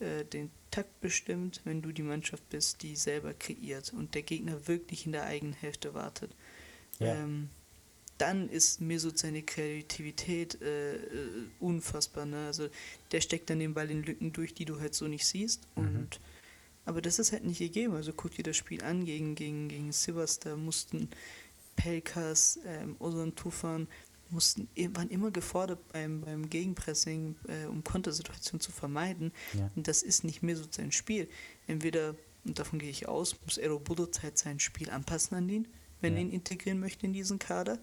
äh, 0.00 0.24
den 0.24 0.50
Takt 0.70 1.00
bestimmt, 1.00 1.60
wenn 1.64 1.82
du 1.82 1.92
die 1.92 2.02
Mannschaft 2.02 2.48
bist, 2.50 2.82
die 2.82 2.96
selber 2.96 3.32
kreiert 3.34 3.92
und 3.92 4.14
der 4.14 4.22
Gegner 4.22 4.66
wirklich 4.68 5.06
in 5.06 5.12
der 5.12 5.24
eigenen 5.24 5.54
Hälfte 5.54 5.94
wartet. 5.94 6.30
Ja. 6.98 7.14
Ähm, 7.14 7.48
dann 8.18 8.48
ist 8.48 8.80
Mesut 8.80 9.18
seine 9.18 9.42
Kreativität 9.42 10.60
äh, 10.62 10.96
äh, 10.96 11.46
unfassbar. 11.60 12.24
Ne? 12.26 12.46
Also 12.46 12.68
der 13.12 13.20
steckt 13.20 13.50
dann 13.50 13.58
den 13.58 13.74
Ball 13.74 13.90
in 13.90 14.02
Lücken 14.02 14.32
durch, 14.32 14.54
die 14.54 14.64
du 14.64 14.80
halt 14.80 14.94
so 14.94 15.06
nicht 15.06 15.26
siehst. 15.26 15.62
Und 15.74 16.20
aber 16.86 17.02
das 17.02 17.18
ist 17.18 17.32
halt 17.32 17.44
nicht 17.44 17.58
gegeben. 17.58 17.94
Also 17.94 18.12
guck 18.12 18.32
dir 18.32 18.44
das 18.44 18.56
Spiel 18.56 18.82
an 18.82 19.04
gegen, 19.04 19.34
gegen, 19.34 19.68
gegen 19.68 19.92
Sivas, 19.92 20.38
da 20.38 20.56
mussten 20.56 21.10
Pelkas, 21.74 22.58
ähm, 22.64 22.96
Ozan 23.00 23.34
Tufan, 23.34 23.88
mussten, 24.30 24.68
waren 24.94 25.08
immer 25.10 25.30
gefordert 25.30 25.78
beim, 25.92 26.20
beim 26.20 26.48
Gegenpressing, 26.48 27.36
äh, 27.48 27.66
um 27.66 27.84
Kontersituationen 27.84 28.60
zu 28.60 28.72
vermeiden. 28.72 29.32
Ja. 29.54 29.70
Und 29.76 29.88
das 29.88 30.02
ist 30.02 30.24
nicht 30.24 30.42
mehr 30.42 30.56
so 30.56 30.64
sein 30.70 30.92
Spiel. 30.92 31.28
Entweder, 31.66 32.14
und 32.44 32.58
davon 32.58 32.78
gehe 32.78 32.90
ich 32.90 33.08
aus, 33.08 33.36
muss 33.44 33.58
Ero 33.58 33.78
Budoc 33.78 34.22
halt 34.22 34.38
sein 34.38 34.60
Spiel 34.60 34.90
anpassen 34.90 35.36
an 35.36 35.48
ihn, 35.48 35.68
wenn 36.00 36.14
er 36.14 36.22
ihn 36.22 36.30
integrieren 36.30 36.80
möchte 36.80 37.06
in 37.06 37.12
diesen 37.12 37.38
Kader. 37.38 37.78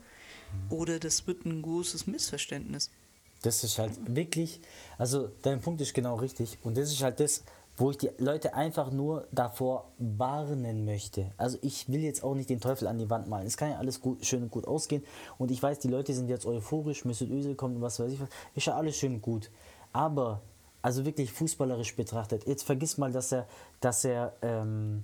Oder 0.70 1.00
das 1.00 1.26
wird 1.28 1.46
ein 1.46 1.62
großes 1.62 2.08
Missverständnis. 2.08 2.90
Das 3.42 3.64
ist 3.64 3.78
halt 3.78 3.94
wirklich, 4.16 4.62
also 4.98 5.30
dein 5.42 5.60
Punkt 5.60 5.82
ist 5.82 5.94
genau 5.94 6.16
richtig. 6.16 6.58
Und 6.64 6.78
das 6.78 6.92
ist 6.92 7.02
halt 7.02 7.20
das, 7.20 7.44
wo 7.78 7.92
ich 7.92 7.98
die 7.98 8.12
Leute 8.18 8.54
einfach 8.54 8.92
nur 8.92 9.28
davor 9.32 9.92
warnen 9.98 10.86
möchte. 10.86 11.32
Also 11.38 11.58
ich 11.62 11.90
will 11.90 12.02
jetzt 12.02 12.24
auch 12.24 12.36
nicht 12.36 12.50
den 12.50 12.60
Teufel 12.60 12.88
an 12.88 13.00
die 13.00 13.10
Wand 13.10 13.28
malen. 13.28 13.48
Es 13.48 13.58
kann 13.58 13.72
ja 13.72 13.78
alles 13.78 14.00
gut, 14.00 14.26
schön 14.26 14.44
und 14.44 14.52
gut 14.52 14.68
ausgehen. 14.68 15.04
Und 15.38 15.50
ich 15.50 15.62
weiß, 15.62 15.80
die 15.80 15.88
Leute 15.88 16.14
sind 16.14 16.30
jetzt 16.30 16.46
euphorisch, 16.46 17.06
Mesut 17.06 17.30
Özil 17.30 17.56
kommt 17.56 17.76
und 17.76 17.82
was 17.82 18.00
weiß 18.00 18.12
ich 18.12 18.20
was. 18.20 18.30
Ist 18.56 18.68
ja 18.68 18.76
alles 18.76 18.96
schön 18.96 19.16
und 19.16 19.22
gut. 19.22 19.50
Aber, 19.92 20.42
also 20.82 21.06
wirklich 21.06 21.32
fußballerisch 21.32 21.96
betrachtet, 21.96 22.46
jetzt 22.46 22.64
vergiss 22.64 22.98
mal, 22.98 23.12
dass 23.12 23.32
er, 23.32 23.48
dass 23.80 24.06
er, 24.06 24.34
ähm, 24.42 25.04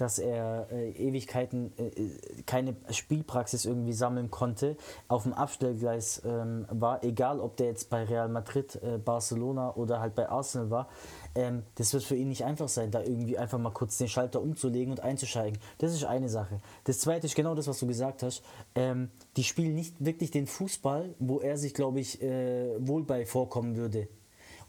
dass 0.00 0.18
er 0.18 0.68
äh, 0.72 0.90
Ewigkeiten 0.92 1.72
äh, 1.76 1.88
äh, 1.88 2.42
keine 2.46 2.74
Spielpraxis 2.90 3.66
irgendwie 3.66 3.92
sammeln 3.92 4.30
konnte, 4.30 4.76
auf 5.08 5.24
dem 5.24 5.34
Abstellgleis 5.34 6.22
ähm, 6.24 6.66
war, 6.70 7.04
egal 7.04 7.40
ob 7.40 7.56
der 7.56 7.66
jetzt 7.66 7.90
bei 7.90 8.04
Real 8.04 8.28
Madrid, 8.28 8.80
äh, 8.82 8.98
Barcelona 8.98 9.74
oder 9.74 10.00
halt 10.00 10.14
bei 10.14 10.28
Arsenal 10.28 10.70
war, 10.70 10.88
ähm, 11.34 11.62
das 11.74 11.92
wird 11.92 12.02
für 12.02 12.16
ihn 12.16 12.28
nicht 12.28 12.44
einfach 12.44 12.68
sein, 12.68 12.90
da 12.90 13.02
irgendwie 13.02 13.36
einfach 13.36 13.58
mal 13.58 13.72
kurz 13.72 13.98
den 13.98 14.08
Schalter 14.08 14.40
umzulegen 14.40 14.92
und 14.92 15.00
einzusteigen. 15.00 15.58
Das 15.78 15.92
ist 15.92 16.04
eine 16.04 16.28
Sache. 16.28 16.60
Das 16.84 16.98
zweite 17.00 17.26
ist 17.26 17.34
genau 17.34 17.54
das, 17.54 17.68
was 17.68 17.78
du 17.78 17.86
gesagt 17.86 18.22
hast. 18.22 18.42
Ähm, 18.74 19.10
die 19.36 19.44
spielen 19.44 19.74
nicht 19.74 20.02
wirklich 20.04 20.30
den 20.30 20.46
Fußball, 20.46 21.14
wo 21.18 21.40
er 21.40 21.58
sich, 21.58 21.74
glaube 21.74 22.00
ich, 22.00 22.22
äh, 22.22 22.74
wohl 22.78 23.04
bei 23.04 23.26
vorkommen 23.26 23.76
würde. 23.76 24.08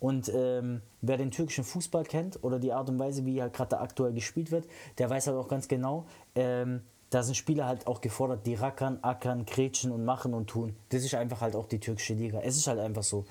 Und 0.02 0.32
ähm, 0.34 0.82
wer 1.02 1.18
den 1.18 1.30
türkischen 1.30 1.64
Fußball 1.64 2.06
kennt 2.06 2.44
oder 2.44 2.58
die 2.58 2.74
Art 2.74 2.90
und 2.90 2.98
Weise, 2.98 3.24
wie 3.24 3.40
halt 3.40 3.54
gerade 3.54 3.80
aktuell 3.80 4.14
gespielt 4.14 4.50
wird, 4.50 4.66
der 4.98 5.12
weiß 5.12 5.28
halt 5.28 5.38
auch 5.38 5.48
ganz 5.48 5.68
genau, 5.68 6.08
ähm, 6.34 6.82
da 7.12 7.22
sind 7.22 7.36
Spieler 7.36 7.68
halt 7.68 7.86
auch 7.86 8.02
gefordert, 8.02 8.48
die 8.48 8.56
rackern, 8.56 8.98
ackern, 9.04 9.46
kretschen 9.46 9.92
und 9.92 10.04
machen 10.04 10.34
und 10.34 10.48
tun. 10.48 10.76
Das 10.90 11.04
ist 11.04 11.14
einfach 11.14 11.42
halt 11.42 11.56
auch 11.56 11.68
die 11.68 11.80
türkische 11.80 12.16
Liga. 12.16 12.40
Es 12.40 12.58
ist 12.58 12.66
halt 12.66 12.80
einfach 12.80 13.04
so. 13.04 13.26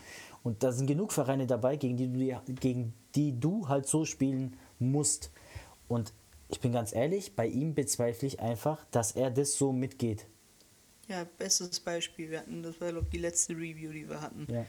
Und 0.45 0.63
da 0.63 0.71
sind 0.71 0.87
genug 0.87 1.13
Vereine 1.13 1.49
dabei, 1.49 1.75
gegen 1.75 1.97
die 1.97 2.07
du, 2.07 2.55
gegen 2.55 2.95
die 3.17 3.41
du 3.41 3.67
halt 3.67 3.89
so 3.89 4.05
spielen 4.05 4.57
musst. 4.79 5.33
Und 5.89 6.13
ich 6.51 6.61
bin 6.61 6.71
ganz 6.71 6.95
ehrlich, 6.95 7.35
bei 7.35 7.49
ihm 7.49 7.75
bezweifle 7.75 8.29
ich 8.29 8.39
einfach, 8.39 8.85
dass 8.93 9.11
er 9.11 9.33
das 9.33 9.55
so 9.55 9.73
mitgeht. 9.73 10.27
ja, 11.09 11.27
bestes 11.37 11.81
Beispiel. 11.81 12.31
Wir 12.31 12.39
hatten, 12.39 12.63
das 12.63 12.81
war, 12.81 12.93
glaube 12.93 13.07
ich, 13.07 13.11
die 13.11 13.19
letzte 13.19 13.55
Review, 13.55 13.91
die 13.91 14.09
wir 14.09 14.21
hatten. 14.21 14.47
Ja. 14.49 14.65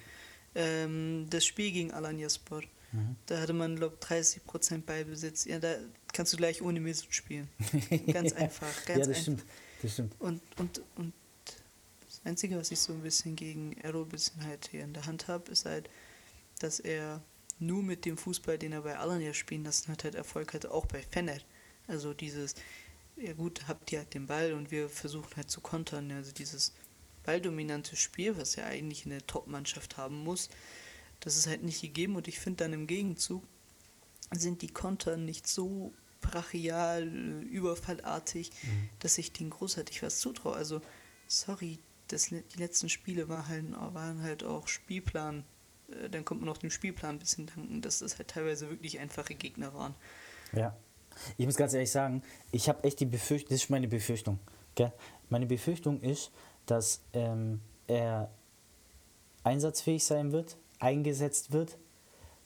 Ähm, 0.55 1.27
das 1.29 1.45
Spiel 1.45 1.71
gegen 1.71 1.91
Alanyaspor. 1.91 2.61
Mhm. 2.91 3.15
Da 3.25 3.39
hatte 3.39 3.53
man, 3.53 3.75
glaube 3.75 3.97
ich, 3.99 4.07
30% 4.07 4.81
Beibesitz. 4.83 5.45
Ja, 5.45 5.59
da 5.59 5.75
kannst 6.13 6.33
du 6.33 6.37
gleich 6.37 6.61
ohne 6.61 6.79
Mesut 6.79 7.13
spielen. 7.13 7.47
Ganz 8.11 8.33
einfach. 8.33 8.73
Ganz 8.85 8.89
ja, 8.89 8.95
das 8.97 9.07
einfach. 9.07 9.21
stimmt. 9.21 9.43
Das 9.81 9.93
stimmt. 9.93 10.15
Und, 10.19 10.41
und, 10.57 10.81
und 10.95 11.13
das 12.07 12.21
Einzige, 12.25 12.57
was 12.57 12.71
ich 12.71 12.79
so 12.79 12.93
ein 12.93 13.01
bisschen 13.01 13.35
gegen 13.35 13.77
Errol 13.77 14.03
ein 14.03 14.09
bisschen 14.09 14.43
halt 14.45 14.67
hier 14.69 14.83
in 14.83 14.93
der 14.93 15.05
Hand 15.05 15.27
habe, 15.27 15.51
ist 15.51 15.65
halt, 15.65 15.89
dass 16.59 16.79
er 16.79 17.21
nur 17.59 17.81
mit 17.81 18.05
dem 18.05 18.17
Fußball, 18.17 18.57
den 18.57 18.73
er 18.73 18.81
bei 18.81 18.97
Alanya 18.97 19.33
spielen 19.33 19.63
lassen 19.63 19.91
hat, 19.91 20.03
halt 20.03 20.15
Erfolg 20.15 20.53
hatte, 20.53 20.71
auch 20.71 20.85
bei 20.85 21.01
Fener. 21.01 21.37
Also 21.87 22.13
dieses, 22.13 22.55
ja 23.15 23.33
gut, 23.33 23.67
habt 23.67 23.91
ihr 23.91 23.99
halt 23.99 24.13
den 24.13 24.27
Ball 24.27 24.53
und 24.53 24.71
wir 24.71 24.89
versuchen 24.89 25.35
halt 25.35 25.49
zu 25.49 25.61
kontern. 25.61 26.11
Also 26.11 26.31
dieses 26.31 26.73
balldominante 27.23 27.95
Spiel, 27.95 28.37
was 28.37 28.55
ja 28.55 28.65
eigentlich 28.65 29.05
eine 29.05 29.25
Top-Mannschaft 29.25 29.97
haben 29.97 30.23
muss, 30.23 30.49
das 31.19 31.37
ist 31.37 31.47
halt 31.47 31.63
nicht 31.63 31.81
gegeben 31.81 32.15
und 32.15 32.27
ich 32.27 32.39
finde 32.39 32.63
dann 32.63 32.73
im 32.73 32.87
Gegenzug 32.87 33.43
sind 34.31 34.61
die 34.61 34.69
Konter 34.69 35.17
nicht 35.17 35.47
so 35.47 35.93
brachial, 36.21 37.03
überfallartig, 37.43 38.51
dass 38.99 39.17
ich 39.17 39.33
denen 39.33 39.49
großartig 39.49 40.03
was 40.03 40.19
zutraue. 40.19 40.55
Also, 40.55 40.81
sorry, 41.27 41.79
das, 42.07 42.25
die 42.25 42.43
letzten 42.57 42.89
Spiele 42.89 43.27
war 43.27 43.47
halt, 43.47 43.71
waren 43.71 44.21
halt 44.21 44.43
auch 44.43 44.67
Spielplan. 44.67 45.43
Äh, 45.89 46.09
Dann 46.09 46.23
kommt 46.25 46.41
man 46.41 46.49
auch 46.49 46.57
dem 46.57 46.69
Spielplan 46.69 47.15
ein 47.15 47.19
bisschen 47.19 47.47
danken, 47.47 47.81
dass 47.81 47.99
das 47.99 48.17
halt 48.17 48.29
teilweise 48.29 48.69
wirklich 48.69 48.99
einfache 48.99 49.35
Gegner 49.35 49.73
waren. 49.73 49.95
Ja. 50.53 50.75
Ich 51.37 51.45
muss 51.45 51.57
ganz 51.57 51.73
ehrlich 51.73 51.91
sagen, 51.91 52.23
ich 52.51 52.69
habe 52.69 52.83
echt 52.83 52.99
die 52.99 53.05
Befürchtung, 53.05 53.49
das 53.49 53.63
ist 53.63 53.69
meine 53.69 53.87
Befürchtung. 53.87 54.39
Gell? 54.75 54.93
Meine 55.29 55.45
Befürchtung 55.45 56.01
ist, 56.01 56.31
dass 56.71 57.01
ähm, 57.11 57.59
er 57.87 58.29
einsatzfähig 59.43 60.05
sein 60.05 60.31
wird, 60.31 60.55
eingesetzt 60.79 61.51
wird, 61.51 61.77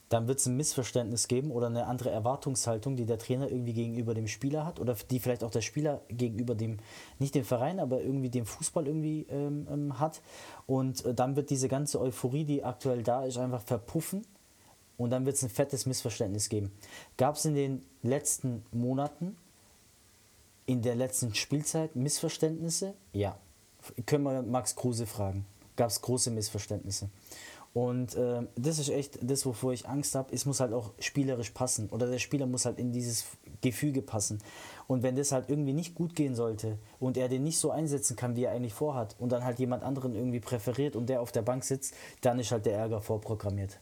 dann 0.09 0.27
wird 0.27 0.39
es 0.39 0.47
ein 0.47 0.57
Missverständnis 0.57 1.27
geben 1.27 1.51
oder 1.51 1.67
eine 1.67 1.85
andere 1.85 2.09
Erwartungshaltung, 2.09 2.95
die 2.95 3.05
der 3.05 3.19
Trainer 3.19 3.51
irgendwie 3.51 3.73
gegenüber 3.73 4.15
dem 4.15 4.27
Spieler 4.27 4.65
hat 4.65 4.79
oder 4.79 4.95
die 5.11 5.19
vielleicht 5.19 5.43
auch 5.43 5.51
der 5.51 5.61
Spieler 5.61 6.01
gegenüber 6.09 6.55
dem, 6.55 6.77
nicht 7.19 7.35
dem 7.35 7.43
Verein, 7.43 7.79
aber 7.79 8.01
irgendwie 8.01 8.29
dem 8.29 8.47
Fußball 8.47 8.87
irgendwie 8.87 9.27
ähm, 9.29 9.67
ähm, 9.71 9.99
hat. 9.99 10.21
Und 10.65 11.05
äh, 11.05 11.13
dann 11.13 11.35
wird 11.35 11.51
diese 11.51 11.67
ganze 11.67 12.01
Euphorie, 12.01 12.45
die 12.45 12.63
aktuell 12.63 13.03
da 13.03 13.25
ist, 13.25 13.37
einfach 13.37 13.61
verpuffen 13.61 14.25
und 14.97 15.11
dann 15.11 15.25
wird 15.27 15.35
es 15.35 15.43
ein 15.43 15.49
fettes 15.49 15.85
Missverständnis 15.85 16.49
geben. 16.49 16.71
Gab 17.17 17.35
es 17.35 17.45
in 17.45 17.53
den 17.53 17.85
letzten 18.01 18.65
Monaten, 18.71 19.37
in 20.65 20.81
der 20.81 20.95
letzten 20.95 21.35
Spielzeit 21.35 21.95
Missverständnisse? 21.95 22.95
Ja. 23.13 23.37
Können 24.05 24.23
wir 24.23 24.41
Max 24.41 24.75
Kruse 24.75 25.05
fragen. 25.05 25.45
Gab 25.75 25.89
es 25.89 26.01
große 26.01 26.31
Missverständnisse. 26.31 27.09
Und 27.75 28.15
ähm, 28.15 28.47
das 28.55 28.79
ist 28.79 28.87
echt 28.87 29.19
das, 29.21 29.45
wovor 29.45 29.73
ich 29.73 29.85
Angst 29.85 30.15
habe. 30.15 30.33
Es 30.33 30.45
muss 30.45 30.61
halt 30.61 30.71
auch 30.71 30.91
spielerisch 30.97 31.49
passen. 31.49 31.89
Oder 31.89 32.07
der 32.07 32.19
Spieler 32.19 32.45
muss 32.45 32.65
halt 32.65 32.79
in 32.79 32.93
dieses 32.93 33.25
Gefüge 33.59 34.01
passen. 34.01 34.39
Und 34.87 35.03
wenn 35.03 35.17
das 35.17 35.33
halt 35.33 35.49
irgendwie 35.49 35.73
nicht 35.73 35.93
gut 35.93 36.15
gehen 36.15 36.35
sollte 36.35 36.77
und 37.01 37.17
er 37.17 37.27
den 37.27 37.43
nicht 37.43 37.59
so 37.59 37.71
einsetzen 37.71 38.15
kann, 38.15 38.37
wie 38.37 38.45
er 38.45 38.53
eigentlich 38.53 38.73
vorhat, 38.73 39.17
und 39.19 39.33
dann 39.33 39.43
halt 39.43 39.59
jemand 39.59 39.83
anderen 39.83 40.15
irgendwie 40.15 40.39
präferiert 40.39 40.95
und 40.95 41.07
der 41.07 41.21
auf 41.21 41.33
der 41.33 41.41
Bank 41.41 41.65
sitzt, 41.65 41.93
dann 42.21 42.39
ist 42.39 42.51
halt 42.51 42.65
der 42.65 42.77
Ärger 42.77 43.01
vorprogrammiert. 43.01 43.77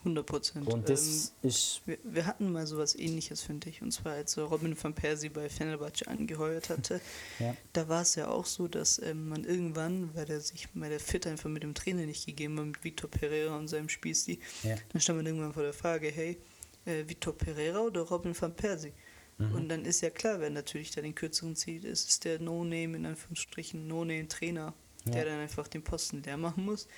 100 0.00 0.26
Prozent. 0.26 0.66
Und 0.66 0.88
das 0.88 1.32
ist 1.42 1.82
wir, 1.86 1.98
wir 2.04 2.26
hatten 2.26 2.50
mal 2.52 2.66
sowas 2.66 2.94
ähnliches, 2.94 3.42
finde 3.42 3.68
ich. 3.68 3.82
Und 3.82 3.92
zwar, 3.92 4.12
als 4.14 4.36
Robin 4.38 4.76
van 4.82 4.94
Persie 4.94 5.28
bei 5.28 5.48
Fenerbahce 5.48 6.06
angeheuert 6.08 6.68
hatte. 6.70 7.00
Ja. 7.38 7.56
Da 7.72 7.88
war 7.88 8.02
es 8.02 8.16
ja 8.16 8.28
auch 8.28 8.44
so, 8.44 8.68
dass 8.68 8.98
ähm, 9.02 9.28
man 9.28 9.44
irgendwann, 9.44 10.14
weil 10.14 10.26
der 10.26 10.40
sich 10.40 10.68
weil 10.74 10.90
der 10.90 11.00
Fit 11.00 11.26
einfach 11.26 11.48
mit 11.48 11.62
dem 11.62 11.74
Trainer 11.74 12.04
nicht 12.04 12.26
gegeben 12.26 12.58
hat, 12.58 12.66
mit 12.66 12.84
Vitor 12.84 13.10
Pereira 13.10 13.56
und 13.56 13.68
seinem 13.68 13.88
Spielstil, 13.88 14.38
Ja. 14.62 14.76
dann 14.92 15.00
stand 15.00 15.18
man 15.18 15.26
irgendwann 15.26 15.52
vor 15.54 15.62
der 15.62 15.72
Frage, 15.72 16.08
hey, 16.08 16.38
äh, 16.84 17.04
Vitor 17.08 17.34
Pereira 17.36 17.80
oder 17.80 18.02
Robin 18.02 18.38
van 18.38 18.54
Persie? 18.54 18.92
Mhm. 19.38 19.54
Und 19.54 19.68
dann 19.70 19.84
ist 19.86 20.02
ja 20.02 20.10
klar, 20.10 20.40
wer 20.40 20.50
natürlich 20.50 20.90
da 20.90 21.00
den 21.00 21.14
kürzeren 21.14 21.56
zieht, 21.56 21.84
ist, 21.84 22.08
ist 22.10 22.24
der 22.24 22.38
No-Name, 22.40 22.96
in 22.96 23.06
Anführungsstrichen, 23.06 23.86
No-Name-Trainer, 23.86 24.74
Ja. 25.06 25.10
der 25.12 25.24
dann 25.24 25.38
einfach 25.40 25.66
den 25.68 25.82
Posten 25.82 26.22
leer 26.22 26.36
machen 26.36 26.64
muss. 26.66 26.88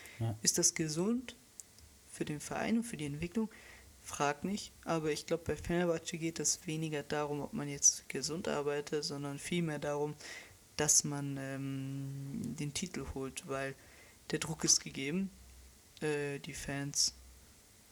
Ist 0.42 0.59
das 0.59 0.74
gesund 0.74 1.36
für 2.12 2.24
den 2.24 2.38
Verein 2.38 2.78
und 2.78 2.84
für 2.84 2.96
die 2.96 3.06
Entwicklung? 3.06 3.48
Frag 4.04 4.44
nicht, 4.44 4.72
aber 4.84 5.10
ich 5.12 5.26
glaube, 5.26 5.44
bei 5.46 5.56
Fenerbahce 5.56 6.18
geht 6.18 6.40
es 6.40 6.66
weniger 6.66 7.02
darum, 7.02 7.40
ob 7.40 7.52
man 7.52 7.68
jetzt 7.68 8.08
gesund 8.08 8.48
arbeitet, 8.48 9.04
sondern 9.04 9.38
vielmehr 9.38 9.78
darum, 9.78 10.14
dass 10.76 11.04
man 11.04 11.36
ähm, 11.38 12.40
den 12.58 12.74
Titel 12.74 13.06
holt, 13.14 13.46
weil 13.46 13.74
der 14.30 14.40
Druck 14.40 14.64
ist 14.64 14.80
gegeben. 14.80 15.30
Äh, 16.00 16.40
die 16.40 16.52
Fans, 16.54 17.14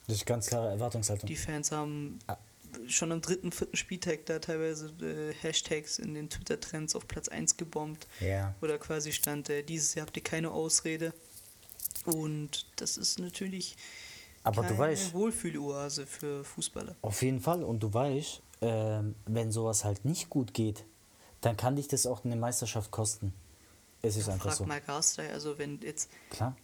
Das 0.08 0.16
ist 0.16 0.26
ganz 0.26 0.46
klare 0.48 0.70
Erwartungshaltung. 0.70 1.28
die 1.28 1.36
Fans 1.36 1.70
haben 1.70 2.18
schon 2.88 3.12
am 3.12 3.20
dritten, 3.20 3.52
vierten 3.52 3.76
Spieltag 3.76 4.26
da 4.26 4.38
teilweise 4.40 4.88
äh, 5.00 5.32
Hashtags 5.34 5.98
in 6.00 6.14
den 6.14 6.28
Twitter-Trends 6.28 6.96
auf 6.96 7.06
Platz 7.06 7.28
1 7.28 7.56
gebombt, 7.56 8.06
wo 8.60 8.66
da 8.66 8.78
quasi 8.78 9.12
stand, 9.12 9.48
äh, 9.48 9.62
dieses 9.62 9.94
Jahr 9.94 10.06
habt 10.06 10.16
ihr 10.16 10.24
keine 10.24 10.50
Ausrede. 10.50 11.12
Und 12.04 12.66
das 12.76 12.96
ist 12.96 13.18
natürlich 13.18 13.76
Aber 14.42 14.62
du 14.62 14.76
weißt, 14.76 15.12
Wohlfühloase 15.12 16.06
für 16.06 16.44
Fußballer. 16.44 16.96
auf 17.02 17.22
jeden 17.22 17.40
Fall, 17.40 17.62
und 17.62 17.82
du 17.82 17.92
weißt, 17.92 18.42
ähm, 18.62 19.14
wenn 19.26 19.52
sowas 19.52 19.84
halt 19.84 20.04
nicht 20.04 20.30
gut 20.30 20.54
geht, 20.54 20.84
dann 21.40 21.56
kann 21.56 21.76
dich 21.76 21.88
das 21.88 22.06
auch 22.06 22.24
eine 22.24 22.36
Meisterschaft 22.36 22.90
kosten. 22.90 23.32
Es 24.02 24.16
ist 24.16 24.28
einfach 24.28 24.50
Frag 24.50 24.56
so. 24.56 24.64
mal 24.64 24.80
Garstei, 24.80 25.30
also 25.30 25.58
wenn 25.58 25.80
jetzt 25.82 26.10
Klar. 26.30 26.56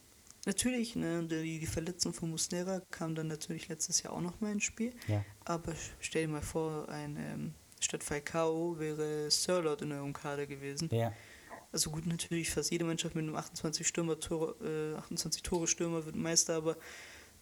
Natürlich, 0.46 0.94
ne, 0.94 1.24
die, 1.24 1.58
die 1.58 1.66
Verletzung 1.66 2.12
von 2.12 2.30
Muslera 2.30 2.80
kam 2.92 3.16
dann 3.16 3.26
natürlich 3.26 3.68
letztes 3.68 4.02
Jahr 4.02 4.12
auch 4.12 4.20
noch 4.20 4.40
mal 4.40 4.52
ins 4.52 4.62
Spiel. 4.62 4.92
Ja. 5.08 5.24
Aber 5.44 5.72
stell 5.98 6.26
dir 6.26 6.32
mal 6.34 6.40
vor, 6.40 6.88
ein, 6.88 7.16
ähm, 7.16 7.54
statt 7.80 8.04
Falcao 8.04 8.78
wäre 8.78 9.28
Sirlot 9.28 9.82
in 9.82 9.90
eurem 9.90 10.12
Kader 10.12 10.46
gewesen. 10.46 10.88
Ja. 10.92 11.12
Also 11.72 11.90
gut, 11.90 12.06
natürlich 12.06 12.48
fast 12.50 12.70
jede 12.70 12.84
Mannschaft 12.84 13.16
mit 13.16 13.24
einem 13.24 13.34
28 13.34 13.86
Stürmer, 13.86 14.20
Tore, 14.20 14.94
äh, 14.94 14.98
28 14.98 15.42
Tore 15.42 15.66
Stürmer 15.66 16.06
wird 16.06 16.14
Meister, 16.14 16.54
aber 16.54 16.76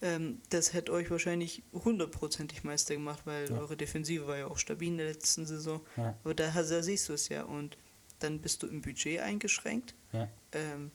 ähm, 0.05 0.41
das 0.51 0.75
hätte 0.75 0.93
euch 0.93 1.11
wahrscheinlich 1.11 1.63
hundertprozentig 1.73 2.63
Meister 2.63 2.95
gemacht, 2.95 3.23
weil 3.25 3.51
Ja. 3.51 3.59
eure 3.59 3.77
Defensive 3.77 4.27
war 4.27 4.37
ja 4.37 4.47
auch 4.47 4.59
stabil 4.59 4.89
in 4.89 4.99
der 4.99 5.07
letzten 5.09 5.47
Saison. 5.47 5.81
Ja. 5.97 6.17
Aber 6.23 6.35
da, 6.35 6.51
da 6.53 6.83
siehst 6.83 7.09
du 7.09 7.15
es 7.15 7.29
ja 7.31 7.43
und 7.45 7.79
dann 8.19 8.41
bist 8.41 8.63
du 8.63 8.67
im 8.67 8.83
Budget 8.83 9.21
eingeschränkt. 9.21 9.95
Ja. 10.13 10.29
Ähm, 10.53 10.91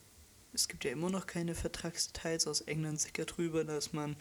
es 0.54 0.68
gibt 0.68 0.84
ja 0.86 0.92
immer 0.92 1.10
noch 1.10 1.26
keine 1.26 1.56
Vertragsdetails. 1.56 2.46
Aus 2.48 2.62
England 2.62 3.02
sickert 3.02 3.36
drüber, 3.38 3.64
dass 3.64 3.94
man 3.94 4.16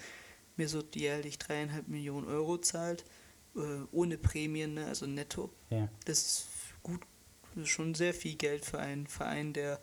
mir 0.57 0.69
so 0.69 0.83
jährlich 0.95 1.39
dreieinhalb 1.39 1.87
Millionen 1.89 2.27
Euro 2.27 2.59
zahlt, 2.59 3.05
äh, 3.57 3.61
ohne 3.93 4.17
Prämien, 4.19 4.75
ne, 4.75 4.87
also 4.87 5.07
netto. 5.07 5.53
Ja. 5.71 5.89
Das 6.07 6.19
ist 6.19 6.47
gut, 6.83 7.03
das 7.55 7.65
ist 7.65 7.69
schon 7.71 7.95
sehr 7.95 8.15
viel 8.15 8.37
Geld 8.37 8.65
für 8.65 8.79
einen 8.79 9.07
Verein, 9.07 9.53
der 9.53 9.81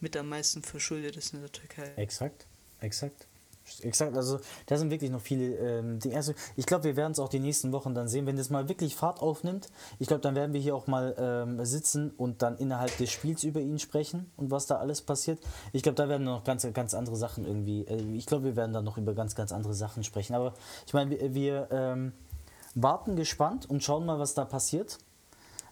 mit 0.00 0.16
am 0.16 0.28
meisten 0.28 0.62
verschuldet 0.62 1.16
ist 1.16 1.32
in 1.32 1.40
der 1.40 1.50
Türkei. 1.52 1.92
Exakt, 1.96 2.46
exakt. 2.80 3.26
Exakt, 3.80 4.14
also 4.16 4.40
da 4.66 4.76
sind 4.76 4.90
wirklich 4.90 5.10
noch 5.10 5.20
viele 5.20 5.56
ähm, 5.56 5.98
Dinge. 5.98 6.16
Also 6.16 6.34
ich 6.56 6.66
glaube, 6.66 6.84
wir 6.84 6.96
werden 6.96 7.12
es 7.12 7.18
auch 7.18 7.28
die 7.30 7.38
nächsten 7.38 7.72
Wochen 7.72 7.94
dann 7.94 8.08
sehen, 8.08 8.26
wenn 8.26 8.36
das 8.36 8.50
mal 8.50 8.68
wirklich 8.68 8.94
Fahrt 8.94 9.22
aufnimmt. 9.22 9.68
Ich 9.98 10.06
glaube, 10.06 10.20
dann 10.20 10.34
werden 10.34 10.52
wir 10.52 10.60
hier 10.60 10.76
auch 10.76 10.86
mal 10.86 11.14
ähm, 11.18 11.64
sitzen 11.64 12.10
und 12.10 12.42
dann 12.42 12.58
innerhalb 12.58 12.96
des 12.98 13.10
Spiels 13.10 13.42
über 13.42 13.60
ihn 13.60 13.78
sprechen 13.78 14.30
und 14.36 14.50
was 14.50 14.66
da 14.66 14.76
alles 14.76 15.00
passiert. 15.00 15.38
Ich 15.72 15.82
glaube, 15.82 15.96
da 15.96 16.08
werden 16.08 16.24
noch 16.24 16.44
ganz, 16.44 16.66
ganz 16.74 16.94
andere 16.94 17.16
Sachen 17.16 17.46
irgendwie. 17.46 17.82
Äh, 17.82 18.02
ich 18.16 18.26
glaube, 18.26 18.44
wir 18.44 18.56
werden 18.56 18.72
dann 18.72 18.84
noch 18.84 18.98
über 18.98 19.14
ganz, 19.14 19.34
ganz 19.34 19.50
andere 19.50 19.74
Sachen 19.74 20.04
sprechen. 20.04 20.34
Aber 20.34 20.54
ich 20.86 20.92
meine, 20.92 21.10
wir, 21.10 21.34
wir 21.34 21.68
ähm, 21.70 22.12
warten 22.74 23.16
gespannt 23.16 23.68
und 23.68 23.82
schauen 23.82 24.04
mal, 24.04 24.18
was 24.18 24.34
da 24.34 24.44
passiert 24.44 24.98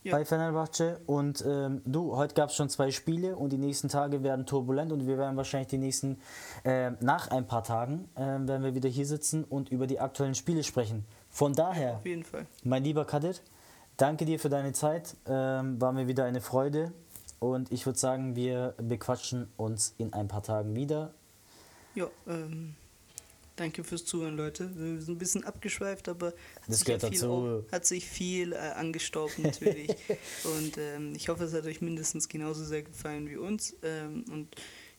Ja. 0.04 0.12
bei 0.16 0.24
Fenerbahce. 0.24 1.00
Und 1.06 1.44
ähm, 1.46 1.82
du, 1.84 2.16
heute 2.16 2.34
gab 2.34 2.50
es 2.50 2.56
schon 2.56 2.68
zwei 2.68 2.90
Spiele 2.90 3.36
und 3.36 3.50
die 3.50 3.58
nächsten 3.58 3.88
Tage 3.88 4.22
werden 4.22 4.46
turbulent 4.46 4.92
und 4.92 5.06
wir 5.06 5.16
werden 5.18 5.36
wahrscheinlich 5.36 5.68
die 5.68 5.78
nächsten, 5.78 6.18
äh, 6.64 6.90
nach 7.00 7.30
ein 7.30 7.46
paar 7.46 7.62
Tagen, 7.64 8.08
äh, 8.16 8.20
werden 8.20 8.62
wir 8.62 8.74
wieder 8.74 8.88
hier 8.88 9.06
sitzen 9.06 9.44
und 9.44 9.70
über 9.70 9.86
die 9.86 10.00
aktuellen 10.00 10.34
Spiele 10.34 10.64
sprechen. 10.64 11.04
Von 11.30 11.52
daher, 11.54 11.96
Auf 11.96 12.06
jeden 12.06 12.24
Fall. 12.24 12.46
mein 12.64 12.82
lieber 12.84 13.04
Kadir, 13.04 13.34
danke 13.96 14.24
dir 14.24 14.38
für 14.38 14.48
deine 14.48 14.72
Zeit. 14.72 15.16
Ähm, 15.26 15.80
war 15.80 15.92
mir 15.92 16.08
wieder 16.08 16.24
eine 16.24 16.40
Freude. 16.40 16.92
Und 17.38 17.72
ich 17.72 17.86
würde 17.86 17.98
sagen, 17.98 18.36
wir 18.36 18.74
bequatschen 18.78 19.48
uns 19.56 19.94
in 19.98 20.12
ein 20.12 20.28
paar 20.28 20.42
Tagen 20.44 20.76
wieder. 20.76 21.12
Ja, 21.94 22.06
ähm, 22.28 22.74
danke 23.56 23.84
fürs 23.84 24.04
Zuhören, 24.04 24.36
Leute. 24.36 24.70
Wir 24.76 25.00
sind 25.00 25.14
ein 25.16 25.18
bisschen 25.18 25.44
abgeschweift, 25.44 26.08
aber 26.08 26.28
hat 26.28 26.34
Das 26.68 26.78
sich 26.78 26.84
gehört 26.86 27.02
ja 27.02 27.08
viel, 27.08 27.18
dazu. 27.20 27.64
hat 27.70 27.86
sich 27.86 28.06
viel 28.08 28.52
äh, 28.52 28.56
angestaubt 28.56 29.38
natürlich. 29.38 29.90
und 30.44 30.78
ähm, 30.78 31.14
ich 31.14 31.28
hoffe, 31.28 31.44
es 31.44 31.52
hat 31.52 31.64
euch 31.66 31.80
mindestens 31.80 32.28
genauso 32.28 32.64
sehr 32.64 32.82
gefallen 32.82 33.28
wie 33.28 33.36
uns. 33.36 33.74
Ähm, 33.82 34.24
und 34.30 34.54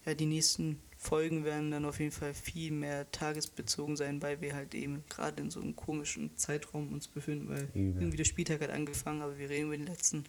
ja, 0.05 0.13
die 0.13 0.25
nächsten 0.25 0.79
Folgen 0.97 1.43
werden 1.45 1.71
dann 1.71 1.85
auf 1.85 1.99
jeden 1.99 2.11
Fall 2.11 2.33
viel 2.33 2.71
mehr 2.71 3.09
tagesbezogen 3.11 3.95
sein, 3.97 4.21
weil 4.21 4.41
wir 4.41 4.53
halt 4.55 4.73
eben 4.75 5.03
gerade 5.09 5.41
in 5.41 5.49
so 5.51 5.59
einem 5.61 5.75
komischen 5.75 6.35
Zeitraum 6.37 6.93
uns 6.93 7.07
befinden, 7.07 7.49
weil 7.49 7.69
Übel. 7.73 8.01
irgendwie 8.01 8.17
der 8.17 8.23
Spieltag 8.25 8.61
hat 8.61 8.69
angefangen, 8.69 9.21
aber 9.21 9.37
wir 9.37 9.49
reden 9.49 9.67
über 9.67 9.77
den 9.77 9.87
letzten. 9.87 10.23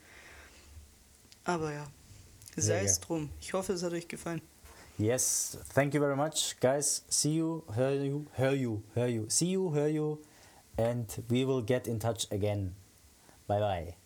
Aber 1.45 1.73
ja, 1.73 1.87
Sei 2.57 2.85
es 2.85 3.01
drum. 3.01 3.31
Ich 3.41 3.53
hoffe, 3.53 3.73
es 3.73 3.83
hat 3.83 3.93
euch 3.93 4.07
gefallen. 4.09 4.41
Yes, 4.97 5.57
thank 5.61 5.93
you 5.93 6.01
very 6.01 6.17
much, 6.17 6.59
guys. 6.61 7.03
See 7.09 7.31
you, 7.31 7.65
hear 7.75 7.91
you, 7.91 8.27
hear 8.37 8.53
you, 8.53 8.83
hear 8.95 9.09
you. 9.09 9.27
See 9.29 9.47
you, 9.47 9.73
hear 9.73 9.89
you, 9.89 10.21
and 10.79 11.07
we 11.29 11.45
will 11.45 11.63
get 11.63 11.89
in 11.89 11.99
touch 11.99 12.27
again. 12.31 12.75
Bye 13.49 13.61
bye. 13.61 14.04